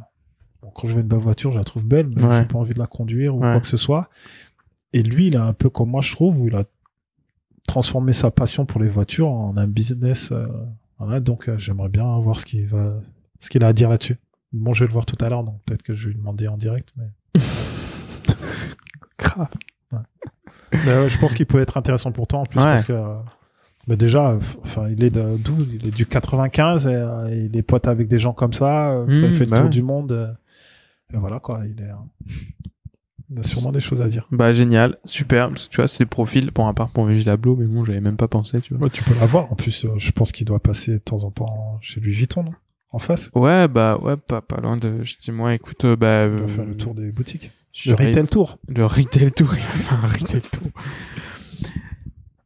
bon, 0.62 0.70
quand 0.72 0.88
je 0.88 0.94
veux 0.96 1.02
une 1.02 1.08
belle 1.08 1.20
voiture, 1.20 1.52
je 1.54 1.58
la 1.58 1.64
trouve 1.64 1.86
belle, 1.86 2.08
mais 2.08 2.24
Ouais. 2.26 2.40
j'ai 2.42 2.46
pas 2.48 2.58
envie 2.60 2.74
de 2.74 2.80
la 2.80 2.88
conduire 2.88 3.34
ou 3.36 3.40
Ouais. 3.42 3.52
quoi 3.52 3.62
que 3.62 3.68
ce 3.68 3.78
soit. 3.78 4.10
Et 4.94 5.04
lui, 5.04 5.28
il 5.28 5.36
est 5.36 5.40
un 5.40 5.54
peu 5.54 5.70
comme 5.70 5.90
moi, 5.90 6.02
je 6.02 6.12
trouve, 6.12 6.38
où 6.40 6.48
il 6.48 6.56
a 6.56 6.66
transformé 7.68 8.12
sa 8.14 8.32
passion 8.32 8.66
pour 8.66 8.82
les 8.82 8.90
voitures 8.90 9.30
en 9.30 9.56
un 9.58 9.68
business. 9.68 10.32
euh, 10.32 10.48
voilà, 10.98 11.20
donc, 11.22 11.48
euh, 11.48 11.58
j'aimerais 11.58 11.88
bien 11.90 12.18
voir 12.20 12.38
ce 12.38 12.46
qu'il 12.46 12.66
va, 12.66 13.00
ce 13.40 13.50
qu'il 13.50 13.64
a 13.64 13.68
à 13.68 13.74
dire 13.74 13.90
là-dessus. 13.90 14.18
Bon, 14.52 14.74
je 14.74 14.84
vais 14.84 14.88
le 14.88 14.94
voir 14.94 15.06
tout 15.06 15.18
à 15.24 15.30
l'heure, 15.30 15.44
donc 15.44 15.62
peut-être 15.66 15.84
que 15.84 15.94
je 15.94 16.06
vais 16.08 16.14
lui 16.14 16.20
demander 16.20 16.48
en 16.48 16.58
direct, 16.58 16.94
mais. 16.98 17.08
Grave. 19.18 19.48
Mais 20.72 20.98
ouais, 20.98 21.10
je 21.10 21.18
pense 21.20 21.34
qu'il 21.34 21.46
peut 21.46 21.60
être 21.60 21.78
intéressant 21.78 22.12
pour 22.12 22.28
toi 22.28 22.40
en 22.40 22.46
plus 22.46 22.60
Ouais. 22.60 22.66
parce 22.66 22.86
que 22.86 22.94
euh, 22.94 23.16
bah 23.88 23.96
déjà, 23.96 24.38
enfin, 24.62 24.88
il 24.88 25.04
est 25.04 25.10
de- 25.10 25.36
d'où 25.38 25.58
Il 25.74 25.88
est 25.88 25.92
du 25.92 26.06
95 26.06 26.88
et 26.88 26.92
euh, 26.94 27.28
il 27.50 27.58
est 27.58 27.64
pote 27.64 27.88
avec 27.88 28.08
des 28.08 28.20
gens 28.20 28.34
comme 28.34 28.54
ça. 28.54 28.92
euh, 28.92 29.06
Mmh, 29.08 29.12
il 29.26 29.34
fait 29.34 29.46
le 29.46 29.50
bah 29.50 29.56
tour 29.58 29.66
ouais. 29.66 29.72
du 29.72 29.82
monde. 29.82 30.36
et 31.14 31.18
voilà 31.18 31.40
quoi, 31.40 31.62
il 31.66 31.82
est. 31.82 31.90
il 33.32 33.40
a 33.40 33.44
sûrement 33.44 33.72
des 33.72 33.80
choses 33.80 34.02
à 34.04 34.08
dire. 34.10 34.28
Bah, 34.32 34.52
génial. 34.52 34.98
Super. 35.06 35.50
Parce 35.50 35.66
que 35.66 35.72
tu 35.72 35.78
vois, 35.78 35.88
c'est 35.88 36.04
le 36.04 36.10
profil. 36.10 36.52
Bon, 36.54 36.68
à 36.68 36.74
part 36.76 36.90
pour 36.90 37.06
Virgile 37.06 37.30
Abloh, 37.32 37.56
mais 37.56 37.66
bon, 37.66 37.84
j'avais 37.84 38.02
même 38.02 38.18
pas 38.18 38.28
pensé, 38.28 38.62
tu 38.62 38.76
vois. 38.76 38.84
Ouais, 38.84 38.90
tu 38.92 39.04
peux 39.04 39.20
l'avoir. 39.20 39.52
En 39.52 39.56
plus, 39.56 39.86
euh, 39.86 39.90
je 39.98 40.12
pense 40.12 40.32
qu'il 40.32 40.46
doit 40.46 40.60
passer 40.60 40.94
de 40.94 40.98
temps 41.00 41.24
en 41.24 41.32
temps 41.32 41.80
chez 41.82 42.00
Louis 42.00 42.14
Vuitton, 42.14 42.44
non? 42.44 42.54
En 42.92 43.00
face. 43.00 43.30
Ouais, 43.36 43.68
bah, 43.68 43.98
ouais, 44.02 44.18
pas, 44.18 44.42
pas 44.42 44.60
loin 44.62 44.78
de. 44.78 45.04
Je 45.04 45.18
dis, 45.20 45.32
moi, 45.32 45.54
écoute, 45.54 45.86
euh, 45.86 45.96
bah. 45.96 46.24
Euh, 46.24 46.48
faire 46.48 46.66
le 46.66 46.76
tour 46.76 46.96
des 46.96 47.12
boutiques. 47.12 47.52
Le 47.86 47.94
retail 47.94 48.28
tour. 48.28 48.58
Le 48.68 48.86
retail 48.86 49.32
tour. 49.32 49.50
Il 49.54 49.62
va 49.62 49.68
faire 49.68 50.04
un 50.04 50.08
retail 50.08 50.42
tour. 50.42 50.68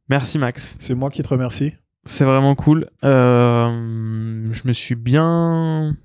Merci, 0.09 0.37
Max. 0.37 0.75
C'est 0.79 0.95
moi 0.95 1.09
qui 1.09 1.23
te 1.23 1.29
remercie. 1.29 1.73
C'est 2.05 2.25
vraiment 2.25 2.55
cool. 2.55 2.89
Euh, 3.05 4.45
je 4.51 4.67
me 4.67 4.73
suis 4.73 4.95
bien, 4.95 5.95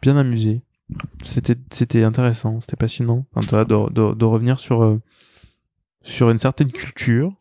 bien 0.00 0.16
amusé. 0.16 0.62
C'était, 1.22 1.56
c'était 1.70 2.02
intéressant, 2.02 2.58
c'était 2.60 2.76
passionnant. 2.76 3.26
Enfin, 3.34 3.62
de, 3.64 3.90
de, 3.92 4.14
de 4.14 4.24
revenir 4.24 4.58
sur, 4.58 4.82
euh, 4.82 5.00
sur 6.02 6.30
une 6.30 6.38
certaine 6.38 6.72
culture, 6.72 7.32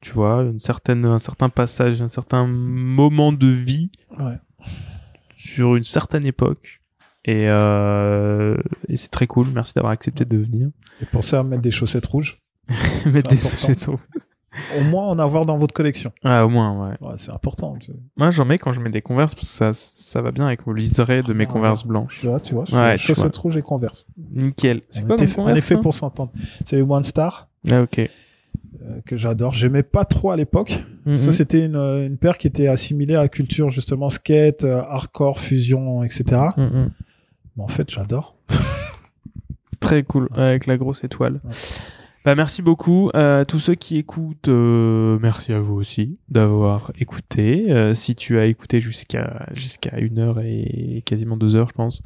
tu 0.00 0.12
vois, 0.12 0.44
une 0.44 0.60
certaine, 0.60 1.04
un 1.04 1.18
certain 1.18 1.48
passage, 1.48 2.00
un 2.00 2.08
certain 2.08 2.46
moment 2.46 3.32
de 3.32 3.48
vie 3.48 3.90
Ouais. 4.18 4.38
Sur 5.36 5.76
une 5.76 5.84
certaine 5.84 6.26
époque. 6.26 6.80
Et, 7.24 7.48
euh, 7.48 8.56
et 8.88 8.96
c'est 8.96 9.08
très 9.10 9.26
cool. 9.26 9.48
Merci 9.54 9.74
d'avoir 9.74 9.92
accepté 9.92 10.24
de 10.24 10.36
venir. 10.36 10.68
Et 11.00 11.06
pensez 11.06 11.36
à 11.36 11.42
mettre 11.42 11.62
des 11.62 11.70
chaussettes 11.70 12.06
rouges. 12.06 12.40
Mettre 13.06 13.30
des 13.30 13.36
important. 13.36 13.58
sachets 13.58 13.86
Au 14.78 14.82
moins 14.84 15.06
en 15.08 15.18
avoir 15.18 15.44
dans 15.44 15.58
votre 15.58 15.74
collection. 15.74 16.10
Ah, 16.24 16.46
au 16.46 16.48
moins, 16.48 16.88
ouais. 16.88 16.96
Ouais, 17.06 17.14
c'est 17.16 17.30
important. 17.30 17.76
Moi, 18.16 18.30
j'en 18.30 18.44
mets 18.46 18.56
quand 18.58 18.72
je 18.72 18.80
mets 18.80 18.90
des 18.90 19.02
converses 19.02 19.34
parce 19.34 19.46
que 19.46 19.52
ça, 19.52 19.72
ça 19.74 20.22
va 20.22 20.30
bien 20.32 20.46
avec 20.46 20.64
le 20.66 20.72
liseré 20.72 21.22
de 21.22 21.32
mes 21.34 21.44
Ah. 21.44 21.52
converses 21.52 21.84
blanches. 21.86 22.20
Tu 22.20 22.26
vois, 22.26 22.40
tu 22.40 22.54
vois, 22.54 22.64
Ouais, 22.72 22.96
chaussettes 22.96 23.36
rouges 23.36 23.56
et 23.58 23.62
converse. 23.62 24.06
Nickel. 24.32 24.82
C'est 24.88 25.04
quoi 25.06 25.16
est 25.16 25.34
converse 25.34 25.60
fait 25.60 25.74
ça? 25.74 25.80
pour 25.80 25.92
s'entendre. 25.94 26.32
C'est 26.64 26.76
les 26.76 26.82
One 26.82 27.04
Star 27.04 27.48
Ah, 27.70 27.82
ok. 27.82 28.08
Euh, 28.82 29.00
que 29.04 29.16
j'adore. 29.16 29.54
J'aimais 29.54 29.82
pas 29.82 30.04
trop 30.04 30.30
à 30.30 30.36
l'époque. 30.36 30.84
Mhm. 31.04 31.16
Ça, 31.16 31.32
c'était 31.32 31.64
une, 31.64 31.76
euh, 31.76 32.06
une 32.06 32.16
paire 32.16 32.38
qui 32.38 32.46
était 32.46 32.68
assimilée 32.68 33.14
à 33.14 33.22
la 33.22 33.28
culture 33.28 33.70
justement 33.70 34.08
skate, 34.08 34.64
euh, 34.64 34.82
hardcore, 34.88 35.40
fusion, 35.40 36.02
etc. 36.02 36.24
Mhm. 36.56 36.90
Mais 37.56 37.62
en 37.62 37.68
fait, 37.68 37.90
j'adore. 37.90 38.36
Très 39.80 40.02
cool, 40.02 40.28
avec 40.34 40.66
la 40.66 40.76
grosse 40.76 41.04
étoile. 41.04 41.40
Ouais. 41.44 41.50
Bah, 42.26 42.34
merci 42.34 42.60
beaucoup. 42.60 43.08
Euh, 43.14 43.44
tous 43.44 43.60
ceux 43.60 43.76
qui 43.76 43.98
écoutent, 43.98 44.48
euh, 44.48 45.16
merci 45.22 45.52
à 45.52 45.60
vous 45.60 45.76
aussi 45.76 46.18
d'avoir 46.28 46.90
écouté. 46.98 47.70
Euh, 47.70 47.94
si 47.94 48.16
tu 48.16 48.36
as 48.40 48.46
écouté 48.46 48.80
jusqu'à 48.80 49.46
jusqu'à 49.52 50.00
une 50.00 50.18
heure 50.18 50.40
et 50.40 51.04
quasiment 51.06 51.36
deux 51.36 51.54
heures, 51.54 51.68
je 51.68 51.74
pense, 51.74 52.02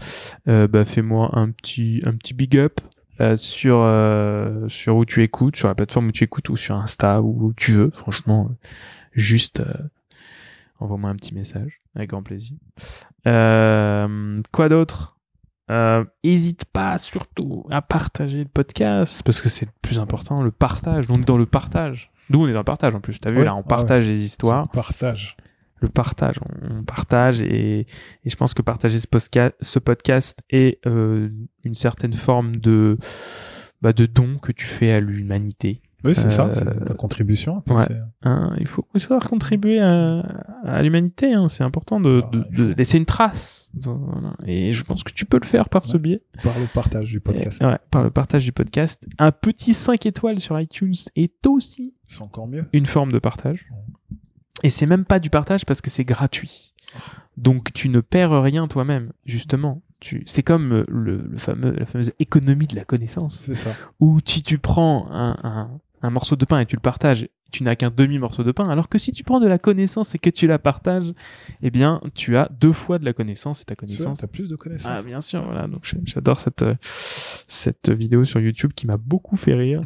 euh, 0.47 0.68
bah, 0.68 0.84
fais-moi 0.84 1.30
un 1.32 1.48
petit 1.51 2.02
un 2.05 2.12
petit 2.12 2.34
big 2.34 2.59
up 2.59 2.80
euh, 3.20 3.36
sur 3.36 3.80
euh, 3.82 4.66
sur 4.68 4.97
où 4.97 5.05
tu 5.05 5.22
écoutes, 5.22 5.56
sur 5.56 5.68
la 5.68 5.74
plateforme 5.74 6.09
où 6.09 6.12
tu 6.12 6.24
écoutes 6.24 6.48
ou 6.48 6.56
sur 6.56 6.76
Insta 6.76 7.20
ou 7.20 7.48
où 7.48 7.52
tu 7.52 7.72
veux. 7.72 7.90
Franchement, 7.90 8.48
euh, 8.51 8.55
juste 9.12 9.62
envoie-moi 10.78 11.10
un 11.10 11.16
petit 11.16 11.34
message 11.34 11.80
avec 11.94 12.10
grand 12.10 12.22
plaisir. 12.22 12.56
Quoi 13.24 14.68
d'autre? 14.68 15.16
Hésite 16.22 16.64
pas 16.64 16.98
surtout 16.98 17.66
à 17.70 17.82
partager 17.82 18.38
le 18.38 18.48
podcast 18.48 19.22
parce 19.22 19.40
que 19.40 19.48
c'est 19.48 19.66
le 19.66 19.72
plus 19.82 19.98
important, 19.98 20.42
le 20.42 20.51
partage. 20.51 21.06
Donc 21.06 21.24
dans 21.24 21.36
le 21.36 21.47
partage. 21.47 22.10
Nous 22.30 22.42
on 22.42 22.48
est 22.48 22.52
dans 22.52 22.60
le 22.60 22.64
partage 22.64 22.94
en 22.94 23.01
plus. 23.01 23.20
T'as 23.20 23.30
vu 23.30 23.44
là, 23.44 23.55
on 23.55 23.60
Ah 23.60 23.68
partage 23.68 24.09
les 24.09 24.22
histoires, 24.22 24.68
Partage. 24.70 25.36
Le 25.81 25.89
partage, 25.89 26.36
on, 26.70 26.82
partage 26.85 27.40
et, 27.43 27.81
et 27.81 28.31
je 28.31 28.36
pense 28.36 28.55
que 28.55 28.62
partager 28.62 28.98
ce, 28.98 29.07
posca- 29.07 29.52
ce 29.61 29.78
podcast 29.78 30.39
est 30.51 30.78
euh, 30.86 31.28
une 31.65 31.74
certaine 31.74 32.12
forme 32.12 32.57
de 32.57 32.98
bah, 33.82 33.93
de 33.94 34.05
don 34.07 34.36
que 34.39 34.52
tu 34.52 34.66
fais 34.66 34.93
à 34.93 35.01
l'humanité. 35.01 35.81
Oui, 36.02 36.15
c'est 36.15 36.31
ça. 36.31 36.47
Euh, 36.47 36.52
C'est 36.52 36.85
ta 36.86 36.94
contribution. 36.94 37.61
Puis 37.62 37.74
ouais. 37.74 37.85
c'est- 37.86 38.01
Hein, 38.23 38.55
il 38.59 38.66
faut 38.66 38.86
savoir 38.97 39.28
contribuer 39.28 39.81
à, 39.81 40.20
à 40.65 40.82
l'humanité. 40.82 41.32
Hein. 41.35 41.48
C'est 41.48 41.62
important 41.65 42.01
de, 42.01 42.23
Ah, 42.24 42.31
de- 42.32 42.65
de 42.69 42.74
laisser 42.74 42.97
une 42.98 43.05
trace. 43.07 43.70
Et 44.47 44.73
je 44.74 44.85
pense 44.85 45.02
que 45.05 45.12
tu 45.12 45.24
peux 45.27 45.39
le 45.40 45.47
faire 45.47 45.69
par 45.70 45.85
ce 45.86 45.97
biais. 45.98 46.23
Par 46.43 46.59
le 46.59 46.66
partage 46.73 47.09
du 47.09 47.20
podcast. 47.20 47.61
Et- 47.62 47.66
ouais, 47.66 47.78
par 47.90 48.02
le 48.02 48.11
partage 48.11 48.44
du 48.44 48.52
podcast. 48.52 49.07
Un 49.19 49.31
petit 49.32 49.73
5 49.74 50.05
étoiles 50.07 50.39
sur 50.40 50.59
iTunes 50.61 50.94
est 51.16 51.47
aussi 51.47 51.94
C'est 52.07 52.23
encore 52.23 52.48
mieux. 52.48 52.65
une 52.73 52.86
forme 52.86 53.12
de 53.12 53.19
partage. 53.19 53.66
Et 54.62 54.70
c'est 54.70 54.86
même 54.86 55.04
pas 55.04 55.18
du 55.18 55.30
partage 55.30 55.64
parce 55.66 55.80
que 55.80 55.90
c'est 55.90 56.04
gratuit. 56.04 56.74
Donc 57.36 57.72
tu 57.72 57.88
ne 57.88 58.00
perds 58.00 58.42
rien 58.42 58.68
toi-même, 58.68 59.12
justement. 59.24 59.82
Tu, 60.00 60.22
c'est 60.26 60.42
comme 60.42 60.72
euh, 60.72 60.84
le, 60.88 61.18
le 61.30 61.38
fameux, 61.38 61.72
la 61.72 61.84
fameuse 61.86 62.12
économie 62.18 62.66
de 62.66 62.74
la 62.76 62.84
connaissance, 62.84 63.40
C'est 63.44 63.54
ça. 63.54 63.70
où 64.00 64.18
si 64.24 64.42
tu 64.42 64.56
prends 64.58 65.08
un, 65.10 65.36
un, 65.42 65.70
un 66.02 66.10
morceau 66.10 66.36
de 66.36 66.44
pain 66.46 66.58
et 66.58 66.64
tu 66.66 66.74
le 66.76 66.80
partages, 66.80 67.28
tu 67.52 67.64
n'as 67.64 67.74
qu'un 67.76 67.90
demi-morceau 67.90 68.42
de 68.42 68.52
pain, 68.52 68.68
alors 68.70 68.88
que 68.88 68.96
si 68.96 69.12
tu 69.12 69.24
prends 69.24 69.40
de 69.40 69.46
la 69.46 69.58
connaissance 69.58 70.14
et 70.14 70.18
que 70.18 70.30
tu 70.30 70.46
la 70.46 70.58
partages, 70.58 71.12
eh 71.62 71.70
bien, 71.70 72.00
tu 72.14 72.36
as 72.38 72.48
deux 72.60 72.72
fois 72.72 72.98
de 72.98 73.04
la 73.04 73.12
connaissance 73.12 73.60
et 73.60 73.64
ta 73.64 73.74
Tu 73.74 73.80
connaissance 73.80 74.24
as 74.24 74.26
plus 74.28 74.48
de 74.48 74.56
connaissances. 74.56 74.90
ah 74.98 75.02
bien 75.02 75.20
sûr, 75.20 75.44
voilà. 75.44 75.66
Donc 75.68 75.92
j'adore 76.04 76.40
cette 76.40 76.62
euh, 76.62 76.74
cette 76.82 77.90
vidéo 77.90 78.24
sur 78.24 78.40
YouTube 78.40 78.72
qui 78.74 78.86
m'a 78.86 78.96
beaucoup 78.96 79.36
fait 79.36 79.54
rire. 79.54 79.82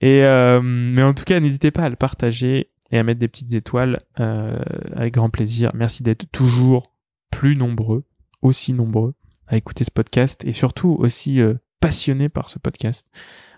Et 0.00 0.24
euh, 0.24 0.60
mais 0.62 1.02
en 1.02 1.12
tout 1.12 1.24
cas, 1.24 1.38
n'hésitez 1.40 1.70
pas 1.70 1.82
à 1.82 1.88
le 1.90 1.96
partager 1.96 2.70
et 2.92 2.98
à 2.98 3.02
mettre 3.02 3.18
des 3.18 3.28
petites 3.28 3.52
étoiles 3.54 4.00
euh, 4.20 4.58
avec 4.94 5.14
grand 5.14 5.30
plaisir. 5.30 5.72
Merci 5.74 6.02
d'être 6.02 6.30
toujours 6.30 6.92
plus 7.30 7.56
nombreux, 7.56 8.04
aussi 8.42 8.72
nombreux 8.72 9.14
à 9.48 9.56
écouter 9.56 9.84
ce 9.84 9.90
podcast 9.90 10.44
et 10.44 10.52
surtout 10.52 10.96
aussi 10.98 11.40
euh, 11.40 11.54
passionné 11.80 12.28
par 12.28 12.50
ce 12.50 12.58
podcast. 12.58 13.06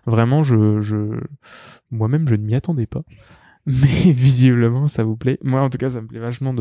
Vraiment, 0.06 0.42
je, 0.42 1.20
moi-même, 1.90 2.28
je 2.28 2.36
ne 2.36 2.44
m'y 2.44 2.54
attendais 2.54 2.86
pas. 2.86 3.02
Mais 3.66 4.12
visiblement, 4.12 4.88
ça 4.88 5.04
vous 5.04 5.16
plaît. 5.16 5.38
Moi, 5.42 5.60
en 5.60 5.70
tout 5.70 5.78
cas, 5.78 5.90
ça 5.90 6.00
me 6.00 6.06
plaît 6.06 6.20
vachement 6.20 6.54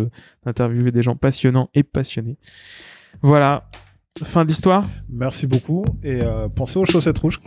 d'interviewer 0.45 0.91
des 0.91 1.01
gens 1.01 1.15
passionnants 1.15 1.69
et 1.73 1.83
passionnés. 1.83 2.37
Voilà. 3.21 3.69
Fin 4.23 4.45
d'histoire. 4.45 4.87
Merci 5.09 5.47
beaucoup 5.47 5.83
et 6.03 6.21
euh, 6.23 6.47
pensez 6.47 6.77
aux 6.77 6.85
chaussettes 6.85 7.19
rouges. 7.19 7.41